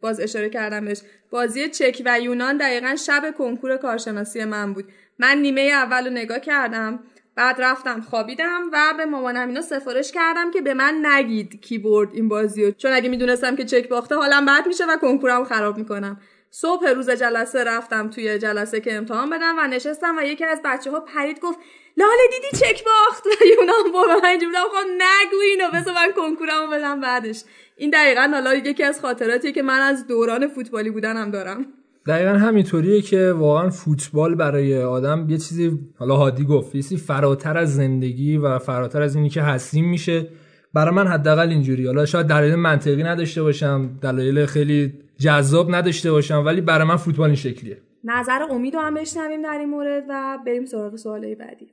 باز 0.00 0.20
اشاره 0.20 0.48
کردم 0.48 0.84
بهش. 0.84 1.00
بازی 1.30 1.68
چک 1.68 2.02
و 2.06 2.20
یونان 2.20 2.56
دقیقا 2.56 2.96
شب 3.06 3.34
کنکور 3.38 3.76
کارشناسی 3.76 4.44
من 4.44 4.72
بود. 4.72 4.84
من 5.18 5.38
نیمه 5.38 5.60
اول 5.60 6.04
رو 6.04 6.10
نگاه 6.10 6.38
کردم 6.40 7.00
بعد 7.34 7.56
رفتم 7.58 8.00
خوابیدم 8.00 8.62
و 8.72 8.94
به 8.96 9.04
مامانم 9.04 9.48
اینو 9.48 9.62
سفارش 9.62 10.12
کردم 10.12 10.50
که 10.50 10.60
به 10.60 10.74
من 10.74 11.06
نگید 11.06 11.60
کیبورد 11.60 12.14
این 12.14 12.28
بازی 12.28 12.64
رو. 12.64 12.70
چون 12.70 12.92
اگه 12.92 13.08
می‌دونستم 13.08 13.56
که 13.56 13.64
چک 13.64 13.88
باخته 13.88 14.14
حالم 14.14 14.46
بد 14.46 14.66
میشه 14.66 14.86
و 14.86 14.96
کنکورم 14.96 15.44
خراب 15.44 15.78
می‌کنم. 15.78 16.20
صبح 16.50 16.88
روز 16.88 17.10
جلسه 17.10 17.64
رفتم 17.64 18.10
توی 18.10 18.38
جلسه 18.38 18.80
که 18.80 18.96
امتحان 18.96 19.30
بدم 19.30 19.56
و 19.58 19.66
نشستم 19.66 20.16
و 20.18 20.22
یکی 20.22 20.44
از 20.44 20.60
بچه 20.64 20.90
ها 20.90 21.00
پرید 21.00 21.40
گفت 21.40 21.58
لاله 21.96 22.22
دیدی 22.30 22.64
چک 22.64 22.84
باخت؟ 22.84 23.26
و 23.40 23.44
یونان 23.44 23.92
با 23.92 24.02
من 24.22 24.38
بودم 24.38 24.62
خب 24.62 24.88
نگو 24.98 25.36
اینو 25.42 25.70
بذار 25.70 25.94
من 25.94 26.12
کنکورمو 26.12 26.66
بدم 26.66 27.00
بعدش. 27.00 27.44
این 27.76 27.90
دقیقا 27.90 28.30
حالا 28.32 28.54
یکی 28.54 28.84
از 28.84 29.00
خاطراتی 29.00 29.52
که 29.52 29.62
من 29.62 29.80
از 29.80 30.06
دوران 30.06 30.48
فوتبالی 30.48 30.90
بودنم 30.90 31.30
دارم. 31.30 31.66
دقیقا 32.08 32.30
همینطوریه 32.30 33.02
که 33.02 33.32
واقعا 33.32 33.70
فوتبال 33.70 34.34
برای 34.34 34.82
آدم 34.82 35.26
یه 35.28 35.38
چیزی 35.38 35.78
حالا 35.98 36.16
هادی 36.16 36.44
گفت 36.44 36.74
یه 36.74 36.82
فراتر 36.82 37.58
از 37.58 37.74
زندگی 37.74 38.36
و 38.36 38.58
فراتر 38.58 39.02
از 39.02 39.16
اینی 39.16 39.28
که 39.28 39.42
هستیم 39.42 39.90
میشه. 39.90 40.28
برای 40.74 40.94
من 40.94 41.06
حداقل 41.06 41.48
اینجوری. 41.48 41.86
حالا 41.86 42.06
شاید 42.06 42.26
دلایل 42.26 42.54
منطقی 42.54 43.02
نداشته 43.02 43.42
باشم 43.42 43.98
دلایل 44.02 44.46
خیلی 44.46 44.92
جذاب 45.18 45.74
نداشته 45.74 46.10
باشم 46.10 46.42
ولی 46.46 46.60
برای 46.60 46.88
من 46.88 46.96
فوتبال 46.96 47.26
این 47.26 47.36
شکلیه. 47.36 47.78
نظر 48.04 48.42
امید 48.50 48.74
هم 48.74 48.94
بشنویم 48.94 49.42
در 49.42 49.58
این 49.58 49.70
مورد 49.70 50.04
و 50.08 50.38
بریم 50.46 50.64
سراغ 50.64 50.96
سوالای 50.96 51.34
بعدی. 51.34 51.66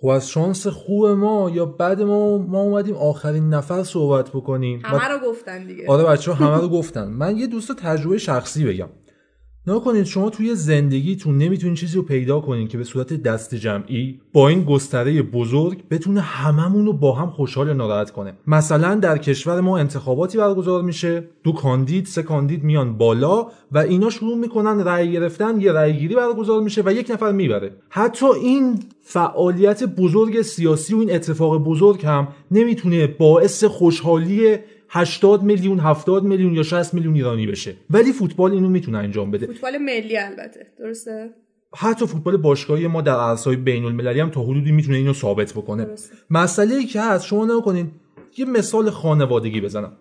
خب 0.00 0.08
از 0.08 0.28
شانس 0.28 0.66
خوب 0.66 1.06
ما 1.06 1.50
یا 1.54 1.66
بعد 1.66 2.02
ما 2.02 2.38
ما 2.38 2.60
اومدیم 2.60 2.94
آخرین 2.94 3.48
نفر 3.48 3.82
صحبت 3.82 4.30
بکنیم. 4.30 4.80
همه 4.84 5.08
رو 5.08 5.18
گفتن 5.28 5.66
دیگه. 5.66 5.88
آره 5.88 6.04
بچه 6.04 6.32
همه 6.32 6.60
رو 6.60 6.68
گفتن. 6.68 7.08
من 7.08 7.36
یه 7.36 7.46
دوست 7.46 7.72
تجربه 7.72 8.18
شخصی 8.18 8.64
بگم. 8.64 8.88
کنید 9.66 10.04
شما 10.04 10.30
توی 10.30 10.54
زندگیتون 10.54 11.38
نمی‌تونید 11.38 11.76
چیزی 11.76 11.96
رو 11.96 12.02
پیدا 12.02 12.40
کنید 12.40 12.68
که 12.68 12.78
به 12.78 12.84
صورت 12.84 13.12
دست 13.12 13.54
جمعی 13.54 14.20
با 14.32 14.48
این 14.48 14.64
گستره 14.64 15.22
بزرگ 15.22 15.82
بتونه 15.90 16.20
هممون 16.20 16.86
رو 16.86 16.92
با 16.92 17.12
هم 17.12 17.30
خوشحال 17.30 17.66
یا 17.66 17.72
ناراحت 17.72 18.10
کنه. 18.10 18.32
مثلا 18.46 18.94
در 18.94 19.18
کشور 19.18 19.60
ما 19.60 19.78
انتخاباتی 19.78 20.38
برگزار 20.38 20.82
میشه 20.82 21.24
دو 21.44 21.52
کاندید 21.52 22.06
سه 22.06 22.22
کاندید 22.22 22.64
میان 22.64 22.98
بالا 22.98 23.46
و 23.72 23.78
اینا 23.78 24.10
شروع 24.10 24.36
می‌کنن 24.36 24.84
رأی 24.84 25.12
گرفتن 25.12 25.60
یه 25.60 25.72
رأی 25.72 25.92
گیری 25.92 26.14
برگزار 26.14 26.60
میشه 26.60 26.82
و 26.86 26.92
یک 26.92 27.10
نفر 27.10 27.32
می‌بره. 27.32 27.72
حتی 27.88 28.26
این 28.26 28.78
فعالیت 29.02 29.84
بزرگ 29.84 30.42
سیاسی 30.42 30.94
و 30.94 30.98
این 30.98 31.14
اتفاق 31.14 31.64
بزرگ 31.64 32.06
هم 32.06 32.28
نمی‌تونه 32.50 33.06
باعث 33.06 33.64
خوشحالی 33.64 34.56
80 34.94 35.42
میلیون 35.42 35.78
70 35.78 36.24
میلیون 36.24 36.54
یا 36.54 36.62
60 36.62 36.94
میلیون 36.94 37.14
ایرانی 37.14 37.46
بشه. 37.46 37.76
ولی 37.90 38.12
فوتبال 38.12 38.52
اینو 38.52 38.68
می‌تونه 38.68 38.98
انجام 38.98 39.30
بده. 39.30 39.46
فوتبال 39.46 39.78
ملی 39.78 40.16
البته. 40.16 40.66
درسته؟ 40.78 41.30
حتی 41.76 42.06
فوتبال 42.06 42.36
باشگاهی 42.36 42.86
ما 42.86 43.02
در 43.02 43.16
عرصه‌های 43.16 43.56
بین 43.56 43.84
المللی 43.84 44.20
هم 44.20 44.30
تا 44.30 44.42
حدودی 44.42 44.72
می‌تونه 44.72 44.96
اینو 44.96 45.12
ثابت 45.12 45.52
بکنه. 45.52 45.84
درسته. 45.84 46.14
مسئله 46.30 46.74
ای 46.74 46.84
که 46.84 47.00
هست 47.00 47.26
شما 47.26 47.44
نکنین 47.46 47.90
یه 48.38 48.44
مثال 48.44 48.90
خانوادگی 48.90 49.60
بزنم. 49.60 49.92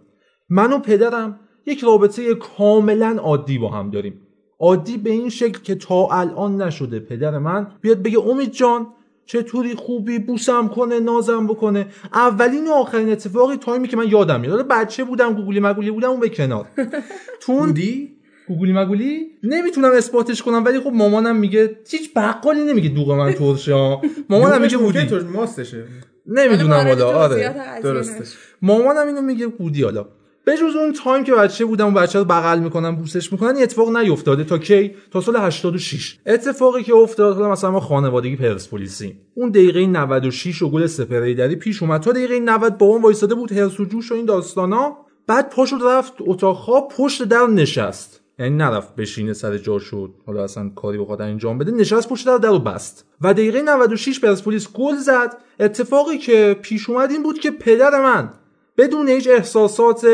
من 0.50 0.74
و 0.74 0.80
پدرم 0.80 1.40
یک 1.66 1.80
رابطه 1.80 2.34
کاملا 2.34 3.18
عادی 3.22 3.58
با 3.58 3.70
هم 3.70 3.92
داریم. 3.92 4.22
عادی 4.60 4.98
به 4.98 5.10
این 5.10 5.30
شکل 5.30 5.62
که 5.62 5.76
تا 5.76 6.08
الان 6.12 6.62
نشده 6.62 7.00
پدر 7.00 7.38
من 7.38 7.68
بیاد 7.82 8.04
بگه 8.04 8.20
امید 8.20 8.52
جان 8.52 8.88
چطوری 9.32 9.76
خوبی 9.76 10.20
بوسم 10.20 10.68
کنه 10.68 11.00
نازم 11.00 11.48
بکنه. 11.48 11.88
اولین 12.14 12.68
و 12.68 12.72
آخرین 12.72 13.12
اتفاقی 13.12 13.58
تایمی 13.58 13.88
که 13.88 13.98
من 13.98 14.08
یادم 14.08 14.42
میاد 14.42 14.68
بچه 14.68 15.04
بودم 15.04 15.34
گوگلی 15.34 15.60
مگولی 15.60 15.92
بودم 15.92 16.10
اون 16.10 16.20
به 16.20 16.30
کنار. 16.30 16.66
تو 17.42 17.52
اون 17.52 17.66
بودی؟ 17.66 18.16
گوگلی 18.48 18.74
مگولی؟ 18.74 19.28
نمی‌تونم 19.44 19.92
اثباتش 19.92 20.42
کنم 20.42 20.66
ولی 20.66 20.80
خب 20.80 20.90
مامانم 20.94 21.36
میگه 21.36 21.78
هیچ 21.90 22.14
بقالی 22.16 22.62
نمیگه 22.62 22.90
دوغ 22.90 23.12
من 23.12 23.34
ترشه 23.34 23.74
ها. 23.74 24.02
مامانم 24.30 24.62
میگه 24.62 24.78
بودی. 24.78 25.00
ماستشه. 25.34 25.84
نمی‌دونم 26.26 26.74
حالا. 26.88 27.12
آره 27.12 27.56
درسته. 27.84 28.22
نشو. 28.22 28.38
مامانم 28.62 29.08
اینو 29.08 29.22
میگه 29.22 29.48
بودی 29.48 29.84
حالا. 29.84 30.06
به 30.46 30.58
جز 30.58 30.76
اون 30.76 30.94
time 30.94 31.24
که 31.24 31.34
بچه 31.34 31.66
بودم 31.66 31.88
و 31.88 32.00
بچه 32.00 32.20
رو 32.20 32.26
بغل 32.26 32.60
می‌کنم 32.60 32.96
بوسش 32.96 33.32
می‌کنن 33.32 33.56
این 33.56 33.64
اتفاق 33.64 33.98
نیفتاده 33.98 34.44
تا 34.44 34.58
کی؟ 34.58 34.96
تا 35.12 35.22
سال 35.22 35.36
86 35.36 36.18
اتفاقی 36.26 36.84
که 36.84 36.94
افتاد 36.94 37.42
مثلا 37.42 37.72
ما 37.72 37.80
خانوادگی 37.80 38.36
پرسپولیسی. 38.36 39.18
اون 39.36 39.50
دقیقه 39.50 39.88
96 39.88 40.62
و 40.62 40.70
گل 40.70 40.88
سپهر 40.88 41.36
حیدری 41.36 41.56
پیش 41.56 41.84
اومد. 41.84 42.02
تا 42.02 42.12
دقیقه 42.12 42.40
90 42.40 42.78
بابام 42.78 43.02
وایساده 43.02 43.36
بود 43.36 43.52
حرص 43.52 43.80
و 43.80 43.86
جوش 43.86 44.12
و 44.12 44.16
این 44.16 44.26
داستانا. 44.26 44.98
بعد 45.28 45.50
پاشو 45.50 45.78
رفت 45.78 46.14
اتاق 46.20 46.58
خواب 46.58 46.92
پشت 46.98 47.24
در 47.24 47.48
نشست. 47.48 48.22
یعنی 48.40 48.56
نرفت 48.56 48.96
بشینه 48.96 49.34
سر 49.34 49.58
جاش. 49.58 50.14
حالا 50.28 50.44
اصلا 50.44 50.70
کاری 50.70 50.98
بخواد 50.98 51.22
انجام 51.22 51.58
بده. 51.58 51.72
نشست 51.72 52.10
پشت 52.10 52.28
در 52.28 52.38
درو 52.38 52.60
بست. 52.60 53.06
و 53.22 53.34
دقیقه 53.34 53.62
96 53.62 54.20
پرسپولیس 54.20 54.68
گل 54.74 54.96
زد. 54.96 55.38
اتفاقی 55.60 56.18
که 56.18 56.60
پیش 56.62 56.90
اومد 56.90 57.12
این 57.12 57.24
بود 57.24 57.40
که 57.40 57.52
پدر 57.52 58.04
من 58.04 58.34
بدون 58.78 59.08
هیچ 59.08 59.28
احساسات 59.28 60.08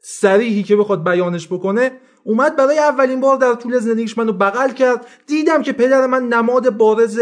سریحی 0.00 0.62
که 0.62 0.76
بخواد 0.76 1.04
بیانش 1.04 1.46
بکنه 1.46 1.92
اومد 2.24 2.56
برای 2.56 2.78
اولین 2.78 3.20
بار 3.20 3.36
در 3.36 3.54
طول 3.54 3.78
زندگیش 3.78 4.18
منو 4.18 4.32
بغل 4.32 4.70
کرد. 4.70 5.06
دیدم 5.26 5.62
که 5.62 5.72
پدر 5.72 6.06
من 6.06 6.28
نماد 6.28 6.70
بارز 6.70 7.20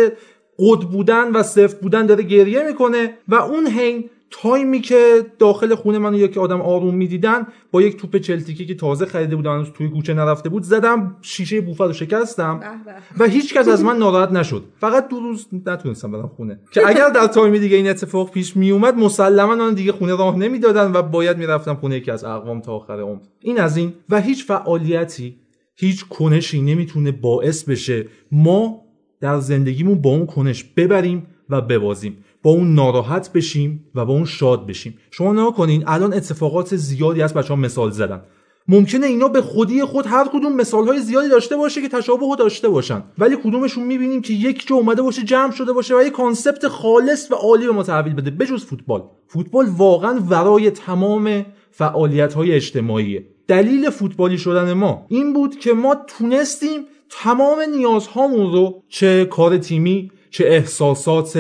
قد 0.59 0.81
بودن 0.93 1.31
و 1.31 1.43
سفت 1.43 1.81
بودن 1.81 2.07
داره 2.07 2.23
گریه 2.23 2.63
می‌کنه 2.63 3.19
و 3.29 3.35
اون 3.35 3.67
حین 3.67 4.11
تایمی 4.33 4.81
که 4.81 5.27
داخل 5.39 5.75
خونه 5.75 5.99
منو 5.99 6.19
یک 6.19 6.39
آدم 6.39 6.61
آروم 6.61 6.95
می‌دیدن 6.95 7.47
با 7.71 7.83
یک 7.83 7.97
توپ 7.97 8.17
چلتیکی 8.17 8.67
که 8.67 8.75
تازه 8.75 9.07
خریده 9.07 9.37
بودم 9.37 9.53
هنوز 9.53 9.73
توی 9.73 9.89
کوچه 9.89 10.15
نرفته 10.15 10.49
بود 10.49 10.63
زدم 10.63 11.17
شیشه 11.23 11.61
بوفر 11.61 11.87
رو 11.87 11.93
شکستم. 11.93 12.61
و 13.19 13.25
هیچ 13.25 13.55
کس 13.55 13.69
از 13.69 13.85
من 13.85 13.97
ناراحت 13.97 14.33
نشد. 14.33 14.65
فقط 14.81 15.09
دو 15.09 15.21
روز 15.21 15.47
نتونستم 15.67 16.13
برم 16.13 16.29
خونه. 16.37 16.61
که 16.71 16.89
اگر 16.89 17.09
در 17.09 17.27
تایمی 17.27 17.59
دیگه 17.59 17.77
این 17.77 17.89
اتفاق 17.89 18.31
پیش 18.31 18.57
می 18.57 18.71
اومد 18.71 18.97
مسلما 18.97 19.57
من 19.57 19.75
دیگه 19.75 19.93
خونه 19.93 20.17
راه 20.17 20.37
نمی‌دادن 20.37 20.93
و 20.93 21.03
باید 21.03 21.39
می‌رفتم 21.39 21.75
خونه 21.75 21.97
یکی 21.97 22.11
از 22.11 22.25
اقوام 22.25 22.61
تا 22.61 22.73
آخر 22.73 23.01
عمر. 23.01 23.21
این 23.41 23.61
از 23.61 23.77
این. 23.77 23.93
و 24.09 24.21
هیچ 24.21 24.47
فعالیتی 24.47 25.37
هیچ 25.77 26.05
کنشی 26.09 26.63
نمی‌تونه 26.63 27.13
باعث 27.13 27.65
بشه 27.65 28.07
ما 28.33 28.83
در 29.21 29.41
زندگیمون 29.41 30.03
با 30.03 30.11
اون 30.11 30.27
کنش 30.27 30.65
ببریم 30.65 31.27
و 31.51 31.61
ببازیم. 31.61 32.17
با 32.43 32.51
اون 32.51 32.75
ناراحت 32.75 33.33
بشیم 33.33 33.85
و 33.95 34.05
با 34.05 34.13
اون 34.13 34.25
شاد 34.25 34.67
بشیم. 34.67 34.99
شما 35.11 35.33
نگاه 35.33 35.55
کنین 35.55 35.85
الان 35.87 36.15
اتفاقات 36.15 36.77
زیادی 36.77 37.23
از 37.23 37.35
بچه 37.35 37.49
ها 37.49 37.57
مثال 37.57 37.91
زدن. 37.91 38.23
ممکنه 38.69 39.07
اینا 39.07 39.29
به 39.29 39.41
خودی 39.41 39.85
خود 39.85 40.07
هر 40.07 40.29
کدوم 40.33 40.57
مثال 40.57 40.89
های 40.89 41.01
زیادی 41.01 41.29
داشته 41.29 41.57
باشه 41.57 41.83
که 41.83 41.89
تشابه 41.89 42.27
داشته 42.39 42.69
باشن. 42.69 43.03
ولی 43.19 43.37
کدومشون 43.37 43.85
می‌بینیم 43.85 44.23
که 44.23 44.33
یک 44.33 44.67
جا 44.67 44.77
اومده 44.77 45.03
باشه 45.03 45.23
جمع 45.23 45.53
شده 45.53 45.73
باشه 45.73 45.97
و 45.97 46.03
یک 46.03 46.13
کانسپت 46.13 46.69
خالص 46.69 47.31
و 47.31 47.35
عالی 47.35 47.67
به 47.67 47.73
ما 47.73 47.83
تحویل 47.83 48.15
بده. 48.15 48.31
بجز 48.31 48.65
فوتبال. 48.65 49.03
فوتبال 49.27 49.67
واقعا 49.77 50.21
ورای 50.29 50.71
تمام 50.71 51.47
فعالیت 51.71 52.35
های 52.35 52.53
اجتماعیه. 52.53 53.27
دلیل 53.49 53.91
فوتبالی 53.91 54.39
شدن 54.39 54.73
ما 54.73 55.07
این 55.09 55.33
بود 55.33 55.59
که 55.59 55.73
ما 55.73 55.97
تونستیم 56.07 56.81
تمام 57.11 57.59
نیازهامون 57.77 58.53
رو 58.53 58.83
چه 58.89 59.25
کار 59.25 59.59
تیمی 59.59 60.11
چه 60.31 60.45
احساسات 60.45 61.39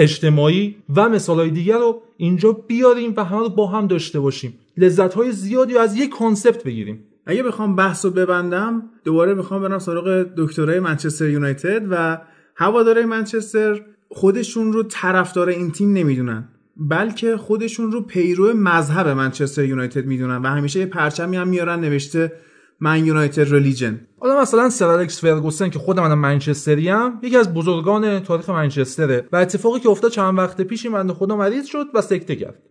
اجتماعی 0.00 0.76
و 0.96 1.08
مثالهای 1.08 1.50
دیگر 1.50 1.78
رو 1.78 2.02
اینجا 2.16 2.52
بیاریم 2.52 3.14
و 3.16 3.24
همه 3.24 3.40
رو 3.40 3.48
با 3.48 3.66
هم 3.66 3.86
داشته 3.86 4.20
باشیم. 4.20 4.54
لذت 4.76 5.14
های 5.14 5.32
زیادی 5.32 5.78
از 5.78 5.96
یک 5.96 6.10
concept 6.10 6.64
بگیریم. 6.64 7.04
اگه 7.26 7.42
بخوام 7.42 7.76
بحث 7.76 8.04
رو 8.04 8.10
ببندم 8.10 8.82
دوباره 9.04 9.34
می‌خوام 9.34 9.62
برم 9.62 9.78
سراغ 9.78 10.26
دکترای 10.36 10.80
منچستر 10.80 11.28
یونایتد 11.28 11.86
و 11.90 12.20
هوادارهای 12.56 13.06
منچستر 13.06 13.80
خودشون 14.08 14.72
رو 14.72 14.82
طرفدار 14.82 15.48
این 15.48 15.70
تیم 15.70 15.92
نمی‌دونن 15.92 16.48
بلکه 16.76 17.36
خودشون 17.36 17.92
رو 17.92 18.00
پیرو 18.00 18.52
مذهب 18.56 19.08
منچستر 19.08 19.64
یونایتد 19.64 20.06
می‌دونن 20.06 20.36
و 20.36 20.46
همیشه 20.46 20.80
یه 20.80 20.86
پرچمی 20.86 21.36
هم 21.36 21.48
میارن 21.48 21.80
نوشته 21.80 22.32
من 22.80 23.06
یونایتد 23.06 23.52
ریلیجن 23.52 24.00
حالا 24.20 24.40
مثلا 24.40 24.70
سر 24.70 24.88
الکس 24.88 25.20
فرگوسن 25.20 25.68
که 25.68 25.78
خود 25.78 26.00
منم 26.00 26.18
منچستری 26.18 26.90
ام 26.90 27.18
یکی 27.22 27.36
از 27.36 27.54
بزرگان 27.54 28.20
تاریخ 28.20 28.50
منچستره 28.50 29.28
و 29.32 29.36
اتفاقی 29.36 29.80
که 29.80 29.88
افتاد 29.88 30.10
چند 30.10 30.38
وقت 30.38 30.60
پیش 30.60 30.84
این 30.84 30.94
بنده 30.94 31.12
خدا 31.12 31.36
مریض 31.36 31.66
شد 31.66 31.86
و 31.94 32.00
سکته 32.00 32.36
کرد 32.36 32.62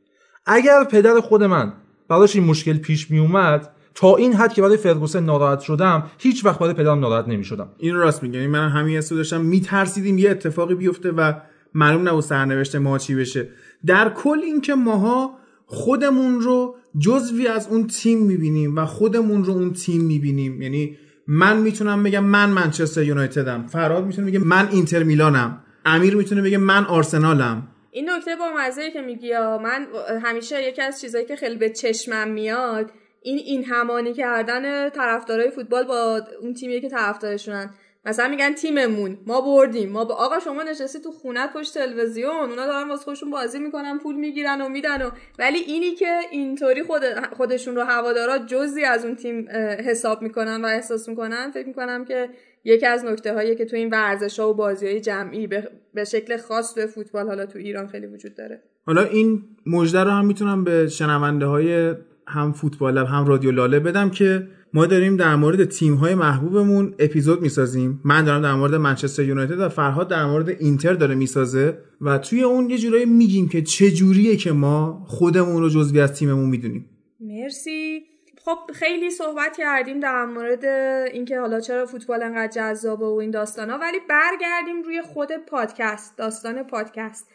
اگر 0.45 0.83
پدر 0.83 1.19
خود 1.19 1.43
من 1.43 1.73
براش 2.09 2.35
این 2.35 2.45
مشکل 2.45 2.77
پیش 2.77 3.11
می 3.11 3.19
اومد 3.19 3.69
تا 3.95 4.15
این 4.15 4.33
حد 4.33 4.53
که 4.53 4.61
برای 4.61 4.77
فرگوسن 4.77 5.23
ناراحت 5.23 5.59
شدم 5.59 6.03
هیچ 6.17 6.45
وقت 6.45 6.59
برای 6.59 6.73
پدرم 6.73 6.99
ناراحت 6.99 7.27
نمی 7.27 7.43
شدم 7.43 7.69
این 7.77 7.95
راست 7.95 8.23
میگه. 8.23 8.39
یعنی 8.39 8.51
من 8.51 8.69
همین 8.69 8.97
حسو 8.97 9.15
داشتم. 9.15 9.41
میترسیدیم 9.41 10.17
یه 10.17 10.31
اتفاقی 10.31 10.75
بیفته 10.75 11.11
و 11.11 11.33
معلوم 11.73 12.09
نبود 12.09 12.23
سرنوشت 12.23 12.75
ما 12.75 12.97
چی 12.97 13.15
بشه. 13.15 13.49
در 13.85 14.09
کل 14.09 14.39
اینکه 14.43 14.75
ماها 14.75 15.38
خودمون 15.71 16.41
رو 16.41 16.75
جزوی 16.99 17.47
از 17.47 17.67
اون 17.67 17.87
تیم 17.87 18.19
می‌بینیم 18.19 18.75
و 18.75 18.85
خودمون 18.85 19.45
رو 19.45 19.53
اون 19.53 19.73
تیم 19.73 20.01
می‌بینیم. 20.01 20.61
یعنی 20.61 20.97
من 21.27 21.57
می‌تونم 21.57 22.03
بگم 22.03 22.23
من 22.23 22.49
منچستر 22.49 23.03
یونایتدم. 23.03 23.67
فراد 23.67 24.05
می‌تونه 24.05 24.27
بگه 24.27 24.39
من 24.39 24.67
اینتر 24.71 25.03
میلانم. 25.03 25.63
امیر 25.85 26.15
می‌تونه 26.15 26.41
بگه 26.41 26.57
من 26.57 26.85
آرسنالم. 26.85 27.67
این 27.91 28.09
نکته 28.09 28.35
با 28.35 28.45
مزه 28.57 28.91
که 28.91 29.01
میگی 29.01 29.33
من 29.63 29.87
همیشه 30.23 30.67
یکی 30.67 30.81
از 30.81 31.01
چیزایی 31.01 31.25
که 31.25 31.35
خیلی 31.35 31.55
به 31.55 31.69
چشمم 31.69 32.27
میاد 32.27 32.91
این 33.21 33.37
این 33.37 33.63
همانی 33.63 34.13
کردن 34.13 34.89
طرفدارای 34.89 35.51
فوتبال 35.51 35.83
با 35.83 36.21
اون 36.41 36.53
تیمی 36.53 36.81
که 36.81 36.89
طرفدارشونن. 36.89 37.69
مثلا 38.05 38.27
میگن 38.27 38.53
تیممون. 38.53 39.17
ما 39.27 39.41
بردیم. 39.41 39.89
ما 39.89 40.05
با 40.05 40.15
آقا 40.15 40.39
شما 40.39 40.63
نشستی 40.63 40.99
تو 40.99 41.11
خونت 41.11 41.53
پشت 41.53 41.73
تلویزیون. 41.73 42.49
اونا 42.49 42.65
دارن 42.65 42.89
واسه 42.89 43.03
خودشون 43.03 43.29
بازی 43.29 43.59
می‌کنن 43.59 43.97
پول 43.97 44.15
می‌گیرن 44.15 44.61
و 44.61 44.69
میدن 44.69 45.01
و 45.01 45.09
ولی 45.39 45.57
اینی 45.57 45.91
که 45.91 46.19
اینطوری 46.31 46.83
خود 46.83 47.01
خودشون 47.37 47.75
رو 47.75 47.83
هوادارا 47.83 48.37
جزی 48.37 48.83
از 48.83 49.05
اون 49.05 49.15
تیم 49.15 49.49
حساب 49.85 50.21
می‌کنن 50.21 50.61
و 50.65 50.67
احساس 50.67 51.09
می‌کنن 51.09 51.51
فکر 51.51 51.67
می‌کنم 51.67 52.05
که 52.05 52.29
یکی 52.63 52.85
از 52.85 53.05
نکته 53.05 53.33
هایی 53.33 53.55
که 53.55 53.65
تو 53.65 53.75
این 53.75 53.89
ورزش 53.89 54.39
ها 54.39 54.49
و 54.49 54.53
بازی 54.53 54.87
های 54.87 55.01
جمعی 55.01 55.47
به, 55.93 56.03
شکل 56.03 56.37
خاص 56.37 56.73
تو 56.73 56.87
فوتبال 56.87 57.27
حالا 57.27 57.45
تو 57.45 57.59
ایران 57.59 57.87
خیلی 57.87 58.07
وجود 58.07 58.35
داره. 58.35 58.63
حالا 58.85 59.03
این 59.03 59.43
مژده 59.65 60.03
رو 60.03 60.09
هم 60.09 60.25
می‌تونم 60.25 60.63
به 60.63 60.87
شنونده 60.87 61.45
های 61.45 61.93
هم 62.27 62.51
فوتبال 62.51 62.97
هم 62.97 63.25
رادیو 63.25 63.51
لاله 63.51 63.79
بدم 63.79 64.09
که 64.09 64.47
ما 64.73 64.85
داریم 64.85 65.17
در 65.17 65.35
مورد 65.35 65.65
تیم 65.65 65.93
های 65.93 66.15
محبوبمون 66.15 66.95
اپیزود 66.99 67.41
می‌سازیم. 67.41 68.01
من 68.05 68.23
دارم 68.23 68.41
در 68.41 68.53
مورد 68.53 68.75
منچستر 68.75 69.23
یونایتد 69.23 69.59
و 69.59 69.69
فرهاد 69.69 70.07
در 70.09 70.25
مورد 70.25 70.49
اینتر 70.49 70.93
داره 70.93 71.15
می‌سازه 71.15 71.77
و 72.01 72.17
توی 72.17 72.43
اون 72.43 72.69
یه 72.69 72.77
جورایی 72.77 73.05
میگیم 73.05 73.49
که 73.49 73.61
چه 73.61 73.91
جوریه 73.91 74.35
که 74.35 74.51
ما 74.51 75.03
خودمون 75.07 75.61
رو 75.61 75.69
جزوی 75.69 76.01
از 76.01 76.13
تیممون 76.13 76.49
می‌دونیم. 76.49 76.85
مرسی. 77.19 78.03
خب 78.45 78.57
خیلی 78.73 79.09
صحبت 79.09 79.57
کردیم 79.57 79.99
در 79.99 80.25
مورد 80.25 80.65
اینکه 81.13 81.39
حالا 81.39 81.59
چرا 81.59 81.85
فوتبال 81.85 82.23
انقدر 82.23 82.51
جذابه 82.51 83.05
و 83.05 83.13
این 83.21 83.31
داستانا 83.31 83.77
ولی 83.77 83.97
برگردیم 84.09 84.81
روی 84.85 85.01
خود 85.01 85.29
پادکست 85.47 86.17
داستان 86.17 86.63
پادکست. 86.63 87.27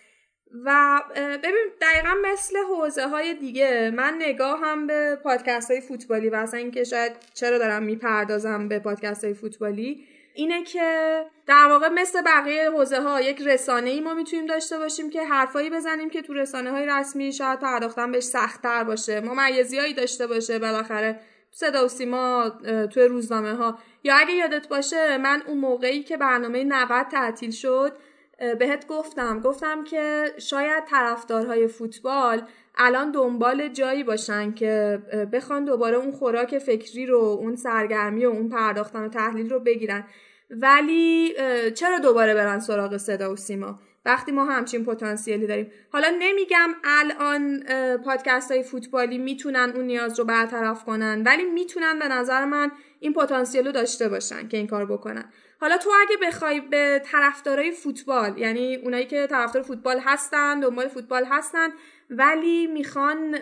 و 0.65 1.01
ببین 1.43 1.67
دقیقا 1.81 2.15
مثل 2.33 2.57
حوزه 2.59 3.09
های 3.09 3.35
دیگه 3.35 3.93
من 3.97 4.15
نگاه 4.19 4.61
هم 4.61 4.87
به 4.87 5.19
پادکست 5.25 5.71
های 5.71 5.81
فوتبالی 5.81 6.29
و 6.29 6.35
اصلا 6.35 6.61
اینکه 6.61 6.85
شاید 6.85 7.13
چرا 7.35 7.59
دارم 7.59 7.83
می‌پردازم 7.83 8.69
به 8.69 8.79
پادکست 8.79 9.25
های 9.25 9.35
فوتبالی 9.35 10.05
اینه 10.35 10.65
که 10.65 11.21
در 11.47 11.67
واقع 11.69 11.89
مثل 11.89 12.23
بقیه 12.23 12.71
حوزه 12.71 13.01
ها 13.01 13.21
یک 13.21 13.43
رسانه 13.47 13.91
ای 13.91 14.01
ما 14.01 14.15
می‌تونیم 14.15 14.47
داشته 14.47 14.79
باشیم 14.79 15.11
که 15.11 15.25
حرفایی 15.25 15.71
بزنیم 15.71 16.11
که 16.11 16.23
تو 16.23 16.35
رسانه 16.35 16.71
های 16.71 16.87
رسمی 16.87 17.33
شاید 17.33 17.61
پرداختن 17.61 18.13
بهش 18.13 18.25
سختتر 18.25 18.85
باشه 18.85 19.21
ممیزی 19.21 19.79
هایی 19.79 19.95
داشته 19.95 20.27
باشه 20.27 20.59
بالاخره 20.59 21.21
صدا 21.51 21.85
و 21.85 21.89
سیما 21.89 22.51
توی 22.93 23.03
روزنامه 23.03 23.55
ها 23.55 23.79
یا 24.05 24.17
اگه 24.17 24.33
یادت 24.33 24.69
باشه 24.69 25.19
من 25.19 25.43
اون 25.47 25.59
موقعی 25.59 26.03
که 26.03 26.17
برنامه 26.17 26.65
90 26.65 27.07
تعطیل 27.09 27.51
شد 27.51 27.93
بهت 28.39 28.87
گفتم. 28.87 29.41
گفتم 29.41 29.85
که 29.85 30.25
شاید 30.39 30.85
طرفدارهای 30.85 31.69
فوتبال 31.69 32.43
الان 32.77 33.11
دنبال 33.11 33.69
جایی 33.69 34.05
باشن 34.05 34.53
که 34.53 35.03
بخوان 35.33 35.65
دوباره 35.65 35.97
اون 35.97 36.13
خوراک 36.13 36.59
فکری 36.59 37.07
رو 37.07 37.19
اون 37.19 37.57
سرگرمی 37.57 38.27
و 38.27 38.29
اون 38.29 38.49
پرداختن 38.49 39.05
و 39.05 39.09
تحلیل 39.09 39.51
رو 39.51 39.61
بگیرن. 39.61 40.05
ولی 40.51 41.35
چرا 41.75 41.99
دوباره 41.99 42.35
برن 42.35 42.59
سراغ 42.59 42.97
صدا 42.97 43.33
و 43.33 43.37
سیما؟ 43.37 43.79
وقتی 44.07 44.33
ما 44.33 44.45
همچین 44.45 44.85
پتانسیلی 44.85 45.47
داریم. 45.47 45.71
حالا 45.93 46.17
نمیگم 46.19 46.71
الان 46.85 47.63
پادکست 47.97 48.51
های 48.51 48.63
فوتبالی 48.63 49.19
می‌تونن 49.19 49.73
اون 49.75 49.85
نیاز 49.85 50.19
رو 50.19 50.25
برطرف 50.25 50.85
کنن 50.85 51.23
ولی 51.27 51.45
می‌تونن 51.45 51.99
به 51.99 52.09
نظر 52.09 52.45
من 52.45 52.71
این 53.01 53.13
پتانسیل 53.13 53.67
رو 53.67 53.73
داشته 53.73 54.09
باشن 54.09 54.49
که 54.49 54.57
این 54.57 54.67
کار 54.67 54.87
بکنن. 54.87 55.25
حالا 55.61 55.77
تو 55.77 55.91
اگه 56.01 56.17
بخوای 56.27 56.61
به 56.61 57.03
طرفدارای 57.05 57.71
فوتبال 57.71 58.39
یعنی 58.39 58.77
اونایی 58.77 59.07
که 59.07 59.27
طرفدار 59.27 59.63
فوتبال 59.63 59.99
هستن 60.05 60.61
دنبال 60.61 60.89
فوتبال 60.89 61.25
هستن 61.31 61.69
ولی 62.11 62.67
می‌خوان 62.67 63.39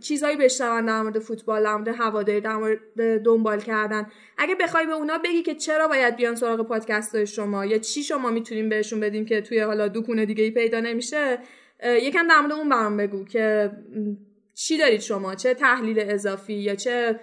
چیزایی 0.00 0.36
بشنون 0.36 0.86
در 0.86 1.02
مورد 1.02 1.18
فوتبال 1.18 1.62
در 1.62 1.76
مورد 1.76 1.88
هواداری 1.88 2.40
در 2.40 2.56
مورد 2.56 3.22
دنبال 3.24 3.60
کردن. 3.60 4.06
اگه 4.38 4.54
بخوای 4.54 4.86
به 4.86 4.92
اونا 4.92 5.18
بگی 5.18 5.42
که 5.42 5.54
چرا 5.54 5.88
باید 5.88 6.16
بیان 6.16 6.34
سراغ 6.34 6.68
پادکست 6.68 7.24
شما 7.24 7.66
یا 7.66 7.78
چی 7.78 8.02
شما 8.02 8.30
می‌تونیم 8.30 8.68
بهشون 8.68 9.00
بدیم 9.00 9.24
که 9.24 9.40
توی 9.40 9.60
حالا 9.60 9.88
دکونه 9.88 10.26
دیگه 10.26 10.44
ای 10.44 10.50
پیدا 10.50 10.80
نمیشه 10.80 11.38
یکم 11.84 12.28
در 12.28 12.40
مورد 12.40 12.52
اون 12.52 12.68
برام 12.68 12.96
بگو 12.96 13.24
که 13.24 13.70
چی 14.54 14.78
دارید 14.78 15.00
شما؟ 15.00 15.34
چه 15.34 15.54
تحلیل 15.54 16.00
اضافی 16.00 16.54
یا 16.54 16.74
چه 16.74 17.20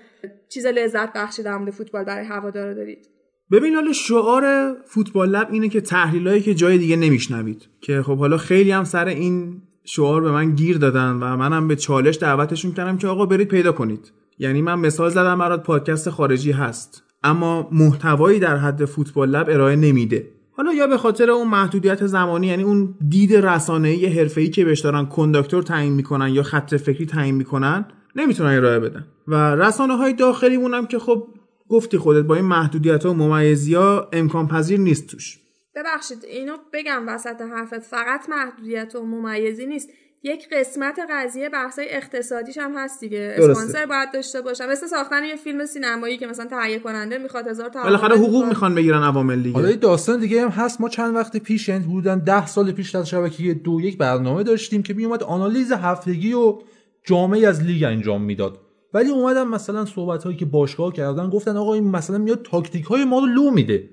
چیز 0.49 0.65
لذت 0.65 1.13
بخشی 1.13 1.43
در 1.43 1.57
مورد 1.57 1.71
فوتبال 1.71 2.03
برای 2.03 2.25
هوادارا 2.25 2.73
دارید؟ 2.73 3.14
ببین 3.51 3.75
حالا 3.75 3.93
شعار 3.93 4.73
فوتبال 4.85 5.29
لب 5.29 5.47
اینه 5.51 5.69
که 5.69 5.81
تحلیلایی 5.81 6.41
که 6.41 6.53
جای 6.55 6.77
دیگه 6.77 6.95
نمیشنوید. 6.95 7.69
که 7.81 8.01
خب 8.01 8.17
حالا 8.17 8.37
خیلی 8.37 8.71
هم 8.71 8.83
سر 8.83 9.05
این 9.05 9.61
شعار 9.83 10.21
به 10.21 10.31
من 10.31 10.55
گیر 10.55 10.77
دادن 10.77 11.11
و 11.11 11.37
منم 11.37 11.67
به 11.67 11.75
چالش 11.75 12.17
دعوتشون 12.17 12.71
کردم 12.71 12.97
که 12.97 13.07
آقا 13.07 13.25
برید 13.25 13.47
پیدا 13.47 13.71
کنید. 13.71 14.11
یعنی 14.39 14.61
من 14.61 14.79
مثال 14.79 15.09
زدم 15.09 15.39
برات 15.39 15.63
پادکست 15.63 16.09
خارجی 16.09 16.51
هست. 16.51 17.03
اما 17.23 17.69
محتوایی 17.71 18.39
در 18.39 18.57
حد 18.57 18.85
فوتبال 18.85 19.29
لب 19.29 19.49
ارائه 19.49 19.75
نمیده. 19.75 20.31
حالا 20.51 20.73
یا 20.73 20.87
به 20.87 20.97
خاطر 20.97 21.29
اون 21.29 21.47
محدودیت 21.47 22.07
زمانی 22.07 22.47
یعنی 22.47 22.63
اون 22.63 22.95
دید 23.09 23.35
رسانه‌ای 23.35 24.05
حرفه‌ای 24.05 24.49
که 24.49 24.65
بهش 24.65 24.79
دارن 24.79 25.05
کنداکتور 25.05 25.63
تعیین 25.63 25.93
می‌کنن 25.93 26.29
یا 26.29 26.43
خط 26.43 26.75
فکری 26.75 27.05
تعیین 27.05 27.35
می‌کنن 27.35 27.85
نمی‌تونن 28.15 28.57
ارائه 28.57 28.79
بدن. 28.79 29.05
و 29.27 29.55
رسانه 29.55 29.95
های 29.95 30.13
داخلی 30.13 30.57
مونم 30.57 30.85
که 30.85 30.99
خب 30.99 31.27
گفتی 31.75 31.97
خودت 31.97 32.25
با 32.25 32.35
این 32.35 32.45
محدودیت 32.45 33.05
ها 33.05 33.11
و 33.11 33.13
ممیزی 33.13 33.73
ها 33.73 34.09
امکان 34.13 34.47
پذیر 34.47 34.79
نیست 34.79 35.07
توش. 35.07 35.39
ببخشید 35.75 36.23
اینو 36.23 36.57
بگم 36.73 37.03
وسط 37.07 37.41
حرفت. 37.41 37.79
فقط 37.79 38.29
محدودیت 38.29 38.95
و 38.95 39.05
ممیزی 39.05 39.65
نیست. 39.65 39.89
یک 40.23 40.49
قسمت 40.51 40.99
قضیه 41.11 41.49
بحثای 41.49 41.87
اقتصادیش 41.89 42.57
هم 42.57 42.77
هست 42.77 42.99
دیگه. 42.99 43.35
اسپانسر 43.37 43.85
باید 43.85 44.11
داشته 44.13 44.41
باشم. 44.41 44.69
مثل 44.69 44.87
ساختن 44.87 45.23
یه 45.23 45.35
فیلم 45.35 45.65
سینمایی 45.65 46.17
که 46.17 46.27
مثلا 46.27 46.45
تهیه 46.45 46.79
کننده 46.79 47.17
می‌خواد 47.17 47.47
هزار 47.47 47.69
تا 47.69 47.83
بالاخره 47.83 48.15
حقوق 48.15 48.45
می‌خوان 48.45 48.75
بگیرن 48.75 49.03
عوامل 49.03 49.41
دیگه. 49.41 49.55
حالا 49.55 49.71
داستان 49.71 50.19
دیگه 50.19 50.41
هم 50.41 50.49
هست. 50.49 50.81
ما 50.81 50.89
چند 50.89 51.15
وقت 51.15 51.37
پیش 51.37 51.69
یعنی 51.69 51.83
بودن 51.83 52.19
ده 52.19 52.47
سال 52.47 52.71
پیش 52.71 52.91
در 52.91 53.03
شبکه 53.03 53.53
دو 53.53 53.81
یک 53.81 53.97
برنامه 53.97 54.43
داشتیم 54.43 54.83
که 54.83 54.93
میومد 54.93 55.23
آنالیز 55.23 55.71
هفتگی 55.71 56.33
و 56.33 56.57
جامعه 57.03 57.47
از 57.47 57.63
لیگ 57.63 57.83
انجام 57.83 58.21
می‌داد. 58.21 58.64
ولی 58.95 59.09
اومدن 59.09 59.43
مثلا 59.43 59.85
صحبت 59.85 60.23
هایی 60.23 60.37
که 60.37 60.45
باشگاه 60.45 60.93
کردن 60.93 61.29
گفتن 61.29 61.57
آقا 61.57 61.73
این 61.73 61.91
مثلا 61.91 62.17
میاد 62.17 62.41
تاکتیک 62.41 62.85
های 62.85 63.05
ما 63.05 63.19
رو 63.19 63.25
لو 63.25 63.51
میده. 63.51 63.89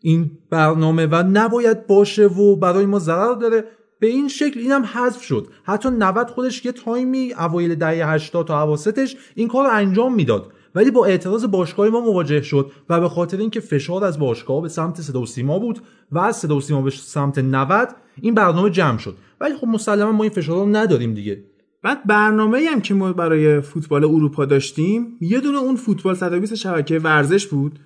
این 0.00 0.30
برنامه 0.50 1.06
و 1.06 1.14
نباید 1.14 1.86
باشه 1.86 2.26
و 2.26 2.56
برای 2.56 2.86
ما 2.86 2.98
ضرر 2.98 3.34
داره. 3.34 3.64
به 3.98 4.06
این 4.06 4.28
شکل 4.28 4.60
اینم 4.60 4.84
حذف 4.84 5.22
شد. 5.22 5.46
حتی 5.64 5.88
90 5.88 6.30
خودش 6.30 6.64
یه 6.64 6.72
تایمی 6.72 7.34
اوایل 7.38 7.74
دهه 7.74 8.12
80 8.12 8.46
تا 8.46 8.62
اواسطش 8.62 9.16
این 9.34 9.48
کار 9.48 9.64
رو 9.64 9.70
انجام 9.72 10.14
می‌داد. 10.14 10.52
ولی 10.74 10.90
با 10.90 11.06
اعتراض 11.06 11.44
باشگاه 11.44 11.88
ما 11.88 12.00
مواجه 12.00 12.42
شد 12.42 12.70
و 12.88 13.00
به 13.00 13.08
خاطر 13.08 13.36
اینکه 13.36 13.60
فشار 13.60 14.04
از 14.04 14.18
باشگاه 14.18 14.62
به 14.62 14.68
سمت 14.68 15.00
صدا 15.00 15.20
و 15.20 15.26
سیما 15.26 15.58
بود 15.58 15.78
و 16.12 16.18
از 16.18 16.36
صدا 16.36 16.56
و 16.56 16.60
سیما 16.60 16.82
به 16.82 16.90
سمت 16.90 17.38
90 17.38 17.88
این 18.20 18.34
برنامه 18.34 18.70
جمع 18.70 18.98
شد. 18.98 19.16
ولی 19.40 19.54
خب 19.54 19.66
مسلما 19.66 20.12
ما 20.12 20.22
این 20.22 20.32
فشار 20.32 20.56
رو 20.56 20.76
نداریم 20.76 21.14
دیگه. 21.14 21.44
بعد 21.84 22.06
برنامه 22.06 22.66
هم 22.72 22.80
که 22.80 22.94
ما 22.94 23.12
برای 23.12 23.60
فوتبال 23.60 24.04
اروپا 24.04 24.44
داشتیم 24.44 25.16
یه 25.20 25.40
دونه 25.40 25.58
اون 25.58 25.76
فوتبال 25.76 26.14
120 26.14 26.54
شبکه 26.54 26.98
ورزش 26.98 27.46
بود 27.46 27.78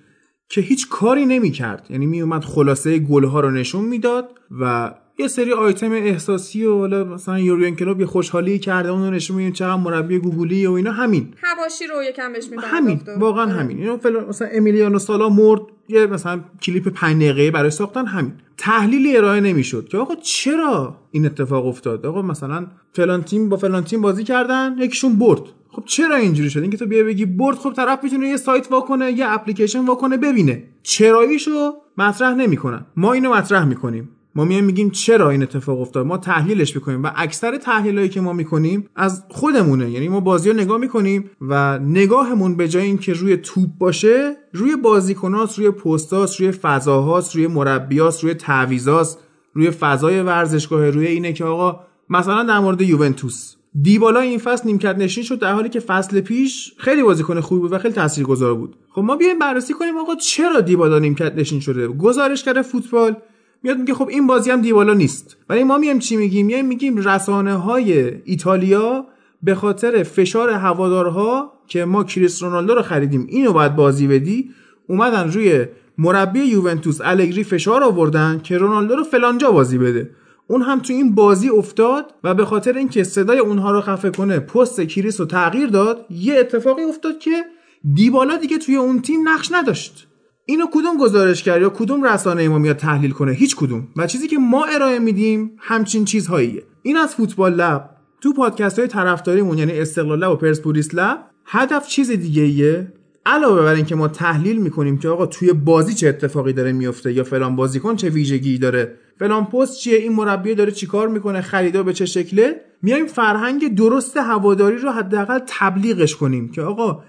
که 0.49 0.61
هیچ 0.61 0.89
کاری 0.89 1.25
نمی‌کرد. 1.25 1.87
یعنی 1.89 2.05
میومد 2.05 2.43
خلاصه 2.43 2.99
گلها 2.99 3.39
رو 3.39 3.51
نشون 3.51 3.85
می‌داد 3.85 4.29
و 4.61 4.93
یه 5.19 5.27
سری 5.27 5.53
آیتم 5.53 5.91
احساسی 5.91 6.65
و 6.65 6.77
حالا 6.77 7.03
مثلا 7.03 7.39
یورگن 7.39 7.75
کلوب 7.75 7.99
یه 7.99 8.05
خوشحالی 8.05 8.59
کرده 8.59 8.89
اون 8.89 9.03
رو 9.03 9.11
نشون 9.11 9.37
میدیم 9.37 9.53
چقدر 9.53 9.75
مربی 9.75 10.19
گوگولی 10.19 10.65
و 10.65 10.71
اینا. 10.71 10.91
همین. 10.91 11.33
حواشی 11.41 11.87
رو 11.87 12.03
یکم 12.03 12.33
بهش 12.33 12.45
همین. 12.61 13.01
واقعا 13.19 13.43
آره. 13.43 13.53
همین. 13.53 13.77
اینو 13.77 13.97
مثلا 14.29 14.47
امیلیانو 14.51 14.99
سالا 14.99 15.29
مرد 15.29 15.61
یه 15.87 16.07
مثلا 16.07 16.39
کلیپ 16.61 16.87
5 16.87 17.15
دقیقه‌ای 17.15 17.51
برای 17.51 17.71
ساختن 17.71 18.05
همین. 18.05 18.33
تحلیلی 18.57 19.17
ارائه 19.17 19.41
نمی‌شد 19.41 19.87
که 19.87 19.97
آقا 19.97 20.15
چرا 20.15 20.95
این 21.11 21.25
اتفاق 21.25 21.65
افتاد؟ 21.65 22.05
آقا 22.05 22.21
مثلا 22.21 22.67
فلان 22.93 23.23
تیم 23.23 23.49
با 23.49 23.57
فلان 23.57 23.83
تیم 23.83 24.01
بازی 24.01 24.23
کردن 24.23 24.75
یکیشون 24.79 25.15
برد. 25.19 25.41
خب 25.69 25.83
چرا 25.85 26.15
اینجوری 26.15 26.49
شد؟ 26.49 26.61
اینکه 26.61 26.77
تو 26.77 26.85
بیا 26.85 27.03
بگی 27.03 27.25
برد 27.25 27.57
خب 27.57 27.73
طرف 27.73 28.03
می‌تونه 28.03 28.27
یه 28.27 28.37
سایت 28.37 28.71
واکنه 28.71 29.11
یه 29.11 29.33
اپلیکیشن 29.33 29.85
واکنه 29.85 30.17
ببینه. 30.17 30.63
چراییشو 30.83 31.73
مطرح 31.97 32.35
نمی‌کنن. 32.35 32.85
ما 32.95 33.13
اینو 33.13 33.33
مطرح 33.33 33.65
می‌کنیم. 33.65 34.09
ما 34.39 34.45
میایم 34.45 34.65
میگیم 34.65 34.89
چرا 34.89 35.29
این 35.29 35.43
اتفاق 35.43 35.81
افتاد؟ 35.81 36.05
ما 36.05 36.17
تحلیلش 36.17 36.75
می‌کنیم 36.75 37.03
و 37.03 37.11
اکثر 37.15 37.57
تحلیلایی 37.57 38.09
که 38.09 38.21
ما 38.21 38.33
می‌کنیم 38.33 38.89
از 38.95 39.23
خودمونه. 39.29 39.91
یعنی 39.91 40.07
ما 40.07 40.19
بازی 40.19 40.49
رو 40.49 40.55
نگاه 40.55 40.77
می‌کنیم 40.77 41.29
و 41.41 41.79
نگاهمون 41.79 42.55
به 42.55 42.67
جای 42.67 42.83
اینکه 42.83 43.13
روی 43.13 43.37
توپ 43.37 43.69
باشه 43.79 44.35
روی 44.53 44.75
بازیکناست 44.75 45.59
روی 45.59 45.71
پستاست 45.71 46.39
روی 46.39 46.51
فضاهاست 46.51 47.35
روی 47.35 47.47
مربیاست 47.47 48.23
روی 48.23 48.33
تعویضاست 48.33 49.19
روی 49.53 49.71
فضای 49.71 50.21
ورزشگاه 50.21 50.89
روی 50.89 51.07
اینه 51.07 51.33
که 51.33 51.43
آقا 51.43 51.79
مثلا 52.09 52.43
در 52.43 52.59
مورد 52.59 52.81
یوونتوس. 52.81 53.55
دیبالا 53.81 54.19
این 54.19 54.39
فصل 54.39 54.67
نیمکت 54.67 54.97
نشین 54.97 55.23
شد 55.23 55.39
در 55.39 55.53
حالی 55.53 55.69
که 55.69 55.79
فصل 55.79 56.21
پیش 56.21 56.73
خیلی 56.77 57.03
بازیکن 57.03 57.39
خوبی 57.41 57.61
بود 57.61 57.73
و 57.73 57.77
خیلی 57.77 57.93
تاثیرگذار 57.93 58.55
بود. 58.55 58.75
خب 58.89 59.01
ما 59.01 59.15
بیایم 59.15 59.39
بررسی 59.39 59.73
کنیم 59.73 59.97
آقا 59.97 60.15
چرا 60.15 60.61
دیبالا 60.61 60.99
نیمکت 60.99 61.35
نشین 61.35 61.59
شده؟ 61.59 61.87
گزارشگر 61.87 62.61
فوتبال 62.61 63.15
میاد 63.63 63.77
میگه 63.77 63.93
خب 63.93 64.07
این 64.07 64.27
بازی 64.27 64.51
هم 64.51 64.61
دیبالا 64.61 64.93
نیست. 64.93 65.37
ولی 65.49 65.63
ما 65.63 65.77
میایم 65.77 65.99
چی 65.99 66.17
میگیم؟ 66.17 66.45
میایم 66.45 66.65
میگیم 66.65 66.97
رسانه 66.97 67.55
های 67.55 68.13
ایتالیا 68.23 69.05
به 69.43 69.55
خاطر 69.55 70.03
فشار 70.03 70.49
هوادارها 70.49 71.53
که 71.67 71.85
ما 71.85 72.03
کریس 72.03 72.43
رونالدو 72.43 72.75
رو 72.75 72.81
خریدیم 72.81 73.27
اینو 73.29 73.53
باید 73.53 73.75
بازی 73.75 74.07
بدی 74.07 74.49
اومدن 74.87 75.31
روی 75.31 75.65
مربی 75.97 76.39
یوونتوس 76.39 77.01
الگری 77.01 77.43
فشار 77.43 77.83
آوردن 77.83 78.41
که 78.43 78.57
رونالدو 78.57 78.95
رو 78.95 79.03
فلانجا 79.03 79.51
بازی 79.51 79.77
بده. 79.77 80.09
اون 80.47 80.61
هم 80.61 80.79
تو 80.79 80.93
این 80.93 81.15
بازی 81.15 81.49
افتاد 81.49 82.13
و 82.23 82.33
به 82.33 82.45
خاطر 82.45 82.73
اینکه 82.73 83.03
صدای 83.03 83.39
اونها 83.39 83.71
رو 83.71 83.81
خفه 83.81 84.09
کنه 84.09 84.39
پست 84.39 84.81
کریس 84.81 85.19
رو 85.19 85.25
تغییر 85.25 85.69
داد 85.69 86.05
یه 86.09 86.39
اتفاقی 86.39 86.83
افتاد 86.83 87.19
که 87.19 87.45
دیبالا 87.93 88.37
دیگه 88.37 88.57
توی 88.57 88.75
اون 88.75 89.01
تیم 89.01 89.29
نقش 89.29 89.51
نداشت. 89.51 90.08
اینو 90.49 90.65
کدوم 90.71 90.97
گزارش 90.97 91.43
کرد 91.43 91.61
یا 91.61 91.69
کدوم 91.69 92.03
رسانه 92.03 92.49
ما 92.49 92.57
میاد 92.57 92.75
تحلیل 92.75 93.11
کنه؟ 93.11 93.31
هیچ 93.31 93.55
کدوم. 93.55 93.87
و 93.95 94.07
چیزی 94.07 94.27
که 94.27 94.37
ما 94.37 94.65
ارائه 94.65 94.99
میدیم 94.99 95.51
همچین 95.57 96.05
چیزهاییه. 96.05 96.63
این 96.81 96.97
از 96.97 97.15
فوتبال 97.15 97.53
لب. 97.53 97.89
تو 98.21 98.33
پادکست 98.33 98.79
های 98.79 98.87
طرفداریمون 98.87 99.57
یعنی 99.57 99.71
استقلال 99.71 100.19
لب 100.19 100.31
و 100.31 100.35
پرسپولیس 100.35 100.95
لب 100.95 101.17
هدف 101.45 101.87
چیز 101.87 102.11
دیگه 102.11 102.41
ایه 102.41 102.93
علاوه 103.25 103.61
بر 103.61 103.73
اینکه 103.73 103.95
ما 103.95 104.07
تحلیل 104.07 104.61
می‌کنیم 104.61 104.97
که 104.97 105.09
آقا 105.09 105.25
توی 105.25 105.53
بازی 105.53 105.93
چه 105.93 106.07
اتفاقی 106.07 106.53
داره 106.53 106.71
میفته 106.71 107.13
یا 107.13 107.23
فلان 107.23 107.55
بازیکن 107.55 107.95
چه 107.95 108.09
ویژگی 108.09 108.57
داره. 108.57 108.95
فلان 109.19 109.45
پست 109.45 109.79
چیه؟ 109.79 109.97
این 109.97 110.13
مربی 110.13 110.55
داره 110.55 110.71
چیکار 110.71 111.07
می‌کنه؟ 111.07 111.41
خریدا 111.41 111.83
به 111.83 111.93
چه 111.93 112.05
شکله؟ 112.05 112.61
میایم 112.81 113.05
فرهنگ 113.05 113.75
درست 113.75 114.17
هواداری 114.17 114.77
رو 114.77 114.91
حداقل 114.91 115.39
تبلیغش 115.47 116.15
کنیم 116.15 116.51
که 116.51 116.61
آقا 116.61 117.03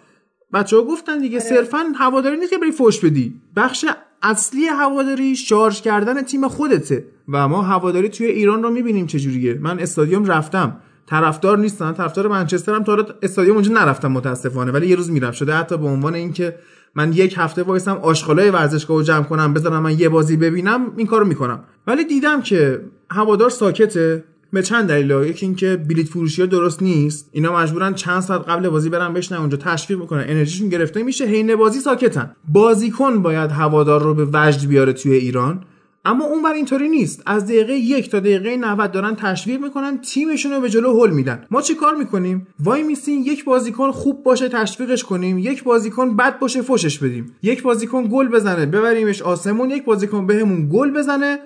بچه 0.52 0.77
ها 0.77 0.82
گفتن 0.82 1.18
دیگه 1.18 1.39
آره. 1.39 1.48
صرفا 1.48 1.78
هواداری 1.97 2.36
نیست 2.36 2.51
که 2.51 2.59
بری 2.59 2.72
فوش 2.72 3.01
بدی. 3.01 3.40
بخش 3.56 3.85
اصلی 4.22 4.66
هواداری 4.66 5.36
شارژ 5.36 5.81
کردن 5.81 6.22
تیم 6.22 6.48
خودته 6.48 7.05
و 7.28 7.48
ما 7.48 7.62
هواداری 7.62 8.09
توی 8.09 8.27
ایران 8.27 8.62
رو 8.62 8.70
می‌بینیم 8.70 9.06
چجوریه. 9.06 9.55
من 9.55 9.78
استادیوم 9.78 10.24
رفتم. 10.24 10.77
طرفدار 11.06 11.59
نیستم 11.59 11.93
طرفدار 11.93 12.28
منچستر 12.28 12.74
هم 12.74 12.85
تا 12.85 13.06
استادیوم 13.22 13.56
اونجا 13.56 13.72
نرفتم 13.72 14.12
متاسفانه 14.12 14.72
ولی 14.72 14.86
یه 14.86 14.97
روز 14.97 15.10
میرم 15.10 15.32
شده 15.32 15.55
حتی 15.55 15.77
به 15.77 15.86
عنوان 15.86 16.14
اینکه 16.14 16.55
من 16.94 17.12
یک 17.12 17.35
هفته 17.39 17.62
وایسم 17.62 17.97
آشغالای 17.97 18.51
ورزشگاه 18.51 18.97
رو 18.97 19.02
جمع 19.02 19.22
کنم 19.22 19.55
بذارم 19.55 19.82
من 19.82 19.98
یه 19.98 20.09
بازی 20.09 20.36
ببینم 20.36 20.93
این 20.97 21.06
کارو 21.06 21.27
می‌کنم. 21.27 21.64
ولی 21.86 22.05
دیدم 22.05 22.43
که 22.43 22.81
هوادار 23.10 23.51
ساکته. 23.51 24.24
به 24.52 24.62
چند 24.62 24.89
دلیل 24.89 25.10
یکی 25.10 25.47
اینکه 25.47 25.77
بلیت 25.89 26.06
فروشی 26.06 26.43
ها 26.43 26.47
درست 26.47 26.82
نیست. 26.82 27.28
اینا 27.32 27.56
مجبورن 27.56 27.94
چند 27.94 28.20
ساعت 28.20 28.48
قبل 28.48 28.68
بازی 28.68 28.89
برن 28.89 29.14
بشنن 29.14 29.39
اونجا 29.39 29.56
تشویق 29.56 30.01
می‌کنن 30.01 30.24
انرژیشون 30.28 30.68
گرفته 30.68 31.02
میشه. 31.02 31.24
حین 31.24 31.56
بازی 31.56 31.81
ساکتن. 31.81 32.36
بازیکن 32.48 33.22
باید 33.22 33.51
هوادار 33.51 34.02
رو 34.02 34.14
به 34.14 34.28
وجد 34.32 34.68
بیاره 34.68 34.93
توی 34.93 35.14
ایران. 35.14 35.64
اما 36.05 36.24
اون 36.24 36.43
بر 36.43 36.52
اینطوری 36.52 36.89
نیست. 36.89 37.22
از 37.27 37.44
دقیقه 37.44 37.72
یک 37.72 38.10
تا 38.10 38.20
دقیقه 38.20 38.56
90 38.56 38.93
دارن 38.93 39.14
تشویق 39.14 39.60
می‌کنن 39.60 39.98
تیمشون 39.98 40.52
رو 40.52 40.60
به 40.60 40.68
جلو 40.68 41.01
هل 41.01 41.10
میدن. 41.10 41.44
ما 41.51 41.62
چی 41.62 41.74
کار 41.74 41.94
می‌کنیم؟ 41.94 42.47
وای 42.60 42.82
میسین 42.82 43.22
یک 43.22 43.44
بازیکن 43.44 43.90
خوب 43.90 44.22
باشه 44.22 44.48
تشویقش 44.48 45.05
کنیم. 45.05 45.39
یک 45.39 45.64
بازیکن 45.64 46.16
بد 46.16 46.39
باشه 46.39 46.62
فوشش 46.62 46.98
بدیم. 46.98 47.32
یک 47.43 47.62
بازیکن 47.62 48.09
گل 48.12 48.28
بزنه 48.28 48.66
ببریمش 48.66 49.22
آسمون. 49.22 49.70
یک 49.70 49.85
بازیکن 49.85 50.27
بهمون 50.27 50.68
گل 50.72 50.90
بزنه 50.90 51.39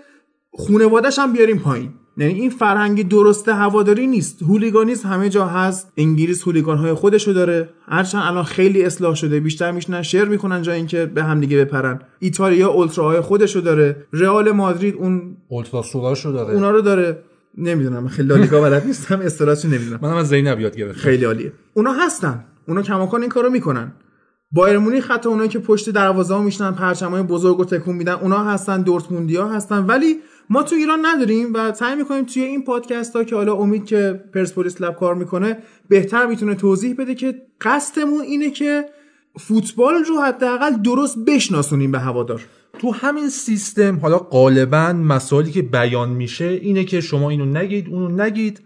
خونوادش 0.51 1.19
هم 1.19 1.33
بیاریم 1.33 1.59
پایین. 1.59 1.91
یعنی 2.17 2.35
این 2.35 2.51
فرهنگ 2.51 3.09
درست 3.09 3.49
هواداری 3.49 4.07
نیست. 4.07 4.43
هولیگانیسم 4.43 5.09
همه 5.09 5.29
جا 5.29 5.47
هست. 5.47 5.93
انگلیس 5.97 6.43
هولیگان 6.43 6.79
های 6.79 6.93
خودشو 6.93 7.33
داره. 7.33 7.69
هرچند 7.89 8.23
الان 8.27 8.45
خیلی 8.45 8.85
اصلاح 8.85 9.15
شده. 9.15 9.41
بیشتر 9.41 9.71
میشنن 9.71 10.03
شعر 10.03 10.29
می‌کنن 10.29 10.63
جا 10.63 10.73
اینکه 10.73 11.07
به 11.07 11.25
هم 11.25 11.41
دیگه 11.41 11.65
بپرن. 11.65 12.01
ایتالیا 12.19 12.69
اولتراهای 12.69 13.21
خودشو 13.21 13.61
داره. 13.61 14.07
رئال 14.13 14.51
مادرید 14.51 14.95
اون 14.95 15.37
اولتراسوراشو 15.49 16.33
داره. 16.33 16.55
اونا 16.55 16.71
رو 16.71 16.81
داره. 16.81 17.19
نمی‌دونم 17.59 18.09
خیلی 18.09 18.29
لالیگا 18.29 18.61
بلد 18.71 18.87
نیستم. 18.87 19.21
اصطلاحش 19.21 19.65
نمی‌دونم. 19.65 19.99
منم 20.03 20.17
از 20.17 20.29
زینب 20.29 20.61
یاد 20.61 20.77
گرفتم. 20.77 21.01
خیلی 21.01 21.25
عالیه. 21.25 21.53
اونا 21.75 21.93
هستن. 21.93 22.45
اونا 22.69 22.83
کماکان 22.83 23.21
این 23.21 23.31
کارو 23.31 23.51
می‌کنن. 23.51 23.93
بایر 24.53 24.79
مونیخ 24.79 25.11
حتی 25.11 25.29
اونایی 25.29 25.49
که 25.49 25.59
پشت 25.59 25.91
دروازه 25.91 26.35
ها 26.35 26.43
میشنن 26.43 26.73
پرچمای 26.73 27.23
بزرگ 27.23 27.61
و 27.61 27.65
تکون 27.65 27.97
میدن 27.97 28.13
اونا 28.13 28.45
هستن. 28.45 28.83
دورتموندیا 28.83 29.49
هستن. 29.49 29.87
ولی 29.87 30.17
ما 30.51 30.63
تو 30.63 30.75
ایران 30.75 30.99
نداریم 31.07 31.55
و 31.55 31.73
سعی 31.73 31.97
می‌کنیم 31.97 32.25
توی 32.25 32.43
این 32.43 32.65
پادکست 32.65 33.17
ها 33.17 33.25
که 33.25 33.37
حالا 33.37 33.55
امید 33.55 33.85
که 33.85 34.25
پرسپولیس 34.35 34.81
لب 34.81 34.97
کار 34.97 35.15
می‌کنه 35.15 35.59
بهتر 35.89 36.27
می‌تونه 36.27 36.55
توضیح 36.55 36.95
بده 36.99 37.15
که 37.15 37.43
قصدمون 37.61 38.21
اینه 38.21 38.51
که 38.51 38.85
فوتبال 39.39 39.95
رو 39.95 40.21
حداقل 40.21 40.71
درست 40.71 41.19
بشناسونیم 41.27 41.93
به 41.93 41.99
هوادار. 41.99 42.47
تو 42.79 42.91
همین 42.91 43.29
سیستم 43.29 43.99
حالا 43.99 44.19
غالبا 44.19 44.93
مسائلی 44.93 45.51
که 45.51 45.63
بیان 45.63 46.09
میشه 46.09 46.45
اینه 46.45 46.85
که 46.85 47.01
شما 47.01 47.31
اینو 47.31 47.45
نگید 47.45 47.89
اونو 47.89 48.23
نگید 48.23 48.61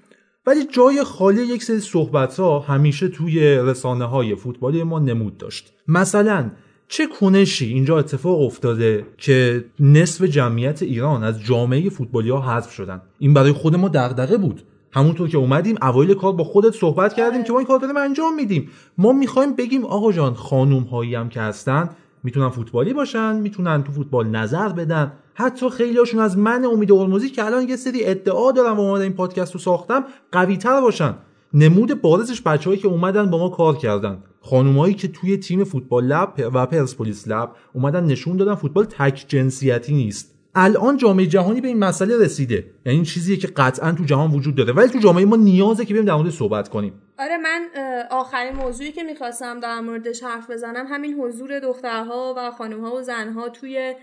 ولی 0.47 0.65
جای 0.65 1.05
خالی 1.05 1.43
یک 1.43 1.63
سری 1.63 1.81
صحبت 1.81 2.41
ها 2.41 2.59
همیشه 2.59 3.09
توی 3.09 3.41
رسانه 3.41 4.05
های 4.05 4.35
فوتبالی 4.35 4.83
ما 4.83 4.99
نمود 4.99 5.37
داشت. 5.37 5.73
مثلا 5.89 6.51
چه 6.89 7.07
کنشی 7.07 7.67
اینجا 7.67 7.99
اتفاق 7.99 8.41
افتاده 8.41 9.07
که 9.19 9.65
نصف 9.81 10.25
جمعیت 10.25 10.83
ایران 10.83 11.25
از 11.25 11.43
جامعه 11.43 11.91
فوتبالی 11.91 12.31
ها 12.31 12.41
حذف 12.41 12.71
شدن؟ 12.73 13.03
این 13.19 13.35
برای 13.35 13.53
خود 13.53 13.77
ما 13.77 13.89
دغدغه 13.89 14.37
بود. 14.37 14.63
همونطور 14.93 15.29
که 15.29 15.39
اومدیم 15.39 15.77
اوایل 15.83 16.15
کار 16.15 16.33
با 16.33 16.45
خودت 16.45 16.75
صحبت 16.75 17.15
کردیم 17.15 17.45
که 17.45 17.53
ما 17.53 17.59
این 17.59 17.69
کار 17.69 17.79
داریم 17.79 17.97
انجام 17.97 18.35
میدیم. 18.35 18.71
ما 18.99 19.13
می‌خوایم 19.13 19.57
بگیم 19.57 19.85
آقا 19.85 20.13
جان 20.13 20.35
خانوم 20.35 20.83
هایی 20.83 21.15
هم 21.15 21.29
که 21.29 21.41
هستن 21.41 21.91
می‌تونن 22.23 22.49
فوتبالی 22.49 22.93
باشن 22.93 23.37
می‌تونن 23.37 23.85
تو 23.85 23.93
فوتبال 23.93 24.27
نظر 24.27 24.69
بدن. 24.69 25.13
حتی 25.35 25.71
خیلی 25.71 25.99
هاشون 25.99 26.21
از 26.21 26.39
من 26.39 26.65
امید 26.65 26.91
هرمزی 26.91 27.31
که 27.31 27.45
الان 27.45 27.69
یه 27.69 27.77
سری 27.77 28.05
ادعا 28.05 28.53
دارم 28.53 28.81
و 28.81 28.91
این 28.91 29.13
پادکست 29.13 29.53
رو 29.55 29.61
ساختم 29.61 30.05
قوی 30.33 30.57
تر 30.57 30.81
باشن. 30.81 31.15
نمود 31.55 32.03
بارزش 32.03 32.43
بچههایی 32.43 32.81
که 32.81 32.89
اومدن 32.89 33.31
با 33.31 33.39
ما 33.39 33.49
کار 33.49 33.77
کردن. 33.77 34.23
خانومایی 34.41 34.95
که 34.95 35.09
توی 35.09 35.37
تیم 35.37 35.65
فوتبال 35.65 36.05
لب 36.05 36.51
و 36.55 36.67
پرسپولیس 36.67 37.29
لب 37.29 37.51
اومدن 37.73 38.05
نشون 38.05 38.37
دادن 38.37 38.55
فوتبال 38.55 38.85
تک 38.85 39.25
جنسیتی 39.29 39.95
نیست. 39.95 40.35
الان 40.55 40.97
جامعه 40.97 41.27
جهانی 41.27 41.61
به 41.61 41.69
این 41.69 41.79
مسئله 41.79 42.19
رسیده. 42.19 42.55
یعنی 42.55 42.97
این 42.97 43.05
چیزیه 43.05 43.37
که 43.37 43.47
قطعا 43.47 43.93
تو 43.93 44.05
جهان 44.05 44.31
وجود 44.31 44.55
داره. 44.55 44.73
ولی 44.73 44.89
تو 44.89 44.99
جامعه 44.99 45.25
ما 45.25 45.37
نیازه 45.37 45.85
که 45.85 45.95
بریم 45.95 46.07
در 46.07 46.15
مورد 46.15 46.31
صحبت 46.31 46.69
کنیم. 46.69 46.93
آره 47.19 47.37
من 47.37 47.69
آخرین 48.11 48.55
موضوعی 48.55 48.93
که 48.93 49.03
می‌خواستم 49.03 49.61
در 49.61 49.81
موردش 49.81 50.23
حرف 50.23 50.51
بزنم 50.51 50.87
همین 50.89 51.15
حضور 51.15 51.61
دخترها 51.61 52.35
و 52.37 52.51
خانمها 52.51 52.95
و 52.95 53.03
زنها 53.03 53.49
توی 53.49 53.95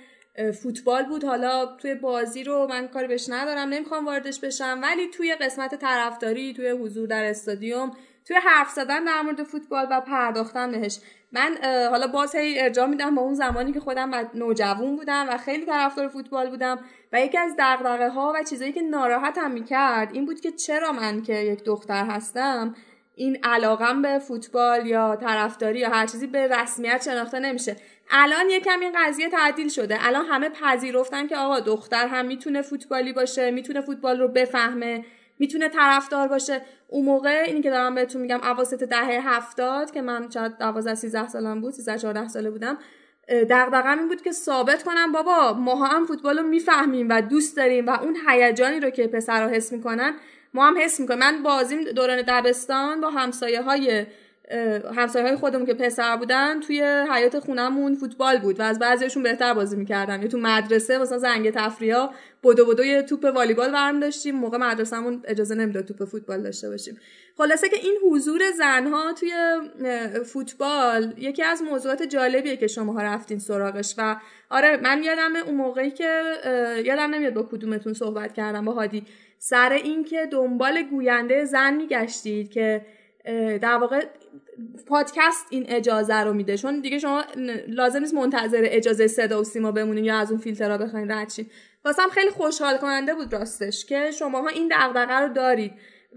فوتبال 0.64 1.04
بود. 1.04 1.24
حالا 1.24 1.66
توی 1.66 1.96
بازی 1.96 2.44
رو 2.44 2.68
من 2.70 2.88
کاری 2.88 3.08
بهش 3.08 3.30
ندارم 3.30 3.70
نمی‌خوام 3.70 4.06
واردش 4.06 4.40
بشم. 4.40 4.80
ولی 4.84 5.08
توی 5.08 5.36
قسمت 5.36 5.76
طرفداری 5.76 6.54
توی 6.54 6.70
حضور 6.70 7.08
در 7.08 7.24
استادیوم 7.24 7.92
توی 8.28 8.36
حرف 8.36 8.70
زدن 8.70 9.04
در 9.04 9.22
مورد 9.22 9.44
فوتبال 9.44 9.88
و 9.92 10.02
پرداختن 10.02 10.72
بهش. 10.72 11.00
من 11.32 11.58
حالا 11.90 12.08
باز 12.08 12.36
هی 12.36 12.60
ارجاع 12.60 12.88
میدم 12.88 13.16
با 13.16 13.22
اون 13.22 13.34
زمانی 13.34 13.74
که 13.74 13.80
خودم 13.80 14.12
نوجوان 14.34 14.96
بودم 14.96 15.26
و 15.30 15.38
خیلی 15.38 15.66
طرفدار 15.66 16.08
فوتبال 16.08 16.50
بودم 16.50 16.80
و 17.14 17.22
یکی 17.22 17.38
از 17.38 17.56
دغدغه 17.60 18.10
ها 18.10 18.34
و 18.36 18.44
چیزایی 18.44 18.72
که 18.72 18.82
ناراحتم 18.82 19.52
می‌کرد 19.52 20.14
این 20.14 20.26
بود 20.26 20.40
که 20.40 20.52
چرا 20.52 20.92
من 20.92 21.22
که 21.22 21.34
یک 21.34 21.64
دختر 21.64 22.06
هستم 22.06 22.76
این 23.16 23.38
علاقم 23.44 24.02
به 24.02 24.20
فوتبال 24.20 24.88
یا 24.88 25.16
طرفداری 25.16 25.80
یا 25.80 25.90
هر 25.90 26.08
چیزی 26.08 26.28
به 26.28 26.48
رسمیت 26.48 27.04
شناخته 27.06 27.40
نمیشه. 27.40 27.76
الان 28.12 28.50
یکم 28.50 28.80
این 28.80 28.92
قضیه 28.96 29.30
تعدیل 29.30 29.70
شده. 29.70 29.98
الان 30.08 30.26
همه 30.26 30.50
پذیرفتن 30.50 31.28
که 31.28 31.38
آقا 31.38 31.60
دختر 31.60 32.08
هم 32.08 32.26
می‌تونه 32.26 32.62
فوتبالی 32.62 33.14
باشه 33.14 33.52
می‌تونه 33.52 33.82
فوتبال 33.82 34.20
رو 34.20 34.28
بفهمه 34.28 35.06
می‌تونه 35.40 35.70
طرفدار 35.70 36.28
باشه. 36.28 36.62
اون 36.88 37.06
موقع 37.06 37.44
اینی 37.48 37.62
که 37.62 37.70
دارم 37.70 37.96
بهتون 37.96 38.22
میگم 38.22 38.40
اواسط 38.44 38.84
دهه 38.84 39.30
هفتاد 39.30 39.92
که 39.92 40.02
من 40.02 40.30
شاید 40.30 40.58
12 40.58 40.96
13 40.96 41.28
سالم 41.28 41.62
بود 41.62 41.74
13 41.74 41.98
14 41.98 42.28
ساله 42.28 42.50
بودم 42.50 42.78
دغدغه‌م 43.50 44.00
این 44.00 44.08
بود 44.08 44.22
که 44.22 44.32
ثابت 44.32 44.84
کنم 44.84 45.12
بابا 45.12 45.54
ما 45.54 45.86
هم 45.86 46.06
فوتبال 46.06 46.38
رو 46.38 46.48
می‌فهمیم 46.48 47.10
و 47.10 47.22
دوست 47.22 47.58
داریم 47.58 47.88
و 47.88 47.90
اون 48.02 48.18
هیجانی 48.30 48.80
رو 48.80 48.90
که 48.90 49.08
پسرها 49.08 49.50
حس 49.50 49.72
می‌کنن 49.72 50.16
ما 50.54 50.68
هم 50.68 50.78
حس 50.78 51.00
می‌کنیم. 51.00 51.20
من 51.20 51.44
بازیم 51.44 51.84
دوران 51.84 52.22
دبستان 52.28 53.02
با 53.02 53.10
همسایه 53.10 53.62
های 53.62 54.06
همسایه 54.96 55.36
خودمون 55.36 55.66
که 55.66 55.74
پسر 55.74 56.18
بودن 56.18 56.60
توی 56.60 56.82
حیات 57.12 57.40
خونمون 57.40 57.96
فوتبال 57.96 58.38
بود 58.38 58.60
و 58.60 58.64
از 58.64 58.80
بعضیشون 58.80 59.24
بهتر 59.24 59.54
بازی 59.54 59.76
می‌کردم 59.76 60.22
یا 60.22 60.28
تو 60.28 60.38
مدرسه 60.38 60.98
مثلا 60.98 61.18
زنگ 61.18 61.52
تفریحا 61.52 62.10
بدو 62.44 62.66
بدو 62.66 62.86
یه 62.86 63.02
توپ 63.02 63.32
والیبال 63.36 63.72
برم 63.72 64.00
داشتیم. 64.00 64.36
موقع 64.36 64.58
مدرسهمون 64.58 65.22
اجازه 65.28 65.56
نمی‌داد 65.56 65.86
توپ 65.86 66.06
فوتبال 66.06 66.42
داشته 66.42 66.70
باشیم. 66.70 66.98
خلاصه 67.38 67.70
که 67.70 67.76
این 67.76 67.98
حضور 68.04 68.42
زنها 68.52 69.14
توی 69.14 69.32
فوتبال 70.26 71.14
یکی 71.18 71.44
از 71.44 71.62
موضوعات 71.62 72.04
جالبیه 72.04 72.58
که 72.58 72.68
شماها 72.68 73.02
رفتین 73.02 73.40
سراغش 73.40 73.96
و 73.98 74.16
آره 74.50 74.78
من 74.78 75.04
یادم 75.04 75.36
اون 75.36 75.56
موقعی 75.56 75.92
که 75.92 76.22
یادم 76.86 77.14
نمیاد 77.14 77.34
با 77.34 77.44
کدومتون 77.44 77.94
صحبت 77.94 78.34
کردم 78.34 78.66
با 78.66 78.72
هادی. 78.72 79.06
سر 79.38 79.70
اینکه 79.70 80.28
دنبال 80.32 80.82
گوینده 80.82 81.46
زن 81.46 81.74
میگشتید 81.74 82.52
که 82.52 82.86
در 83.62 83.78
واقع 83.78 84.06
پادکست 84.88 85.46
این 85.50 85.66
اجازه 85.68 86.16
رو 86.16 86.34
میده. 86.34 86.58
چون 86.58 86.82
دیگه 86.82 87.00
شما 87.00 87.24
لازم 87.68 88.00
نیست 88.00 88.14
منتظر 88.14 88.62
اجازه 88.64 89.08
صدا 89.08 89.42
و 89.42 89.44
سیما 89.44 89.72
بمونین 89.72 90.06
یا 90.06 90.18
از 90.18 90.32
اون 90.32 90.40
فیلترها 90.40 90.78
بخواین 90.78 91.12
رد 91.12 91.30
شین. 91.30 91.46
واسم 91.86 92.10
خیلی 92.12 92.30
خوشحال 92.30 92.78
کننده 92.78 93.14
بود 93.16 93.34
راستش 93.34 93.86
که 93.86 94.12
شماها 94.12 94.48
این 94.48 94.72
دغدغه 94.72 95.14
رو 95.14 95.34
دارید 95.34 95.72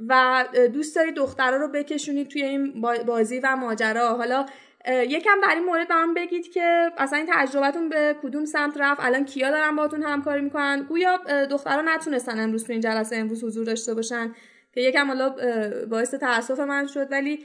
و 0.08 0.44
دوست 0.72 0.96
دارید 0.96 1.14
دخترها 1.14 1.56
رو 1.56 1.68
بکشونید 1.68 2.28
توی 2.28 2.42
این 2.42 2.80
بازی 3.06 3.38
و 3.38 3.56
ماجرا. 3.56 4.08
حالا 4.08 4.46
یکم 4.88 5.40
در 5.42 5.54
این 5.54 5.64
مورد 5.64 5.88
برام 5.88 6.14
بگید 6.14 6.52
که 6.52 6.90
اصلا 6.98 7.18
این 7.18 7.28
تجربتون 7.32 7.88
به 7.88 8.16
کدوم 8.22 8.44
سمت 8.44 8.76
رفت؟ 8.76 9.00
الان 9.04 9.24
کیا 9.24 9.50
دارن 9.50 9.76
باتون 9.76 10.02
همکاری 10.02 10.42
می‌کنن؟ 10.42 10.86
گویا 10.88 11.16
دخترها 11.50 11.82
نتونستن 11.82 12.40
امروز 12.40 12.64
تو 12.64 12.72
این 12.72 12.80
جلسه 12.80 13.16
امروز 13.16 13.44
حضور 13.44 13.64
داشته 13.64 13.94
باشن 13.94 14.34
که 14.74 14.80
یکم 14.80 15.06
حالا 15.06 15.34
باعث 15.90 16.14
تاسف 16.14 16.60
من 16.60 16.86
شد. 16.86 17.08
ولی 17.10 17.44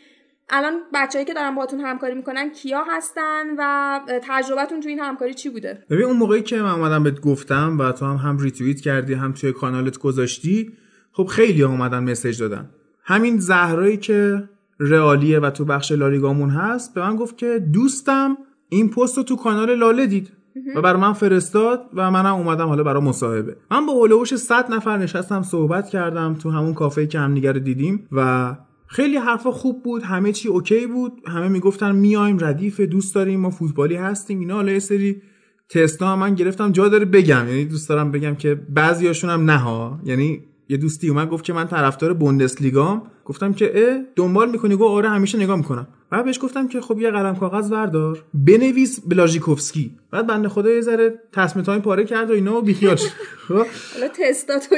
الان 0.49 0.73
بچههایی 0.93 1.25
که 1.25 1.33
دارن 1.33 1.55
باهاتون 1.55 1.79
همکاری 1.79 2.15
می‌کنن 2.15 2.49
کیا 2.49 2.83
هستن 2.87 3.43
و 3.57 3.99
تجربتون 4.29 4.79
تو 4.81 4.89
این 4.89 4.99
همکاری 4.99 5.33
چی 5.33 5.49
بوده؟ 5.49 5.85
ببین 5.89 6.05
اون 6.05 6.17
موقعی 6.17 6.41
که 6.41 6.61
من 6.61 6.71
اومدم 6.71 7.03
بهت 7.03 7.21
گفتم 7.21 7.77
و 7.79 7.91
تو 7.91 8.05
هم 8.05 8.15
هم 8.15 8.37
ریتوییت 8.37 8.81
کردی 8.81 9.13
هم 9.13 9.31
توی 9.31 9.51
کانالت 9.51 9.97
گذاشتی 9.97 10.73
خب 11.11 11.25
خیلی 11.25 11.61
ها 11.61 11.69
اومدن 11.69 12.11
مسیج 12.11 12.39
دادن. 12.39 12.69
همین 13.03 13.39
زهرایی 13.39 13.97
که 13.97 14.49
رئالیه 14.79 15.39
و 15.39 15.49
تو 15.49 15.65
بخش 15.65 15.91
لالیگامون 15.91 16.49
هست 16.49 16.93
به 16.93 17.01
من 17.01 17.15
گفت 17.15 17.37
که 17.37 17.59
دوستم 17.73 18.37
این 18.69 18.89
پست 18.89 19.17
رو 19.17 19.23
تو 19.23 19.35
کانال 19.35 19.75
لاله 19.75 20.05
دید 20.05 20.31
و 20.75 20.81
برای 20.81 21.01
من 21.01 21.13
فرستاد 21.13 21.89
و 21.93 22.11
منم 22.11 22.35
اومدم 22.35 22.67
حالا 22.67 22.83
برای 22.83 23.03
مصاحبه. 23.03 23.57
من 23.71 23.85
با 23.85 23.93
حول 23.93 24.09
و 24.09 24.14
حوش 24.14 24.35
100 24.35 24.73
نفر 24.73 24.97
نشستم 24.97 25.41
صحبت 25.41 25.89
کردم 25.89 26.33
تو 26.33 26.51
همون 26.51 26.73
کافه 26.73 27.07
که 27.07 27.19
هم 27.19 27.33
دیدیم 27.51 28.07
و 28.11 28.55
خیلی 28.87 29.17
حرفا 29.17 29.51
خوب 29.51 29.83
بود 29.83 30.03
همه 30.03 30.31
چی 30.31 30.47
OK 30.47 30.87
بود 30.87 31.21
همه 31.27 31.47
می‌گفتن 31.47 31.95
میایم 31.95 32.37
ردیف 32.41 32.79
دوست 32.79 33.15
داریم 33.15 33.39
ما 33.39 33.49
فوتبالی 33.49 33.95
هستیم 33.95 34.39
اینا. 34.39 34.55
حالا 34.55 34.71
یه 34.71 34.79
سری 34.79 35.21
تستا 35.69 36.15
من 36.15 36.35
گرفتم 36.35 36.71
جا 36.71 36.89
داره 36.89 37.05
بگم. 37.05 37.47
یعنی 37.47 37.65
دوست 37.65 37.89
دارم 37.89 38.11
بگم 38.11 38.35
که 38.35 38.55
بعضیاشون 38.55 39.29
هم 39.29 39.51
نه 39.51 39.57
ها. 39.57 39.99
یعنی 40.05 40.43
یه 40.73 40.77
دوستی 40.77 41.09
اومد 41.09 41.29
گفت 41.29 41.43
که 41.43 41.53
من 41.53 41.67
طرفدار 41.67 42.13
بوندسلیگام 42.13 43.01
گفتم 43.25 43.53
که 43.53 43.71
اه 43.75 43.99
دنبال 44.15 44.51
می‌کنی؟ 44.51 44.75
گفت 44.75 44.91
آره 44.91 45.09
همیشه 45.09 45.37
نگاه 45.37 45.57
می‌کنم. 45.57 45.87
بعد 46.09 46.25
بهش 46.25 46.39
گفتم 46.41 46.67
که 46.67 46.81
خب 46.81 46.99
یه 46.99 47.11
قلم 47.11 47.35
کاغذ 47.35 47.69
بردار. 47.69 48.23
بنویس 48.33 48.99
بلاژیکوفسکی. 49.07 49.91
بعد 50.11 50.27
بنده 50.27 50.49
خدا 50.49 50.69
یه 50.69 50.81
ذره 50.81 51.19
تصمیم 51.31 51.65
تایم 51.65 51.81
پاره 51.81 52.03
کرد 52.03 52.29
و 52.29 52.33
اینا 52.33 52.57
و 52.57 52.61
بیخیال 52.61 52.95
شد 52.95 53.09
خب؟ 53.47 53.53
حالا 53.53 54.07
تستا 54.19 54.59
تو 54.59 54.75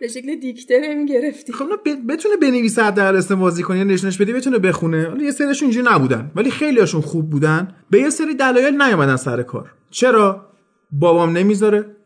به 0.00 0.08
شکل 0.08 0.34
دیکته 0.34 0.80
نمی‌گرفتی 0.80 1.52
خب 1.52 1.66
بتونه 2.08 2.36
بنویسه 2.36 2.82
حداقل 2.82 3.16
اسم 3.16 3.34
بازی 3.34 3.62
کنه 3.62 3.84
نشونش 3.84 4.18
بدی 4.18 4.32
بتونه 4.32 4.58
بخونه. 4.58 5.06
حالا 5.08 5.24
یه 5.24 5.30
سریشون 5.30 5.66
اینجوری 5.66 5.86
نبودن 5.94 6.30
ولی 6.36 6.50
خیلیاشون 6.50 7.00
خوب 7.00 7.30
بودن. 7.30 7.74
به 7.90 8.00
یه 8.00 8.10
سری 8.10 8.34
دلایل 8.34 8.82
نیومدن 8.82 9.16
سر 9.16 9.42
کار. 9.42 9.70
چرا؟ 9.90 10.46
بابام 10.92 11.36
نمی‌ذاره. 11.36 11.97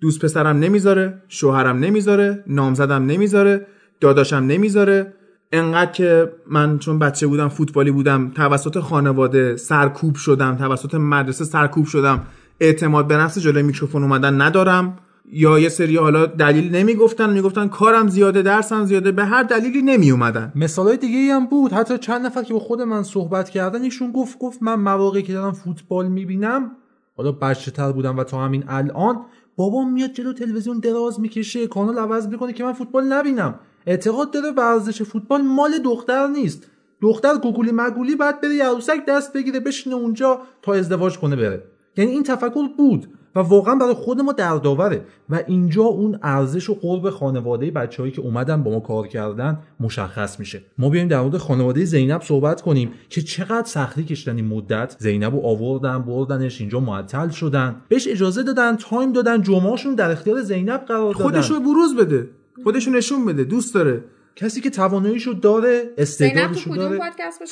دوست 0.00 0.24
پسرم 0.24 0.58
نمی‌ذاره 0.58 1.22
شوهرم 1.28 1.78
نمی‌ذاره 1.78 2.44
نامزدم 2.46 3.06
نمی‌ذاره 3.06 3.66
داداشم 4.00 4.36
نمی‌ذاره. 4.36 5.12
انقدر 5.52 5.92
که 5.92 6.32
من 6.46 6.78
چون 6.78 6.98
بچه 6.98 7.26
بودم 7.26 7.48
فوتبالی 7.48 7.90
بودم 7.90 8.30
توسط 8.34 8.78
خانواده 8.78 9.56
سرکوب 9.56 10.14
شدم 10.14 10.56
توسط 10.56 10.94
مدرسه 10.94 11.44
سرکوب 11.44 11.86
شدم. 11.86 12.22
اعتماد 12.60 13.06
به 13.06 13.16
نفس 13.16 13.38
جلوی 13.38 13.62
میکروفون 13.62 14.02
اومدن 14.02 14.40
ندارم. 14.40 14.98
یا 15.32 15.58
یه 15.58 15.68
سری 15.68 15.96
حالا 15.96 16.26
دلیل 16.26 16.76
نمی‌گفتن 16.76 17.30
می‌گفتن 17.32 17.68
کارم 17.68 18.08
زیاده 18.08 18.42
درسم 18.42 18.84
زیاده 18.84 19.12
به 19.12 19.24
هر 19.24 19.42
دلیلی 19.42 19.82
نمی 19.82 20.10
اومدن 20.10 20.52
مثالای 20.54 20.96
دیگه 20.96 21.34
هم 21.34 21.46
بود. 21.46 21.72
حتی 21.72 21.98
چند 21.98 22.26
نفر 22.26 22.42
که 22.42 22.54
با 22.54 22.60
خود 22.60 22.82
من 22.82 23.02
صحبت 23.02 23.50
کردن 23.50 23.82
ایشون 23.82 24.12
گفت 24.12 24.38
گفت 24.38 24.62
من 24.62 24.74
مواقعی 24.74 25.22
که 25.22 25.32
دارم 25.32 25.52
فوتبال 25.52 26.08
می‌بینم 26.08 26.70
حالا 27.16 27.32
بچه 27.32 27.70
تر 27.70 27.92
بودم 27.92 28.18
و 28.18 28.24
تا 28.24 28.44
همین 28.44 28.64
الان 28.68 29.16
بابام 29.56 29.92
میاد 29.92 30.12
جلو 30.12 30.32
تلویزیون 30.32 30.78
دراز 30.78 31.20
می‌کشه 31.20 31.66
کانال 31.66 31.98
عوض 31.98 32.26
می‌کنه 32.28 32.52
که 32.52 32.64
من 32.64 32.72
فوتبال 32.72 33.04
نبینم. 33.04 33.54
اعتقاد 33.86 34.30
داره 34.30 34.50
ورزش 34.50 35.02
فوتبال 35.02 35.42
مال 35.42 35.78
دختر 35.78 36.26
نیست. 36.26 36.66
دختر 37.00 37.36
گوگولی 37.36 37.70
مگولی 37.74 38.16
بعد 38.16 38.40
بره 38.40 38.62
عروسک 38.62 39.06
دست 39.06 39.32
بگیره 39.32 39.60
بشینه 39.60 39.96
اونجا 39.96 40.40
تا 40.62 40.74
ازدواج 40.74 41.18
کنه 41.18 41.36
بره. 41.36 41.62
یعنی 41.96 42.10
این 42.10 42.22
تفکر 42.22 42.68
بود. 42.76 43.06
و 43.34 43.40
واقعا 43.40 43.74
برای 43.74 43.94
خود 43.94 44.20
ما 44.20 44.32
دردآوره. 44.32 45.04
و 45.28 45.42
اینجا 45.46 45.82
اون 45.82 46.18
ارزش 46.22 46.70
و 46.70 46.74
قرب 46.74 47.10
خانواده 47.10 47.70
بچههایی 47.70 48.12
که 48.12 48.20
اومدن 48.20 48.62
با 48.62 48.70
ما 48.70 48.80
کار 48.80 49.06
کردن 49.06 49.58
مشخص 49.80 50.40
میشه. 50.40 50.62
ما 50.78 50.88
بیایم 50.88 51.08
در 51.08 51.20
مورد 51.20 51.36
خانواده 51.36 51.84
زینب 51.84 52.22
صحبت 52.22 52.62
کنیم 52.62 52.90
که 53.08 53.22
چقدر 53.22 53.66
سختی 53.66 54.04
کشتن 54.04 54.36
این 54.36 54.46
مدت. 54.46 54.96
زینب 54.98 55.34
رو 55.34 55.40
آوردن 55.40 55.98
بردنش 55.98 56.60
اینجا 56.60 56.80
معطل 56.80 57.28
شدن. 57.28 57.76
بهش 57.88 58.08
اجازه 58.08 58.42
دادن 58.42 58.76
تایم 58.76 59.12
دادن 59.12 59.42
جمعهشون 59.42 59.94
در 59.94 60.10
اختیار 60.10 60.42
زینب 60.42 60.80
قرار 60.80 61.14
دادن. 61.14 61.24
خودشو 61.24 61.60
بروز 61.60 61.96
بده. 61.96 62.28
خودشو 62.64 62.90
نشون 62.90 63.26
بده. 63.26 63.44
دوست 63.44 63.74
داره. 63.74 64.04
کسی 64.36 64.60
که 64.60 64.70
تواناییشو 64.70 65.32
داره 65.32 65.90
استعدادشو 65.98 66.74
زینب 66.74 66.76
تو 66.76 66.76
داره. 66.76 66.98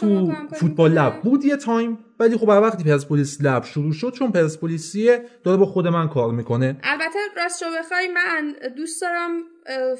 تو 0.00 0.32
فوتبال؟ 0.56 0.92
لب 0.92 1.22
بود 1.22 1.44
یه 1.44 1.56
تایم. 1.56 1.98
ولی 2.20 2.36
خب 2.36 2.48
هر 2.48 2.60
وقتی 2.60 2.84
پرسپولیس 2.84 3.38
لب 3.40 3.64
شروع 3.64 3.92
شد 3.92 4.12
چون 4.12 4.32
پرسپولیسیه 4.32 5.22
داره 5.44 5.56
با 5.56 5.66
خود 5.66 5.86
من 5.86 6.08
کار 6.08 6.32
می‌کنه. 6.32 6.76
البته 6.82 7.18
راست 7.36 7.64
بخوای 7.78 8.08
من 8.08 8.54
دوست 8.76 9.02
دارم 9.02 9.42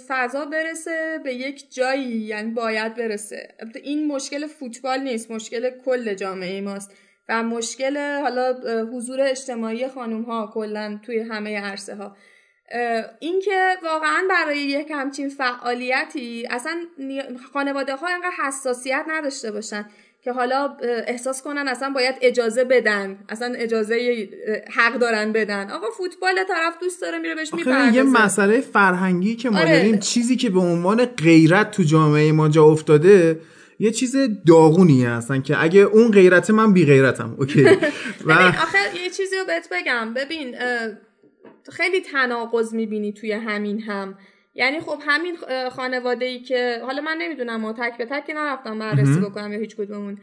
فضا 0.08 0.44
برسه 0.44 1.20
به 1.24 1.34
یک 1.34 1.74
جایی 1.74 2.16
یعنی 2.16 2.50
باید 2.50 2.94
برسه. 2.94 3.48
این 3.84 4.06
مشکل 4.06 4.46
فوتبال 4.46 5.00
نیست 5.00 5.30
مشکل 5.30 5.70
کل 5.84 6.14
جامعه 6.14 6.60
ماست. 6.60 6.90
و 7.28 7.42
مشکل 7.42 7.96
حالا 8.22 8.54
حضور 8.92 9.20
اجتماعی 9.20 9.88
خانوم 9.88 10.22
ها 10.22 10.50
کلا 10.54 11.00
توی 11.02 11.18
همه 11.18 11.60
عرصه 11.60 11.94
ها 11.94 12.16
اینکه 13.20 13.76
واقعا 13.82 14.22
برای 14.30 14.58
یک 14.58 14.90
همچین 14.90 15.28
فعالیتی 15.28 16.46
اصلا 16.50 16.80
خانواده 17.52 17.96
ها 17.96 18.06
انقدر 18.08 18.30
حساسیت 18.46 19.04
نداشته 19.08 19.52
باشن. 19.52 19.86
که 20.24 20.32
حالا 20.32 20.76
احساس 21.06 21.42
کنن 21.42 21.68
اصلا 21.68 21.90
باید 21.94 22.14
اجازه 22.20 22.64
بدن 22.64 23.18
اصلا 23.28 23.54
اجازه 23.56 24.28
حق 24.76 24.94
دارن 24.94 25.32
بدن. 25.32 25.70
آقا 25.70 25.86
فوتبال 25.98 26.34
طرف 26.48 26.74
دوست 26.80 27.02
داره 27.02 27.18
میره 27.18 27.34
بهش 27.34 27.54
می‌پردازه. 27.54 27.96
یه 27.96 28.02
مسئله 28.02 28.60
فرهنگی 28.60 29.36
که 29.36 29.50
ما 29.50 29.58
آره. 29.58 29.76
داریم 29.76 29.98
چیزی 29.98 30.36
که 30.36 30.50
به 30.50 30.60
عنوان 30.60 31.04
غیرت 31.04 31.70
تو 31.70 31.82
جامعه 31.82 32.32
ما 32.32 32.48
جا 32.48 32.64
افتاده 32.64 33.40
یه 33.80 33.90
چیز 33.90 34.16
داغونیه 34.46 35.08
اصلا 35.08 35.38
که 35.38 35.62
اگه 35.62 35.80
اون 35.80 36.10
غیرت 36.10 36.50
من 36.50 36.72
بی 36.72 36.86
غیرتم. 36.86 37.34
اوکی. 37.38 37.62
ببین 37.64 37.78
و 38.24 38.32
آخه 38.32 38.78
یه 39.04 39.10
چیزی 39.10 39.36
رو 39.36 39.44
بهت 39.44 39.68
بگم. 39.72 40.14
ببین 40.14 40.54
خیلی 41.72 42.00
تناقض 42.00 42.74
می‌بینی 42.74 43.12
توی 43.12 43.32
همین 43.32 43.80
هم. 43.80 44.18
یعنی 44.58 44.80
خب 44.80 45.02
همین 45.06 45.36
خانواده 45.68 46.24
ای 46.24 46.40
که 46.40 46.80
حالا 46.84 47.02
من 47.02 47.16
نمی‌دونم 47.16 47.64
و 47.64 47.72
تک 47.72 47.96
به 47.98 48.06
تک 48.06 48.30
نرفتم 48.30 48.78
بررسی 48.78 49.20
بکنم 49.20 49.52
یا 49.52 49.58
هیچ 49.58 49.76
کدوممون. 49.76 50.18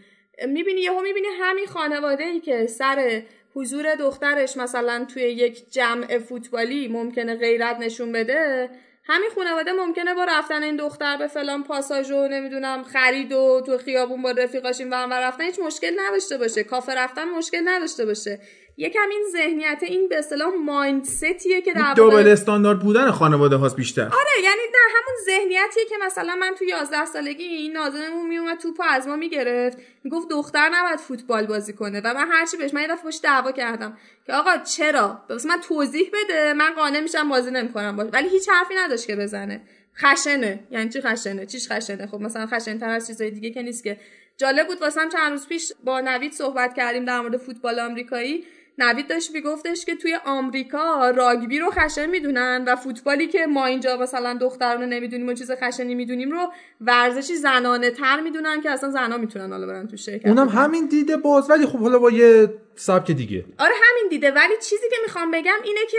می‌بینی 0.48 0.82
یهو 0.82 1.02
می‌بینی 1.02 1.28
همین 1.42 1.66
خانواده 1.66 2.24
ای 2.24 2.40
که 2.40 2.68
سر 2.68 3.22
حضور 3.54 3.96
دخترش 3.96 4.58
مثلا 4.58 5.06
توی 5.14 5.24
یک 5.24 5.72
جمع 5.72 6.18
فوتبالی 6.18 6.88
ممکنه 6.88 7.36
غیرت 7.36 7.78
نشون 7.80 8.12
بده 8.12 8.70
همین 9.08 9.30
خانواده 9.36 9.72
ممکنه 9.72 10.14
با 10.14 10.24
رفتن 10.24 10.64
این 10.64 10.76
دختر 10.76 11.18
به 11.18 11.28
فلان 11.28 11.64
پاساژ 11.64 12.12
و 12.12 12.28
نمی‌دونم 12.28 12.84
خرید 12.84 13.32
و 13.32 13.62
تو 13.66 13.78
خیابون 13.78 14.22
با 14.22 14.32
رفیقاشیم 14.32 14.92
و 14.92 14.96
رفتن 14.96 15.44
هیچ 15.44 15.60
مشکل 15.60 15.92
نداشته 16.00 16.38
باشه. 16.38 16.64
کافه 16.64 16.96
رفتن 16.96 17.30
مشکل 17.30 17.62
نداشته 17.66 18.06
باشه. 18.06 18.40
یکم 18.78 19.10
این 19.12 19.26
ذهنیت 19.32 19.80
این 19.82 20.10
به 20.10 20.18
اصطلاح 20.18 20.54
مایندستیه 20.66 21.62
که 21.62 21.74
در 21.74 21.94
دابل 21.94 22.28
استاندارد 22.28 22.80
بودن 22.80 23.12
خانواده 23.12 23.56
هاست 23.56 23.76
بیشتر. 23.76 24.02
آره 24.02 24.44
یعنی 24.44 24.62
نه 24.72 24.96
همون 24.96 25.16
ذهنیتیه 25.26 25.86
که 25.90 25.96
مثلا 26.06 26.36
من 26.36 26.54
تو 26.60 26.66
11 26.66 27.06
سالگی 27.06 27.44
این 27.44 27.72
نازنمون 27.72 28.28
میومد 28.28 28.58
توپو 28.58 28.84
از 28.84 29.08
ما 29.08 29.16
می‌گرفت. 29.16 29.78
می‌گفت 30.04 30.30
دختر 30.30 30.70
نباید 30.74 31.00
فوتبال 31.00 31.46
بازی 31.46 31.74
کنه 31.74 32.02
و 32.04 32.14
من 32.14 32.32
هرچی 32.32 32.58
بهش 32.58 32.74
من 32.74 32.82
یه 32.82 32.88
دفعه 32.88 33.12
دعوا 33.24 33.52
کردم 33.52 33.98
که 34.26 34.34
آقا 34.34 34.58
چرا؟ 34.58 35.22
بس 35.30 35.46
من 35.46 35.60
توضیح 35.60 36.12
بده 36.14 36.54
من 36.54 36.74
قانع 36.74 37.00
میشم 37.00 37.30
بازی 37.30 37.52
نمی‌کنم 37.52 37.96
باش. 37.96 38.08
ولی 38.14 38.30
هیچ 38.30 38.50
حرفی 38.50 38.74
نداشت 38.76 39.08
که 39.08 39.16
بزنه. 39.16 39.62
خشنه. 39.98 40.60
یعنی 40.72 40.90
چی 40.90 41.02
خشنه؟ 41.02 41.46
چیش 41.46 41.72
خشنه؟ 41.72 42.08
خب 42.08 42.22
مثلا 42.22 42.46
خشن 42.46 42.78
تر 42.78 42.90
از 42.90 43.08
چیزای 43.08 43.32
دیگه 43.32 43.50
که 43.50 43.62
نیست 43.62 43.84
که. 43.84 44.00
جالب 44.38 44.68
بود 44.68 44.82
واسم 44.82 45.10
چند 45.10 45.32
روز 45.32 45.48
پیش 45.48 45.72
با 45.84 46.02
نوید 46.02 46.32
صحبت 46.32 46.74
کردیم 46.74 47.06
در 47.06 47.20
مورد 47.20 47.38
فوتبال 47.38 47.80
آمریکایی. 47.80 48.46
نوید 48.78 49.08
داشت 49.08 49.32
میگفتش 49.32 49.86
که 49.86 49.96
توی 49.96 50.18
آمریکا 50.26 51.10
راگبی 51.10 51.60
رو 51.60 51.72
خشن 51.72 52.06
می‌دونن 52.06 52.64
و 52.68 52.76
فوتبالی 52.76 53.28
که 53.28 53.46
ما 53.46 53.66
اینجا 53.66 53.98
مثلا 53.98 54.38
دخترانه 54.42 54.86
نمی‌دونیم 54.86 55.28
و 55.28 55.34
چیز 55.34 55.52
خشنی 55.52 55.96
می‌دونیم 55.96 56.32
رو 56.32 56.52
ورزشی 56.82 57.36
زنانه 57.36 57.92
تر 57.92 58.20
می‌دونن 58.22 58.62
که 58.62 58.70
اصلا 58.70 58.92
زنا 58.92 59.18
می‌تونن 59.18 59.52
حالا 59.52 59.68
برن 59.68 59.88
تو 59.88 59.98
شرکت 59.98 60.26
اونم. 60.26 60.50
همین 60.50 60.88
دیده 60.88 61.18
باز 61.18 61.50
ولی 61.50 61.66
خب 61.66 61.80
حالا 61.80 62.00
با 62.00 62.12
یه 62.12 62.54
سبک 62.76 63.12
دیگه. 63.12 63.46
آره 63.60 63.74
همین 63.84 64.10
دیده 64.10 64.32
ولی 64.32 64.54
چیزی 64.64 64.90
که 64.90 64.96
می‌خوام 65.06 65.32
بگم 65.32 65.58
اینه 65.64 65.82
که 65.92 65.98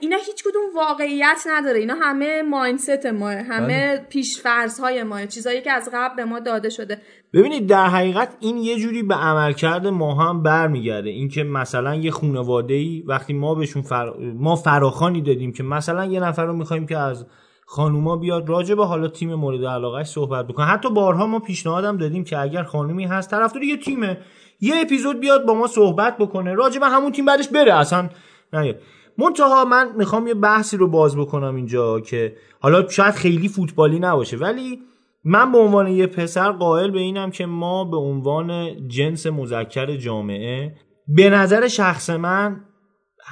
اینا 0.00 0.16
هیچ 0.16 0.44
کدوم 0.44 0.62
واقعیت 0.74 1.42
نداره. 1.46 1.78
اینا 1.78 1.94
همه 1.94 2.42
مایندست 2.42 3.06
ماه 3.06 3.34
همه 3.34 4.06
پیشفرض 4.08 4.80
های 4.80 5.02
ماه 5.02 5.26
چیزایی 5.26 5.60
که 5.60 5.72
از 5.72 5.88
قبل 5.92 6.16
به 6.16 6.24
ما 6.24 6.40
داده 6.40 6.68
شده. 6.68 7.00
ببینید 7.32 7.66
در 7.66 7.86
حقیقت 7.86 8.36
این 8.40 8.56
یه 8.56 8.78
جوری 8.78 9.02
به 9.02 9.14
عملکرد 9.14 9.86
ما 9.86 10.14
هم 10.14 10.42
برمیگرده. 10.42 11.10
اینکه 11.10 11.44
مثلا 11.44 11.94
یه 11.94 12.10
خانواده 12.10 12.74
ای 12.74 13.04
وقتی 13.06 13.32
ما 13.32 13.54
بهشون 13.54 13.82
فر... 13.82 14.12
ما 14.34 14.56
فراخانی 14.56 15.20
دادیم 15.20 15.52
که 15.52 15.62
مثلا 15.62 16.04
یه 16.04 16.20
نفر 16.20 16.44
رو 16.44 16.56
می‌خوایم 16.56 16.86
که 16.86 16.98
از 16.98 17.26
خانوما 17.66 18.16
بیاد 18.16 18.48
راجع 18.48 18.74
به 18.74 18.86
حالا 18.86 19.08
تیم 19.08 19.34
مورد 19.34 19.64
علاقهش 19.64 20.06
صحبت 20.06 20.46
بکنه. 20.46 20.66
حتی 20.66 20.90
بارها 20.90 21.26
ما 21.26 21.38
پیشنهادم 21.38 21.96
دادیم 21.96 22.24
که 22.24 22.38
اگر 22.38 22.62
خانومی 22.62 23.04
هست 23.04 23.30
طرفدار 23.30 23.62
یه 23.62 23.76
تیمه. 23.76 24.18
یه 24.60 24.74
اپیزود 24.82 25.20
بیاد 25.20 25.46
با 25.46 25.54
ما 25.54 25.66
صحبت 25.66 26.18
بکنه 26.18 26.54
راجع 26.54 26.80
به 26.80 26.86
همون 26.86 27.12
تیم 27.12 27.24
بعدش 27.24 27.48
بره. 27.48 27.74
اصلا 27.74 28.08
نه. 28.52 28.74
منتها 29.18 29.64
من 29.64 29.88
می‌خوام 29.96 30.26
یه 30.26 30.34
بحثی 30.34 30.76
رو 30.76 30.88
باز 30.88 31.16
بکنم 31.16 31.56
اینجا 31.56 32.00
که 32.00 32.36
حالا 32.60 32.88
شاید 32.88 33.14
خیلی 33.14 33.48
فوتبالی 33.48 33.98
نباشه 33.98 34.36
ولی 34.36 34.78
من 35.24 35.52
به 35.52 35.58
عنوان 35.58 35.88
یه 35.88 36.06
پسر 36.06 36.52
قائل 36.52 36.90
به 36.90 36.98
اینم 36.98 37.30
که 37.30 37.46
ما 37.46 37.84
به 37.84 37.96
عنوان 37.96 38.76
جنس 38.88 39.26
مذکر 39.26 39.96
جامعه 39.96 40.76
به 41.08 41.30
نظر 41.30 41.68
شخص 41.68 42.10
من 42.10 42.60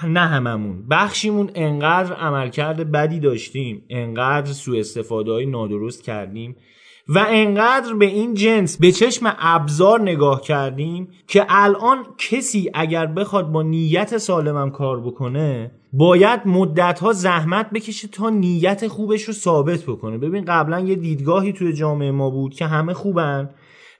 نه 0.04 0.20
هممون. 0.20 0.88
بخشیمون 0.88 1.50
انقدر 1.54 2.12
عملکرد 2.12 2.90
بدی 2.90 3.20
داشتیم 3.20 3.84
انقدر 3.90 4.52
سوء 4.52 4.78
استفاده 4.78 5.32
های 5.32 5.46
نادرست 5.46 6.04
کردیم. 6.04 6.56
و 7.08 7.26
انقدر 7.28 7.94
به 7.94 8.06
این 8.06 8.34
جنس 8.34 8.78
به 8.78 8.92
چشم 8.92 9.36
ابزار 9.38 10.00
نگاه 10.00 10.40
کردیم 10.40 11.08
که 11.26 11.46
الان 11.48 12.06
کسی 12.18 12.70
اگر 12.74 13.06
بخواد 13.06 13.52
با 13.52 13.62
نیت 13.62 14.18
سالمم 14.18 14.70
کار 14.70 15.00
بکنه 15.00 15.70
باید 15.92 16.40
مدتها 16.46 17.12
زحمت 17.12 17.70
بکشه 17.70 18.08
تا 18.08 18.30
نیت 18.30 18.88
خوبش 18.88 19.22
رو 19.22 19.32
ثابت 19.32 19.82
بکنه. 19.82 20.18
ببین 20.18 20.44
قبلا 20.44 20.80
یه 20.80 20.94
دیدگاهی 20.94 21.52
توی 21.52 21.72
جامعه 21.72 22.10
ما 22.10 22.30
بود 22.30 22.54
که 22.54 22.66
همه 22.66 22.94
خوبن 22.94 23.50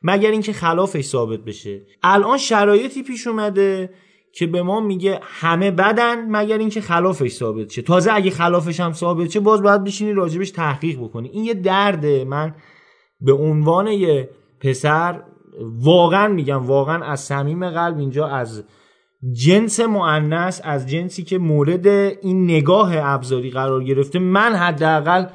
مگر 0.02 0.30
اینکه 0.30 0.52
خلافش 0.52 1.04
ثابت 1.04 1.40
بشه. 1.40 1.82
الان 2.02 2.38
شرایطی 2.38 3.02
پیش 3.02 3.26
اومده 3.26 3.90
که 4.32 4.46
به 4.46 4.62
ما 4.62 4.80
میگه 4.80 5.20
همه 5.22 5.70
بدن 5.70 6.30
مگر 6.30 6.58
اینکه 6.58 6.80
خلافش 6.80 7.30
ثابت 7.30 7.70
شه. 7.70 7.82
تازه 7.82 8.12
اگه 8.12 8.30
خلافش 8.30 8.80
هم 8.80 8.92
ثابت 8.92 9.30
شه 9.30 9.40
باز 9.40 9.62
باید 9.62 9.84
بشینی 9.84 10.12
راجبش 10.12 10.50
تحقیق 10.50 10.98
بکنی. 10.98 11.28
این 11.28 11.44
یه 11.44 11.54
درده. 11.54 12.24
من 12.24 12.54
به 13.20 13.32
عنوان 13.32 13.86
یه 13.86 14.28
پسر 14.60 15.22
واقعا 15.60 16.28
میگم 16.28 16.66
واقعا 16.66 17.04
از 17.04 17.20
صمیم 17.20 17.70
قلب 17.70 17.98
اینجا 17.98 18.26
از 18.26 18.64
جنس 19.32 19.80
معنس 19.80 20.60
از 20.64 20.88
جنسی 20.88 21.22
که 21.22 21.38
مورد 21.38 21.86
این 21.86 22.44
نگاه 22.44 22.92
ابزاری 22.96 23.50
قرار 23.50 23.84
گرفته 23.84 24.18
من 24.18 24.54
حداقل 24.54 25.26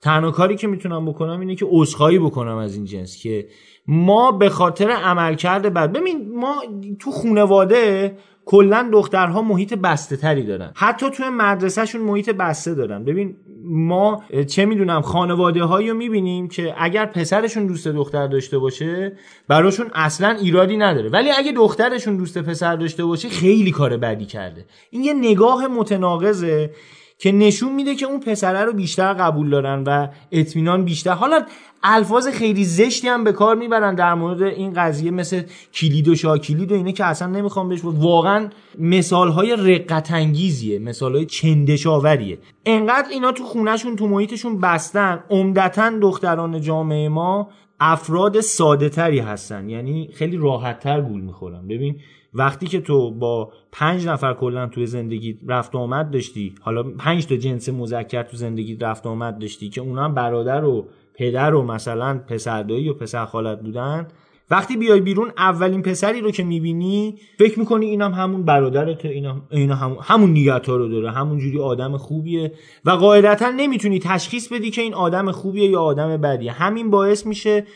تنها 0.00 0.30
کاری 0.30 0.56
که 0.56 0.66
می‌تونم 0.66 1.06
بکنم 1.06 1.40
اینه 1.40 1.54
که 1.54 1.66
عذرخواهی 1.70 2.18
بکنم 2.18 2.56
از 2.56 2.74
این 2.74 2.84
جنس 2.84 3.22
که 3.22 3.48
ما 3.86 4.32
به 4.32 4.48
خاطر 4.48 4.90
عملکرد 4.90 5.74
بد 5.74 5.92
ببین 5.92 6.38
ما 6.38 6.62
تو 7.00 7.10
خونواده 7.10 8.16
کلا 8.50 8.88
دخترها 8.92 9.42
محیط 9.42 9.74
بسته 9.74 10.16
تری 10.16 10.42
دارن. 10.42 10.72
حتی 10.74 11.10
توی 11.10 11.28
مدرسهشون 11.28 12.00
محیط 12.00 12.30
بسته 12.30 12.74
دارن. 12.74 13.04
ببین 13.04 13.36
ما 13.64 14.22
چه 14.48 14.64
می‌دونم 14.64 15.00
خانواده 15.00 15.64
هایی 15.64 15.90
رو 15.90 15.96
می‌بینیم 15.96 16.48
که 16.48 16.74
اگر 16.78 17.06
پسرشون 17.06 17.66
دوست 17.66 17.88
دختر 17.88 18.26
داشته 18.26 18.58
باشه 18.58 19.12
براشون 19.48 19.90
اصلا 19.94 20.28
ایرادی 20.28 20.76
نداره. 20.76 21.08
ولی 21.08 21.30
اگه 21.38 21.52
دخترشون 21.52 22.16
دوست 22.16 22.38
پسر 22.38 22.76
داشته 22.76 23.04
باشه 23.04 23.28
خیلی 23.28 23.70
کار 23.70 23.96
بدی 23.96 24.24
کرده. 24.24 24.64
این 24.90 25.04
یه 25.04 25.14
نگاه 25.14 25.66
متناقضه. 25.66 26.70
که 27.18 27.32
نشون 27.32 27.74
میده 27.74 27.94
که 27.94 28.06
اون 28.06 28.20
پسره 28.20 28.64
رو 28.64 28.72
بیشتر 28.72 29.12
قبول 29.12 29.50
دارن 29.50 29.84
و 29.86 30.08
اطمینان 30.32 30.84
بیشتر. 30.84 31.10
حالا 31.10 31.44
الفاظ 31.82 32.28
خیلی 32.28 32.64
زشتی 32.64 33.08
هم 33.08 33.24
به 33.24 33.32
کار 33.32 33.56
می‌برن 33.56 33.94
در 33.94 34.14
مورد 34.14 34.42
این 34.42 34.72
قضیه 34.72 35.10
مثل 35.10 35.42
کلید 35.74 36.08
و 36.08 36.14
شاکلید 36.14 36.72
و 36.72 36.74
اینه 36.74 36.92
که 36.92 37.04
اصلا 37.04 37.28
نمی‌خوام 37.28 37.68
بهش 37.68 37.80
واقعا 37.84 38.48
مثال 38.78 39.28
های 39.28 39.56
رقت 39.56 40.12
انگیزیه 40.12 40.78
مثال 40.78 41.16
های 41.16 41.26
چندشاوریه 41.26 42.38
انقدر 42.66 43.08
اینا 43.10 43.32
تو 43.32 43.44
خونهشون 43.44 43.96
تو 43.96 44.08
محیطشون 44.08 44.60
بستن 44.60 45.24
عمدتا 45.30 45.90
دختران 45.90 46.60
جامعه 46.60 47.08
ما 47.08 47.48
افراد 47.80 48.40
ساده 48.40 48.88
تری 48.88 49.18
هستن. 49.18 49.68
یعنی 49.68 50.10
خیلی 50.14 50.36
راحت 50.36 50.80
تر 50.80 51.00
گول 51.00 51.20
می‌خورن. 51.20 51.66
ببین 51.68 51.96
وقتی 52.38 52.66
که 52.66 52.80
تو 52.80 53.10
با 53.10 53.52
پنج 53.72 54.06
نفر 54.06 54.34
کلا 54.34 54.66
توی 54.66 54.86
زندگی 54.86 55.38
رفت 55.48 55.74
و 55.74 55.78
آمد 55.78 56.10
داشتی 56.10 56.54
حالا 56.60 56.82
پنج 56.82 57.26
تا 57.26 57.36
جنس 57.36 57.68
مذکر 57.68 58.22
تو 58.22 58.36
زندگی 58.36 58.76
رفت 58.76 59.06
و 59.06 59.08
آمد 59.08 59.38
داشتی 59.38 59.68
که 59.68 59.80
اونا 59.80 60.04
هم 60.04 60.14
برادر 60.14 60.64
و 60.64 60.86
پدر 61.14 61.54
و 61.54 61.62
مثلا 61.62 62.20
پسردایی 62.28 62.88
و 62.88 62.94
پسر 62.94 63.24
خالت 63.24 63.60
بودن 63.60 64.08
وقتی 64.50 64.76
بیای 64.76 65.00
بیرون 65.00 65.32
اولین 65.36 65.82
پسری 65.82 66.20
رو 66.20 66.30
که 66.30 66.44
می‌بینی 66.44 67.14
فکر 67.38 67.58
می‌کنی 67.58 67.86
اینم 67.86 68.12
هم 68.12 68.22
همون 68.22 68.42
برادرته 68.42 69.08
اینا 69.08 69.42
اینا 69.50 69.74
همون 69.74 69.98
همون 70.02 70.30
نیت 70.30 70.68
رو 70.68 70.88
داره 70.88 71.10
همون 71.10 71.38
جوری 71.38 71.58
آدم 71.58 71.96
خوبیه 71.96 72.52
و 72.84 72.90
قاعدتا 72.90 73.50
نمی‌تونی 73.50 73.98
تشخیص 73.98 74.52
بدی 74.52 74.70
که 74.70 74.82
این 74.82 74.94
آدم 74.94 75.32
خوبیه 75.32 75.70
یا 75.70 75.80
آدم 75.80 76.16
بدیه. 76.16 76.52
همین 76.52 76.90
باعث 76.90 77.26
میشه 77.26 77.66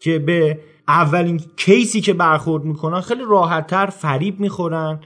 که 0.00 0.18
به 0.18 0.58
اولین 0.88 1.40
کیسی 1.56 2.00
که 2.00 2.12
برخورد 2.12 2.64
می‌کنن 2.64 3.00
خیلی 3.00 3.22
راحتتر 3.28 3.86
فریب 3.86 4.40
می‌خورن 4.40 5.00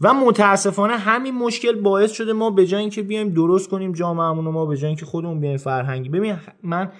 و 0.00 0.14
متاسفانه 0.14 0.96
همین 0.96 1.34
مشکل 1.34 1.80
باعث 1.80 2.12
شده 2.12 2.32
ما 2.32 2.50
به 2.50 2.66
جای 2.66 2.80
اینکه 2.80 3.02
بیایم 3.02 3.28
درست 3.28 3.70
کنیم 3.70 3.92
جامعهمون 3.92 4.44
ما 4.44 4.66
به 4.66 4.76
جای 4.76 4.88
اینکه 4.88 5.06
خودمون 5.06 5.40
بیایم 5.40 5.56
فرهنگی. 5.56 6.08
ببین 6.08 6.36
من 6.62 6.92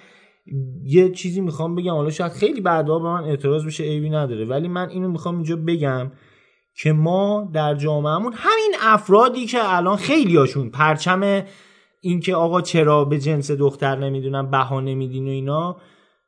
یه 0.83 1.09
چیزی 1.09 1.41
می‌خوام 1.41 1.75
بگم 1.75 1.93
حالا 1.93 2.09
شاید 2.09 2.31
خیلی 2.31 2.61
بعدا 2.61 2.99
به 2.99 3.09
من 3.09 3.23
اعتراض 3.23 3.65
بشه 3.65 3.83
عیبی 3.83 4.09
نداره 4.09 4.45
ولی 4.45 4.67
من 4.67 4.89
اینو 4.89 5.11
می‌خوام 5.11 5.35
اینجا 5.35 5.55
بگم 5.55 6.11
که 6.75 6.93
ما 6.93 7.51
در 7.53 7.75
جامعهمون 7.75 8.33
همین 8.35 8.75
افرادی 8.81 9.45
که 9.45 9.75
الان 9.75 9.97
خیلی 9.97 10.35
هاشون 10.35 10.69
پرچم 10.69 11.43
اینکه 12.01 12.35
آقا 12.35 12.61
چرا 12.61 13.05
به 13.05 13.19
جنس 13.19 13.51
دختر 13.51 13.95
نمی‌دونم 13.95 14.51
بهانه 14.51 14.95
میدین 14.95 15.27
و 15.27 15.29
اینا 15.29 15.77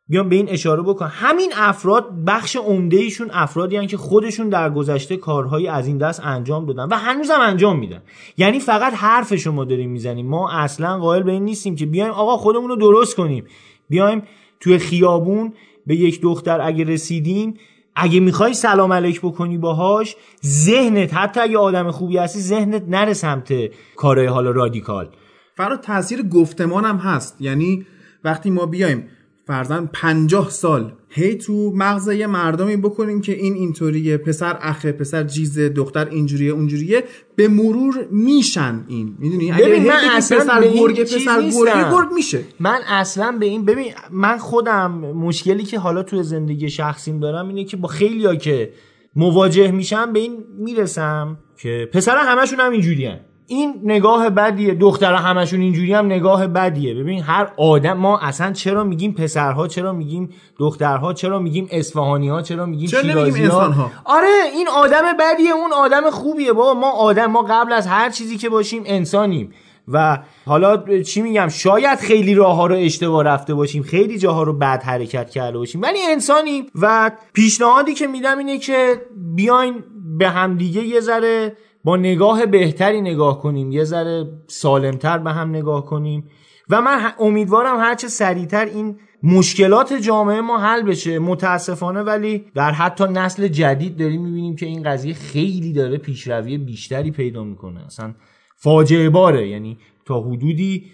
بیام 0.07 0.30
به 0.30 0.36
این 0.36 0.49
اشاره 0.49 0.82
بکن. 0.82 1.07
همین 1.07 1.52
افراد 1.56 2.26
بخش 2.27 2.56
عمده 2.56 2.98
ایشون 2.98 3.30
افرادی 3.34 3.76
هن 3.76 3.88
که 3.88 3.98
خودشون 3.98 4.49
در 4.49 4.69
گذشته 4.69 5.18
کارهایی 5.18 5.68
از 5.68 5.88
این 5.88 5.98
دست 5.98 6.22
انجام 6.23 6.65
دادن 6.65 6.84
و 6.84 6.95
هنوزم 6.95 7.40
انجام 7.41 7.80
میدن. 7.80 8.02
یعنی 8.38 8.60
فقط 8.60 8.94
حرف 8.94 9.36
شما 9.36 9.65
داریم 9.65 9.90
می‌زنیم. 9.90 10.27
ما 10.27 10.52
اصلا 10.52 10.99
قائل 10.99 11.23
به 11.23 11.32
این 11.32 11.45
نیستیم 11.45 11.76
که 11.76 11.86
بیایم 11.86 12.11
آقا 12.11 12.38
خودمون 12.38 12.69
رو 12.69 12.76
درست 12.76 13.15
کنیم. 13.15 13.45
بیایم 13.90 14.23
توی 14.60 14.77
خیابون 14.77 15.53
به 15.88 15.95
یک 15.95 16.22
دختر 16.22 16.61
اگه 16.61 16.84
رسیدیم 16.84 17.53
اگه 17.95 18.19
می‌خوای 18.19 18.53
سلام 18.53 18.94
علیک 18.94 19.22
بکنی 19.22 19.57
باهاش 19.57 20.15
ذهنت 20.45 21.14
حتی 21.14 21.40
اگه 21.40 21.57
آدم 21.57 21.91
خوبی 21.91 22.18
هستی 22.18 22.40
ذهنت 22.40 22.84
نره 22.88 23.14
سمت 23.14 23.53
کارهای 23.95 24.27
حالا 24.27 24.52
رادیکال. 24.52 25.10
فرا 25.57 25.77
تاثیر 25.77 26.22
گفتمان 26.22 26.86
هم 26.86 26.98
هست. 26.98 27.41
یعنی 27.41 27.86
وقتی 28.23 28.49
ما 28.49 28.65
بیایم 28.65 29.07
فرزن 29.48 29.90
پنجاه 29.94 30.50
سال. 30.50 30.94
هی 31.10 31.36
تو 31.36 31.72
مغز 31.76 32.08
یه 32.08 32.28
مردمی 32.28 32.78
بکنیم 32.78 33.22
که 33.22 33.34
این 33.34 33.54
اینطوریه. 33.54 34.18
پسر 34.18 34.58
اخه 34.62 34.92
پسر 34.92 35.24
جیزه 35.24 35.70
دختر 35.70 36.10
اینجوریه 36.10 36.52
اونجوریه. 36.52 37.04
به 37.36 37.48
مرور 37.48 38.08
میشن 38.12 38.84
این. 38.88 39.16
می‌دونی؟ 39.20 39.52
اگه 39.52 39.80
من 39.80 40.00
اصلا 40.12 40.40
پسر 40.40 40.62
به 40.62 41.06
چیز 41.06 41.28
پسر. 41.28 41.42
گرگه 41.42 41.92
گرگ 41.92 42.12
میشه. 42.12 42.40
من 42.60 42.80
اصلا 42.88 43.32
به 43.32 43.46
این 43.46 43.66
ببین 43.66 43.94
من 44.12 44.38
خودم 44.38 44.92
مشکلی 44.92 45.64
که 45.64 45.80
حالا 45.80 46.04
توی 46.04 46.24
زندگی 46.24 46.70
شخصیم 46.70 47.20
دارم 47.20 47.48
اینه 47.48 47.64
که 47.64 47.78
با 47.78 47.88
خیلیا 47.88 48.36
که 48.36 48.74
مواجه 49.16 49.72
میشم 49.72 50.14
به 50.14 50.20
این 50.20 50.44
می‌رسم 50.58 51.38
که 51.58 51.90
پسر 51.94 52.18
همشون 52.18 52.60
هم 52.60 52.72
اینجوری 52.72 53.12
این 53.48 53.74
نگاه 53.84 54.30
بدیه. 54.30 54.74
دختر 54.74 55.14
همشون 55.14 55.62
اینجوری 55.62 55.94
هم 55.94 56.06
نگاه 56.06 56.48
بدیه. 56.48 56.94
ببین 56.94 57.24
هر 57.24 57.52
آدم 57.58 57.94
ما 57.94 58.20
اصلا 58.20 58.52
چرا 58.52 58.84
میگیم 58.84 59.14
پسرها 59.14 59.68
چرا 59.68 59.94
میگیم 59.94 60.30
دخترها 60.60 61.14
چرا 61.14 61.40
میگیم 61.40 61.68
اصفهانی 61.72 62.30
ها 62.30 62.42
چرا 62.42 62.66
میگیم 62.66 62.88
چرا 62.88 63.02
نمیگیم 63.02 63.34
شیرازی 63.34 63.46
ها؟ 63.46 63.92
آره 64.06 64.28
این 64.54 64.68
آدم 64.68 65.02
بدیه 65.20 65.52
اون 65.52 65.74
آدم 65.74 66.10
خوبیه. 66.10 66.54
بابا 66.54 66.80
ما 66.80 66.92
آدم 66.92 67.26
ما 67.26 67.42
قبل 67.42 67.74
از 67.74 67.88
هر 67.88 68.10
چیزی 68.10 68.38
که 68.38 68.50
باشیم 68.50 68.84
انسانیم. 68.86 69.54
و 69.88 70.20
حالا 70.46 71.02
چی 71.02 71.22
میگم؟ 71.22 71.48
شاید 71.48 72.00
خیلی 72.00 72.36
راه 72.36 72.56
ها 72.56 72.68
رو 72.68 72.76
اشتباه 72.76 73.24
رفته 73.24 73.54
باشیم 73.54 73.84
خیلی 73.84 74.18
جاها 74.18 74.44
رو 74.44 74.54
بد 74.54 74.84
حرکت 74.84 75.30
کرده 75.30 75.58
باشیم 75.58 75.82
ولی 75.82 76.00
انسانیم. 76.10 76.66
و 76.76 77.12
پیشنهادی 77.34 77.94
که 77.94 78.08
میدم 78.08 78.38
اینه 78.38 78.58
که 78.58 79.02
بیاین 79.36 79.84
به 80.18 80.30
همدیگه 80.30 80.84
یه 80.84 81.00
ذره 81.00 81.58
با 81.86 81.98
نگاه 81.98 82.45
بهتری 82.45 83.02
نگاه 83.02 83.41
کنیم 83.41 83.72
یه 83.72 83.84
ذره 83.84 84.28
سالمتر 84.48 85.18
به 85.18 85.32
هم 85.32 85.49
نگاه 85.49 85.86
کنیم. 85.86 86.30
و 86.70 86.82
من 86.82 87.12
امیدوارم 87.20 87.80
هرچه 87.80 88.07
سریعتر 88.07 88.66
این 88.66 88.99
مشکلات 89.24 89.94
جامعه 89.94 90.41
ما 90.41 90.57
حل 90.57 90.82
بشه. 90.82 91.20
متاسفانه 91.20 92.02
ولی 92.02 92.45
در 92.56 92.72
حتی 92.72 93.03
نسل 93.03 93.48
جدید 93.48 93.98
داریم 93.98 94.22
می‌بینیم 94.22 94.56
که 94.56 94.66
این 94.66 94.84
قضیه 94.84 95.14
خیلی 95.14 95.74
داره 95.74 95.98
پیشروی 95.98 96.57
بیشتری 96.57 97.12
پیدا 97.12 97.44
می‌کنه. 97.44 97.86
اصلا 97.86 98.14
فاجعه 98.56 99.10
باره. 99.10 99.48
یعنی 99.48 99.78
تا 100.06 100.22
حدودی 100.22 100.86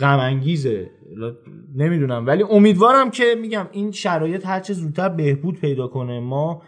غم 0.00 0.18
انگیزه 0.18 0.90
نمی‌دونم. 1.76 2.26
ولی 2.26 2.42
امیدوارم 2.42 3.10
که 3.10 3.24
میگم 3.40 3.66
این 3.72 3.92
شرایط 3.92 4.46
هرچه 4.46 4.72
زودتر 4.74 5.08
بهبود 5.08 5.60
پیدا 5.60 5.86
کنه. 5.86 6.20
ما 6.20 6.62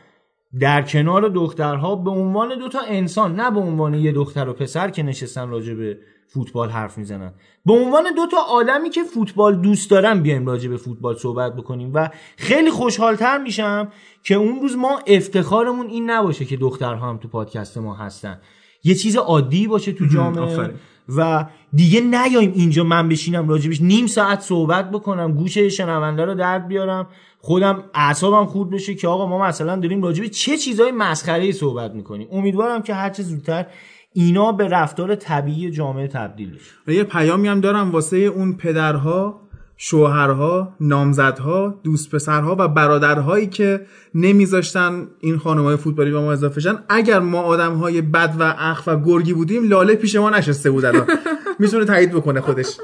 در 0.58 0.82
کنار 0.82 1.28
دخترها 1.28 1.96
به 1.96 2.10
عنوان 2.10 2.58
دوتا 2.58 2.78
انسان 2.86 3.34
نه 3.36 3.50
به 3.50 3.60
عنوان 3.60 3.94
یه 3.94 4.12
دختر 4.12 4.48
و 4.48 4.52
پسر 4.52 4.90
که 4.90 5.02
نشستن 5.02 5.48
راجع 5.48 5.74
به 5.74 5.98
فوتبال 6.26 6.70
حرف 6.70 6.98
می‌زنن. 6.98 7.32
به 7.66 7.72
عنوان 7.72 8.04
دوتا 8.16 8.36
آدمی 8.50 8.90
که 8.90 9.04
فوتبال 9.04 9.56
دوست 9.56 9.90
دارن 9.90 10.20
بیایم 10.20 10.46
راجع 10.46 10.68
به 10.68 10.76
فوتبال 10.76 11.16
صحبت 11.16 11.56
بکنیم 11.56 11.90
و 11.94 12.10
خیلی 12.36 12.70
خوشحالتر 12.70 13.38
میشم 13.38 13.88
که 14.24 14.34
اون 14.34 14.60
روز 14.60 14.76
ما 14.76 15.00
افتخارمون 15.06 15.86
این 15.86 16.10
نباشه 16.10 16.44
که 16.44 16.56
دخترها 16.56 17.08
هم 17.08 17.18
تو 17.18 17.28
پادکست 17.28 17.78
ما 17.78 17.94
هستن. 17.94 18.40
یه 18.84 18.94
چیز 18.94 19.16
عادی 19.16 19.66
باشه 19.66 19.92
تو 19.92 20.06
جامعه. 20.06 20.70
و 21.16 21.46
دیگه 21.72 22.00
نیایم 22.00 22.52
اینجا 22.54 22.84
من 22.84 23.08
بشینم 23.08 23.48
راجبش. 23.48 23.82
نیم 23.82 24.06
ساعت 24.06 24.40
صحبت 24.40 24.90
بکنم 24.90 25.32
گوش 25.32 25.58
شنونده 25.58 26.24
رو 26.24 26.34
درد 26.34 26.68
بیارم. 26.68 27.08
خودم 27.38 27.84
اعصابم 27.94 28.46
خورد 28.46 28.70
بشه 28.70 28.94
که 28.94 29.08
آقا 29.08 29.26
ما 29.26 29.46
مثلا 29.46 29.76
داریم 29.76 30.02
راجب 30.02 30.26
چه 30.26 30.56
چیزای 30.56 30.92
مسخره 30.92 31.52
صحبت 31.52 31.94
می‌کنیم. 31.94 32.28
امیدوارم 32.32 32.82
که 32.82 32.94
هرچه 32.94 33.22
زودتر 33.22 33.66
اینا 34.12 34.52
به 34.52 34.68
رفتار 34.68 35.14
طبیعی 35.14 35.70
جامعه 35.70 36.06
تبدیل 36.08 36.50
بشه. 36.50 36.70
و 36.86 36.92
یه 36.92 37.04
پیامی 37.04 37.48
هم 37.48 37.60
دارم 37.60 37.90
واسه 37.90 38.16
اون 38.16 38.56
پدرها. 38.56 39.40
شوهرها 39.82 40.76
نامزدها 40.80 41.80
دوست 41.84 42.14
پسرها 42.14 42.56
و 42.58 42.68
برادرهایی 42.68 43.46
که 43.46 43.86
نمیذاشتن 44.14 45.08
این 45.20 45.38
خانمای 45.38 45.76
فوتبالی 45.76 46.10
به 46.10 46.20
ما 46.20 46.32
اضافه 46.32 46.60
شن. 46.60 46.78
اگر 46.88 47.18
ما 47.18 47.42
آدمهای 47.42 48.02
بد 48.02 48.34
و 48.38 48.54
اخ 48.58 48.82
و 48.86 48.96
گرگی 48.96 49.32
بودیم 49.32 49.68
لاله 49.68 49.94
پیش 49.94 50.16
ما 50.16 50.30
نشسته 50.30 50.70
بود 50.70 50.84
الان. 50.84 51.06
می‌تونه 51.58 51.84
تایید 51.84 52.12
بکنه 52.12 52.40
خودش. 52.40 52.76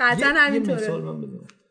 قطعا 0.00 0.28
یه 0.28 0.34
همینطوره. 0.34 1.02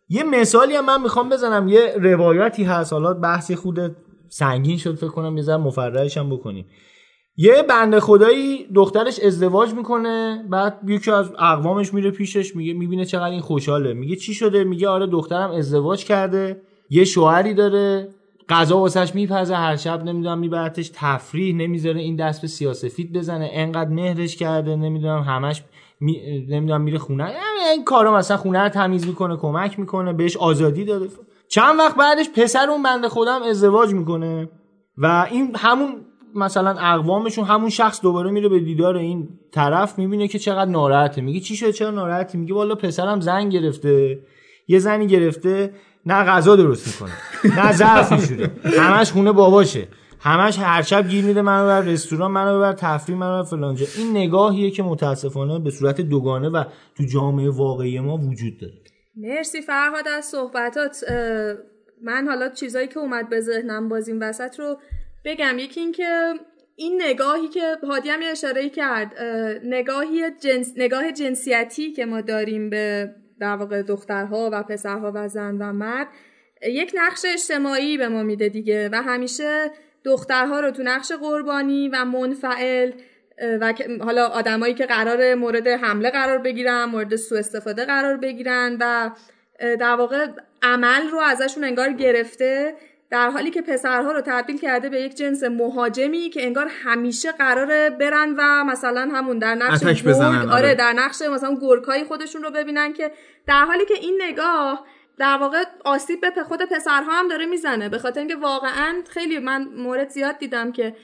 یه 0.09 0.23
مثالی 0.23 0.75
هم 0.75 0.85
من 0.85 1.01
می‌خوام 1.01 1.29
بزنم. 1.29 1.67
یه 1.67 1.95
روایتی 2.01 2.63
هست. 2.63 2.93
حالا 2.93 3.13
بحثی 3.13 3.55
خود 3.55 3.95
سنگین 4.29 4.77
شد 4.77 4.95
فکر 4.95 5.07
کنم 5.07 5.37
یه 5.37 5.43
ذره 5.43 5.57
مفرحش 5.57 6.17
هم 6.17 6.29
بکنیم. 6.29 6.65
یه 7.39 7.63
بنده 7.69 7.99
خدایی 7.99 8.67
دخترش 8.75 9.19
ازدواج 9.19 9.73
می‌کنه 9.73 10.45
بعد 10.49 10.79
یکی 10.87 11.11
از 11.11 11.31
اقوامش 11.39 11.93
میره 11.93 12.11
پیشش 12.11 12.55
میگه 12.55 12.73
می‌بینه 12.73 13.05
چقدر 13.05 13.31
این 13.31 13.41
خوشحاله. 13.41 13.93
میگه 13.93 14.15
چی 14.15 14.33
شده؟ 14.33 14.63
میگه 14.63 14.89
آره 14.89 15.07
دخترم 15.07 15.51
ازدواج 15.51 16.05
کرده 16.05 16.61
یه 16.89 17.05
شوهری 17.05 17.53
داره 17.53 18.09
غذا 18.49 18.77
واسش 18.77 19.15
میپزه 19.15 19.55
هر 19.55 19.75
شب 19.75 20.03
نمی‌دونم 20.03 20.39
میبرتش 20.39 20.91
تفریح 20.93 21.55
نمی‌ذاره 21.55 22.01
این 22.01 22.15
دست 22.15 22.41
به 22.41 22.47
سیاسفید 22.47 23.13
بزنه 23.13 23.49
انقدر 23.53 23.89
مهرش 23.89 24.35
کرده 24.35 24.75
نمی‌دونم 24.75 25.21
همش 25.21 25.63
می... 25.99 26.45
نمی‌دونم 26.49 26.81
میره 26.81 26.97
خونه. 26.97 27.33
این 27.73 27.83
کارا 27.83 28.15
مثلا 28.15 28.37
خونه 28.37 28.59
رو 28.59 28.69
تمیز 28.69 29.07
می‌کنه 29.07 29.37
کمک 29.37 29.79
می‌کنه 29.79 30.13
بهش 30.13 30.37
آزادی 30.37 30.85
داده. 30.85 31.07
چند 31.47 31.79
وقت 31.79 31.95
بعدش 31.95 32.29
پسر 32.29 32.69
اون 32.69 32.83
بنده 32.83 33.09
خودم 33.09 33.43
ازدواج 33.43 33.93
می‌کنه 33.93 34.49
و 34.97 35.27
این 35.31 35.55
همون 35.55 35.93
مثلا 36.37 36.69
اقوامشون 36.79 37.45
همون 37.45 37.69
شخص 37.69 38.01
دوباره 38.01 38.31
میره 38.31 38.49
به 38.49 38.59
دیدار 38.59 38.97
این 38.97 39.29
طرف 39.51 39.99
می‌بینه 39.99 40.27
که 40.27 40.39
چقدر 40.39 40.71
ناراحته. 40.71 41.21
میگه 41.21 41.39
چی 41.39 41.55
شده 41.55 41.71
چرا 41.71 41.91
ناراحتی؟ 41.91 42.37
میگه 42.37 42.53
والا 42.53 42.75
پسرم 42.75 43.19
زن 43.19 43.49
گرفته. 43.49 44.19
یه 44.67 44.79
زنی 44.79 45.07
گرفته 45.07 45.73
نه 46.05 46.23
غذا 46.23 46.55
درست 46.55 46.87
می‌کنه 46.87 47.15
نه 47.57 47.71
ظرف 47.71 48.11
میشوره. 48.11 48.51
همش 48.63 49.11
خونه 49.11 49.31
باباشه. 49.31 49.87
همش 50.19 50.59
هر 50.59 50.81
شب 50.81 51.07
گیر 51.07 51.25
میده 51.25 51.41
منو 51.41 51.65
بر 51.65 51.81
رستوران 51.81 52.31
منو 52.31 52.59
بر 52.59 52.73
تفریح 52.73 53.17
منو 53.17 53.43
بر 53.43 53.49
فلانجا 53.49 53.85
این 53.97 54.11
نگاهیه 54.17 54.71
که 54.71 54.83
متاسفانه 54.83 55.59
به 55.59 55.71
صورت 55.71 56.01
دوگانه 56.01 56.49
و 56.49 56.63
تو 56.97 57.03
جامعه 57.03 57.49
واقعی 57.49 57.99
ما 57.99 58.17
وجود 58.17 58.57
داره. 58.57 58.73
مرسی 59.15 59.61
فرهاد 59.61 60.07
از 60.07 60.25
صحبتات. 60.25 61.03
من 62.03 62.27
حالا 62.27 62.49
چیزایی 62.49 62.87
که 62.87 62.99
اومد 62.99 63.29
به 63.29 63.41
ذهنم 63.41 63.89
باز 63.89 64.07
این 64.07 64.23
وسط 64.23 64.59
رو 64.59 64.77
بگم 65.27 65.59
یکی 65.59 65.79
این 65.79 65.91
که 65.91 66.33
این 66.75 67.01
نگاهی 67.01 67.47
که 67.47 67.77
هادی 67.83 68.09
هم 68.09 68.19
اشاره 68.23 68.69
کرد 68.69 69.13
نگاهی 69.63 70.31
جنس، 70.31 70.73
نگاه 70.77 71.11
جنسیتی 71.11 71.91
که 71.91 72.05
ما 72.05 72.21
داریم 72.21 72.69
به 72.69 73.09
در 73.39 73.55
واقع 73.55 73.81
دخترها 73.81 74.49
و 74.53 74.63
پسرها 74.63 75.11
و 75.15 75.27
زن 75.27 75.57
و 75.57 75.73
مرد 75.73 76.07
یک 76.61 76.91
نقش 76.95 77.25
اجتماعی 77.25 77.97
به 77.97 78.07
ما 78.07 78.23
میده 78.23 78.49
دیگه 78.49 78.89
و 78.89 78.95
همیشه 78.95 79.71
دخترها 80.03 80.59
رو 80.59 80.71
تو 80.71 80.83
نقش 80.83 81.11
قربانی 81.11 81.89
و 81.89 82.05
منفعل 82.05 82.91
و 83.61 83.73
حالا 84.01 84.27
آدمایی 84.27 84.73
که 84.73 84.85
قرار 84.85 85.35
مورد 85.35 85.67
حمله 85.67 86.09
قرار 86.09 86.37
بگیرن 86.37 86.85
مورد 86.85 87.15
سوء 87.15 87.39
استفاده 87.39 87.85
قرار 87.85 88.17
بگیرن 88.17 88.77
و 88.79 89.11
در 89.59 89.95
واقع 89.95 90.27
عمل 90.61 91.07
رو 91.11 91.19
ازشون 91.19 91.63
انگار 91.63 91.93
گرفته 91.93 92.73
در 93.09 93.29
حالی 93.29 93.51
که 93.51 93.61
پسرها 93.61 94.11
رو 94.11 94.21
تبدیل 94.21 94.57
کرده 94.57 94.89
به 94.89 95.01
یک 95.01 95.15
جنس 95.15 95.43
مهاجمی 95.43 96.29
که 96.29 96.45
انگار 96.45 96.67
همیشه 96.83 97.31
قراره 97.31 97.89
برن 97.89 98.35
و 98.37 98.63
مثلا 98.63 99.09
همون 99.13 99.39
در 99.39 99.55
نقش 99.55 100.03
گرگ 100.03 100.07
آره. 100.07 100.51
آره 100.51 100.75
در 100.75 100.93
نقش 100.93 101.21
مثلا 101.21 101.57
گرکای 101.61 102.03
خودشون 102.03 102.43
رو 102.43 102.51
ببینن 102.51 102.93
که 102.93 103.11
در 103.47 103.65
حالی 103.65 103.85
که 103.85 103.93
این 103.93 104.21
نگاه 104.21 104.85
در 105.17 105.37
واقع 105.37 105.63
آسیب 105.85 106.21
به 106.35 106.43
خود 106.43 106.61
پسرها 106.61 107.11
هم 107.11 107.27
داره 107.27 107.45
می‌زنه 107.45 107.89
به 107.89 107.97
خاطر 107.97 108.19
اینکه 108.19 108.35
واقعا 108.35 108.95
خیلی 109.09 109.39
من 109.39 109.63
مورد 109.63 110.09
زیاد 110.09 110.37
دیدم 110.37 110.71
که 110.71 110.95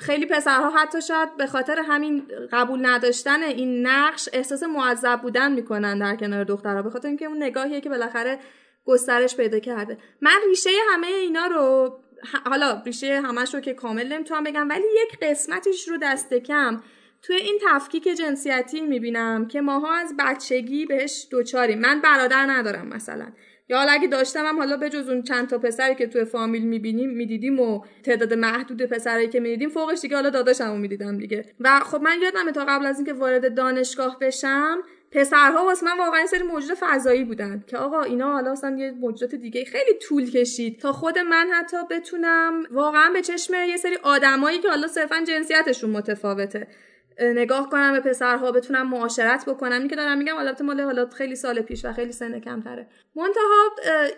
خیلی 0.00 0.26
پسرها 0.26 0.70
حتی 0.70 1.02
شاید 1.02 1.36
به 1.36 1.46
خاطر 1.46 1.78
همین 1.88 2.22
قبول 2.52 2.86
نداشتن 2.86 3.42
این 3.42 3.86
نقش 3.86 4.28
احساس 4.32 4.62
معذب 4.62 5.20
بودن 5.22 5.52
می‌کنن 5.52 5.98
در 5.98 6.16
کنار 6.16 6.44
دخترها 6.44 6.82
به 6.82 6.90
خاطر 6.90 7.08
اینکه 7.08 7.24
اون 7.24 7.42
نگاهیه 7.42 7.80
که 7.80 7.88
بالاخره 7.88 8.38
گسترش 8.84 9.36
پیدا 9.36 9.58
کرده. 9.58 9.98
من 10.20 10.38
ریشه 10.48 10.70
همه 10.92 11.06
اینا 11.06 11.46
رو 11.46 11.98
حالا 12.44 12.82
ریشه 12.86 13.20
همش 13.20 13.54
رو 13.54 13.60
که 13.60 13.74
کامل 13.74 14.12
نمی‌تونم 14.12 14.44
بگم 14.44 14.68
ولی 14.68 14.84
یک 15.02 15.18
قسمتش 15.22 15.88
رو 15.88 15.96
دست 16.02 16.34
کم 16.34 16.82
توی 17.22 17.36
این 17.36 17.58
تفکیک 17.68 18.08
جنسیتی 18.08 18.80
می‌بینم 18.80 19.48
که 19.48 19.60
ماها 19.60 19.92
از 19.92 20.14
بچگی 20.18 20.86
بهش 20.86 21.26
دوچاریم. 21.30 21.78
من 21.78 22.00
برادر 22.00 22.46
ندارم 22.46 22.86
مثلا. 22.86 23.26
یا 23.68 23.78
حالا 23.78 23.92
اگه 23.92 24.08
داشتم 24.08 24.46
هم 24.46 24.58
حالا 24.58 24.76
بجز 24.76 25.08
اون 25.08 25.22
چند 25.22 25.48
تا 25.48 25.58
پسری 25.58 25.94
که 25.94 26.06
توی 26.06 26.24
فامیل 26.24 26.62
می‌بینیم 26.62 27.10
می‌دیدیم 27.10 27.60
و 27.60 27.84
تعداد 28.04 28.34
محدود 28.34 28.82
پسرایی 28.82 29.28
که 29.28 29.40
می‌دیدیم 29.40 29.68
فوقش 29.68 30.00
دیگه 30.00 30.16
حالا 30.16 30.30
داداشمو 30.30 30.76
می‌دیدم 30.76 31.18
دیگه. 31.18 31.54
و 31.60 31.80
خب 31.80 32.00
من 32.02 32.22
یادمه 32.22 32.52
تا 32.52 32.64
قبل 32.64 32.86
از 32.86 32.96
اینکه 32.96 33.12
وارد 33.12 33.54
دانشگاه 33.54 34.18
بشم 34.18 34.82
پسرها 35.12 35.64
واسه 35.64 35.86
من 35.86 35.98
واقعا 35.98 36.26
سری 36.26 36.42
موجود 36.42 36.76
فضایی 36.80 37.24
بودن 37.24 37.64
که 37.66 37.76
آقا 37.76 38.02
اینا 38.02 38.32
حالا 38.32 38.52
اصلا 38.52 38.76
یه 38.78 38.90
موجودات 38.90 39.34
دیگه 39.34 39.64
خیلی 39.64 39.98
طول 39.98 40.30
کشید 40.30 40.80
تا 40.80 40.92
خود 40.92 41.18
من 41.18 41.50
حتی 41.52 41.76
بتونم 41.90 42.62
واقعا 42.70 43.10
به 43.12 43.22
چشم 43.22 43.54
یه 43.54 43.76
سری 43.76 43.96
آدمایی 44.02 44.58
که 44.58 44.68
حالا 44.68 44.88
صرفا 44.88 45.24
جنسیتشون 45.26 45.90
متفاوته 45.90 46.66
نگاه 47.20 47.70
کنم 47.70 47.92
به 47.92 48.00
پسرها 48.00 48.52
بتونم 48.52 48.88
معاشرت 48.88 49.44
بکنم. 49.48 49.78
این 49.78 49.88
که 49.88 49.96
دارم 49.96 50.18
میگم 50.18 50.36
البته 50.36 50.64
مال 50.64 50.80
حالا 50.80 51.06
خیلی 51.06 51.36
سال 51.36 51.60
پیش 51.60 51.84
و 51.84 51.92
خیلی 51.92 52.12
سن 52.12 52.40
کمتره. 52.40 52.88
منتها 53.16 53.42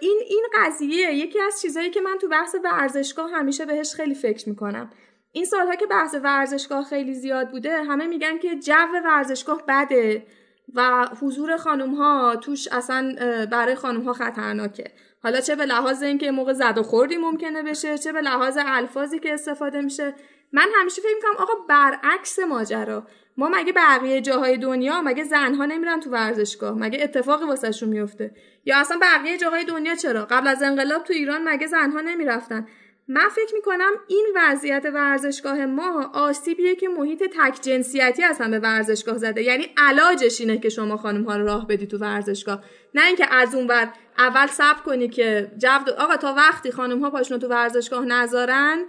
این 0.00 0.20
این 0.28 0.44
قضیه 0.54 1.14
یکی 1.14 1.40
از 1.40 1.62
چیزهایی 1.62 1.90
که 1.90 2.00
من 2.00 2.18
تو 2.20 2.28
بحث 2.28 2.56
ورزشگاه 2.64 3.30
همیشه 3.30 3.66
بهش 3.66 3.94
خیلی 3.94 4.14
فکر 4.14 4.48
می‌کنم. 4.48 4.90
این 5.32 5.44
سالها 5.44 5.74
که 5.74 5.86
بحث 5.86 6.14
ورزشگاه 6.22 6.84
خیلی 6.84 7.14
زیاد 7.14 7.50
بوده 7.50 7.82
همه 7.82 8.06
میگن 8.06 8.38
که 8.38 8.56
جو 8.56 9.00
ورزشگاه 9.04 9.62
بده. 9.68 10.26
و 10.74 11.06
حضور 11.22 11.56
خانم 11.56 11.94
ها 11.94 12.36
توش 12.36 12.68
اصلا 12.68 13.14
برای 13.50 13.74
خانم 13.74 14.02
ها 14.02 14.12
خطرناکه. 14.12 14.84
حالا 15.22 15.40
چه 15.40 15.56
به 15.56 15.66
لحاظ 15.66 16.02
اینکه 16.02 16.30
موقع 16.30 16.52
زد 16.52 16.78
و 16.78 16.82
خوردی 16.82 17.16
ممکنه 17.16 17.62
بشه 17.62 17.98
چه 17.98 18.12
به 18.12 18.20
لحاظ 18.20 18.58
الفاظی 18.66 19.18
که 19.18 19.34
استفاده 19.34 19.80
میشه. 19.80 20.14
من 20.52 20.66
همیشه 20.80 21.02
فکر 21.02 21.14
می‌کنم 21.14 21.42
آقا 21.42 21.52
برعکس 21.68 22.38
ماجرا. 22.38 23.06
ما 23.36 23.48
مگه 23.48 23.72
بقیه 23.72 24.20
جاهای 24.20 24.56
دنیا 24.56 25.02
مگه 25.02 25.24
زنها 25.24 25.66
نمیرن 25.66 26.00
تو 26.00 26.10
ورزشگاه؟ 26.10 26.78
مگه 26.78 27.02
اتفاقی 27.02 27.44
واسهشون 27.44 27.88
میفته 27.88 28.34
یا 28.64 28.78
اصلا 28.78 28.98
بقیه 29.02 29.36
جاهای 29.36 29.64
دنیا 29.64 29.94
چرا؟ 29.94 30.24
قبل 30.24 30.48
از 30.48 30.62
انقلاب 30.62 31.04
تو 31.04 31.12
ایران 31.12 31.48
مگه 31.48 31.66
زنها 31.66 32.00
نمی‌رفتن؟ 32.00 32.66
من 33.08 33.28
فکر 33.28 33.54
می‌کنم 33.54 33.90
این 34.08 34.26
وضعیت 34.36 34.86
ورزشگاه 34.94 35.66
ما 35.66 36.10
آسیبیه 36.14 36.76
که 36.76 36.88
محیط 36.88 37.22
تک 37.22 37.62
جنسیتی 37.62 38.24
اصلا 38.24 38.48
به 38.48 38.58
ورزشگاه 38.58 39.18
زده. 39.18 39.42
یعنی 39.42 39.66
علاجش 39.76 40.40
اینه 40.40 40.58
که 40.58 40.68
شما 40.68 40.96
خانم 40.96 41.24
ها 41.24 41.36
رو 41.36 41.46
راه 41.46 41.66
بدی 41.66 41.86
تو 41.86 41.98
ورزشگاه. 41.98 42.64
نه 42.94 43.06
اینکه 43.06 43.34
از 43.34 43.54
اون 43.54 43.66
ور 43.66 43.92
اول 44.18 44.46
صبر 44.46 44.80
کنی 44.86 45.08
که 45.08 45.52
جو 45.58 45.92
آقا 45.98 46.16
تا 46.16 46.34
وقتی 46.34 46.70
خانم 46.70 47.00
ها 47.00 47.10
پاشون 47.10 47.38
تو 47.38 47.48
ورزشگاه 47.48 48.04
نذارن 48.04 48.84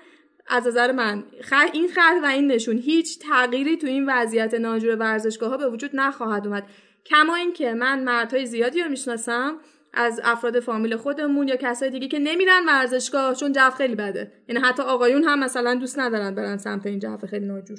از 0.48 0.68
نظر 0.68 0.92
من 0.92 1.24
این 1.74 1.88
خط 1.88 2.24
و 2.24 2.26
این 2.26 2.52
نشون 2.52 2.78
هیچ 2.78 3.20
تغییری 3.20 3.78
تو 3.78 3.88
این 3.88 4.06
وضعیت 4.10 4.54
ناجور 4.54 4.96
ورزشگاه 4.96 5.50
ها 5.50 5.58
به 5.58 5.70
وجود 5.70 5.92
نخواهد 5.94 6.48
اومد. 6.48 6.68
کما 7.06 7.36
اینکه 7.36 7.74
من 7.74 8.04
مردهای 8.04 8.46
زیادی 8.46 8.84
رو 8.84 8.90
می‌شناسم 8.90 9.58
از 9.96 10.22
افراد 10.24 10.60
فامیل 10.60 10.98
خودمون 10.98 11.48
یا 11.48 11.56
کسای 11.56 11.90
دیگه 11.90 12.08
که 12.08 12.20
نمیرن 12.20 12.66
ورزشگاه 12.68 13.36
چون 13.36 13.52
جو 13.52 13.70
خیلی 13.78 13.96
بده. 13.96 14.32
یعنی 14.50 14.62
حتی 14.62 14.84
آقایون 14.84 15.24
هم 15.24 15.40
مثلا 15.40 15.76
دوست 15.76 16.00
ندارن 16.00 16.36
برن 16.36 16.58
سمت 16.58 16.86
این 16.86 17.00
جو 17.00 17.18
خیلی 17.30 17.46
ناجور. 17.46 17.78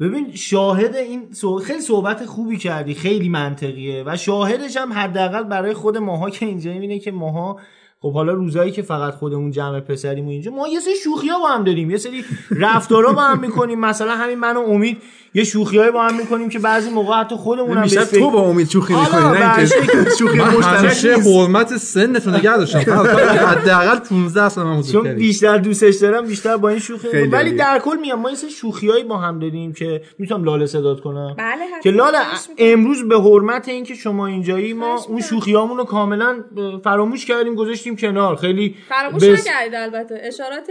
ببین 0.00 0.34
شاهد 0.34 0.96
این 0.96 1.28
خیلی 1.64 1.80
صحبت 1.80 2.26
خوبی 2.26 2.56
کردی 2.56 2.94
خیلی 2.94 3.28
منطقیه 3.28 4.04
و 4.06 4.16
شاهدش 4.16 4.76
هم 4.76 4.92
حداقل 4.92 5.42
برای 5.42 5.74
خود 5.74 5.96
ماها 5.96 6.30
که 6.30 6.46
اینجا 6.46 6.70
اینه 6.70 6.98
که 6.98 7.12
ماها 7.12 7.60
خب 8.00 8.12
حالا 8.12 8.32
روزایی 8.32 8.72
که 8.72 8.82
فقط 8.82 9.14
خودمون 9.14 9.50
جمع 9.50 9.80
پسریم 9.80 10.26
و 10.26 10.30
اینجا 10.30 10.50
ما 10.50 10.68
یه 10.68 10.80
سری 10.80 10.94
شوخی 11.04 11.28
با 11.42 11.48
هم 11.48 11.64
داریم 11.64 11.90
یه 11.90 11.96
سری 11.96 12.24
رفتارا 12.50 13.12
با 13.12 13.22
هم 13.22 13.40
می‌کنیم. 13.40 13.80
مثلا 13.80 14.16
همین 14.16 14.38
من 14.38 14.56
و 14.56 14.60
امید 14.60 15.02
یه 15.34 15.44
شوخی 15.44 15.78
های 15.78 15.90
با 15.90 16.02
هم 16.02 16.16
می‌کنیم 16.16 16.48
که 16.48 16.58
بعضی 16.58 16.90
موقع 16.90 17.14
حتی 17.14 17.34
خودمون 17.34 17.76
هم 17.76 17.82
بیشتر 17.82 18.04
تو 18.04 18.30
با 18.30 18.40
امید 18.40 18.70
شوخی 18.70 18.94
می‌کنی 18.94 19.20
نه 19.20 19.58
اینکه 19.58 20.10
شوخی 20.18 20.38
مشترک 20.38 21.26
حرمت 21.26 21.76
سنتون 21.76 22.34
نگه 22.34 22.56
داشتم 22.56 22.78
حداقل 23.52 23.98
15 23.98 24.48
سال 24.48 24.66
من 24.66 24.82
چون 24.82 25.14
بیشتر 25.14 25.58
دوستش 25.58 25.96
دارم 25.96 26.26
بیشتر 26.26 26.56
با 26.56 26.68
این 26.68 26.78
شوخی 26.78 27.08
ولی 27.08 27.52
در 27.52 27.78
کل 27.78 27.96
میام 28.00 28.20
ما 28.20 28.34
سری 28.34 28.50
شوخیایی 28.50 29.04
با 29.04 29.16
هم 29.16 29.38
داریم 29.38 29.72
که 29.72 30.02
می‌تونم 30.18 30.44
لاله 30.44 30.66
صدات 30.66 31.00
کنم. 31.00 31.34
بله 31.38 31.64
که 31.82 31.90
لاله 31.90 32.18
امروز 32.58 33.08
به 33.08 33.20
حرمت 33.20 33.68
اینکه 33.68 33.94
شما 33.94 34.26
اینجایی 34.26 34.72
ما 34.72 34.96
اون 35.08 35.20
شوخیامون 35.20 35.78
رو 35.78 35.84
کاملا 35.84 36.44
فراموش 36.84 37.24
کردیم 37.24 37.54
گذاشتیم 37.54 37.96
کنار. 37.96 38.36
خیلی 38.36 38.74
فراموش 38.88 39.22
نکردید 39.22 39.74
البته. 39.74 40.20
اشارات 40.22 40.70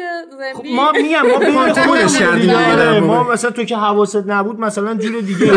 ضمنی. 0.55 0.75
ما 0.75 0.91
میام 0.91 1.27
ما 1.27 2.99
ما 3.07 3.31
مثلا 3.31 3.51
تو 3.51 3.63
که 3.63 3.77
حواست 3.77 4.23
نبود 4.27 4.46
مثلا 4.55 4.95
جور 4.95 5.21
دیگه 5.21 5.51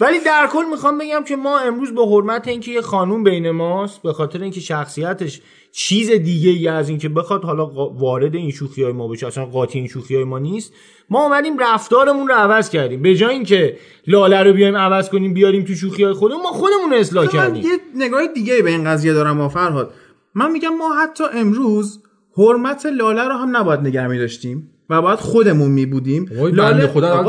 ولی 0.00 0.18
در 0.26 0.48
کل 0.52 0.64
می‌خوام 0.70 0.98
بگم 0.98 1.24
که 1.24 1.36
ما 1.36 1.58
امروز 1.58 1.94
به 1.94 2.06
حرمت 2.06 2.48
اینکه 2.48 2.70
یه 2.70 2.80
خانوم 2.80 3.24
بین 3.24 3.50
ماست 3.50 4.02
به 4.02 4.12
خاطر 4.12 4.42
اینکه 4.42 4.60
شخصیتش 4.60 5.40
چیز 5.72 6.10
دیگه 6.10 6.50
ای 6.50 6.68
از 6.68 6.88
اینکه 6.88 7.08
بخواد 7.08 7.44
حالا 7.44 7.66
وارد 7.94 8.34
این 8.34 8.50
شوخی 8.50 8.82
های 8.82 8.92
ما 8.92 9.08
بشه 9.08 9.26
اصلا 9.26 9.46
قاطی 9.46 9.78
این 9.78 9.88
شوخی 9.88 10.14
های 10.14 10.24
ما 10.24 10.38
نیست. 10.38 10.72
ما 11.10 11.24
اومدیم 11.24 11.58
رفتارمون 11.58 12.28
رو 12.28 12.34
عوض 12.34 12.70
کردیم. 12.70 13.02
به 13.02 13.14
جای 13.14 13.34
اینکه 13.34 13.78
لاله 14.06 14.42
رو 14.42 14.52
بیایم 14.52 14.76
عوض 14.76 15.08
کنیم 15.08 15.34
بیاریم 15.34 15.64
تو 15.64 15.74
شوخی 15.74 16.04
های 16.04 16.12
خودمون 16.12 16.42
ما 16.42 16.52
خودمون 16.52 16.92
اصلاح 16.94 17.26
کردیم. 17.26 17.62
یه 17.62 17.78
نگاه 17.94 18.26
دیگه 18.26 18.62
به 18.62 18.70
این 18.70 18.84
قضیه 18.84 19.12
دارم 19.12 19.38
با 19.38 19.48
فرهاد. 19.48 19.94
من 20.34 20.50
میگم 20.50 20.76
ما 20.76 20.94
حتی 20.94 21.24
امروز 21.34 22.02
حرمت 22.36 22.86
لاله 22.86 23.24
رو 23.24 23.34
هم 23.34 23.56
نباید 23.56 23.80
نگه 23.80 24.06
می 24.06 24.18
داشتیم 24.18 24.71
و 24.92 25.02
باید 25.02 25.18
خودمون 25.18 25.70
می 25.70 25.86
بودیم 25.86 26.26
لاله 26.52 26.86
خدا 26.86 27.22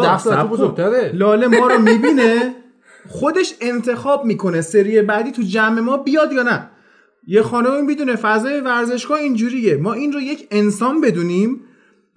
بزرگتره. 0.51 1.11
لاله 1.13 1.47
ما 1.47 1.67
رو 1.67 1.79
می‌بینه 1.79 2.55
خودش 3.09 3.53
انتخاب 3.61 4.25
می‌کنه 4.25 4.61
سری 4.61 5.01
بعدی 5.01 5.31
تو 5.31 5.41
جمع 5.41 5.79
ما 5.79 5.97
بیاد 5.97 6.33
یا 6.33 6.43
نه. 6.43 6.69
یه 7.27 7.41
خانم 7.41 7.85
می‌دونه 7.85 8.15
فضای 8.15 8.61
ورزشگاه 8.61 9.19
اینجوریه. 9.19 9.77
ما 9.77 9.93
این 9.93 10.13
رو 10.13 10.19
یک 10.21 10.47
انسان 10.51 11.01
بدونیم 11.01 11.61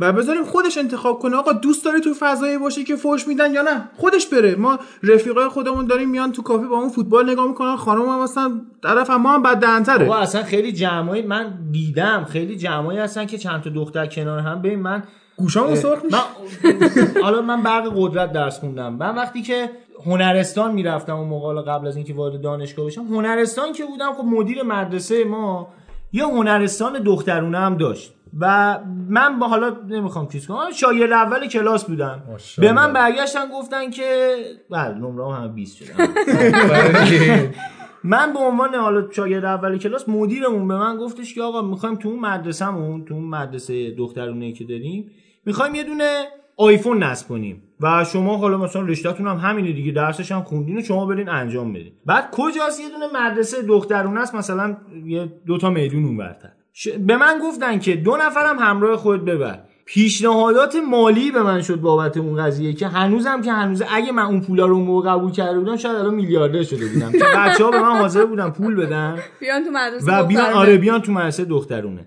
و 0.01 0.13
بذاریم 0.13 0.45
خودش 0.45 0.79
انتخاب 0.79 1.19
کنه. 1.19 1.37
آقا 1.37 1.53
دوست 1.53 1.85
داری 1.85 2.01
تو 2.01 2.15
فضایی 2.21 2.59
باشی 2.59 2.85
که 2.85 2.97
فوش 2.97 3.29
میدن 3.29 3.55
یا 3.55 3.63
نه؟ 3.63 3.89
خودش 3.97 4.27
بره. 4.27 4.55
ما 4.55 4.79
رفیقای 5.03 5.49
خودمون 5.49 5.87
داریم 5.87 6.11
میان 6.11 6.33
تو 6.33 6.43
کافی 6.43 6.67
با 6.67 6.77
اون 6.77 6.89
فوتبال 6.89 7.31
نگاه 7.31 7.49
می‌کنن 7.49 7.77
خانم 7.77 8.09
هم 8.09 8.23
مثلا 8.23 8.61
طرف 8.83 9.11
هم 9.11 9.23
ما 9.23 9.33
هم 9.33 9.43
بد 9.43 9.57
دهنتره 9.57 10.21
اصلا 10.21 10.43
خیلی 10.43 10.73
جمعی 10.73 11.23
من 11.23 11.59
دیدم 11.73 12.27
خیلی 12.31 12.57
جمعی 12.57 12.99
هستن 12.99 13.27
که 13.27 13.39
چند 13.39 13.63
تا 13.63 13.71
دختر 13.71 14.07
کنار 14.07 14.39
هم. 14.39 14.63
ببین 14.63 14.79
من 14.79 15.03
گوشامو 15.39 15.77
سرخ 15.77 16.05
میشه. 16.05 16.17
حالا 17.25 17.43
من 17.43 17.63
برق 17.63 17.93
قدرت 17.97 18.33
درس 18.33 18.61
خوندم. 18.61 18.95
من 18.95 19.15
وقتی 19.15 19.43
که 19.43 19.71
هنرستان 20.07 20.75
می‌رفتم 20.75 21.17
اون 21.17 21.29
موقع 21.29 21.63
قبل 21.63 21.87
از 21.87 21.97
اینکه 21.97 22.15
وارد 22.15 22.41
دانشگاه 22.41 22.87
بشم 22.87 23.05
هنرستان 23.05 23.73
که 23.73 23.85
بودم 23.85 24.13
خب 24.13 24.25
مدیر 24.25 24.63
مدرسه 24.63 25.25
ما 25.25 25.69
یه 26.13 26.25
هنرستان 26.25 27.03
دخترونه 27.03 27.59
هم 27.59 27.77
داشت. 27.77 28.13
و 28.41 28.79
من 29.09 29.39
با 29.39 29.49
حالا 29.49 29.77
نمی‌خوام 29.89 30.29
چیز 30.29 30.47
کنم 30.47 30.71
شاگرد 30.75 31.13
اول 31.13 31.47
کلاس 31.47 31.85
بودم. 31.85 32.23
به 32.59 32.73
من 32.73 32.93
برگشتن 32.93 33.47
گفتن 33.55 33.91
که 33.91 34.37
بله 34.71 34.95
نمره 34.95 35.35
هم 35.35 35.55
20 35.55 35.77
شدم 35.77 36.09
من 38.05 38.33
به 38.33 38.39
عنوان 38.39 38.75
حالا 38.75 39.11
شاگرد 39.13 39.45
اول 39.45 39.79
کلاس 39.79 40.09
مدیرمون 40.09 40.69
به 40.69 40.77
من 40.77 40.97
گفتش 40.97 41.35
که 41.35 41.43
آقا 41.43 41.63
می‌خوایم 41.63 41.97
تو 41.97 42.09
اون 42.09 42.19
مدرسهمون 42.19 43.05
تو 43.05 43.15
اون 43.15 43.25
مدرسه 43.25 43.91
دخترونه 43.91 44.53
که 44.53 44.65
داریم 44.65 45.11
می‌خوایم 45.47 45.75
یه 45.75 45.85
دونه 45.85 46.25
آیفون 46.57 47.03
نصب 47.03 47.29
کنیم. 47.29 47.63
و 47.81 48.05
شما 48.13 48.37
حالا 48.37 48.59
مثلا 48.59 48.83
رشتهتون 48.83 49.27
هم 49.27 49.37
همینه 49.37 49.73
دیگه 49.73 49.93
درسش 49.93 50.33
هم 50.33 50.43
خوندین 50.43 50.79
و 50.79 50.83
شما 50.83 51.07
برین 51.07 51.29
انجام 51.29 51.73
بدین. 51.73 51.93
بعد 52.07 52.31
کجاست 52.31 52.81
یه 52.81 52.87
دونه 52.89 53.07
مدرسه 53.21 53.63
دخترونه 53.63 54.21
است؟ 54.21 54.35
مثلا 54.35 54.77
یه 55.07 55.33
دو 55.47 55.59
تا 55.59 55.71
میلیون 55.71 56.05
اونورتر 56.05 56.49
به 57.07 57.17
من 57.17 57.39
گفتن 57.43 57.79
که 57.79 57.97
دو 57.97 58.17
نفرم 58.17 58.59
همراه 58.59 58.97
خود 58.97 59.25
ببر. 59.25 59.59
پیشنهادات 59.89 60.77
مالی 60.91 61.31
به 61.31 61.43
من 61.43 61.63
شد 61.63 61.81
بابت 61.81 62.17
اون 62.17 62.43
قضیه 62.43 62.73
که 62.73 62.87
هنوزم 62.87 63.43
که 63.43 63.53
هنوز 63.53 63.83
اگه 63.91 64.13
من 64.13 64.23
اون 64.23 64.41
پولا 64.41 64.67
رو 64.67 64.79
موقع 64.79 65.11
قبول 65.11 65.33
کرده 65.33 65.59
بودم 65.59 65.77
شاید 65.77 65.97
الان 65.97 66.15
میلیاردر 66.15 66.63
شده 66.63 66.87
بودم. 66.87 67.13
که 67.13 67.65
ها 67.65 67.71
به 67.71 67.81
من 67.81 67.99
حاضر 67.99 68.25
بودن 68.25 68.51
پول 68.51 68.75
بدن 68.75 69.19
بیان 69.41 69.65
تو 69.65 69.71
مدرسه 69.71 70.13
و 70.13 70.25
بیان 70.25 70.53
آره 70.53 70.77
بیان 70.77 71.03
تو 71.03 71.13
مدرسه 71.13 71.45
دخترونه. 71.45 72.07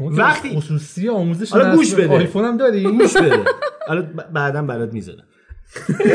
وقتی 0.00 0.48
خصوصی 0.48 1.08
آموزش 1.08 1.50
حالا 1.52 1.76
گوش 1.76 1.94
بده. 1.94 2.16
آیفون 2.16 2.44
هم 2.44 2.56
داری؟ 2.56 2.82
گوش 2.82 3.16
بده. 3.16 3.44
حالا 3.88 4.02
بعدا 4.34 4.62
برات 4.62 4.92
می‌ذارم 4.92 5.24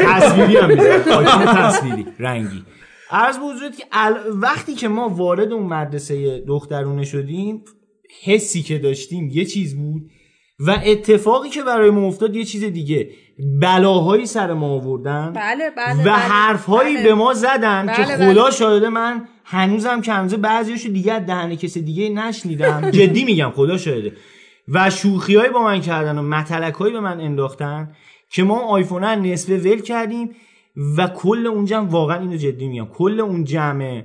تصویری 0.06 0.58
هم 0.58 0.68
می‌ذارم 0.68 1.46
تصویری 1.46 2.06
رنگی. 2.20 2.64
عرض 3.12 3.38
به 3.38 3.76
که 3.78 3.84
وقتی 4.30 4.76
که 4.76 4.88
ما 4.88 5.10
وارد 5.10 5.52
اون 5.52 5.64
مدرسه 5.64 6.44
دخترونه 6.48 7.04
شدیم 7.04 7.64
حسی 8.24 8.62
که 8.62 8.78
داشتیم 8.78 9.30
یه 9.34 9.46
چیز 9.46 9.76
بود 9.76 10.02
و 10.60 10.82
اتفاقی 10.86 11.50
که 11.50 11.64
برای 11.64 11.90
ما 11.90 12.08
افتاد 12.08 12.36
یه 12.36 12.44
چیز 12.44 12.64
دیگه. 12.64 13.10
بلاهایی 13.62 14.26
سر 14.26 14.54
ما 14.54 14.68
آوردن 14.68 15.34
بله 15.36 15.70
بله 15.70 16.02
و 16.02 16.04
بله. 16.04 16.12
حرفهایی 16.12 16.96
بله. 16.96 17.04
به 17.04 17.14
ما 17.14 17.34
زدن 17.34 17.86
بله 17.86 17.96
که 17.96 18.04
بله 18.04 18.34
خدا 18.34 18.52
شاهده 18.52 18.90
من 18.90 19.28
هنوزم 19.50 20.02
که 20.02 20.14
هنوز 20.14 20.34
بعضیشو 20.34 20.90
دیگه 20.90 21.20
دهن 21.20 21.56
کسی 21.56 21.82
دیگه 21.82 22.10
نشنیدم. 22.10 22.92
جدی 23.00 23.26
میگم 23.26 23.52
خدا 23.56 23.78
شاهده. 23.78 24.14
و 24.68 24.90
شوخی 24.90 25.38
با 25.54 25.64
من 25.64 25.82
کردن 25.82 26.18
و 26.18 26.22
متلک 26.22 26.78
به 26.78 27.00
من 27.00 27.20
انداختن 27.20 27.92
که 28.30 28.44
ما 28.44 28.60
آیفون 28.60 29.04
نصف 29.04 29.50
ول 29.50 29.82
کردیم 29.82 30.30
و 30.98 31.08
کل 31.08 31.48
اون 31.48 31.66
جمع 31.66 31.90
واقعا 31.90 32.20
اینو 32.20 32.38
جدی 32.38 32.68
میگم 32.68 32.86
کل 32.86 33.20
اون 33.20 33.44
جمع 33.44 34.04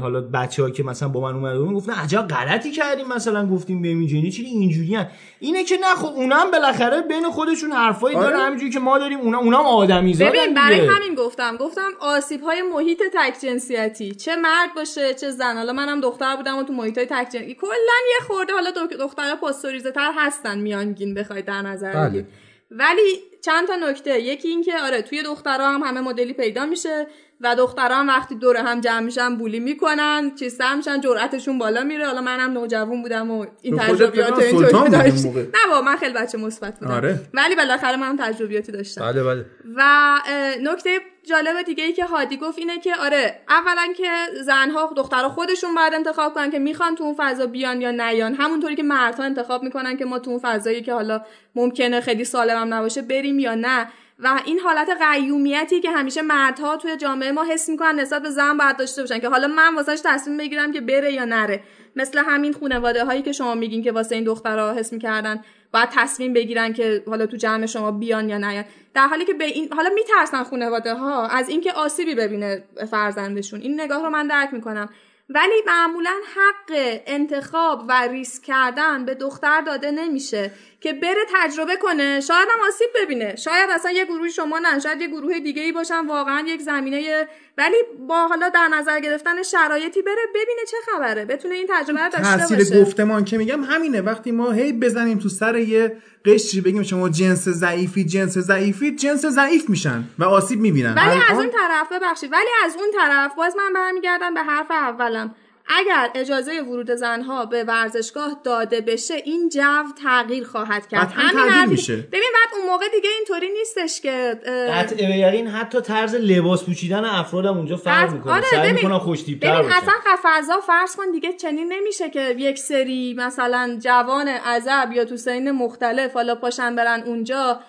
حالا 0.00 0.20
بچه 0.20 0.62
ها 0.62 0.70
که 0.70 0.82
مثلا 0.82 1.08
با 1.08 1.20
من 1.20 1.34
اومده 1.34 1.58
بودن 1.58 1.74
گفتن 1.74 1.92
عجب 1.92 2.28
غلطی 2.28 2.70
کردیم 2.70 3.08
مثلا 3.08 3.46
گفتیم 3.46 3.82
به 3.82 3.88
اینجوری 3.88 4.30
چی 4.30 4.44
اینجوری 4.44 4.98
اینه 5.40 5.64
که 5.64 5.76
نه 5.76 5.94
خب 5.94 6.06
اونم 6.06 6.50
بالاخره 6.50 7.02
بین 7.02 7.30
خودشون 7.30 7.72
حرفایی 7.72 8.16
آره. 8.16 8.26
دارن 8.26 8.40
همینجوری 8.46 8.70
که 8.70 8.78
ما 8.78 8.98
داریم 8.98 9.20
اونا 9.20 9.38
اونم 9.38 9.60
آدمی 9.60 10.14
زادن 10.14 10.30
ببین 10.30 10.54
برای 10.54 10.86
همین 10.86 11.14
گفتم 11.14 11.56
گفتم 11.56 11.90
آسیب 12.00 12.42
های 12.42 12.62
محیط 12.62 13.02
تک 13.14 13.40
جنسیتی. 13.42 14.14
چه 14.14 14.36
مرد 14.36 14.74
باشه 14.76 15.14
چه 15.14 15.30
زن. 15.30 15.56
حالا 15.56 15.72
منم 15.72 16.00
دختر 16.00 16.36
بودم 16.36 16.58
و 16.58 16.62
تو 16.62 16.72
محیط 16.72 16.98
های 16.98 17.06
تک 17.06 17.28
جنسیتی 17.32 17.54
کلا 17.54 17.70
یه 18.10 18.26
خورده 18.26 18.52
حالا 18.52 18.70
دخترها 19.00 19.36
پاستوریزه 19.36 19.90
تر 19.90 20.12
هستن 20.16 20.58
میانگین 20.58 21.14
بخواید 21.14 21.44
در 21.44 21.62
نظر 21.62 21.92
بله. 21.92 22.08
بگیرید. 22.08 22.26
ولی 22.70 23.22
چند 23.44 23.68
تا 23.68 23.76
نکته. 23.76 24.20
یکی 24.20 24.48
اینکه 24.48 24.72
آره 24.82 25.02
توی 25.02 25.22
دخترها 25.22 25.74
هم 25.74 25.82
همه 25.82 26.00
مدلی 26.00 26.32
پیدا 26.32 26.66
میشه. 26.66 27.06
و 27.42 27.54
دختران 27.54 28.06
وقتی 28.06 28.34
دور 28.34 28.56
هم 28.56 28.80
جمع 28.80 29.00
میشن 29.00 29.36
بولی 29.36 29.60
می‌کنن 29.60 30.34
چیز 30.34 30.62
میشن 30.76 31.00
جرأتشون 31.00 31.58
بالا 31.58 31.84
میره. 31.84 32.06
حالا 32.06 32.20
منم 32.20 32.52
نوجوان 32.52 33.02
بودم 33.02 33.30
و 33.30 33.46
این 33.62 33.78
تجربیات 33.78 34.38
اینطوری 34.38 34.90
داشت. 34.90 35.26
نه 35.26 35.70
با 35.70 35.82
من 35.82 35.96
خیلی 35.96 36.14
بچه 36.14 36.38
مثبت 36.38 36.78
بودم. 36.78 36.92
آره. 36.92 37.20
ولی 37.34 37.54
بالاخره 37.54 37.96
منم 37.96 38.16
تجربیاتی 38.16 38.72
داشتم. 38.72 39.00
بله 39.00 39.22
بله. 39.22 39.44
و 39.76 40.18
نکته 40.62 41.00
جالب 41.24 41.62
دیگه 41.62 41.84
ای 41.84 41.92
که 41.92 42.04
هادی 42.04 42.36
گفت 42.36 42.58
اینه 42.58 42.80
که 42.80 42.94
آره 42.96 43.40
اولا 43.48 43.92
که 43.96 44.10
زنها 44.42 44.92
دخترها 44.96 45.28
خودشون 45.28 45.74
باید 45.74 45.94
انتخاب 45.94 46.34
کنن 46.34 46.50
که 46.50 46.58
می‌خوان 46.58 46.94
تو 46.94 47.04
اون 47.04 47.14
فضا 47.18 47.46
بیان 47.46 47.80
یا 47.80 47.90
نیان 47.90 48.34
همونطوری 48.34 48.76
که 48.76 48.82
مردها 48.82 49.24
انتخاب 49.24 49.62
می‌کنن 49.62 49.96
که 49.96 50.04
ما 50.04 50.18
تو 50.18 50.30
اون 50.30 50.40
فضایی 50.42 50.82
که 50.82 50.92
حالا 50.92 51.22
ممکنه 51.54 52.00
خیلی 52.00 52.24
سالم 52.24 52.56
هم 52.60 52.74
نباشه 52.74 53.02
بریم 53.02 53.38
یا 53.38 53.54
نه. 53.54 53.88
و 54.22 54.40
این 54.44 54.58
حالت 54.58 54.90
قیومیتی 55.02 55.80
که 55.80 55.90
همیشه 55.90 56.22
مردها 56.22 56.76
توی 56.76 56.96
جامعه 56.96 57.32
ما 57.32 57.44
حس 57.44 57.68
می‌کنن 57.68 58.00
نسبت 58.00 58.22
به 58.22 58.30
زن 58.30 58.56
باید 58.56 58.76
داشته 58.76 59.02
باشن 59.02 59.18
که 59.18 59.28
حالا 59.28 59.48
من 59.48 59.74
واسهش 59.74 60.00
تصمیم 60.04 60.36
بگیرم 60.36 60.72
که 60.72 60.80
بره 60.80 61.12
یا 61.12 61.24
نره. 61.24 61.62
مثل 61.96 62.18
همین 62.18 62.52
خانواده 62.52 63.04
هایی 63.04 63.22
که 63.22 63.32
شما 63.32 63.54
میگین 63.54 63.82
که 63.82 63.92
واسه 63.92 64.14
این 64.14 64.24
دخترها 64.24 64.72
حس 64.72 64.92
می‌کردن 64.92 65.44
باید 65.72 65.88
تصمیم 65.92 66.32
بگیرن 66.32 66.72
که 66.72 67.02
حالا 67.06 67.26
تو 67.26 67.36
جمع 67.36 67.66
شما 67.66 67.90
بیان 67.90 68.28
یا 68.28 68.38
نیان. 68.38 68.64
در 68.94 69.06
حالی 69.06 69.24
که 69.24 69.34
به 69.34 69.44
این 69.44 69.72
حالا 69.72 69.90
میترسن 69.94 70.42
خانواده 70.42 70.94
ها 70.94 71.26
از 71.26 71.48
اینکه 71.48 71.72
آسیبی 71.72 72.14
ببینه 72.14 72.64
فرزندشون. 72.90 73.60
این 73.60 73.80
نگاه 73.80 74.02
رو 74.02 74.10
من 74.10 74.26
درک 74.26 74.54
می‌کنم. 74.54 74.88
ولی 75.28 75.62
معمولا 75.66 76.10
حق 76.36 77.00
انتخاب 77.06 77.84
و 77.88 77.92
ریسک 77.92 78.42
کردن 78.42 79.04
به 79.04 79.14
دختر 79.14 79.60
داده 79.60 79.90
نمیشه. 79.90 80.50
که 80.82 80.92
بره 80.92 81.26
تجربه 81.34 81.76
کنه. 81.76 82.20
شاید 82.20 82.48
هم 82.52 82.68
آسیب 82.68 82.88
ببینه. 83.02 83.36
شاید 83.36 83.70
اصلا 83.70 83.90
یه 83.90 84.04
گروه 84.04 84.28
شما 84.28 84.58
نه 84.58 84.78
شاید 84.78 85.00
یه 85.00 85.06
گروه 85.06 85.38
دیگه 85.38 85.62
ای 85.62 85.72
باشن 85.72 86.06
واقعا 86.06 86.44
یک 86.46 86.60
زمینه 86.60 87.28
ولی 87.58 87.76
با 88.08 88.28
حالا 88.28 88.48
در 88.48 88.68
نظر 88.68 89.00
گرفتن 89.00 89.42
شرایطی 89.42 90.02
بره 90.02 90.26
ببینه 90.30 90.60
چه 90.70 90.76
خبره. 90.92 91.24
بتونه 91.24 91.54
این 91.54 91.66
تجربه 91.70 92.00
رو 92.00 92.10
داشته 92.10 92.36
باشه. 92.36 92.56
تاثیر 92.56 92.80
گفتمان 92.82 93.24
که 93.24 93.38
میگم 93.38 93.64
همینه. 93.64 94.00
وقتی 94.00 94.30
ما 94.30 94.50
هی 94.50 94.72
بزنیم 94.72 95.18
تو 95.18 95.28
سر 95.28 95.56
یه 95.56 95.96
قشری 96.24 96.60
بگیم 96.60 96.82
شما 96.82 97.08
جنس 97.08 97.48
ضعیفی 97.48 98.04
جنس 98.04 98.38
ضعیفی 98.38 98.96
جنس 98.96 99.26
ضعیف 99.26 99.68
میشن 99.68 100.04
و 100.18 100.24
آسیب 100.24 100.60
می‌بینن. 100.60 100.94
ولی 100.94 101.20
از 101.30 101.38
اون 101.38 101.50
طرف 101.50 101.92
ببخشید 101.92 102.32
ولی 102.32 102.50
از 102.64 102.76
اون 102.76 102.88
طرف 102.98 103.34
باز 103.34 103.56
من 103.56 103.72
برمیگردم 103.72 104.34
به 104.34 104.40
حرف 104.40 104.70
اولم. 104.70 105.34
اگر 105.78 106.10
اجازه 106.14 106.60
ورود 106.60 106.90
زنها 106.94 107.46
به 107.46 107.64
ورزشگاه 107.64 108.40
داده 108.44 108.80
بشه 108.80 109.14
این 109.14 109.48
جو 109.48 109.82
تغییر 110.02 110.44
خواهد 110.44 110.88
کرد. 110.88 111.12
همین 111.16 111.64
میشه. 111.68 111.96
ببین 111.96 112.30
بعد 112.34 112.58
اون 112.58 112.70
موقع 112.70 112.88
دیگه 112.88 113.10
اینطوری 113.18 113.48
نیستش 113.52 114.00
که 114.00 114.40
قطع 114.70 115.02
یقین 115.18 115.48
حتی 115.48 115.80
طرز 115.80 116.14
لباس 116.14 116.64
پوشیدن 116.64 117.04
افراد 117.04 117.46
هم 117.46 117.56
اونجا 117.56 117.76
فرق 117.76 118.12
می‌کنه. 118.12 118.32
آره 118.32 118.44
سعی 118.50 118.72
می‌کنن 118.72 118.98
خوش 118.98 119.22
ببین 119.22 119.72
اصلا 119.72 119.94
فضا 120.22 120.60
فرض 120.60 120.96
کن 120.96 121.10
دیگه 121.12 121.32
چنین 121.32 121.72
نمیشه 121.72 122.10
که 122.10 122.34
یک 122.38 122.58
سری 122.58 123.14
مثلا 123.18 123.78
جوان 123.80 124.28
عذب 124.28 124.92
یا 124.92 125.04
تو 125.04 125.16
سین 125.16 125.50
مختلف 125.50 126.12
حالا 126.12 126.34
پاشن 126.34 126.76
برن 126.76 127.02
اونجا. 127.06 127.60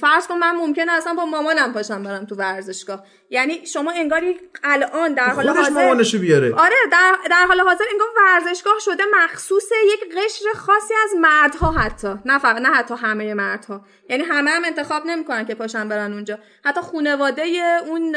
فرض 0.00 0.26
کن 0.26 0.34
من 0.34 0.56
ممکنه 0.56 0.92
اصلا 0.92 1.14
با 1.14 1.24
مامانم 1.24 1.72
پاشم 1.72 2.02
برم 2.02 2.24
تو 2.24 2.34
ورزشگاه. 2.34 3.04
یعنی 3.30 3.66
شما 3.66 3.90
انگاری 3.90 4.40
الان 4.64 5.14
در 5.14 5.24
حال 5.24 5.48
حاضر 5.48 6.18
بیاره. 6.18 6.54
آره 6.54 6.74
در, 6.92 7.16
در 7.30 7.46
حال 7.48 7.60
حاضر 7.60 7.84
انگار 7.92 8.08
ورزشگاه 8.16 8.74
شده 8.80 9.02
مخصوص 9.24 9.64
یک 9.94 10.16
قشر 10.16 10.44
خاصی 10.54 10.94
از 11.04 11.10
مردها 11.20 11.72
حتی. 11.72 12.14
نه 12.24 12.38
فقط 12.38 12.62
نه 12.62 12.68
حتی 12.68 12.94
همه 12.94 13.34
مردها. 13.34 13.84
یعنی 14.08 14.22
همه 14.22 14.50
هم 14.50 14.64
انتخاب 14.64 15.06
نمی‌کنن 15.06 15.46
که 15.46 15.54
پاشن 15.54 15.88
برن 15.88 16.12
اونجا. 16.12 16.38
حتی 16.64 16.80
خانواده 16.80 17.42
اون 17.86 18.16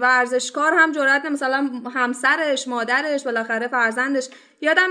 ورزشکار 0.00 0.72
هم 0.74 0.92
جرأت 0.92 1.24
مثلا 1.24 1.70
همسرش 1.94 2.68
مادرش 2.68 3.24
بالاخره 3.24 3.68
فرزندش. 3.68 4.28
یادم 4.60 4.90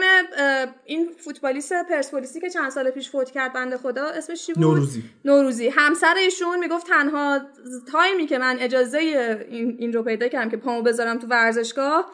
این 0.85 1.09
فوتبالیست 1.19 1.73
پرسپولیسی 1.89 2.39
که 2.39 2.49
چند 2.49 2.69
سال 2.69 2.89
پیش 2.89 3.09
فوت 3.09 3.31
کرد 3.31 3.53
بنده 3.53 3.77
خدا 3.77 4.05
اسمش 4.05 4.45
چی 4.45 4.53
بود؟ 4.53 4.63
نوروزی. 4.63 5.03
نوروزی. 5.25 5.69
همسر 5.69 6.15
ایشون 6.15 6.59
می‌گفت 6.59 6.87
تنها 6.87 7.39
تایمی 7.91 8.27
که 8.27 8.37
من 8.37 8.57
اجازه 8.59 8.99
این, 9.51 9.75
این 9.79 9.93
رو 9.93 10.03
پیدا 10.03 10.27
کردم 10.27 10.49
که 10.49 10.57
پامو 10.57 10.81
بذارم 10.81 11.19
تو 11.19 11.27
ورزشگاه 11.27 12.05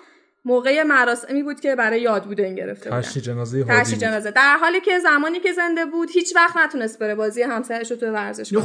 موقع 0.45 0.83
مراسمی 0.83 1.43
بود 1.43 1.59
که 1.59 1.75
برای 1.75 2.01
یاد 2.01 2.23
بوده 2.23 2.43
این 2.43 2.55
گرفته 2.55 2.89
بودن 2.89 3.01
تشییع 3.01 3.25
جنازه 3.25 3.63
بود. 3.63 3.71
جنازه. 3.83 4.31
در 4.31 4.57
حالی 4.61 4.81
که 4.81 4.99
زمانی 4.99 5.39
که 5.39 5.53
زنده 5.53 5.85
بود 5.85 6.09
هیچ 6.13 6.35
وقت 6.35 6.57
نتونست 6.57 6.99
بره 6.99 7.15
بازی 7.15 7.41
همسرش 7.41 7.91
رو 7.91 7.97
تو 7.97 8.05
اجازی؟ 8.05 8.55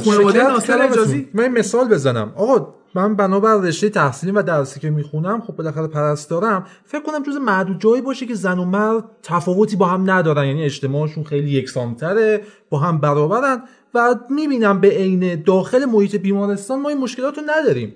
ازتون. 0.87 1.29
من 1.33 1.47
مثال 1.47 1.87
بزنم. 1.87 2.33
آقا 2.35 2.73
من 2.95 3.15
بنابر 3.15 3.55
رشته 3.55 3.89
تحصیلی 3.89 4.31
و 4.31 4.41
درسی 4.41 4.79
که 4.79 4.89
می‌خونم 4.89 5.41
خب 5.41 5.55
بالاخره 5.55 5.87
پرستارم 5.87 6.67
فکر 6.85 7.01
کنم 7.01 7.23
جز 7.23 7.35
معدود 7.35 7.81
جایی 7.81 8.01
باشه 8.01 8.25
که 8.25 8.35
زن 8.35 8.59
و 8.59 8.65
مرد 8.65 9.03
تفاوتی 9.23 9.75
با 9.75 9.85
هم 9.85 10.11
ندارن. 10.11 10.45
یعنی 10.45 10.63
اجتماعشون 10.63 11.23
خیلی 11.23 11.51
یکسانتره 11.51 12.41
با 12.69 12.79
هم 12.79 12.97
برابرن. 12.97 13.63
و 13.93 14.15
می‌بینم 14.29 14.81
به 14.81 14.89
عین 14.89 15.43
داخل 15.43 15.85
محیط 15.85 16.15
بیمارستان 16.15 16.81
ما 16.81 16.89
این 16.89 16.97
مشکلات 16.97 17.37
رو 17.37 17.43
نداریم. 17.47 17.93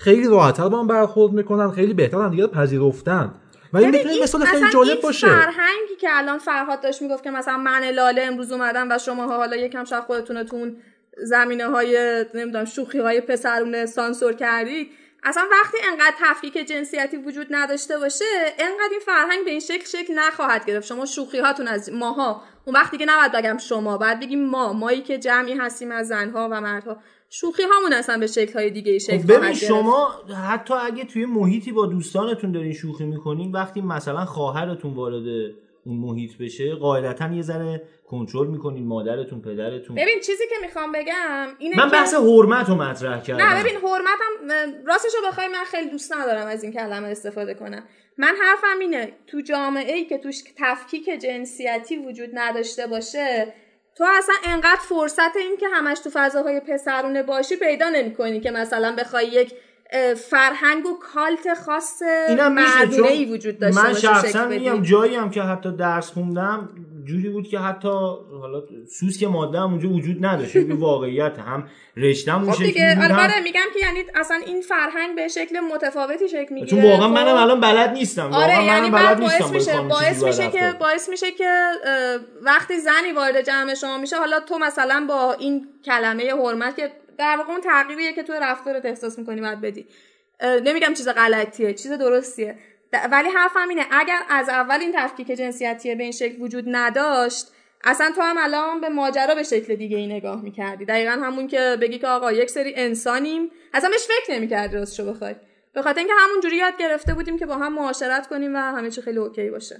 خیلی 0.00 0.28
راحتتر 0.28 0.68
با 0.68 0.80
هم 0.80 0.86
برخورد 0.86 1.32
می‌کنن 1.32 1.70
خیلی 1.70 1.94
بهتر 1.94 2.18
هم 2.18 2.30
دیگه 2.30 2.46
پذیرفتن. 2.46 3.34
و 3.72 3.78
این 3.78 3.90
می‌تونه 3.90 4.22
مثال 4.22 4.44
خیلی 4.44 4.70
جالب 4.70 5.00
باشه. 5.00 5.26
فرهنگی 5.26 5.96
که 6.00 6.08
الان 6.10 6.38
فرهاد 6.38 6.80
داشت 6.80 7.02
می‌گفت 7.02 7.24
که 7.24 7.30
مثلا 7.30 7.56
من 7.56 7.84
لاله 7.84 8.22
امروز 8.22 8.52
اومدم 8.52 8.90
و 8.90 8.98
شما 8.98 9.26
حالا 9.26 9.56
یکم 9.56 9.84
شاید 9.84 10.04
خودتون 10.04 10.36
رو 10.36 10.44
تو 10.44 10.56
اون 10.56 10.76
زمینه 11.22 11.66
های 11.66 12.24
نمی‌دونم 12.34 12.64
شوخی 12.64 12.98
های 12.98 13.20
پسرونه 13.20 13.86
سانسور 13.86 14.32
کردید 14.32 14.90
اصلا 15.22 15.42
وقتی 15.52 15.78
انقدر 15.90 16.14
تفکیک 16.20 16.54
جنسیتی 16.54 17.16
وجود 17.16 17.46
نداشته 17.50 17.98
باشه 17.98 18.24
انقدر 18.58 18.88
این 18.90 19.00
فرهنگ 19.00 19.44
به 19.44 19.50
این 19.50 19.60
شکل 19.60 19.84
شکل 19.84 20.14
نخواهد 20.14 20.66
گرفت. 20.66 20.86
شما 20.86 21.06
شوخی 21.06 21.38
هاتون 21.38 21.68
از 21.68 21.92
ماها 21.92 22.42
اون 22.64 22.76
وقتی 22.76 22.98
که 22.98 23.04
نباید 23.04 23.32
بگم 23.32 23.58
شما 23.58 23.98
بعد 23.98 24.20
بگیم 24.20 24.44
ما 24.44 24.72
مایی 24.72 25.00
که 25.00 25.18
جمعی 25.18 25.54
هستیم 25.54 25.92
از 25.92 26.08
زنها 26.08 26.48
و 26.52 26.60
مردها. 26.60 26.96
شوخی 27.32 27.62
هامون 27.62 27.92
اصلا 27.92 28.18
به 28.18 28.26
شکل 28.26 28.52
های 28.52 28.70
دیگه 28.70 28.98
شکل 28.98 29.18
خب 29.18 29.32
ببین. 29.32 29.54
شما 29.54 30.08
حتی 30.48 30.74
اگه 30.74 31.04
توی 31.04 31.24
محیطی 31.24 31.72
با 31.72 31.86
دوستانتون 31.86 32.52
دارین 32.52 32.72
شوخی 32.72 33.04
می‌کنین 33.04 33.52
وقتی 33.52 33.80
مثلا 33.80 34.24
خواهرتون 34.24 34.94
وارد 34.94 35.52
اون 35.86 35.96
محیط 35.96 36.30
بشه 36.40 36.74
قاعدتا 36.74 37.32
یه 37.32 37.42
ذره 37.42 37.82
کنترل 38.06 38.46
می‌کنین 38.46 38.86
مادرتون 38.86 39.40
پدرتون. 39.40 39.96
ببین 39.96 40.20
چیزی 40.20 40.44
که 40.50 40.66
می‌خوام 40.66 40.92
بگم 40.92 41.48
اینه 41.58 41.76
من 41.76 41.90
بحث 41.90 42.14
حرمت 42.14 42.68
رو 42.68 42.74
مطرح 42.74 43.22
کردم. 43.22 43.44
نه 43.44 43.60
ببین 43.60 43.76
حرمتم 43.76 44.54
راستش 44.86 45.12
رو 45.14 45.28
بخوای 45.28 45.48
من 45.48 45.64
خیلی 45.64 45.90
دوست 45.90 46.12
ندارم 46.12 46.46
از 46.46 46.62
این 46.62 46.72
کلمه 46.72 47.08
استفاده 47.08 47.54
کنم. 47.54 47.82
من 48.16 48.34
حرفم 48.42 48.78
اینه 48.80 49.12
تو 49.26 49.40
جامعه 49.40 49.94
ای 49.94 50.04
که 50.04 50.18
توش 50.18 50.42
تفکیک 50.58 51.08
جنسیتی 51.22 51.96
وجود 51.96 52.30
نداشته 52.34 52.86
باشه 52.86 53.52
تو 54.00 54.06
اصلا 54.08 54.34
انقدر 54.44 54.80
فرصت 54.88 55.36
این 55.36 55.56
که 55.56 55.68
همش 55.68 55.98
تو 55.98 56.10
فضاهای 56.12 56.60
پسرونه 56.60 57.22
باشی 57.22 57.56
پیدا 57.56 57.88
نمی‌کنی 57.88 58.40
که 58.40 58.50
مثلا 58.50 58.94
بخوای 58.96 59.26
یک 59.26 59.54
فرهنگ 60.30 60.86
و 60.86 60.98
کالت 60.98 61.54
خاص 61.66 62.02
مردونه 62.30 63.08
ای 63.08 63.24
وجود 63.24 63.58
داشته 63.58 63.82
من 63.82 63.94
شخصا. 63.94 64.46
میگم 64.46 64.82
جایی 64.82 65.14
هم 65.14 65.30
که 65.30 65.42
حتی 65.42 65.76
درس 65.76 66.10
خوندم 66.10 66.68
جوری 67.04 67.28
بود 67.28 67.48
که 67.48 67.58
حتی 67.58 67.88
حالا 68.40 68.62
سوسک 68.88 69.22
ماده 69.22 69.58
هم 69.58 69.70
اونجا 69.70 69.88
وجود 69.88 70.24
نداشت 70.26 70.56
این 70.56 70.72
واقعیت 70.72 71.38
هم 71.38 71.68
رشتم 71.96 72.42
اون 72.42 72.52
خب 72.52 72.64
دیگه 72.64 73.04
آره 73.04 73.22
آره، 73.22 73.40
میگم 73.40 73.60
که 73.74 73.80
یعنی 73.86 74.04
اصلا 74.14 74.40
این 74.46 74.60
فرهنگ 74.60 75.16
به 75.16 75.28
شکل 75.28 75.60
متفاوتی 75.60 76.28
شکل 76.28 76.54
می‌گیره 76.54 76.70
چون 76.70 76.90
واقعا 76.90 77.08
خب؟ 77.08 77.14
منم 77.14 77.34
الان 77.34 77.60
بلد 77.60 77.90
نیستم 77.90 78.32
آره 78.32 78.64
یعنی 78.64 78.90
بلد 78.90 79.20
باعث 79.20 79.42
با 79.42 79.48
میشه 79.48 79.80
باعث 79.80 80.22
میشه 80.22 80.50
که. 80.50 80.74
باعث 80.80 81.08
میشه 81.08 81.30
که 81.30 81.70
وقتی 82.42 82.78
زنی 82.78 83.12
وارد 83.16 83.40
جمع 83.40 83.74
شما 83.74 83.98
میشه 83.98 84.16
حالا 84.16 84.40
تو 84.40 84.58
مثلا 84.58 85.06
با 85.08 85.32
این 85.32 85.68
کلمه 85.84 86.34
حرمت 86.34 86.76
که 86.76 86.92
در 87.20 87.36
واقع 87.36 87.52
اون 87.52 87.60
تغییریه 87.60 88.12
که 88.12 88.22
تو 88.22 88.32
رفتارت 88.32 88.84
احساس 88.84 89.18
می‌کنی 89.18 89.40
باید 89.40 89.60
بدی. 89.60 89.86
نمیگم 90.64 90.94
چیز 90.94 91.08
غلطیه 91.08 91.74
چیز 91.74 91.92
درستیه. 91.92 92.58
ولی 93.12 93.28
حرفم 93.28 93.68
اینه 93.68 93.82
اگر 93.90 94.18
از 94.28 94.48
اول 94.48 94.80
این 94.80 94.92
تفکیک 94.96 95.26
جنسیتی 95.26 95.94
به 95.94 96.02
این 96.02 96.12
شکل 96.12 96.42
وجود 96.42 96.64
نداشت 96.68 97.46
اصلا 97.84 98.12
تو 98.16 98.22
هم 98.22 98.36
الان 98.38 98.80
به 98.80 98.88
ماجرا 98.88 99.34
به 99.34 99.42
شکل 99.42 99.74
دیگه 99.74 99.96
ای 99.96 100.06
نگاه 100.06 100.42
می‌کردی. 100.42 100.84
دقیقا 100.84 101.10
همون 101.10 101.46
که 101.46 101.76
بگی 101.80 101.98
که 101.98 102.06
آقا 102.06 102.32
یک 102.32 102.50
سری 102.50 102.72
انسانیم 102.76 103.50
اصلا 103.74 103.90
بهش 103.90 104.06
فکر 104.06 104.34
نمی‌کردی 104.34 104.76
راستشو 104.76 105.12
بخوای. 105.12 105.34
به 105.74 105.82
خاطر 105.82 105.98
اینکه 105.98 106.14
همون 106.18 106.40
جوری 106.40 106.56
یاد 106.56 106.76
گرفته 106.78 107.14
بودیم 107.14 107.38
که 107.38 107.46
با 107.46 107.56
هم 107.56 107.74
معاشرت 107.74 108.26
کنیم 108.26 108.54
و 108.54 108.58
همه 108.58 108.90
چی 108.90 109.02
خیلی 109.02 109.18
اوکی 109.18 109.50
باشه. 109.50 109.76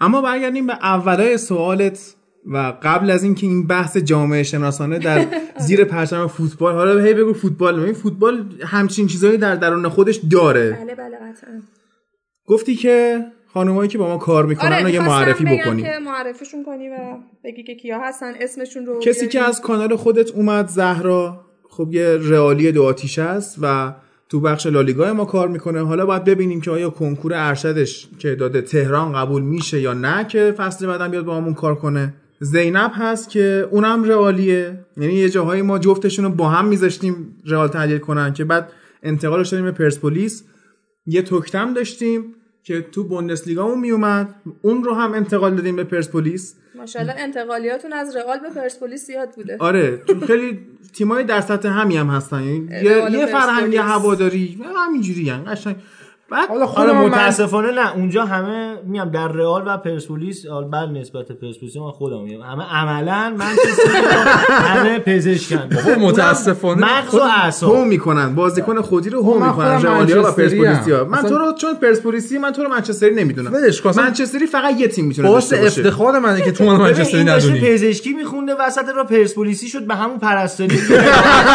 اما 0.00 0.22
برگردیم 0.22 0.66
به 0.66 0.74
اولای 0.82 1.38
سوالت. 1.38 2.14
و 2.46 2.72
قبل 2.82 3.10
از 3.10 3.24
اینکه 3.24 3.46
این 3.46 3.66
بحث 3.66 3.96
جامعه 3.96 4.42
شناسانه 4.42 4.98
در 4.98 5.26
زیر 5.58 5.84
پرچم 5.84 6.26
فوتبال 6.26 6.74
حالا 6.74 7.00
هی 7.00 7.14
بگو 7.14 7.32
فوتبال. 7.32 7.80
این 7.80 7.92
فوتبال 7.92 8.44
همچین 8.66 9.06
چیزایی 9.06 9.36
در 9.36 9.56
درون 9.56 9.88
خودش 9.88 10.20
داره. 10.30 10.70
بله 10.70 10.94
بله 10.94 11.16
قطعا. 11.16 11.60
گفتی 12.46 12.74
که 12.74 13.24
خانمایی 13.52 13.88
که 13.88 13.98
با 13.98 14.08
ما 14.08 14.16
کار 14.16 14.46
می‌کنن 14.46 14.72
آره 14.72 14.82
رو 14.82 14.88
یه 14.88 15.00
معرفی 15.00 15.44
بکنی. 15.44 15.82
که 15.82 15.98
معرفیشون 16.04 16.64
کنی 16.64 16.88
و 16.88 16.94
بگی 17.44 17.62
که 17.62 17.74
کیا 17.74 18.00
هستن 18.00 18.32
اسمشون 18.40 18.86
رو 18.86 18.98
کسی 18.98 19.28
که 19.28 19.38
بیاری. 19.38 19.48
از 19.48 19.60
کانال 19.60 19.96
خودت 19.96 20.30
اومد 20.30 20.68
زهرا 20.68 21.46
خب 21.70 21.88
یه 21.92 22.18
رئالی 22.20 22.72
دو 22.72 22.84
آتیش 22.84 23.18
است 23.18 23.58
و 23.62 23.94
تو 24.28 24.40
بخش 24.40 24.66
لالیگا 24.66 25.12
ما 25.12 25.24
کار 25.24 25.48
می‌کنه. 25.48 25.86
حالا 25.86 26.06
باید 26.06 26.24
ببینیم 26.24 26.60
که 26.60 26.70
آیا 26.70 26.90
کنکور 26.90 27.32
ارشدش 27.34 28.08
که 28.18 28.34
داده 28.34 28.62
تهران 28.62 29.12
قبول 29.12 29.42
میشه 29.42 29.80
یا 29.80 29.92
نه 29.92 30.26
که 30.26 30.54
فصل 30.56 30.86
بعدم 30.86 31.10
بیاد 31.10 31.24
با 31.24 31.36
همون 31.36 31.54
کار 31.54 31.74
کنه. 31.74 32.14
زینب 32.40 32.90
هست 32.94 33.30
که 33.30 33.68
اونم 33.70 34.04
رئالیه. 34.04 34.78
یعنی 34.96 35.14
یه 35.14 35.28
جاهایی 35.28 35.62
ما 35.62 35.78
جفتشون 35.78 36.24
رو 36.24 36.30
با 36.30 36.48
هم 36.48 36.66
میذاشتیم 36.66 37.36
رئال 37.46 37.68
تحلیل 37.68 37.98
کنن 37.98 38.32
که 38.32 38.44
بعد 38.44 38.72
انتقالش 39.02 39.48
دادیم 39.48 39.64
به 39.64 39.72
پرسپولیس. 39.72 40.44
یه 41.06 41.22
توکتم 41.22 41.74
داشتیم 41.74 42.34
که 42.62 42.80
تو 42.80 43.04
بوندسلیگامون 43.04 43.80
میومد. 43.80 44.34
اون 44.62 44.84
رو 44.84 44.94
هم 44.94 45.12
انتقال 45.12 45.54
دادیم 45.54 45.76
به 45.76 45.84
پرسپولیس. 45.84 46.54
ماشاءالله 46.74 47.14
انتقالیاتون 47.18 47.92
از 47.92 48.16
رئال 48.16 48.38
به 48.38 48.50
پرسپولیس 48.60 49.06
زیاد 49.06 49.30
بوده. 49.36 49.56
آره 49.58 50.02
چون 50.06 50.20
خیلی 50.20 50.58
تیمای 50.92 51.24
در 51.24 51.40
سطح 51.40 51.68
همی 51.68 51.96
هم 51.96 52.06
هستن. 52.06 52.42
یعنی 52.42 52.68
یه, 52.84 53.18
یه 53.18 53.26
فرهنگ. 53.26 53.76
هواداری. 53.76 54.58
همینجوری 54.76 55.30
هم 55.30 55.44
قشنگ. 55.44 55.76
بعد 56.30 56.48
حالا 56.48 56.66
حالا 56.66 56.66
خودم 56.66 56.98
من 56.98 57.06
متاسفانه 57.06 57.70
نه 57.72 57.94
اونجا 57.96 58.24
همه 58.24 58.76
میام 58.86 59.10
در 59.10 59.28
رئال 59.28 59.62
و 59.66 59.76
پرسپولیس 59.76 60.46
بر 60.72 60.86
نسبت 60.86 61.32
پرسپولیس 61.32 61.76
من 61.76 61.90
خودم 61.90 62.22
میگم. 62.22 62.40
همه 62.42 62.64
عملا 62.64 63.34
من 63.38 63.52
همه 64.50 64.98
پزشکن. 64.98 65.68
متاسفانه. 66.00 66.80
مغز 66.86 67.14
و 67.14 67.20
اعصاب. 67.20 67.74
هو 67.76 67.84
می‌کنن 67.84 68.34
بازیکن 68.34 68.80
خودی 68.80 69.10
رو 69.10 69.38
من 69.38 69.48
می‌کنن 69.48 69.82
رئالیا 69.82 70.22
و. 70.22 70.30
پرسپولیسیا 70.32 71.04
من 71.04 71.18
اصلا- 71.18 71.30
تو 71.30 71.38
رو 71.38 71.52
چون 71.52 71.74
پرسپولیسی 71.74 72.38
من 72.38 72.52
تو 72.52 72.62
رو 72.62 72.68
منچستری 72.68 73.14
نمی‌دونم. 73.14 73.52
ولش 73.52 73.80
کن. 73.80 73.88
اصلا- 73.90 74.04
منچستری 74.04 74.46
فقط 74.46 74.80
یه 74.80 74.88
تیم 74.88 75.04
می‌تونه 75.04 75.28
باشه. 75.28 75.56
افتخار 75.64 76.18
منه 76.18 76.42
که 76.42 76.52
تو 76.52 76.64
من 76.64 76.76
منچستری 76.76 77.24
ندونی. 77.24 77.60
پزشکی 77.60 78.12
میخونده 78.12 78.54
وسط 78.54 78.88
را 78.96 79.04
پرسپولیسی 79.04 79.68
شد 79.68 79.86
به 79.86 79.94
همون 79.94 80.18
پرستاری. 80.18 80.76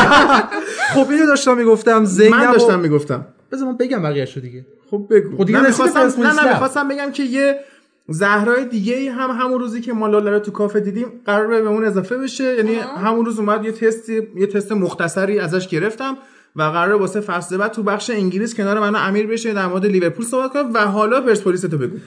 خب 0.93 1.07
اینو 1.09 1.25
داشتم 1.25 1.57
می‌گفتم 1.57 1.97
من 2.31 2.47
و- 2.49 2.51
داشتم 2.53 2.79
می‌گفتم. 2.79 3.25
بذار 3.51 3.67
من 3.67 3.77
بگم 3.77 4.01
بقیه‌شو 4.01 4.39
دیگه. 4.39 4.65
خب 4.91 5.07
بگو. 5.09 5.37
خب 5.37 5.45
دیگه 5.45 5.59
من 5.59 5.67
می‌خواستم 5.67 6.23
نه 6.23 6.43
نه. 6.43 6.49
می‌خواستم 6.49 6.87
بگم 6.87 7.11
که 7.11 7.23
یه 7.23 7.59
زهرای 8.07 8.65
دیگه 8.65 8.95
ای 8.95 9.07
هم 9.07 9.31
همون 9.31 9.59
روزی 9.59 9.81
که 9.81 9.93
ما 9.93 10.07
لاله 10.07 10.31
رو 10.31 10.39
تو 10.39 10.51
کافه 10.51 10.79
دیدیم 10.79 11.07
قرار 11.25 11.47
به 11.47 11.55
اون 11.55 11.85
اضافه 11.85 12.17
بشه. 12.17 12.55
یعنی 12.55 12.75
همون 12.75 13.25
روز 13.25 13.39
اومد 13.39 13.65
یه 13.65 13.71
تستی 13.71 14.27
یه 14.35 14.47
تست 14.47 14.71
مختصری 14.71 15.39
ازش 15.39 15.67
گرفتم 15.67 16.17
و 16.55 16.61
قرار 16.61 16.95
واسه 16.95 17.19
فصل 17.19 17.57
بعد 17.57 17.71
تو 17.71 17.83
بخش 17.83 18.09
انگلیس 18.09 18.55
کنار 18.55 18.79
من 18.79 19.07
امیر 19.07 19.27
بشه 19.27 19.53
در 19.53 19.67
مورد 19.67 19.85
لیورپول 19.85 20.25
صحبت 20.25 20.53
کنه 20.53 20.63
و 20.63 20.77
حالا 20.77 21.21
پرسپولیس 21.21 21.61
تو 21.61 21.77
بگو. 21.77 21.97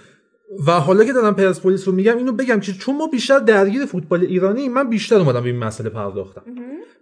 و 0.66 0.72
حالا 0.72 1.04
که 1.04 1.12
دارم 1.12 1.34
پرسپولیس 1.34 1.88
رو 1.88 1.94
میگم 1.94 2.16
اینو 2.16 2.32
بگم 2.32 2.60
که 2.60 2.72
چون 2.72 2.96
ما 2.96 3.06
بیشتر 3.06 3.38
درگیر 3.38 3.86
فوتبال 3.86 4.20
ایرانی 4.20 4.68
من 4.68 4.88
بیشتر 4.88 5.16
اومدم 5.16 5.40
به 5.40 5.46
این 5.46 5.58
مسئله 5.58 5.90
پرداختم. 5.90 6.42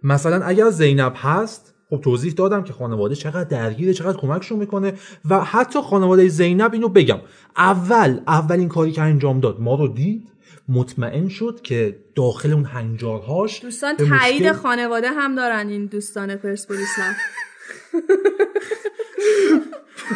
مثلا 0.03 0.45
اگر 0.45 0.69
زینب 0.69 1.13
هست 1.15 1.70
خب 1.91 2.01
توضیح 2.01 2.33
دادم 2.33 2.63
که 2.63 2.73
خانواده 2.73 3.15
چقدر 3.15 3.43
درگیره 3.43 3.93
چقدر 3.93 4.17
کمکشون 4.17 4.59
می‌کنه 4.59 4.93
و 5.29 5.39
حتی 5.43 5.81
خانواده 5.81 6.27
زینب 6.27 6.73
اینو 6.73 6.89
بگم. 6.89 7.19
اول 7.57 8.19
اولین 8.27 8.67
کاری 8.69 8.91
که 8.91 9.01
انجام 9.01 9.39
داد 9.39 9.59
ما 9.59 9.75
رو 9.75 9.87
دید 9.87 10.27
مطمئن 10.69 11.27
شد 11.29 11.59
که 11.63 11.99
داخل 12.15 12.51
اون 12.53 12.65
هنجارهاش 12.65 13.61
دوستان 13.61 13.95
تایید 13.97 14.43
مشکل- 14.43 14.51
خانواده 14.53 15.09
هم 15.09 15.35
دارن 15.35 15.67
این 15.67 15.85
دوستان 15.85 16.35
پرسپولیس 16.35 16.89
هم. 16.97 17.13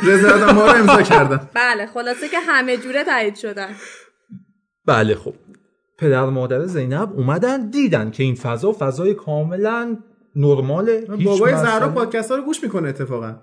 رضایت 0.11 0.43
ما 0.53 0.65
رو 0.65 0.77
امضا 0.77 1.01
کردن. 1.01 1.49
بله 1.53 1.85
خلاصه 1.85 2.29
که 2.29 2.39
همه 2.39 2.77
جوره 2.77 3.03
تایید 3.03 3.35
شدن. 3.35 3.69
بله 4.85 5.15
خب. 5.15 5.33
پدر 5.97 6.25
مادر 6.25 6.65
زینب 6.65 7.13
اومدن 7.13 7.69
دیدن 7.69 8.11
که 8.11 8.23
این 8.23 8.35
فضا 8.35 8.75
فضای 8.79 9.13
کاملا 9.13 9.97
نرماله 10.35 11.01
بابای 11.25 11.53
زهرا 11.53 11.89
پادکست 11.89 12.31
ها 12.31 12.37
رو 12.37 12.43
گوش 12.43 12.63
می‌کنه 12.63 12.89
اتفاقا؟ 12.89 13.35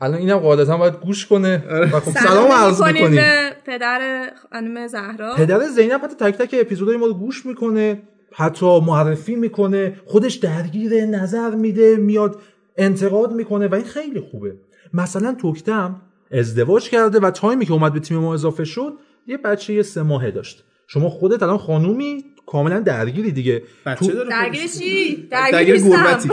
الان 0.00 0.18
اینم 0.18 0.38
قاعدتا 0.38 0.76
باید 0.76 0.94
گوش 0.94 1.26
کنه 1.26 1.64
و 1.92 2.00
خب 2.00 2.10
سلام 2.10 2.52
عرض 2.52 2.82
می‌کنیم 2.82 3.10
به 3.10 3.52
پدر 3.66 4.30
خانم 4.52 4.86
زهرا. 4.86 5.34
پدر 5.36 5.60
زینب 5.60 6.00
حتی 6.04 6.14
تک 6.14 6.38
تک 6.38 6.54
اپیزودهای 6.60 6.96
ما 6.96 7.06
رو 7.06 7.14
گوش 7.14 7.46
می‌کنه 7.46 8.02
حتی 8.32 8.80
معرفی 8.80 9.34
می‌کنه 9.34 9.96
خودش 10.06 10.34
درگیر 10.34 11.06
نظر 11.06 11.54
میده 11.54 11.96
میاد 11.96 12.40
انتقاد 12.76 13.32
می‌کنه 13.32 13.68
و 13.68 13.74
این 13.74 13.84
خیلی 13.84 14.20
خوبه. 14.20 14.56
مثلا 14.94 15.34
توکتم 15.34 16.02
ازدواج 16.32 16.90
کرده 16.90 17.20
و 17.20 17.30
تایمی 17.30 17.66
که 17.66 17.72
اومد 17.72 17.92
به 17.92 18.00
تیم 18.00 18.18
ما 18.18 18.34
اضافه 18.34 18.64
شد 18.64 18.92
یه 19.26 19.36
بچه 19.36 19.82
سه 19.82 20.02
ماهه 20.02 20.30
داشت. 20.30 20.64
شما 20.86 21.10
خودت 21.10 21.42
الان 21.42 21.58
خانومی 21.58 22.24
کاملا 22.50 22.80
درگیری 22.80 23.32
دیگه. 23.32 23.62
داره 23.84 24.30
درگیر 24.30 24.66
چی؟ 24.66 25.28
درگیر 25.30 25.76
گربتی 25.76 26.28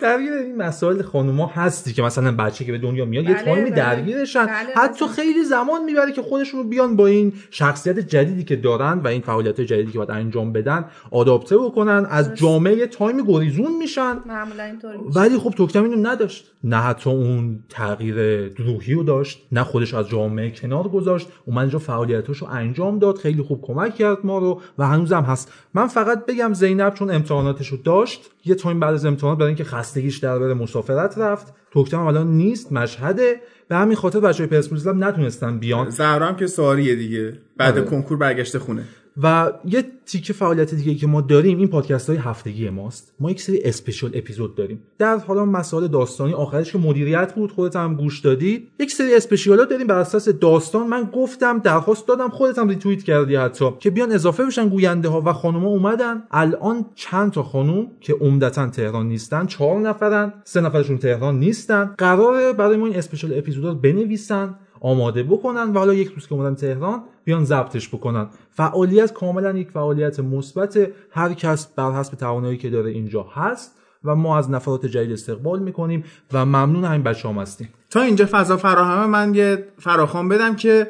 درگیر 0.00 0.32
این 0.32 0.56
مسائل 0.56 1.02
خانوما 1.02 1.46
هستی 1.46 1.92
که 1.92 2.02
مثلا 2.02 2.32
بچه 2.32 2.64
که 2.64 2.72
به 2.72 2.78
دنیا 2.78 3.04
میاد 3.04 3.24
یه 3.24 3.34
بله، 3.34 3.44
تایمی 3.44 3.70
بله. 3.70 3.76
درگیرشن. 3.76 4.46
بله، 4.46 4.74
حتی 4.76 5.04
بله. 5.04 5.14
خیلی 5.14 5.44
زمان 5.44 5.84
می‌بره 5.84 6.12
که 6.12 6.22
خودشون 6.22 6.60
رو 6.60 6.68
بیان 6.68 6.96
با 6.96 7.06
این 7.06 7.32
شخصیت 7.50 7.98
جدیدی 7.98 8.44
که 8.44 8.56
دارن 8.56 8.98
و 8.98 9.08
این 9.08 9.20
فعالیت 9.20 9.60
جدیدی 9.60 9.92
که 9.92 9.98
باید 9.98 10.10
انجام 10.10 10.52
بدن 10.52 10.84
آداپته 11.10 11.58
بکنن. 11.58 12.06
از 12.10 12.34
جامعه 12.34 12.76
یه 12.76 12.86
time 12.86 13.15
ی 13.15 13.22
گریزون 13.26 13.76
میشن. 13.78 14.16
معمولا 14.26 14.62
اینطوری 14.62 14.98
میشه. 14.98 15.20
ولی 15.20 15.38
خب 15.38 15.50
توکتم 15.50 15.84
اینو 15.84 16.08
نداشت. 16.08 16.52
نه 16.64 16.76
حتی 16.76 17.10
اون 17.10 17.60
تغییر 17.68 18.48
روحی 18.56 18.94
رو 18.94 19.02
داشت 19.02 19.42
نه 19.52 19.64
خودشو 19.64 19.94
از 19.94 20.08
جامعه 20.08 20.50
کنار 20.50 20.88
گذاشت. 20.88 21.28
اومد 21.46 21.60
اینجا 21.60 21.78
فعالیتاش 21.78 22.38
رو 22.38 22.46
انجام 22.50 22.98
داد. 22.98 23.18
خیلی 23.18 23.42
خوب 23.42 23.62
کمک 23.62 23.94
کرد. 23.94 24.11
ما 24.24 24.38
رو 24.38 24.60
و 24.78 24.86
هنوزم 24.86 25.22
هست. 25.22 25.52
من 25.74 25.86
فقط 25.86 26.26
بگم 26.26 26.52
زینب 26.52 26.94
چون 26.94 27.10
امتحاناتش 27.10 27.68
رو 27.68 27.76
داشت 27.76 28.30
یه 28.44 28.54
time 28.54 28.80
بعد 28.80 28.94
از 28.94 29.06
امتحانات 29.06 29.38
برای 29.38 29.48
اینکه 29.48 29.64
خستگیش 29.64 30.18
در 30.18 30.38
بره 30.38 30.54
مسافرت 30.54 31.18
رفت. 31.18 31.54
توکتم 31.70 32.06
الان 32.06 32.26
نیست 32.36 32.72
مشهده. 32.72 33.40
به 33.68 33.76
همین 33.76 33.96
خاطر 33.96 34.20
بچه‌های 34.20 34.50
پرسپولیس 34.50 34.86
هم 34.86 35.04
نتونستن 35.04 35.58
بیان. 35.58 35.90
زهرا 35.90 36.26
هم 36.26 36.36
که 36.36 36.46
سواریه 36.46 36.94
دیگه. 36.94 37.38
بعد 37.56 37.78
آره. 37.78 37.86
کنکور 37.86 38.18
برگشته 38.18 38.58
خونه. 38.58 38.84
و 39.22 39.52
یه 39.64 39.84
تیکه 40.06 40.32
فعالیت 40.32 40.74
دیگه 40.74 40.94
که 40.94 41.06
ما 41.06 41.20
داریم 41.20 41.58
این 41.58 41.68
پادکست 41.68 42.08
های 42.10 42.18
هفتگی 42.18 42.70
ماست. 42.70 43.14
ما 43.20 43.30
یک 43.30 43.42
سری 43.42 43.62
special 43.62 44.10
episode 44.14 44.54
داریم. 44.54 44.82
در 44.98 45.16
حالا 45.18 45.44
مسائل 45.44 45.86
داستانی 45.86 46.32
آخرش 46.32 46.72
که 46.72 46.78
مدیریت 46.78 47.34
بود 47.34 47.52
خودت 47.52 47.76
هم 47.76 47.94
گوش 47.94 48.20
دادی. 48.20 48.68
یک 48.78 48.92
سری 48.92 49.14
اسپشیال 49.14 49.58
ها 49.58 49.64
داریم 49.64 49.86
بر 49.86 49.98
اساس 49.98 50.28
داستان. 50.28 50.86
من 50.86 51.10
گفتم 51.14 51.58
درخواست 51.58 52.08
دادم 52.08 52.28
خودت 52.28 52.58
هم 52.58 52.68
ریتوییت 52.68 53.02
کردی 53.02 53.36
حتی. 53.36 53.70
که 53.78 53.90
بیان 53.90 54.12
اضافه 54.12 54.46
بشن 54.46 54.68
گوینده 54.68 55.08
ها 55.08 55.22
و 55.26 55.32
خانوما 55.32 55.68
اومدن. 55.68 56.22
الان 56.30 56.86
چند 56.94 57.32
تا 57.32 57.42
خانوم 57.42 57.86
که 58.00 58.12
عمدتا 58.12 58.66
تهران 58.66 59.08
نیستن 59.08 59.46
چهار 59.46 59.80
نفرن. 59.80 60.32
سه 60.44 60.60
نفرشون 60.60 60.98
تهران 60.98 61.38
نیستن. 61.38 61.94
قراره 61.98 62.52
برای 62.52 62.76
ما 62.76 62.86
این 62.86 62.96
اسپشیال 62.96 63.38
اپیزودا 63.38 63.74
بنویسن 63.74 64.54
آماده 64.80 65.22
بکنن 65.22 65.72
و 65.72 65.78
حالا 65.78 65.94
یک 65.94 66.08
روز 66.08 66.26
که 66.26 66.32
اومدن 66.34 66.54
تهران 66.54 67.02
بیان 67.24 67.44
ضبطش 67.44 67.88
بکنن. 67.88 68.26
فعالیت 68.54 69.12
کاملا 69.12 69.58
یک 69.58 69.70
فعالیت 69.70 70.20
مثبت 70.20 70.78
هر 71.10 71.32
کس 71.32 71.66
بر 71.66 71.92
حسب 71.92 72.14
توانایی 72.14 72.58
که 72.58 72.70
داره 72.70 72.90
اینجا 72.90 73.22
هست 73.34 73.72
و 74.04 74.14
ما 74.14 74.38
از 74.38 74.50
نفرات 74.50 74.86
جدید 74.86 75.12
استقبال 75.12 75.62
می‌کنیم 75.62 76.04
و 76.32 76.44
ممنون 76.44 76.84
همین 76.84 77.02
بچه 77.02 77.28
هم 77.28 77.38
هستیم 77.38 77.68
تا 77.90 78.00
اینجا 78.00 78.28
فضا 78.30 78.56
فراهمه 78.56 79.06
من 79.06 79.34
یه 79.34 79.64
فراخوان 79.78 80.28
بدم 80.28 80.56
که 80.56 80.88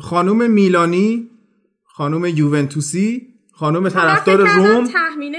خانوم 0.00 0.50
میلانی 0.50 1.30
خانوم 1.84 2.24
یوونتوسی 2.24 3.26
خانوم 3.52 3.88
طرفدار 3.88 4.36
روم 4.36 4.88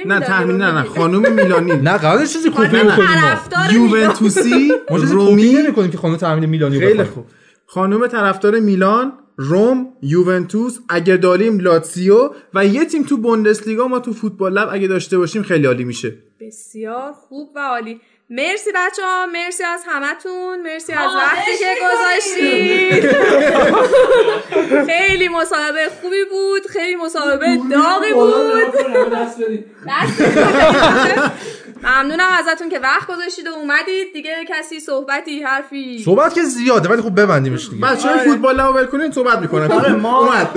نه 0.05 0.19
تحمیل 0.19 0.55
نه 0.55 0.71
نه. 0.71 0.83
خانوم 0.83 1.31
میلانی 1.33 1.71
نه 1.71 1.97
قرار 1.97 2.25
چیزی 2.25 2.49
کپی 2.49 2.65
خانم 2.65 2.87
بکنیم. 2.87 3.71
یوونتوسی 3.71 4.71
رومی 4.89 5.53
نمی‌کنیم 5.53 5.91
که 5.91 5.97
خانم 5.97 6.15
تامین 6.15 6.45
میلانی 6.45 6.79
رو 6.79 6.87
خیلی. 6.87 7.03
خوب 7.03 7.25
خانم 7.65 8.07
طرفدار 8.07 8.59
میلان 8.59 9.13
روم 9.41 9.93
یوونتوس 10.01 10.79
اگه 10.89 11.17
داریم 11.17 11.59
لاتسیو 11.59 12.29
و 12.53 12.65
یه 12.65 12.85
تیم 12.85 13.03
تو 13.03 13.17
بوندسلیگا 13.17 13.87
ما 13.87 13.99
تو 13.99 14.13
فوتبال 14.13 14.53
لب 14.53 14.69
اگه 14.71 14.87
داشته 14.87 15.17
باشیم 15.17 15.43
خیلی 15.43 15.65
عالی 15.67 15.83
میشه. 15.83 16.13
بسیار 16.41 17.11
خوب 17.11 17.49
و 17.55 17.59
عالی. 17.59 18.01
مرسی 18.29 18.69
بچه 18.75 19.01
ها 19.03 19.25
مرسی 19.25 19.63
از 19.63 19.81
همتون 19.87 20.61
مرسی 20.61 20.93
از 20.93 21.09
وقتی 21.15 21.51
که 21.59 21.75
گذاشتید. 21.85 23.11
خیلی. 24.91 25.27
مصاحبه 25.27 25.79
خوبی 26.01 26.23
بود 26.31 26.67
خیلی 26.67 26.95
مصاحبه 26.95 27.45
داغی 27.71 28.13
بود. 28.13 28.63
دست 29.11 29.41
بدید. 29.41 29.65
ممنونم 31.83 32.29
ازتون 32.39 32.69
که 32.69 32.79
وقت 32.79 33.07
گذاشتید 33.07 33.47
و 33.47 33.51
اومدید. 33.51 34.13
دیگه 34.13 34.35
کسی 34.49 34.79
صحبتی 34.79 35.43
حرفی. 35.43 35.99
صحبت 35.99 36.33
که 36.33 36.43
زیاده 36.43 36.89
ولی 36.89 37.01
خب 37.01 37.21
ببندیمش 37.21 37.69
دیگه. 37.69 37.85
بچه 37.85 38.09
های 38.09 38.19
فوتبال 38.19 38.55
لب 38.55 38.75
ول 38.75 38.85
کنین 38.85 39.11
صحبت 39.11 39.39
می‌کنن. 39.39 39.71
آره 39.71 39.93
ما 39.93 40.19
اومد. 40.19 40.49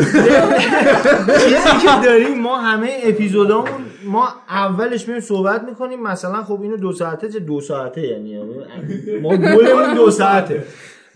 چیزی 1.40 1.78
که 1.82 1.88
داریم 2.04 2.38
ما 2.38 2.60
همه 2.60 3.00
اپیزودامون 3.02 3.84
ما 4.04 4.28
اولش 4.48 5.08
میریم 5.08 5.22
صحبت 5.22 5.62
می‌کنیم. 5.62 6.02
مثلا 6.02 6.44
خب 6.44 6.62
اینو 6.62 6.76
دو 6.76 6.92
ساعته 6.92 7.28
چه 7.32 7.38
دو 7.38 7.60
ساعته 7.60 8.00
یعنی؟ 8.00 8.40
ما 9.22 9.36
گلمون 9.36 9.94
دو 9.94 10.10
ساعته. 10.10 10.64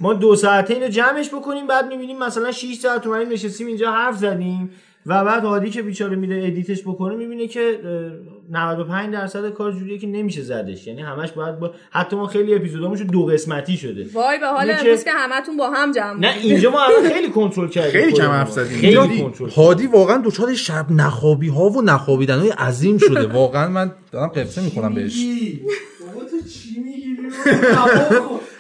ما 0.01 0.15
دو 0.15 0.37
ساعته 0.37 0.75
اینو 0.75 0.89
جمعش 0.89 1.29
بکنیم 1.29 1.67
بعد 1.67 1.87
می‌بینیم 1.89 2.19
مثلا 2.19 2.53
6 2.53 2.75
ساعت 2.75 3.07
اومدیم 3.07 3.33
نشستیم 3.33 3.67
اینجا 3.67 3.91
حرف 3.91 4.17
زدیم. 4.17 4.71
و 5.07 5.25
بعد 5.25 5.45
هادی 5.45 5.71
که 5.71 5.83
بیچاره 5.83 6.17
میره 6.17 6.47
ادیتش 6.47 6.83
بکنه 6.83 7.17
می‌بینه 7.17 7.47
که 7.47 7.81
اه، 7.85 8.37
95 8.51 9.13
درصد 9.13 9.51
کار 9.51 9.73
جوریه 9.73 9.99
که 9.99 10.07
نمیشه 10.07 10.43
زدش. 10.43 10.87
یعنی 10.87 11.03
همش 11.03 11.33
باید 11.33 11.59
با 11.59 11.75
حتی 11.91 12.17
ما 12.17 12.27
خیلی 12.27 12.55
اپیزودامون 12.55 12.97
دو 12.97 13.27
قسمتی 13.27 13.77
شده. 13.77 14.07
وای 14.13 14.39
به 14.39 14.47
حال 14.47 14.71
امروز 14.71 15.05
که 15.05 15.11
همتون 15.11 15.57
با 15.57 15.71
هم 15.71 15.93
جمع 15.93 16.21
نه 16.21 16.35
اینجا 16.43 16.71
ما 16.71 16.85
الان 16.85 17.09
خیلی 17.09 17.31
کنترل 17.31 17.69
کردیم. 17.69 18.01
خیلی 18.01 18.13
کم. 18.13 18.31
حرف 18.31 18.51
زدیم. 18.51 18.79
خیلی 18.79 19.23
کنترل 19.23 19.51
هادی 19.51 19.87
واقعا 19.87 20.23
دچار 20.25 20.55
شب 20.55 20.87
نخوابی 20.91 21.49
ها 21.49 21.69
و 21.69 21.83
نخوابیدن 21.83 22.39
های 22.39 22.51
عظیم 22.51 22.99
شده. 22.99 23.27
واقعا 23.41 23.69
من 23.69 23.93
دارم 24.13 24.29
قصه 24.29 24.63
می‌کنم 24.63 24.95
بهش. 24.95 25.27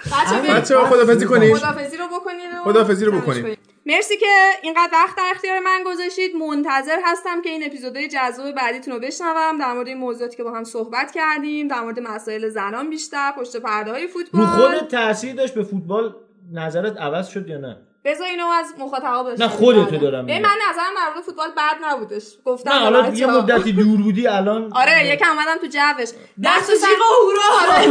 بچه 0.06 0.54
بچه 0.54 0.76
ها 0.76 0.86
خدافزی 0.86 1.26
کنیم 1.26 1.56
خدافزی 1.56 1.96
رو 1.96 2.04
بکنید 2.06 2.44
و 2.66 2.70
خداحافظی 2.70 3.04
رو 3.04 3.12
بکنیم. 3.12 3.56
مرسی 3.86 4.16
که 4.16 4.26
اینقدر 4.62 4.90
وقت 4.92 5.16
در 5.16 5.28
اختیار 5.30 5.58
من 5.58 5.82
گذاشتید. 5.86 6.36
منتظر 6.36 6.98
هستم 7.04 7.42
که 7.42 7.50
این 7.50 7.66
اپیزودهای 7.66 8.08
جذاب 8.08 8.52
بعدیتون 8.52 8.94
رو 8.94 9.00
بشنوم. 9.00 9.58
در 9.58 9.72
مورد 9.72 9.88
این 9.88 9.98
موضوعاتی 9.98 10.36
که 10.36 10.44
با 10.44 10.52
هم 10.52 10.64
صحبت 10.64 11.12
کردیم 11.12 11.68
در 11.68 11.80
مورد 11.80 12.00
مسائل 12.00 12.48
زنان 12.48 12.90
بیشتر 12.90 13.32
پشت 13.38 13.56
پرده 13.56 13.90
های 13.90 14.06
فوتبال. 14.06 14.40
رو 14.40 14.46
خودت 14.46 14.88
تاثیر 14.88 15.34
داشت 15.34 15.54
به 15.54 15.62
فوتبال 15.62 16.14
نظرت 16.52 16.96
عوض 16.96 17.28
شد 17.28 17.48
یا 17.48 17.58
نه؟ 17.58 17.85
بذار 18.06 18.26
اینو 18.26 18.46
از 18.46 18.66
مخاطبا 18.78 19.22
بشنویم 19.22 19.42
نه، 19.42 19.48
خودتو. 19.48 19.96
دارم 19.96 20.26
ببین. 20.26 20.42
من 20.42 20.48
نظرم 20.70 20.94
در 20.96 21.12
مورد 21.12 21.24
فوتبال 21.26 21.48
بد 21.48 21.76
نبودش 21.84 22.24
گفتم 22.44 22.70
نه 22.70 22.78
حالا 22.78 23.08
یه. 23.08 23.26
مدتی 23.26 23.72
دور 23.72 24.02
بودی 24.02 24.26
الان 24.26 24.72
آره 24.82 25.06
یکم 25.06 25.30
اومدم 25.30 25.56
تو 25.60 25.66
جوش 25.66 26.08
مخصوصا 26.38 26.86
آره. 26.86 27.88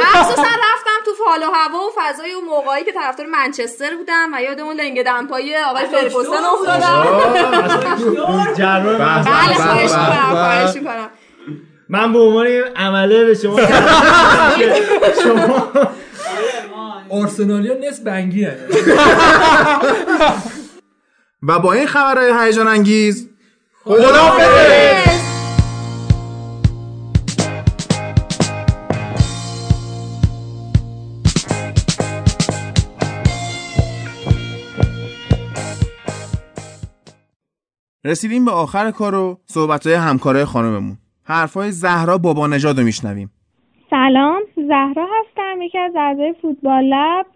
مخصوصا 0.00 0.42
رفتم 0.42 0.98
تو 1.04 1.10
فال 1.24 1.42
و 1.42 1.50
هوا 1.54 1.78
و 1.78 1.90
فضای 1.96 2.32
اون 2.32 2.44
موقعی 2.44 2.84
که 2.84 2.92
طرفدار 2.92 3.26
منچستر 3.26 3.96
بودم 3.96 4.30
و 4.34 4.42
یاد 4.42 4.60
اون 4.60 4.76
لنگ 4.76 5.02
دمپایی 5.02 5.56
آقای 5.56 5.86
فرگوسن 5.86 6.44
افتادم 6.52 7.02
بله 8.56 9.56
به 9.56 9.62
خواهش 9.62 9.90
می‌کنم 9.90 10.30
به. 10.30 10.36
خواهش 10.36 10.76
می‌کنم 10.76 11.10
من 11.88 12.12
به 12.12 12.18
عنوان 12.18 12.46
عمله 12.76 13.24
به 13.24 13.34
شما 13.34 13.60
شما 15.22 15.72
آرسنالیا 17.12 17.74
نصف 17.88 18.00
بنگی 18.00 18.46
و 21.42 21.58
با 21.58 21.72
این 21.72 21.86
خبرهای 21.86 22.46
هیجان 22.46 22.68
انگیز 22.68 23.28
خداحافظ! 23.84 25.22
رسیدیم 38.04 38.44
به 38.44 38.50
آخر 38.50 38.90
کار 38.90 39.14
و 39.14 39.40
صحبتهای 39.46 39.94
همکارای 39.94 40.44
خانممون. 40.44 40.98
حرفای 41.22 41.72
زهرا 41.72 42.18
بابا 42.18 42.46
نژاد 42.46 42.78
رو 42.78 42.84
میشنویم. 42.84 43.30
سلام 43.92 44.42
زهرا 44.56 45.06
هستم 45.20 45.62
یکی 45.62 45.78
از 45.78 45.96
اعضای 45.96 46.32
فوتبال 46.32 46.84
لب. 46.84 47.26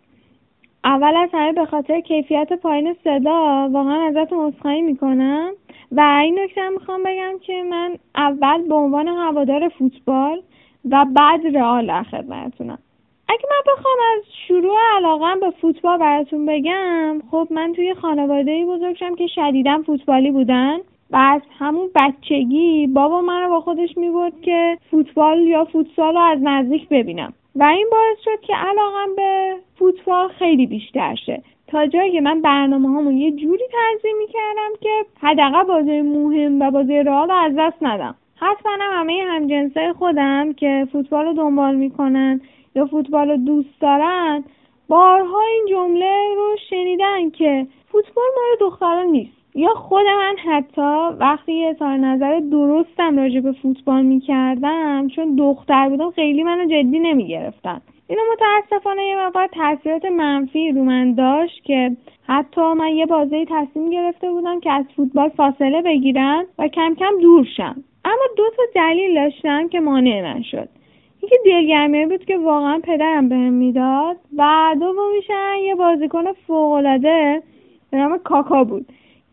اول 0.85 1.16
از 1.16 1.28
همه 1.33 1.53
به 1.53 1.65
خاطر 1.65 2.01
کیفیت 2.01 2.53
پایین 2.53 2.97
صدا 3.05 3.69
واقعا 3.73 4.07
ازتون 4.07 4.47
عذرخواهی 4.47 4.83
می‌کنم. 4.83 5.53
و 5.93 6.01
این 6.23 6.39
نکته 6.39 6.69
می‌خوام 6.69 7.03
بگم 7.03 7.39
که 7.41 7.62
من 7.62 7.97
اول 8.15 8.69
به 8.69 8.74
عنوان 8.74 9.09
هوادار 9.09 9.69
فوتبال 9.69 10.43
و 10.91 11.05
بعد 11.05 11.57
رئال 11.57 11.87
در 11.87 12.03
خدمتتونم. 12.03 12.78
اگه 13.28 13.45
من 13.51 13.73
بخوام 13.73 13.97
از 14.16 14.24
شروع 14.49 14.78
علاقم 14.97 15.41
به 15.41 15.51
فوتبال 15.51 15.99
براتون 15.99 16.47
بگم 16.47 17.23
خب 17.31 17.49
من 17.51 17.73
توی 17.73 17.95
خانواده 17.95 18.66
بزرگ 18.66 18.97
شدم 18.97 19.15
که 19.15 19.27
شدیدا 19.27 19.83
فوتبالی 19.87 20.31
بودن. 20.31 20.78
و 21.11 21.16
از 21.16 21.43
همون 21.59 21.91
بچگی 21.95 22.87
بابا 22.87 23.20
من 23.20 23.43
رو 23.43 23.49
با 23.49 23.61
خودش 23.61 23.97
می‌برد 23.97 24.41
که 24.41 24.78
فوتبال 24.91 25.39
یا 25.39 25.65
فوتسال 25.65 26.15
رو 26.15 26.20
از 26.20 26.39
نزدیک 26.43 26.89
ببینم. 26.89 27.33
و 27.57 27.65
این 27.65 27.87
باعث 27.93 28.19
شد 28.24 28.41
که 28.47 28.55
علاقم 28.55 29.15
به 29.16 29.55
فوتبال 29.78 30.28
خیلی 30.28 30.66
بیشتر 30.66 31.15
شه. 31.15 31.43
تا 31.69 31.87
جایی 31.87 32.12
که 32.12 32.20
من 32.20 32.41
برنامه 32.41 32.89
هامو 32.89 33.12
یه 33.12 33.31
جوری 33.31 33.65
تنظیم 33.73 34.16
می‌کردم 34.19 34.70
که 34.81 34.91
حداقل 35.20 35.62
بازی 35.62 36.01
مهم 36.01 36.61
و 36.61 36.70
بازی 36.70 36.99
رئال 36.99 37.28
رو 37.28 37.35
از 37.35 37.53
دست 37.59 37.83
ندم. 37.83 38.15
حتما 38.37 38.73
هم 38.81 39.01
همه 39.01 39.24
همجنسای 39.28 39.93
خودم 39.93 40.53
که 40.53 40.89
فوتبال 40.93 41.24
رو 41.24 41.33
دنبال 41.33 41.74
می‌کنن 41.74 42.41
یا 42.74 42.87
فوتبال 42.87 43.31
رو 43.31 43.37
دوست 43.37 43.81
دارن 43.81 44.45
بارها 44.89 45.41
این 45.41 45.66
جمله 45.70 46.35
رو 46.37 46.57
شنیدن 46.70 47.31
که 47.31 47.66
فوتبال 47.93 48.24
مال 48.37 48.70
دختران 48.70 49.07
نیست. 49.07 49.36
یا 49.57 49.74
خود 49.74 50.07
من 50.07 50.37
حتی 50.45 51.16
وقتی 51.20 51.65
اظهار 51.65 51.97
نظر 51.97 52.41
درستم 52.41 53.19
راجع 53.19 53.41
به 53.41 53.53
فوتبال 53.53 54.03
می‌کردم 54.03 55.09
چون 55.09 55.37
دختر 55.37 55.89
بودم 55.89 56.11
خیلی 56.11 56.43
منو 56.43 56.65
جدی 56.65 56.99
نمی‌گرفتن. 56.99 57.81
اینو 58.09 58.23
متاسفانه 58.33 59.03
یه 59.03 59.27
مقدار 59.27 59.47
تاثیرات 59.47 60.05
منفی 60.05 60.73
رو 60.73 60.85
من 60.85 61.15
داشت 61.15 61.65
که 61.65 61.97
حتی 62.27 62.61
من 62.61 62.89
یه 62.89 63.07
بازی 63.07 63.47
تصمیم 63.51 63.91
گرفته 63.91 64.31
بودم 64.31 64.61
که 64.61 64.73
از 64.73 64.85
فوتبال 64.97 65.28
فاصله 65.28 65.83
بگیرم 65.83 66.45
و 66.59 66.69
کم 66.69 66.95
کم 66.95 67.19
دور 67.23 67.47
شم. 67.57 67.77
اما 68.05 68.24
دو 68.37 68.45
تا 68.57 68.62
دلیل 68.74 69.15
داشتم 69.15 69.69
که 69.69 69.81
مانع 69.81 70.23
من 70.23 70.43
شد. 70.43 70.69
یکی 71.23 71.37
دلگرمی 71.45 72.07
بود 72.07 72.24
که 72.24 72.39
واقعا 72.39 72.81
پدرم 72.85 73.28
بهم 73.28 73.53
می‌داد 73.53 74.16
و 74.39 74.74
دومیشن 74.81 75.55
یه 75.65 75.74
بازیکن 75.74 76.33
فوقالعاده 76.33 77.43
به 77.91 77.99
نام 77.99 78.19
کاکا 78.19 78.65
بود. 78.65 78.87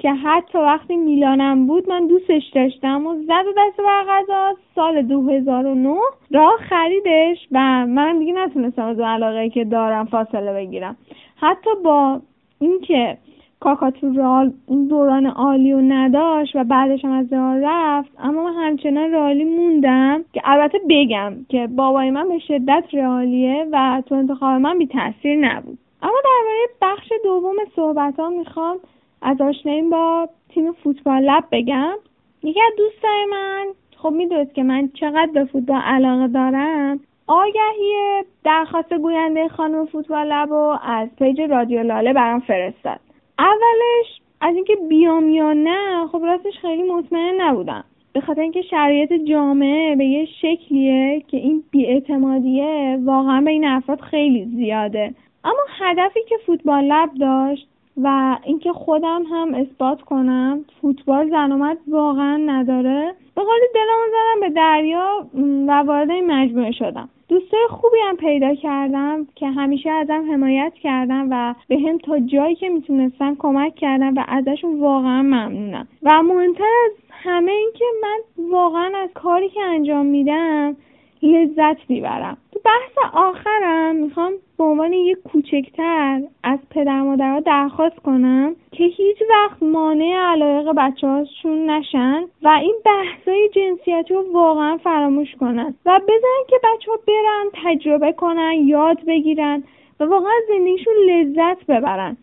که 0.04 0.14
حتی 0.14 0.58
وقتی 0.58 0.96
میلانم 0.96 1.68
بود 1.68 1.90
من 1.90 2.08
دوستش 2.08 2.44
داشتم 2.56 3.08
و 3.08 3.16
زد 3.16 3.46
دست 3.58 3.78
بر 3.78 4.56
سال 4.76 5.02
2009 5.02 5.96
راه 6.32 6.58
خریدش 6.70 7.38
و 7.52 7.86
من 7.86 8.20
دیگه 8.20 8.34
نتونستم 8.34 8.86
از 8.86 9.00
علاقه 9.00 9.50
که 9.50 9.66
دارم 9.66 10.06
فاصله 10.06 10.54
بگیرم. 10.54 10.96
حتی 11.36 11.70
با 11.84 12.22
اینکه 12.60 13.18
کاکا 13.60 13.92
تو 13.92 14.14
رال 14.14 14.54
دوران 14.90 15.26
عالی 15.26 15.74
و 15.74 15.82
نداشت 15.82 16.56
و 16.56 16.64
بعدش 16.64 17.06
هم 17.06 17.12
از 17.12 17.34
رال 17.34 17.62
رفت 17.64 18.12
اما 18.20 18.44
من 18.44 18.54
همچنان 18.54 19.12
رالی 19.12 19.44
موندم 19.44 20.24
که 20.34 20.42
البته 20.44 20.80
بگم 20.90 21.34
که 21.50 21.68
بابای 21.68 22.12
من 22.12 22.30
به 22.30 22.40
شدت 22.40 22.84
رئالیه 22.94 23.68
و 23.72 24.04
تو 24.06 24.16
انتخاب 24.16 24.62
من 24.62 24.78
بی 24.78 24.88
تاثیر 24.88 25.36
نبود. 25.36 25.78
اما 26.02 26.18
درباره 26.24 26.68
بخش 26.82 27.10
دوم 27.24 27.56
صحبت 27.76 28.20
ها 28.20 28.30
می‌خوام 28.30 28.78
از 29.24 29.42
آشناییم 29.42 29.90
با 29.90 30.30
تیم 30.50 30.72
فوتبال. 30.72 31.24
لب 31.24 31.44
بگم 31.52 31.96
یکی 32.44 32.62
از 32.62 32.74
دوستای 32.78 33.26
من 33.32 33.66
خب 33.98 34.10
می‌دونست 34.10 34.56
که 34.56 34.64
من 34.64 34.90
چقدر 34.94 35.32
به 35.34 35.46
فوتبال 35.46 35.82
علاقه 35.82 36.28
دارم 36.28 37.00
آگهی 37.28 38.24
درخواست 38.44 38.94
گوینده 38.94 39.48
خانم 39.48 39.86
فوتبال 39.86 40.28
لب 40.28 40.52
و 40.52 40.78
از 40.84 41.10
پیج 41.18 41.42
رادیو 41.42 41.84
لاله 41.84 42.14
برام 42.14 42.40
فرستاد. 42.40 43.00
اولش 43.40 44.22
از 44.42 44.56
اینکه 44.56 44.76
بیام 44.90 45.30
یا 45.30 45.54
نه 45.54 46.08
خب 46.08 46.22
راستش 46.24 46.58
خیلی 46.62 46.84
مطمئن 46.84 47.42
نبودم. 47.42 47.84
به 48.14 48.22
خاطر 48.22 48.42
اینکه 48.42 48.62
شرایط 48.62 49.14
جامعه 49.14 49.96
به 49.96 50.06
یه 50.06 50.26
شکلیه 50.26 51.24
که 51.28 51.38
این 51.38 51.64
بیاعتمادیه 51.72 53.00
واقعا 53.06 53.42
به 53.42 53.52
این 53.52 53.68
افراد 53.68 54.02
خیلی 54.02 54.46
زیاده. 54.46 55.14
اما 55.44 55.62
هدفی 55.80 56.20
که 56.30 56.36
فوتبال 56.46 56.84
لب 56.84 57.10
داشت 57.20 57.68
و 57.98 58.38
اینکه 58.44 58.74
خودم 58.74 59.24
هم 59.32 59.54
اثبات 59.54 60.02
کنم 60.02 60.66
فوتبال 60.82 61.30
زن 61.30 61.52
و 61.52 61.76
واقعا 61.88 62.38
نداره. 62.38 63.16
به 63.36 63.42
قولی 63.42 63.66
دلمو 63.74 64.08
زدم 64.08 64.40
به 64.42 64.50
دریا 64.50 65.28
و 65.68 65.72
وارد 65.72 66.12
این 66.12 66.32
مجموعه 66.32 66.72
شدم. 66.72 67.10
دوستای 67.30 67.68
خوبی 67.70 67.98
هم 68.10 68.16
پیدا 68.16 68.56
کردم 68.56 69.28
که 69.36 69.48
همیشه 69.48 69.90
ازم 69.90 70.32
حمایت 70.32 70.74
کردم 70.74 71.28
و 71.32 71.56
به 71.68 71.80
هم 71.80 71.98
تا 71.98 72.20
جایی 72.20 72.56
که 72.56 72.70
می‌تونستم 72.70 73.36
کمک 73.40 73.76
کردم 73.76 74.14
و 74.16 74.24
ازشون 74.28 74.80
واقعا 74.80 75.22
ممنونم. 75.22 75.88
و 76.04 76.24
مهمتر 76.24 76.64
از 76.86 76.92
همه 77.12 77.52
اینکه 77.52 77.86
من 78.04 78.50
واقعا 78.52 78.92
از 79.04 79.10
کاری 79.14 79.50
که 79.50 79.62
انجام 79.62 80.06
میدم 80.06 80.76
لذت 81.22 81.90
می‌برم. 81.90 82.38
بحث 82.66 83.14
آخرم. 83.14 83.96
می‌خوام 83.96 84.34
به 84.58 84.64
عنوان 84.64 84.94
یک 84.94 85.18
کوچکتر 85.32 86.22
از 86.44 86.60
پدر 86.70 87.02
مادرها 87.02 87.40
درخواست 87.40 87.96
کنم 87.96 88.56
که 88.72 88.84
هیچ 88.84 89.18
وقت 89.30 89.64
مانع 89.64 90.16
علایق 90.16 90.72
بچه 90.72 91.08
هاشون 91.08 91.70
نشن 91.70 92.24
و 92.42 92.48
این 92.48 92.76
بحثای 92.86 93.50
جنسیتی 93.50 94.14
رو 94.14 94.32
واقعا 94.34 94.78
فراموش 94.78 95.36
کنن 95.40 95.76
و 95.86 96.00
بزنن 96.00 96.44
که 96.48 96.56
بچه 96.64 96.92
ها 96.92 97.00
برن 97.08 97.50
تجربه 97.64 98.12
کنن 98.12 98.54
یاد 98.54 99.06
بگیرن 99.08 99.64
و 100.00 100.04
واقعا 100.04 100.34
زندگیشون 100.48 100.94
لذت 101.10 101.66
ببرن. 101.66 102.18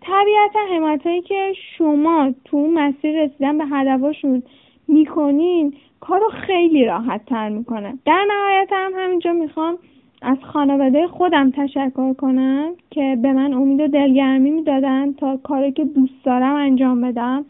طبیعتا 0.00 0.74
حمایتهایی 0.74 1.22
که 1.22 1.52
شما 1.78 2.30
تو 2.44 2.66
مسیر 2.66 3.24
رسیدن 3.24 3.58
به 3.58 3.64
هدفاشون 3.66 4.42
می‌کنین 4.88 5.74
کارو 6.08 6.28
خیلی 6.46 6.84
راحت 6.84 7.24
تر 7.26 7.48
می‌کنه. 7.48 7.98
در 8.06 8.24
نهایت 8.28 8.68
هم 8.72 8.92
همینجا 8.96 9.32
می‌خوام 9.32 9.78
از 10.22 10.38
خانواده 10.42 11.06
خودم 11.06 11.50
تشکر 11.50 12.12
کنم 12.12 12.72
که 12.90 13.18
به 13.22 13.32
من 13.32 13.52
امید 13.52 13.80
و 13.80 13.86
دلگرمی 13.86 14.50
می‌دادن 14.50 15.12
تا 15.12 15.36
کاری 15.36 15.72
که 15.72 15.84
دوست 15.84 16.24
دارم 16.24 16.54
انجام 16.54 17.00
بدم 17.00 17.44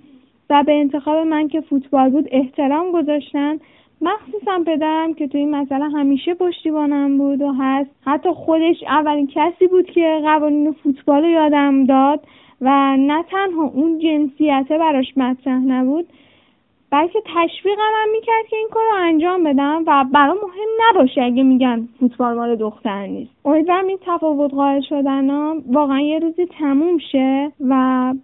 و 0.50 0.62
به 0.66 0.72
انتخاب 0.72 1.26
من 1.26 1.48
که 1.48 1.60
فوتبال 1.60 2.10
بود 2.10 2.28
احترام 2.30 2.92
گذاشتن. 2.92 3.58
مخصوصا 4.00 4.64
پدرم 4.66 5.14
که 5.14 5.28
تو 5.28 5.38
این 5.38 5.50
مسئله 5.50 5.84
همیشه 5.84 6.34
پشتیبانم 6.34 7.18
بود 7.18 7.42
و 7.42 7.52
هست. 7.58 7.90
حتی 8.06 8.30
خودش 8.30 8.76
اولین 8.88 9.26
کسی 9.26 9.66
بود 9.66 9.86
که 9.86 10.20
قوانین 10.22 10.72
فوتبال 10.72 11.24
یادم 11.24 11.84
داد 11.84 12.20
و 12.60 12.96
نه 12.96 13.22
تنها 13.22 13.64
اون 13.74 13.98
جنسیته 13.98 14.78
براش 14.78 15.18
مطرح 15.18 15.58
نبود 15.58 16.06
بلکه 16.90 17.22
تشویقم 17.26 17.92
هم 17.94 18.10
می‌کرد 18.12 18.46
که 18.50 18.56
این 18.56 18.68
کار 18.72 18.82
رو 18.92 18.96
انجام 18.96 19.44
بدم 19.44 19.84
و 19.86 20.04
برام 20.12 20.36
مهم 20.36 20.68
نباشه 20.90 21.22
اگه 21.22 21.42
میگن 21.42 21.88
فوتبال 22.00 22.34
مال 22.34 22.56
دختر 22.56 23.06
نیست. 23.06 23.30
امیدوارم 23.44 23.86
این 23.86 23.98
تفاوت 24.06 24.54
قائل 24.54 24.80
شدن 24.88 25.30
ها 25.30 25.56
واقعا 25.72 26.00
یه 26.00 26.18
روزی 26.18 26.46
تموم 26.58 26.98
شه 27.12 27.52
و 27.60 27.74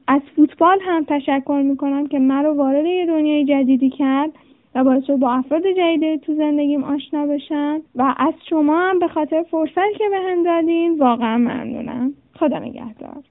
از 0.09 0.20
فوتبال 0.37 0.78
هم 0.82 1.05
تشکر 1.09 1.62
می‌کنم 1.65 2.07
که 2.07 2.19
من 2.19 2.45
رو 2.45 2.55
وارد 2.55 2.87
یه 2.87 3.07
دنیای 3.07 3.45
جدیدی 3.45 3.91
کرد 3.91 4.31
و 4.74 4.85
باعث 4.85 5.11
با 5.11 5.32
افراد 5.32 5.62
جدید 5.77 6.20
تو 6.20 6.35
زندگیم 6.35 6.85
آشنا 6.85 7.27
بشن 7.27 7.81
و 7.95 8.15
از 8.19 8.35
شما 8.51 8.89
هم 8.89 8.99
به 8.99 9.09
خاطر 9.09 9.45
فرصت 9.51 9.99
که 9.99 10.05
به 10.11 10.16
هم 10.16 10.43
دادین 10.43 10.99
واقعا 10.99 11.39
ممنونم. 11.39 12.15
خدا 12.39 12.59
نگهدار. 12.59 13.23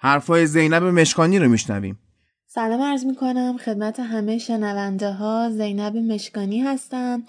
حرفای 0.00 0.46
زینب 0.46 0.82
مشکانی 0.82 1.38
رو 1.38 1.48
میشنویم. 1.48 1.98
سلام 2.50 2.82
عرض 2.82 3.04
می 3.04 3.14
کنم 3.14 3.56
خدمت 3.56 4.00
همه 4.00 4.38
شنونده 4.38 5.12
ها 5.12 5.50
زینب 5.50 5.96
مشکانی 5.96 6.60
هستم. 6.60 7.22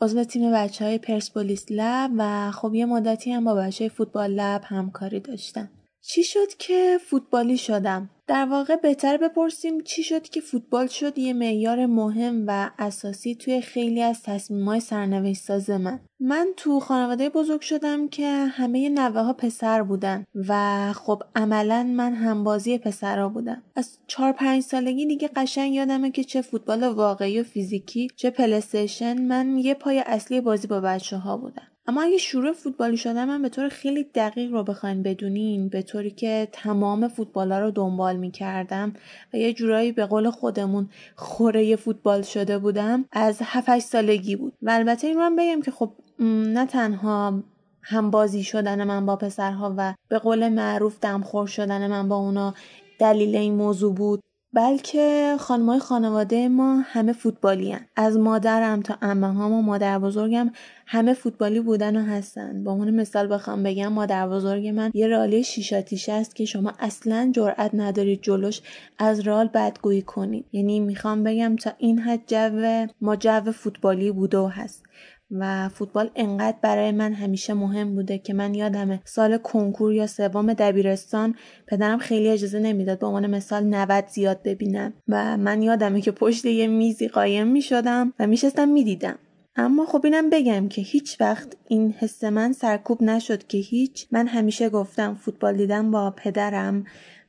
عضو 0.00 0.24
تیم 0.24 0.52
بچه 0.52 0.84
های 0.84 0.98
پرسپولیس 0.98 1.66
لب 1.70 2.10
و 2.16 2.50
خب 2.50 2.74
یه 2.74 2.86
مدتی 2.86 3.32
هم 3.32 3.44
با 3.44 3.54
بچه 3.54 3.88
فوتبال 3.88 4.30
لب 4.30 4.62
همکاری 4.64 5.20
داشتم. 5.20 5.68
چی 6.02 6.24
شد 6.24 6.54
که 6.58 6.98
فوتبالی 7.06 7.56
شدم؟ 7.56 8.10
در 8.26 8.46
واقع 8.46 8.76
بهتر 8.76 9.16
بپرسیم 9.16 9.80
چی 9.80 10.02
شد 10.02 10.22
که 10.22 10.40
فوتبال 10.40 10.86
شد 10.86 11.18
یه 11.18 11.32
معیار 11.32 11.86
مهم 11.86 12.44
و 12.46 12.70
اساسی 12.78 13.34
توی 13.34 13.60
خیلی 13.60 14.02
از 14.02 14.22
تصمیمای 14.22 14.80
سرنوشت 14.80 15.42
ساز 15.42 15.70
من. 15.70 16.00
من 16.20 16.48
تو 16.56 16.80
خانواده 16.80 17.28
بزرگ 17.28 17.60
شدم 17.60 18.08
که 18.08 18.26
همه 18.30 18.88
نوه 18.88 19.20
ها 19.20 19.32
پسر 19.32 19.82
بودن 19.82 20.24
و 20.48 20.92
خب 20.92 21.22
عملا 21.36 21.82
من 21.82 22.14
همبازی 22.14 22.78
پسرها 22.78 23.28
بودم. 23.28 23.62
از 23.76 23.98
چهار 24.06 24.32
پنج 24.32 24.62
سالگی 24.62 25.06
دیگه 25.06 25.30
قشنگ 25.36 25.74
یادمه 25.74 26.10
که 26.10 26.24
چه 26.24 26.42
فوتبال 26.42 26.82
واقعی 26.82 27.40
و 27.40 27.44
فیزیکی 27.44 28.08
چه 28.16 28.30
پلستیشن 28.30 29.22
من 29.22 29.58
یه 29.58 29.74
پای 29.74 30.02
اصلی 30.06 30.40
بازی 30.40 30.66
با 30.66 30.80
بچه 30.80 31.16
ها 31.16 31.36
بودم. 31.36 31.69
اما 31.86 32.02
اگه 32.02 32.18
شروع 32.18 32.52
فوتبالی 32.52 32.96
شدن 32.96 33.24
من 33.24 33.42
به 33.42 33.48
طور 33.48 33.68
خیلی 33.68 34.04
دقیق 34.14 34.52
رو 34.52 34.64
بخواین 34.64 35.02
بدونین 35.02 35.68
به 35.68 35.82
طوری 35.82 36.10
که 36.10 36.48
تمام 36.52 37.08
فوتبالا 37.08 37.60
رو 37.60 37.70
دنبال 37.70 38.16
می‌کردم 38.16 38.92
و 39.34 39.36
یه 39.36 39.52
جورایی 39.52 39.92
به 39.92 40.06
قول 40.06 40.30
خودمون 40.30 40.88
خوره 41.16 41.76
فوتبال 41.76 42.22
شده 42.22 42.58
بودم 42.58 43.04
از 43.12 43.38
7 43.44 43.78
سالگی 43.78 44.36
بود. 44.36 44.52
و 44.62 44.70
البته 44.70 45.06
این 45.06 45.16
رو 45.16 45.30
بگم 45.38 45.62
که 45.62 45.70
خب 45.70 45.92
نه 46.18 46.66
تنها 46.66 47.42
هم 47.82 48.10
بازی 48.10 48.42
شدن 48.42 48.84
من 48.84 49.06
با 49.06 49.16
پسرها 49.16 49.74
و 49.78 49.94
به 50.08 50.18
قول 50.18 50.48
معروف 50.48 51.00
دمخور 51.00 51.46
شدن 51.46 51.86
من 51.86 52.08
با 52.08 52.16
اونا 52.16 52.54
دلیل 52.98 53.36
این 53.36 53.54
موضوع 53.54 53.94
بود. 53.94 54.20
بلکه 54.52 55.36
خانمای 55.38 55.78
خانواده 55.78 56.48
ما 56.48 56.80
همه 56.84 57.12
فوتبالی 57.12 57.72
هن. 57.72 57.86
از 57.96 58.16
مادرم 58.18 58.80
تا 58.82 58.96
امه 59.02 59.26
هم 59.26 59.52
و 59.52 59.62
مادر 59.62 59.98
بزرگم 59.98 60.50
همه 60.86 61.14
فوتبالی 61.14 61.60
بودن 61.60 61.96
و 61.96 62.04
هستن. 62.04 62.64
با 62.64 62.72
اون 62.72 62.90
مثال 62.90 63.34
بخوام 63.34 63.62
بگم 63.62 63.92
مادر 63.92 64.28
بزرگ 64.28 64.68
من 64.68 64.90
یه 64.94 65.06
رالی 65.06 65.44
شیشاتیشه 65.44 66.12
است 66.12 66.36
که 66.36 66.44
شما 66.44 66.72
اصلا 66.78 67.32
جرأت 67.34 67.70
ندارید 67.74 68.22
جلوش 68.22 68.60
از 68.98 69.20
رال 69.20 69.50
بدگویی 69.54 70.02
کنید. 70.02 70.44
یعنی 70.52 70.80
می‌خوام 70.80 71.24
بگم 71.24 71.56
تا 71.56 71.72
این 71.78 71.98
حد 71.98 72.20
جو 72.26 72.86
ما 73.00 73.16
جو 73.16 73.52
فوتبالی 73.52 74.10
بوده 74.12 74.38
و 74.38 74.46
هست. 74.46 74.82
و 75.30 75.68
فوتبال 75.68 76.10
انقدر 76.16 76.56
برای 76.62 76.92
من 76.92 77.12
همیشه 77.12 77.54
مهم 77.54 77.94
بوده 77.94 78.18
که 78.18 78.34
من 78.34 78.54
یادمه 78.54 79.00
سال 79.04 79.38
کنکور 79.38 79.94
یا 79.94 80.06
سوم 80.06 80.52
دبیرستان 80.52 81.34
پدرم 81.66 81.98
خیلی 81.98 82.28
اجازه 82.28 82.58
نمی‌داد 82.58 82.98
به 82.98 83.06
عنوان 83.06 83.26
مثال 83.26 83.64
90 83.64 84.06
زیاد 84.08 84.42
ببینم 84.44 84.92
و 85.08 85.36
من 85.36 85.62
یادمه 85.62 86.00
که 86.00 86.10
پشت 86.10 86.44
یه 86.44 86.66
میزی 86.66 87.08
قایم 87.08 87.46
می‌شدم 87.46 88.12
و 88.18 88.26
میشستم 88.26 88.68
می‌دیدم. 88.68 89.18
اما 89.56 89.86
خب 89.86 90.00
اینم 90.04 90.30
بگم 90.30 90.68
که 90.68 90.82
هیچ 90.82 91.20
وقت 91.20 91.56
این 91.68 91.94
حس 91.98 92.24
من 92.24 92.52
سرکوب 92.52 93.02
نشد 93.02 93.46
که 93.46 93.58
هیچ. 93.58 94.06
من 94.10 94.26
همیشه 94.26 94.68
گفتم 94.68 95.14
فوتبال 95.14 95.56
دیدم 95.56 95.90
با 95.90 96.10
پدرم 96.10 96.84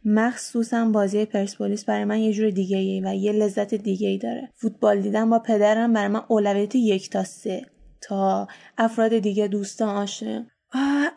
مخصوصا 0.06 0.86
بازی 0.86 1.26
پرسپولیس 1.26 1.86
برای 1.86 2.06
من 2.06 2.20
یه 2.20 2.34
جور 2.34 2.50
دیگه 2.50 2.78
ای 2.78 3.02
و 3.06 3.16
یه 3.16 3.32
لذت 3.32 3.74
دیگه 3.74 4.08
ای 4.08 4.18
داره. 4.18 4.50
فوتبال 4.56 5.02
دیدن 5.02 5.30
با 5.30 5.40
پدرم 5.40 5.94
برای 5.94 6.08
من 6.08 6.22
اولویت 6.28 6.76
یک 6.76 7.10
تا 7.10 7.24
سه. 7.24 7.66
تا 8.02 8.48
افراد 8.78 9.18
دیگه 9.18 9.48
دوستان 9.48 9.96
آشنا. 9.96 10.46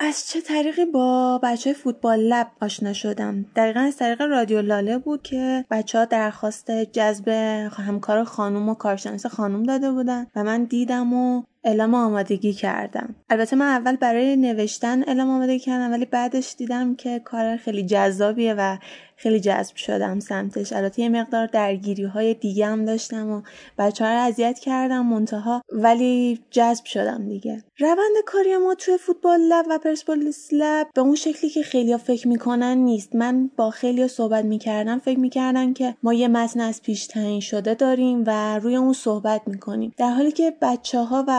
از 0.01 0.27
چه 0.29 0.41
طریقی 0.41 0.85
با 0.85 1.41
بچه 1.43 1.73
فوتبال 1.73 2.21
لب 2.21 2.47
آشنا 2.61 2.93
شدم؟ 2.93 3.47
دقیقا 3.57 3.81
از 3.81 3.97
طریق 3.97 4.23
رادیو 4.23 4.63
لاله 4.63 4.99
بود 4.99 5.23
که 5.23 5.65
بچه 5.71 5.99
ها 5.99 6.05
درخواست 6.05 6.71
جذب 6.71 7.29
همکار 7.73 8.25
خانوم 8.25 8.69
و 8.69 8.75
کارشناس 8.75 9.27
خانوم 9.27 9.63
داده 9.63 9.91
بودن 9.93 10.27
و 10.37 10.45
من 10.45 10.65
دیدم 10.65 11.13
و 11.13 11.43
اعلام 11.65 11.95
آمادگی 11.95 12.53
کردم. 12.53 13.15
البته 13.31 13.57
من 13.57 13.67
اول 13.67 13.97
برای 13.97 14.37
نوشتن 14.37 15.03
اعلام 15.03 15.31
آمادگی 15.31 15.59
کردم 15.59 15.93
ولی 15.93 16.05
بعدش 16.05 16.55
دیدم 16.59 16.95
که 16.95 17.19
کار 17.19 17.57
خیلی 17.57 17.87
جذابیه 17.87 18.55
و 18.59 18.77
خیلی 19.25 19.41
جذب 19.41 19.77
شدم 19.77 20.21
سمتش. 20.21 20.73
البته 20.73 21.03
یه 21.03 21.09
مقدار 21.09 21.47
درگیری 21.47 22.05
های 22.05 22.35
دیگه 22.35 22.67
هم 22.67 22.85
داشتم 22.85 23.31
و 23.31 23.43
بچه 23.79 24.05
رو 24.05 24.21
اذیت 24.21 24.59
کردم 24.59 25.07
منتها 25.07 25.63
ولی 25.73 26.41
جذب 26.51 26.85
شدم 26.85 27.29
دیگه. 27.29 27.65
روند 27.79 28.17
کاری 28.27 28.57
ما 28.57 28.75
توی 28.75 28.99
فوتبال 28.99 29.41
لب 29.41 29.67
و 29.71 29.79
پرسپولیس 29.79 30.49
لب 30.53 30.87
به 30.95 31.01
اون 31.01 31.15
شکلی 31.15 31.51
که 31.51 31.63
خیلی 31.63 31.97
فکر 31.97 32.29
می‌کنن 32.29 32.77
نیست. 32.77 33.15
من 33.15 33.51
با 33.57 33.71
خیلی 33.71 34.09
صحبت 34.09 34.45
می‌کردم 34.45 34.99
فکر 34.99 35.19
می‌کردن 35.19 35.73
که 35.73 35.97
ما 36.03 36.15
یه 36.15 36.29
متن 36.29 36.61
از 36.61 36.83
پیش 36.83 37.07
تعیین 37.07 37.41
شده 37.41 37.75
داریم 37.75 38.25
و 38.27 38.59
روی 38.59 38.77
اون 38.77 38.93
صحبت 38.93 39.43
می‌کنیم. 39.47 39.95
در 39.97 40.11
حالی 40.11 40.33
که 40.33 40.57
بچه 40.63 40.99
ها 40.99 41.25
و 41.29 41.33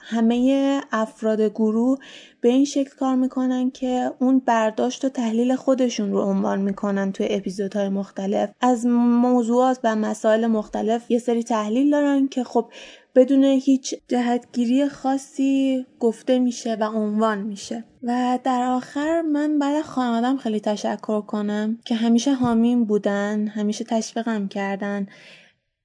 همه 0.00 0.80
افراد 0.92 1.40
گروه 1.40 1.98
به 2.44 2.50
این 2.50 2.64
شکل 2.64 2.96
کار 2.96 3.14
می‌کنن 3.14 3.70
که 3.70 4.10
اون 4.20 4.38
برداشت 4.38 5.04
و 5.04 5.08
تحلیل 5.08 5.56
خودشون 5.56 6.12
رو 6.12 6.20
عنوان 6.20 6.62
می‌کنن 6.62 7.12
توی 7.12 7.26
اپیزودهای 7.30 7.88
مختلف. 7.88 8.50
از 8.60 8.86
موضوعات 8.86 9.78
و 9.84 9.96
مسائل 9.96 10.46
مختلف 10.46 11.10
یه 11.10 11.18
سری 11.18 11.42
تحلیل 11.42 11.90
دارن 11.90 12.28
که 12.28 12.44
خب 12.44 12.70
بدون 13.14 13.44
هیچ 13.44 13.94
جهتگیری 14.08 14.88
خاصی 14.88 15.86
گفته 16.00 16.38
میشه 16.38 16.76
و 16.80 16.84
عنوان 16.84 17.38
میشه. 17.38 17.84
و 18.02 18.38
در 18.44 18.62
آخر 18.62 19.22
من 19.22 19.58
بعد 19.58 19.82
خانوادم 19.82 20.36
خیلی 20.36 20.60
تشکر 20.60 21.20
کنم 21.20 21.78
که 21.84 21.94
همیشه 21.94 22.34
حامیم 22.34 22.84
بودن 22.84 23.48
همیشه 23.48 23.84
تشویقم 23.84 24.48
کردن. 24.48 25.06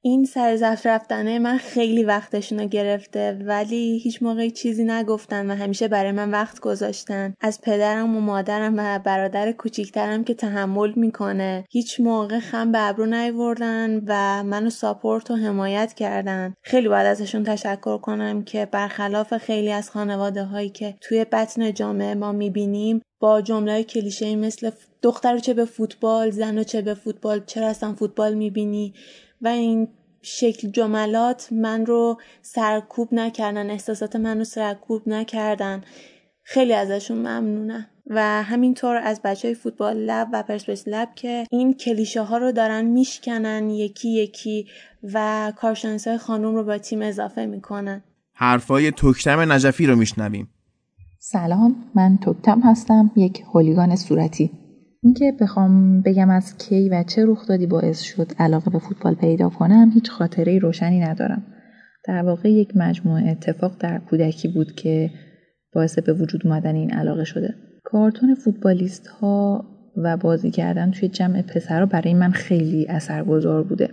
این 0.02 0.26
سرزفت 0.26 0.88
رفتنه 0.88 1.40
من 1.40 1.58
خیلی 1.58 2.04
وقتشون 2.04 2.60
رو 2.60 2.68
گرفته 2.68 3.40
ولی 3.46 4.00
هیچ 4.04 4.24
موقع 4.24 4.50
چیزی 4.50 4.84
نگفتن 4.84 5.52
و 5.52 5.56
همیشه 5.56 5.88
برای 5.88 6.12
من 6.12 6.32
وقت 6.32 6.60
گذاشتن. 6.60 7.34
از 7.42 7.62
پدرم 7.62 8.18
و 8.18 8.20
مادرم 8.20 8.74
و 8.78 9.00
برادر 9.00 9.52
کوچیکترم 9.52 10.24
که 10.24 10.34
تحمل 10.34 10.94
می‌کنه. 10.96 11.66
هیچ 11.70 12.00
موقع 12.00 12.40
خم 12.40 12.72
به 12.72 12.82
ابرو 12.82 13.06
نیوردن 13.06 14.02
و 14.08 14.44
منو 14.44 14.70
ساپورت 14.70 15.32
و 15.32 15.36
حمایت 15.36 15.94
کردن. 15.94 16.54
خیلی 16.62 16.88
باید 16.88 17.08
ازشون 17.08 17.44
تشکر 17.44 17.98
کنم 17.98 18.44
که 18.44 18.66
برخلاف 18.66 19.38
خیلی 19.38 19.72
از 19.72 19.90
خانواده 19.90 20.44
هایی 20.44 20.70
که 20.70 20.96
توی 21.02 21.26
بطن 21.26 21.74
جامعه 21.74 22.16
ما 22.16 22.32
می‌بینیم 22.32 23.02
با 23.20 23.42
جمله 23.42 23.84
کلیشه 23.84 24.36
مثل 24.36 24.72
دختر 25.02 25.38
چه 25.38 25.54
به 25.54 25.66
فوتبال 25.66 26.30
زن 26.30 26.64
چه 26.64 26.82
به 26.82 26.94
فوتبال 26.94 27.42
چرا 27.46 27.68
اصلا 27.68 27.94
فوتبال 27.94 28.34
می‌بینی؟ 28.34 28.94
و 29.42 29.48
این 29.48 29.88
شکل 30.22 30.72
جملات 30.72 31.48
من 31.52 31.86
رو 31.86 32.18
سرکوب 32.42 33.14
نکردن 33.14 33.70
احساسات 33.70 34.16
من 34.16 34.38
رو 34.38 34.44
سرکوب 34.44 35.10
نکردن. 35.10 35.82
خیلی 36.44 36.74
ازشون 36.74 37.18
ممنونم. 37.18 37.86
و 38.10 38.44
همینطور 38.44 38.96
از 38.96 39.22
بچه 39.22 39.48
های 39.48 39.56
فوتبال 39.56 39.98
لب 39.98 40.28
و 40.34 40.44
پرسپس 40.44 40.88
لب 40.88 41.10
که 41.16 41.48
این 41.52 41.74
کلیشه 41.74 42.22
ها 42.22 42.38
رو 42.38 42.52
دارن 42.52 42.86
میشکنن 42.86 43.70
یکی 43.70 44.10
یکی 44.10 44.68
و 45.04 45.54
کارشناس 45.56 46.08
های 46.08 46.18
خانوم 46.18 46.56
رو 46.56 46.64
با 46.64 46.78
تیم 46.78 47.02
اضافه 47.02 47.46
می‌کنن. 47.46 48.04
حرفای 48.34 48.92
توکتم 48.92 49.52
نجفی 49.52 49.86
رو 49.86 49.96
میشنویم. 49.96 50.50
سلام 51.20 51.76
من 51.96 52.18
توکتم 52.18 52.60
هستم 52.60 53.12
یک 53.16 53.44
هولیگان 53.54 53.96
صورتی. 53.96 54.52
اینکه 55.04 55.34
بخوام 55.42 56.02
بگم 56.02 56.30
از 56.30 56.58
کی 56.58 56.90
و 56.90 57.04
چه 57.04 57.26
رخ 57.26 57.48
دادی 57.48 57.68
باعث 57.68 58.02
شد 58.02 58.32
علاقه 58.40 58.72
به 58.72 58.80
فوتبال 58.80 59.16
پیدا 59.16 59.50
کنم 59.50 59.92
هیچ 59.94 60.10
خاطره 60.10 60.60
روشنی 60.60 61.00
ندارم. 61.00 61.44
در 62.08 62.24
واقع 62.24 62.52
یک 62.52 62.78
مجموعه 62.78 63.30
اتفاق 63.30 63.76
در 63.80 64.00
کودکی 64.00 64.48
بود 64.48 64.76
که 64.76 65.12
باعث 65.74 66.00
به 66.00 66.14
وجود 66.14 66.48
اومدن 66.48 66.76
این 66.76 66.92
علاقه 66.92 67.24
شده. 67.24 67.56
کارتون 67.84 68.36
فوتبالیست 68.36 69.08
ها 69.08 69.66
و 69.98 70.18
بازی 70.18 70.52
کردن 70.52 70.92
توی 70.92 71.10
جمع 71.10 71.42
پسرها 71.42 71.86
برای 71.86 72.14
من 72.14 72.32
خیلی 72.32 72.88
اثرگذار 72.88 73.64
بوده. 73.64 73.90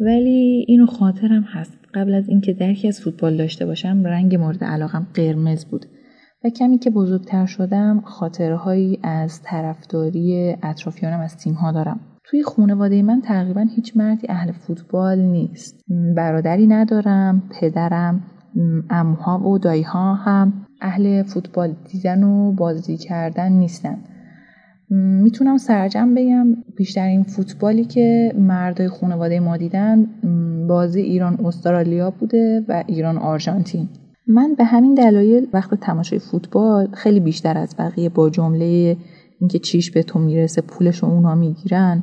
ولی 0.00 0.64
اینو 0.68 0.86
خاطرم 0.86 1.42
هست. 1.42 1.78
قبل 1.94 2.14
از 2.14 2.28
اینکه 2.28 2.52
درکی 2.52 2.88
از 2.88 3.00
فوتبال 3.00 3.36
داشته 3.36 3.66
باشم 3.66 4.04
رنگ 4.04 4.34
مورد 4.34 4.64
علاقم 4.64 5.06
قرمز 5.14 5.64
بود. 5.64 5.86
و 6.44 6.48
کمی 6.48 6.78
که 6.78 6.90
بزرگتر 6.90 7.46
شدم 7.46 8.00
خاطرهایی 8.00 8.98
از 9.02 9.42
طرفداری 9.42 10.56
اطرافیانم 10.62 11.20
از 11.20 11.36
تیمها 11.36 11.72
دارم. 11.72 12.00
توی 12.24 12.42
خانواده 12.42 13.02
من 13.02 13.20
تقریبا 13.20 13.66
هیچ 13.76 13.96
مردی 13.96 14.26
اهل 14.28 14.52
فوتبال 14.52 15.18
نیست. 15.18 15.84
برادری 16.16 16.66
ندارم 16.66 17.42
پدرم 17.60 18.22
اموها 18.90 19.48
و 19.48 19.58
داییها 19.58 20.14
هم 20.14 20.52
اهل 20.80 21.22
فوتبال 21.22 21.74
دیدن 21.92 22.22
و 22.22 22.52
بازی 22.52 22.96
کردن 22.96 23.52
نیستن. 23.52 23.98
می‌تونم 25.22 25.56
سرجم 25.56 26.14
بگم 26.14 26.46
بیشترین 26.76 27.22
فوتبالی 27.22 27.84
که 27.84 28.34
مردای 28.38 28.88
خانواده 28.88 29.40
ما 29.40 29.56
دیدن 29.56 30.06
بازی 30.68 31.00
ایران 31.00 31.46
استرالیا 31.46 32.10
بوده 32.10 32.64
و 32.68 32.84
ایران 32.86 33.18
آرژانتین 33.18 33.88
من 34.26 34.54
به 34.54 34.64
همین 34.64 34.94
دلایل 34.94 35.48
وقت 35.52 35.74
تماشای 35.74 36.18
فوتبال 36.18 36.88
خیلی 36.92 37.20
بیشتر 37.20 37.58
از 37.58 37.74
بقیه 37.78 38.08
با 38.08 38.30
جمله 38.30 38.96
اینکه 39.40 39.58
چیش 39.58 39.90
به 39.90 40.02
تو 40.02 40.18
می‌رسه 40.18 40.62
پولش 40.62 40.98
رو 40.98 41.08
اونا 41.08 41.34
می‌گیرن 41.34 42.02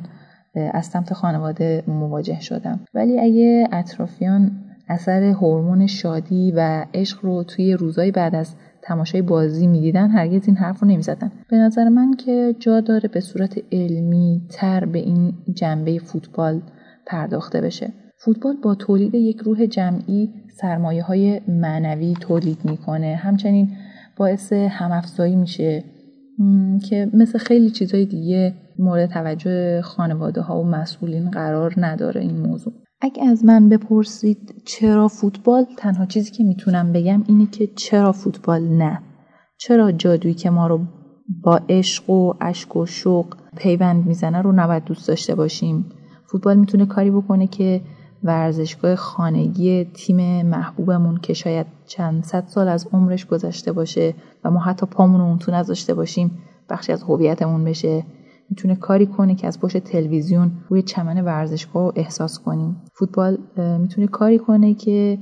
از 0.54 0.86
سمت 0.86 1.14
خانواده 1.14 1.84
مواجه 1.88 2.40
شدم. 2.40 2.80
ولی 2.94 3.20
اگه 3.20 3.68
اطرافیان 3.72 4.50
اثر 4.88 5.22
هورمون 5.22 5.86
شادی 5.86 6.52
و 6.56 6.86
عشق 6.94 7.24
رو 7.24 7.44
توی 7.44 7.72
روزای 7.72 8.10
بعد 8.10 8.34
از 8.34 8.54
تماشای 8.82 9.22
بازی 9.22 9.66
می‌دیدن 9.66 10.10
هرگز 10.10 10.46
این 10.46 10.56
حرف 10.56 10.80
رو 10.80 10.88
نمی‌زدن. 10.88 11.32
به 11.50 11.56
نظر 11.56 11.88
من 11.88 12.14
که 12.14 12.54
جا 12.58 12.80
داره 12.80 13.08
به 13.08 13.20
صورت 13.20 13.58
علمی 13.72 14.42
تر 14.50 14.84
به 14.84 14.98
این 14.98 15.34
جنبه 15.54 15.98
فوتبال 15.98 16.60
پرداخته 17.06 17.60
بشه. 17.60 17.92
فوتبال 18.16 18.56
با 18.62 18.74
تولید 18.74 19.14
یک 19.14 19.38
روح 19.38 19.66
جمعی 19.66 20.30
سرمایه 20.52 21.02
های 21.02 21.40
معنوی 21.48 22.14
تولید 22.20 22.58
می‌کنه. 22.64 23.14
همچنین 23.14 23.70
باعث 24.16 24.52
همافزایی 24.52 25.36
میشه 25.36 25.84
که 26.88 27.10
مثل 27.14 27.38
خیلی 27.38 27.70
چیزهای 27.70 28.06
دیگه 28.06 28.54
مورد 28.78 29.10
توجه 29.10 29.82
خانواده 29.82 30.40
ها 30.40 30.60
و 30.60 30.64
مسئولین 30.64 31.30
قرار 31.30 31.74
نداره 31.76 32.20
این 32.20 32.40
موضوع. 32.40 32.72
اگه 33.00 33.24
از 33.24 33.44
من 33.44 33.68
بپرسید 33.68 34.54
چرا 34.64 35.08
فوتبال 35.08 35.66
تنها 35.78 36.06
چیزی 36.06 36.30
که 36.30 36.44
می‌تونم 36.44 36.92
بگم 36.92 37.24
اینه 37.26 37.46
که 37.46 37.66
چرا 37.66 38.12
فوتبال 38.12 38.62
نه؟ 38.62 38.98
چرا 39.58 39.92
جادویی 39.92 40.34
که 40.34 40.50
ما 40.50 40.66
رو 40.66 40.80
با 41.44 41.60
عشق 41.68 42.10
و 42.10 42.34
اشک 42.40 42.76
و 42.76 42.86
شوق 42.86 43.36
پیوند 43.56 44.06
می‌زنه 44.06 44.42
رو 44.42 44.52
نباید 44.52 44.84
دوست 44.84 45.08
داشته 45.08 45.34
باشیم؟ 45.34 45.84
فوتبال 46.26 46.56
می‌تونه 46.56 46.86
کاری 46.86 47.10
بکنه 47.10 47.46
که 47.46 47.80
ورزشگاه 48.24 48.94
خانگی 48.94 49.84
تیم 49.84 50.46
محبوبمون 50.46 51.16
که 51.16 51.34
شاید 51.34 51.66
چند 51.86 52.24
صد 52.24 52.44
سال 52.46 52.68
از 52.68 52.88
عمرش 52.92 53.26
گذشته 53.26 53.72
باشه 53.72 54.14
و 54.44 54.50
ما 54.50 54.60
حتی 54.60 54.86
پامون 54.86 55.20
اون 55.20 55.38
تو 55.38 55.52
نذاشته 55.52 55.94
باشیم 55.94 56.38
بخشی 56.68 56.92
از 56.92 57.02
هویتمون 57.02 57.64
بشه. 57.64 58.04
می‌تونه 58.50 58.76
کاری 58.76 59.06
کنه 59.06 59.34
که 59.34 59.46
از 59.46 59.60
پشت 59.60 59.78
تلویزیون 59.78 60.52
روی 60.68 60.82
چمن 60.82 61.24
ورزشگاه 61.24 61.92
احساس 61.96 62.38
کنیم. 62.38 62.82
فوتبال 62.94 63.38
می‌تونه 63.80 64.06
کاری 64.06 64.38
کنه 64.38 64.74
که 64.74 65.18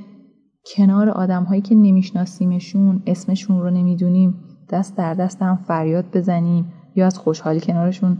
کنار 0.77 1.09
آدم 1.09 1.45
هایی 1.45 1.61
که 1.61 1.75
نمیشناسیمشون 1.75 3.03
اسمشون 3.07 3.61
رو 3.61 3.71
نمی‌دونیم 3.71 4.35
دست 4.71 4.97
در 4.97 5.15
دست 5.15 5.43
هم 5.43 5.57
فریاد 5.57 6.05
بزنیم 6.15 6.73
یا 6.97 7.07
از 7.07 7.19
خوشحالی 7.19 7.61
کنارشون 7.61 8.19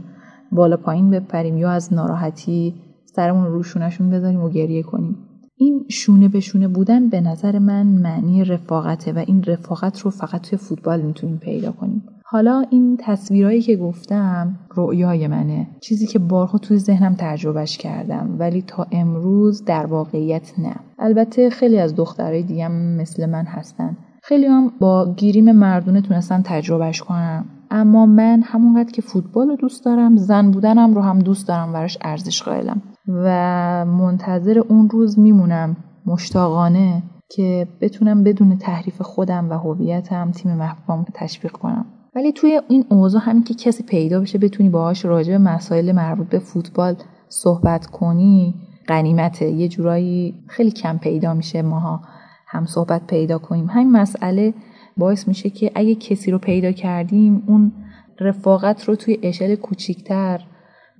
بالا 0.51 0.77
پایین 0.77 1.09
بپریم 1.09 1.57
یا 1.57 1.69
از 1.69 1.93
ناراحتی 1.93 2.75
سرمون 3.15 3.45
رو 3.45 3.53
روشونشون 3.53 4.09
بذاریم 4.09 4.43
و 4.43 4.49
گریه 4.49 4.83
کنیم. 4.83 5.15
این 5.55 5.85
شونه 5.89 6.27
به 6.27 6.39
شونه 6.39 6.67
بودن 6.67 7.09
به 7.09 7.21
نظر 7.21 7.59
من 7.59 7.87
معنی 7.87 8.43
رفاقته 8.43 9.11
و 9.11 9.23
این 9.27 9.43
رفاقت 9.43 9.99
رو 9.99 10.11
فقط 10.11 10.41
توی 10.41 10.57
فوتبال 10.57 11.01
می‌تونیم 11.01 11.37
پیدا 11.37 11.71
کنیم. 11.71 12.03
حالا 12.23 12.65
این 12.69 12.97
تصویرهایی 12.99 13.61
که 13.61 13.75
گفتم 13.75 14.59
رؤیای 14.75 15.27
منه. 15.27 15.67
چیزی 15.81 16.07
که 16.07 16.19
بارها 16.19 16.57
توی 16.57 16.77
ذهنم 16.77 17.15
تجربهش 17.17 17.77
کردم 17.77 18.35
ولی 18.39 18.61
تا 18.61 18.87
امروز 18.91 19.65
در 19.65 19.85
واقعیت 19.85 20.53
نه. 20.59 20.75
البته 20.99 21.49
خیلی 21.49 21.79
از 21.79 21.95
دخترای 21.95 22.43
دیگه 22.43 22.67
مثل 22.67 23.29
من 23.29 23.45
هستن. 23.45 23.97
خیلی 24.23 24.45
هم 24.45 24.71
با 24.79 25.13
گیریم 25.13 25.51
مردونه 25.51 26.01
تونستن 26.01 26.41
تجربهش 26.41 27.01
کنم 27.01 27.45
اما 27.71 28.05
من 28.05 28.41
همونقدر 28.45 28.91
که 28.91 29.01
فوتبال 29.01 29.47
رو 29.47 29.55
دوست 29.55 29.85
دارم 29.85 30.17
زن 30.17 30.51
بودنم 30.51 30.93
رو 30.93 31.01
هم 31.01 31.19
دوست 31.19 31.47
دارم 31.47 31.73
براش 31.73 31.97
ارزش 32.01 32.43
قائلم. 32.43 32.81
و 33.07 33.85
منتظر 33.85 34.59
اون 34.59 34.89
روز 34.89 35.19
میمونم 35.19 35.77
مشتاقانه 36.05 37.03
که 37.29 37.67
بتونم 37.81 38.23
بدون 38.23 38.57
تحریف 38.57 39.01
خودم 39.01 39.49
و 39.49 39.53
هویتم 39.53 40.31
تیم 40.31 40.55
محبوبم 40.55 41.05
تشویق 41.13 41.51
کنم. 41.51 41.85
ولی 42.15 42.31
توی 42.31 42.61
این 42.67 42.85
اوضاع 42.89 43.21
همین 43.23 43.43
که 43.43 43.53
کسی 43.53 43.83
پیدا 43.83 44.19
بشه 44.19 44.37
بتونی 44.37 44.69
باهاش 44.69 45.05
راجع 45.05 45.31
به 45.31 45.37
مسائل 45.37 45.91
مربوط 45.91 46.27
به 46.27 46.39
فوتبال 46.39 46.95
صحبت 47.29 47.85
کنی 47.85 48.55
غنیمته. 48.87 49.49
یه 49.49 49.67
جورایی 49.67 50.35
خیلی 50.47 50.71
کم 50.71 50.97
پیدا 50.97 51.33
میشه 51.33 51.61
ماها. 51.61 52.01
هم 52.47 52.65
صحبت 52.65 53.07
پیدا 53.07 53.37
کنیم. 53.37 53.69
همین 53.69 53.91
مسئله 53.91 54.53
باعث 54.97 55.27
میشه 55.27 55.49
که 55.49 55.71
اگه 55.75 55.95
کسی 55.95 56.31
رو 56.31 56.37
پیدا 56.37 56.71
کردیم 56.71 57.43
اون 57.47 57.71
رفاقت 58.19 58.83
رو 58.83 58.95
توی 58.95 59.17
اشل 59.23 59.55
کوچیکتر 59.55 60.41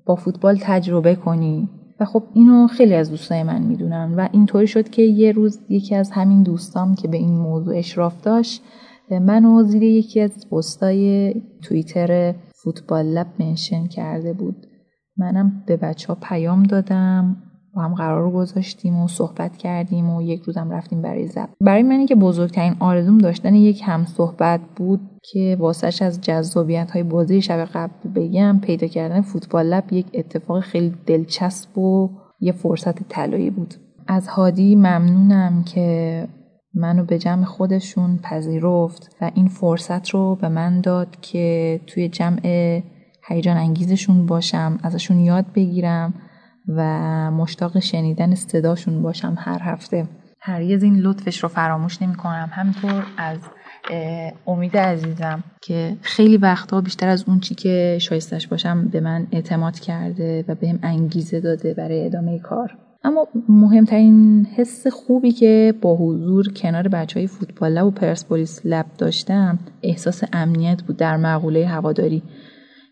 با 0.05 0.15
فوتبال 0.15 0.57
تجربه 0.61 1.15
کنی. 1.15 1.69
و 1.99 2.05
خب 2.05 2.23
اینو 2.33 2.67
خیلی 2.67 2.93
از 2.93 3.09
دوستای 3.09 3.43
من 3.43 3.61
می‌دونن 3.61 4.13
و 4.17 4.27
اینطوری 4.31 4.67
شد 4.67 4.89
که 4.89 5.01
یه 5.01 5.31
روز 5.31 5.59
یکی 5.69 5.95
از 5.95 6.11
همین 6.11 6.43
دوستام 6.43 6.95
که 6.95 7.07
به 7.07 7.17
این 7.17 7.37
موضوع 7.37 7.77
اشراف 7.77 8.21
داشت 8.21 8.63
منو 9.19 9.63
زیر 9.63 9.83
یکی 9.83 10.21
از 10.21 10.49
پستای 10.49 11.33
توییتر 11.63 12.35
فوتبال 12.63 13.05
لب 13.05 13.27
منشن 13.39 13.87
کرده 13.87 14.33
بود. 14.33 14.67
منم 15.17 15.63
به 15.67 15.77
بچه 15.77 16.07
ها 16.07 16.17
پیام 16.21 16.63
دادم. 16.63 17.50
با 17.75 17.81
هم 17.81 17.93
قرار 17.93 18.21
رو 18.21 18.31
گذاشتیم 18.31 18.99
و 18.99 19.07
صحبت 19.07 19.57
کردیم 19.57 20.09
و 20.09 20.21
یک 20.21 20.41
روزم 20.41 20.71
رفتیم 20.71 21.01
برای 21.01 21.27
زب 21.27 21.49
برای 21.61 21.83
منی 21.83 22.05
که 22.05 22.15
بزرگترین 22.15 22.75
آرزوم 22.79 23.17
داشتن 23.17 23.55
یک 23.55 23.81
هم 23.85 24.05
صحبت 24.05 24.61
بود 24.75 24.99
که 25.23 25.57
واسش 25.59 26.01
از 26.01 26.21
جذابیت 26.21 26.91
های 26.91 27.03
بازی 27.03 27.41
شب 27.41 27.65
قبل 27.73 28.09
بگم 28.15 28.59
پیدا 28.61 28.87
کردن 28.87 29.21
فوتبال 29.21 29.65
لب 29.65 29.93
یک 29.93 30.05
اتفاق 30.13 30.59
خیلی 30.59 30.93
دلچسب 31.05 31.77
و 31.77 32.09
یه 32.39 32.51
فرصت 32.51 33.09
طلایی 33.09 33.49
بود. 33.49 33.75
از 34.07 34.27
هادی 34.27 34.75
ممنونم 34.75 35.63
که 35.63 36.27
منو 36.73 37.03
به 37.03 37.17
جمع 37.17 37.43
خودشون 37.43 38.17
پذیرفت 38.17 39.15
و 39.21 39.31
این 39.35 39.47
فرصت 39.47 40.09
رو 40.09 40.35
به 40.35 40.49
من 40.49 40.81
داد 40.81 41.19
که 41.21 41.79
توی 41.87 42.09
جمع 42.09 42.81
هیجان 43.27 43.57
انگیزشون 43.57 44.25
باشم 44.25 44.79
ازشون 44.83 45.19
یاد 45.19 45.45
بگیرم 45.55 46.13
و 46.67 46.81
مشتاق 47.31 47.79
شنیدن 47.79 48.35
صداشون 48.35 49.01
باشم 49.01 49.35
هر 49.37 49.59
هفته. 49.61 50.07
هرگز 50.43 50.83
این 50.83 50.95
لطفش 50.95 51.43
رو 51.43 51.49
فراموش 51.49 52.01
نمی 52.01 52.15
کنم 52.15 52.49
همینطور 52.51 53.03
از 53.17 53.37
امید 54.47 54.77
عزیزم 54.77 55.43
که 55.61 55.97
خیلی 56.01 56.37
وقتها 56.37 56.81
بیشتر 56.81 57.07
از 57.07 57.23
اون 57.27 57.39
چی 57.39 57.55
که 57.55 57.97
شایستش 58.01 58.47
باشم 58.47 58.87
به 58.87 58.99
من 58.99 59.27
اعتماد 59.31 59.79
کرده 59.79 60.45
و 60.47 60.55
بهم 60.55 60.79
انگیزه 60.83 61.39
داده 61.39 61.73
برای 61.73 62.05
ادامه 62.05 62.39
کار. 62.39 62.77
اما 63.03 63.27
مهمترین 63.49 64.47
حس 64.55 64.87
خوبی 64.87 65.31
که 65.31 65.73
با 65.81 65.95
حضور 65.95 66.53
کنار 66.53 66.87
بچه 66.87 67.19
های 67.19 67.27
فوتبال 67.27 67.81
و 67.81 67.91
پرسپولیس 67.91 68.61
لب 68.65 68.85
داشتم 68.97 69.59
احساس 69.83 70.23
امنیت 70.33 70.81
بود 70.81 70.97
در 70.97 71.17
مقوله 71.17 71.67
هواداری. 71.67 72.23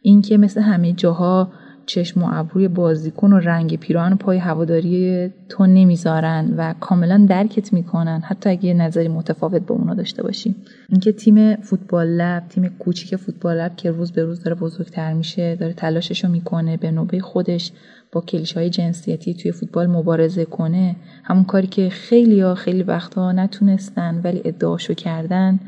اینکه 0.02 0.38
مثل 0.38 0.62
همه 0.62 0.94
جاها 0.94 1.52
چشم 1.90 2.24
و 2.24 2.30
ابروی 2.32 2.68
بازیکن 2.68 3.34
و 3.34 3.40
رنگ 3.40 3.80
پیراهن 3.80 4.14
و 4.14 4.16
پای 4.16 4.38
هواداری 4.38 5.30
تو 5.50 5.66
نمی‌ذارن 5.66 6.54
و 6.58 6.74
کاملا 6.80 7.26
درکت 7.30 7.74
می‌کنن 7.74 8.22
حتی 8.26 8.50
اگه 8.50 8.74
نظری 8.74 9.08
متفاوت 9.08 9.62
با 9.62 9.76
اونا 9.76 9.94
داشته 9.94 10.24
باشی 10.24 10.56
اینکه 10.90 11.12
تیم 11.12 11.56
فوتبال 11.56 12.08
لب 12.08 12.44
تیم 12.50 12.68
کوچیک 12.68 13.16
فوتبال 13.16 13.58
لب 13.58 13.76
که 13.76 13.92
روز 13.92 14.12
به 14.12 14.24
روز 14.24 14.44
داره 14.44 14.56
بزرگتر 14.56 15.14
میشه 15.14 15.56
داره 15.56 15.74
تلاششو 15.74 16.28
می‌کنه 16.28 16.78
به 16.78 16.92
نوبه 16.92 17.20
خودش 17.20 17.72
با 18.12 18.22
کلیش 18.22 18.54
های 18.58 18.70
جنسیتی 18.70 19.34
توی 19.34 19.52
فوتبال 19.52 19.88
مبارزه 19.88 20.46
کنه 20.46 20.96
همون 21.24 21.44
کاری 21.44 21.68
که 21.68 21.90
خیلی 21.90 22.36
یا 22.36 22.56
خیلی 22.56 22.84
وقتها 22.84 23.32
نتونستن 23.32 24.22
ولی 24.24 24.42
ادعاشو 24.46 24.94
کردن 24.94 25.60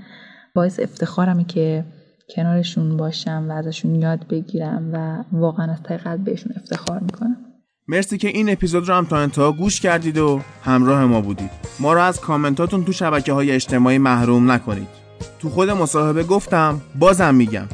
باعث 0.54 0.80
افتخارمه 0.80 1.44
که 1.44 1.84
کنارشون 2.36 2.98
باشم 2.98 3.46
و 3.50 3.52
ازشون 3.52 3.96
یاد 3.96 4.28
بگیرم 4.28 4.90
و 4.94 5.24
واقعا 5.32 5.72
از 5.72 5.84
ته 5.84 5.98
قلب 5.98 6.24
بهشون 6.24 6.54
افتخار 6.56 7.00
می‌کنم. 7.00 7.38
مرسی 7.88 8.18
که 8.18 8.28
این 8.28 8.50
اپیزود 8.50 8.90
رو 8.90 8.96
هم 8.96 9.06
تا 9.06 9.18
انتها 9.18 9.52
گوش 9.52 9.80
کردید 9.80 10.18
و 10.18 10.42
همراه 10.64 11.06
ما 11.06 11.22
بودید. 11.22 11.52
ما 11.80 11.94
رو 11.94 12.02
از 12.02 12.22
کامنتاتون 12.22 12.84
تو 12.84 12.92
شبکه 12.92 13.34
های 13.34 13.52
اجتماعی 13.52 13.98
محروم 13.98 14.52
نکنید. 14.52 14.88
تو 15.40 15.50
خود 15.50 15.70
مصاحبه 15.70 16.24
گفتم 16.24 16.82
بازم 17.00 17.36
میگم. 17.36 17.68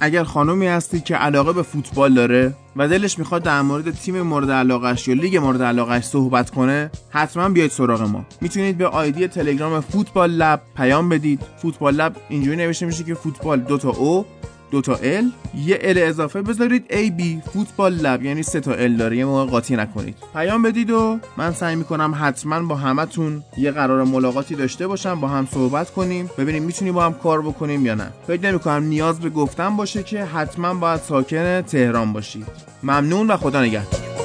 اگر 0.00 0.24
خانومی 0.24 0.66
هستی 0.66 1.00
که 1.00 1.16
علاقه 1.16 1.52
به 1.52 1.62
فوتبال 1.62 2.14
داره 2.14 2.54
و 2.76 2.88
دلش 2.88 3.18
می‌خواد 3.18 3.42
در 3.42 3.62
مورد 3.62 3.90
تیم 3.90 4.22
مورد 4.22 4.50
علاقش 4.50 5.08
یا 5.08 5.14
لیگ 5.14 5.36
مورد 5.36 5.62
علاقش 5.62 6.04
صحبت 6.04 6.50
کنه 6.50 6.90
حتما 7.10 7.48
بیاید 7.48 7.70
سراغ 7.70 8.02
ما. 8.02 8.24
می‌تونید 8.40 8.78
به 8.78 8.86
آیدی 8.86 9.26
تلگرام 9.28 9.80
فوتبال 9.80 10.30
لب 10.30 10.62
پیام 10.76 11.08
بدید. 11.08 11.40
فوتبال 11.62 11.94
لب 11.94 12.16
اینجوری 12.28 12.56
نوشته 12.56 12.86
میشه 12.86 13.04
که 13.04 13.14
فوتبال 13.14 13.60
دوتا 13.60 13.90
او 13.90 14.26
دو 14.70 14.80
تا 14.80 14.94
ال 14.94 15.30
یه 15.56 15.78
ال 15.82 15.98
اضافه 15.98 16.42
بذارید 16.42 16.86
ای 16.90 17.10
بی 17.10 17.42
فوتبال 17.52 17.94
لب. 17.94 18.22
یعنی 18.22 18.42
سه 18.42 18.60
تا 18.60 18.74
ال 18.74 18.96
داره. 18.96 19.16
یه 19.16 19.24
موقع 19.24 19.50
قاطی 19.50 19.76
نکنید. 19.76 20.16
پیام 20.34 20.62
بدید 20.62 20.90
و 20.90 21.18
من 21.36 21.52
سعی 21.52 21.76
می‌کنم 21.76 22.14
حتما 22.20 22.62
با 22.62 22.74
همتون 22.74 23.42
یه 23.56 23.70
قرار 23.70 24.04
ملاقاتی 24.04 24.54
داشته 24.54 24.86
باشم. 24.86 25.20
با 25.20 25.28
هم 25.28 25.48
صحبت 25.54 25.90
کنیم. 25.90 26.30
ببینیم 26.38 26.62
می‌تونیم 26.62 26.94
با 26.94 27.04
هم 27.04 27.14
کار 27.14 27.42
بکنیم 27.42 27.86
یا 27.86 27.94
نه. 27.94 28.12
فکر 28.26 28.42
نمی‌کنم 28.42 28.84
نیاز 28.84 29.20
به 29.20 29.30
گفتن 29.30 29.76
باشه 29.76 30.02
که 30.02 30.24
حتما 30.24 30.74
باید 30.74 31.00
ساکن 31.00 31.60
تهران 31.60 32.12
باشید. 32.12 32.46
ممنون 32.82 33.26
و 33.26 33.36
خدا 33.36 33.62
نگهدار. 33.62 34.23